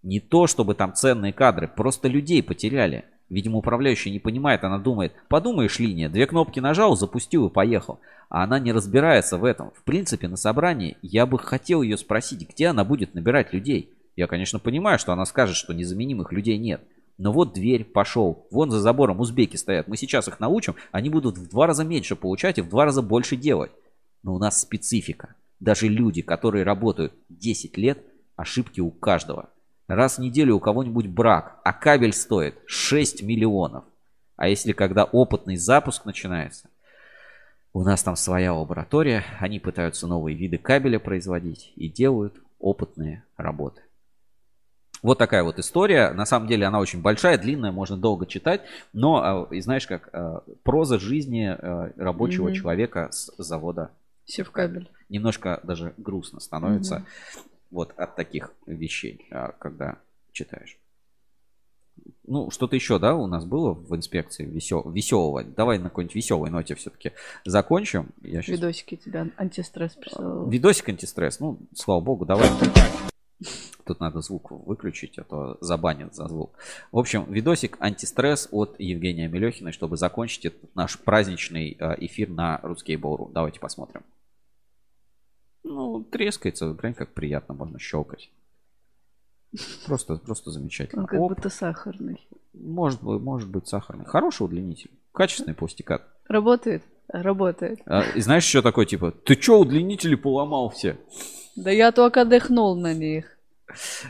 [0.03, 3.05] Не то, чтобы там ценные кадры, просто людей потеряли.
[3.29, 7.99] Видимо, управляющий не понимает, она думает, подумаешь, линия, две кнопки нажал, запустил и поехал.
[8.29, 9.71] А она не разбирается в этом.
[9.71, 13.93] В принципе, на собрании я бы хотел ее спросить, где она будет набирать людей.
[14.15, 16.81] Я, конечно, понимаю, что она скажет, что незаменимых людей нет.
[17.19, 18.47] Но вот дверь, пошел.
[18.49, 19.87] Вон за забором узбеки стоят.
[19.87, 23.01] Мы сейчас их научим, они будут в два раза меньше получать и в два раза
[23.01, 23.71] больше делать.
[24.23, 25.35] Но у нас специфика.
[25.59, 27.99] Даже люди, которые работают 10 лет,
[28.35, 29.49] ошибки у каждого.
[29.89, 33.83] Раз в неделю у кого-нибудь брак, а кабель стоит 6 миллионов.
[34.37, 36.69] А если когда опытный запуск начинается,
[37.73, 43.81] у нас там своя лаборатория, они пытаются новые виды кабеля производить и делают опытные работы.
[45.01, 46.11] Вот такая вот история.
[46.11, 48.61] На самом деле она очень большая, длинная, можно долго читать.
[48.93, 52.53] Но, а, и знаешь как, а, проза жизни а, рабочего mm-hmm.
[52.53, 53.89] человека с завода.
[54.25, 54.91] Севкабель.
[55.07, 56.97] Немножко даже грустно становится.
[56.97, 59.99] Mm-hmm вот от таких вещей, а, когда
[60.31, 60.79] читаешь.
[62.25, 64.89] Ну, что-то еще, да, у нас было в инспекции весел...
[64.89, 65.43] веселого.
[65.43, 67.11] Давай на какой-нибудь веселой ноте все-таки
[67.45, 68.11] закончим.
[68.21, 68.57] Я сейчас...
[68.57, 70.47] Видосики тебя антистресс присылал.
[70.49, 72.47] Видосик антистресс, ну, слава богу, давай.
[73.85, 76.51] Тут надо звук выключить, а то забанят за звук.
[76.91, 82.59] В общем, видосик антистресс от Евгения Мелехина, чтобы закончить этот наш праздничный а, эфир на
[82.61, 83.31] Русский Бору.
[83.33, 84.03] Давайте посмотрим.
[85.69, 88.31] Ну, трескается, прям как приятно, можно щелкать.
[89.85, 91.03] Просто, просто замечательно.
[91.03, 91.29] Он как Оп.
[91.29, 92.27] будто сахарный.
[92.53, 94.05] Может быть, может быть сахарный.
[94.05, 94.89] Хороший удлинитель.
[95.11, 96.01] Качественный пластикат.
[96.27, 96.83] Работает?
[97.07, 97.81] Работает.
[97.85, 100.97] А, и знаешь, еще такой, типа, ты что, удлинители поломал все?
[101.55, 103.37] Да я только дыхнул на них.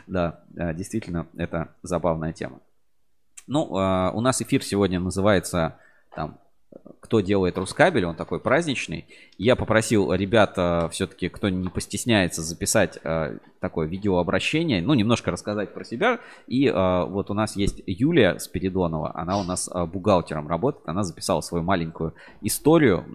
[0.07, 2.61] Да, действительно, это забавная тема.
[3.47, 5.77] Ну, а, у нас эфир сегодня называется
[6.15, 6.39] там
[6.99, 9.05] кто делает Рускабель, он такой праздничный.
[9.37, 15.83] Я попросил ребята все-таки, кто не постесняется, записать э, такое видеообращение, ну, немножко рассказать про
[15.83, 16.19] себя.
[16.45, 21.03] И э, вот у нас есть Юлия Спиридонова, она у нас э, бухгалтером работает, она
[21.03, 23.05] записала свою маленькую историю,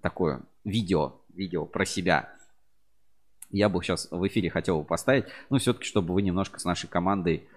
[0.00, 2.30] такое видео, видео про себя.
[3.50, 6.88] Я бы сейчас в эфире хотел бы поставить, ну, все-таки, чтобы вы немножко с нашей
[6.88, 7.48] командой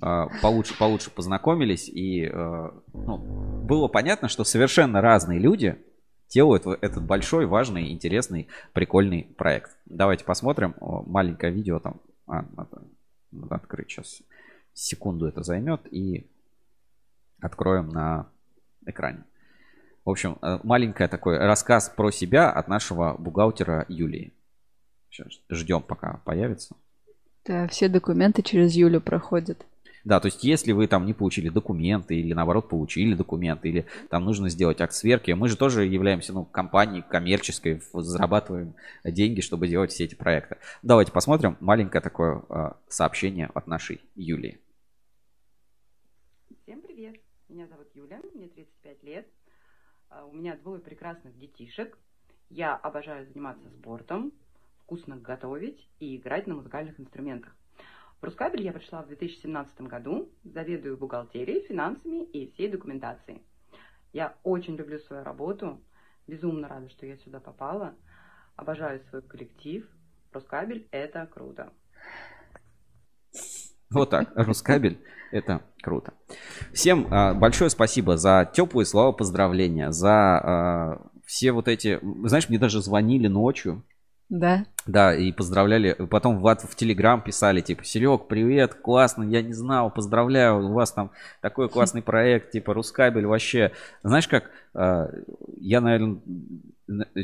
[0.00, 3.18] а, получше, получше познакомились, и э, ну,
[3.64, 5.78] было понятно, что совершенно разные люди
[6.28, 9.76] делают этот большой, важный, интересный, прикольный проект.
[9.86, 10.74] Давайте посмотрим.
[10.80, 12.00] Маленькое видео там.
[12.26, 12.82] А, надо,
[13.30, 14.22] надо открыть сейчас.
[14.72, 16.28] Секунду это займет и
[17.40, 18.28] откроем на
[18.86, 19.24] экране.
[20.04, 24.34] В общем, э, маленький такой рассказ про себя от нашего бухгалтера Юлии.
[25.08, 26.76] Сейчас ждем, пока появится.
[27.44, 29.66] Да, все документы через Юлю проходят.
[30.04, 34.24] Да, то есть если вы там не получили документы или наоборот получили документы, или там
[34.24, 39.92] нужно сделать акт сверки, мы же тоже являемся ну, компанией коммерческой, зарабатываем деньги, чтобы делать
[39.92, 40.58] все эти проекты.
[40.82, 44.58] Давайте посмотрим маленькое такое э, сообщение от нашей Юлии.
[46.62, 47.16] Всем привет!
[47.48, 49.26] Меня зовут Юля, мне 35 лет.
[50.10, 51.96] А, У меня двое прекрасных детишек.
[52.50, 54.32] Я обожаю заниматься спортом,
[54.84, 57.54] вкусно готовить и играть на музыкальных инструментах.
[58.20, 63.42] В Рускабель я пришла в 2017 году, заведую бухгалтерией, финансами и всей документацией.
[64.12, 65.80] Я очень люблю свою работу,
[66.26, 67.94] безумно рада, что я сюда попала.
[68.56, 69.86] Обожаю свой коллектив.
[70.32, 71.72] Рускабель– это круто.
[73.90, 74.98] Вот так, Рускабель,
[75.30, 76.14] это круто.
[76.72, 82.00] Всем а, большое спасибо за теплые слова поздравления, за а, все вот эти...
[82.26, 83.84] Знаешь, мне даже звонили ночью,
[84.34, 84.64] Да.
[84.84, 85.92] да, и поздравляли.
[86.10, 90.90] Потом в, в Телеграм писали, типа, Серег, привет, классно, я не знал, поздравляю, у вас
[90.90, 93.70] там такой классный проект, типа, Рускабель вообще.
[94.02, 95.06] Знаешь как, э,
[95.60, 96.18] я, наверное,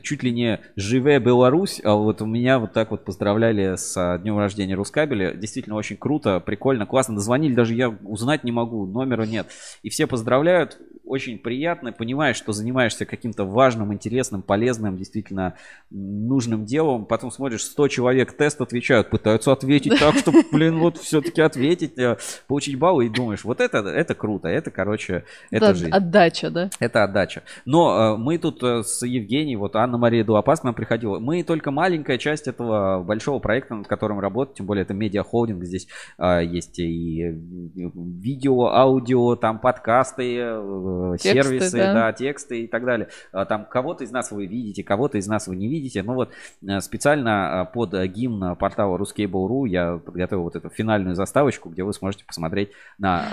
[0.03, 4.19] чуть ли не живая Беларусь, а вот у меня вот так вот поздравляли с а,
[4.19, 5.35] днем рождения Рускабеля.
[5.35, 7.15] Действительно очень круто, прикольно, классно.
[7.17, 9.49] Дозвонили, даже я узнать не могу, номера нет.
[9.83, 10.79] И все поздравляют,
[11.11, 15.57] очень приятно, понимаешь, что занимаешься каким-то важным, интересным, полезным, действительно
[15.91, 17.05] нужным делом.
[17.05, 22.17] Потом смотришь, 100 человек тест отвечают, пытаются ответить так, что, блин, вот все-таки ответить, э,
[22.47, 25.91] получить баллы, и думаешь, вот это, это круто, это, короче, это Да, жизнь.
[25.91, 26.71] Отдача, да?
[26.79, 27.43] Это отдача.
[27.65, 29.03] Но э, мы тут э, с
[29.51, 33.87] Евгенией, вот Анна-Мария Дуапас к нам приходила, мы только маленькая часть этого большого проекта, над
[33.87, 35.89] которым работаем, тем более это медиа-холдинг, здесь
[36.19, 41.95] э, есть и видео, аудио, там подкасты, э, Тексты, сервисы, да.
[41.95, 43.09] да, тексты и так далее.
[43.33, 46.03] А Там кого-то из нас вы видите, кого-то из нас вы не видите.
[46.03, 46.31] Ну вот
[46.67, 51.93] э, специально э, под гимн портала Ruskable.ru я подготовил вот эту финальную заставочку, где вы
[51.93, 53.25] сможете посмотреть на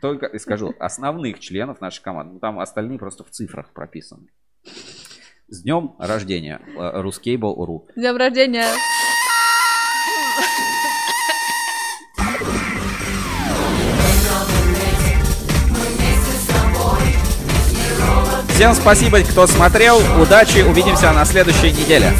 [0.00, 2.34] только, скажу, основных членов нашей команды.
[2.34, 4.28] Ну, там остальные просто в цифрах прописаны.
[5.48, 7.86] С днем рождения, э, Ruskable.ru.
[7.94, 8.66] С днем рождения!
[18.48, 20.00] Всем спасибо, кто смотрел.
[20.20, 22.12] Удачи, увидимся на следующей неделе.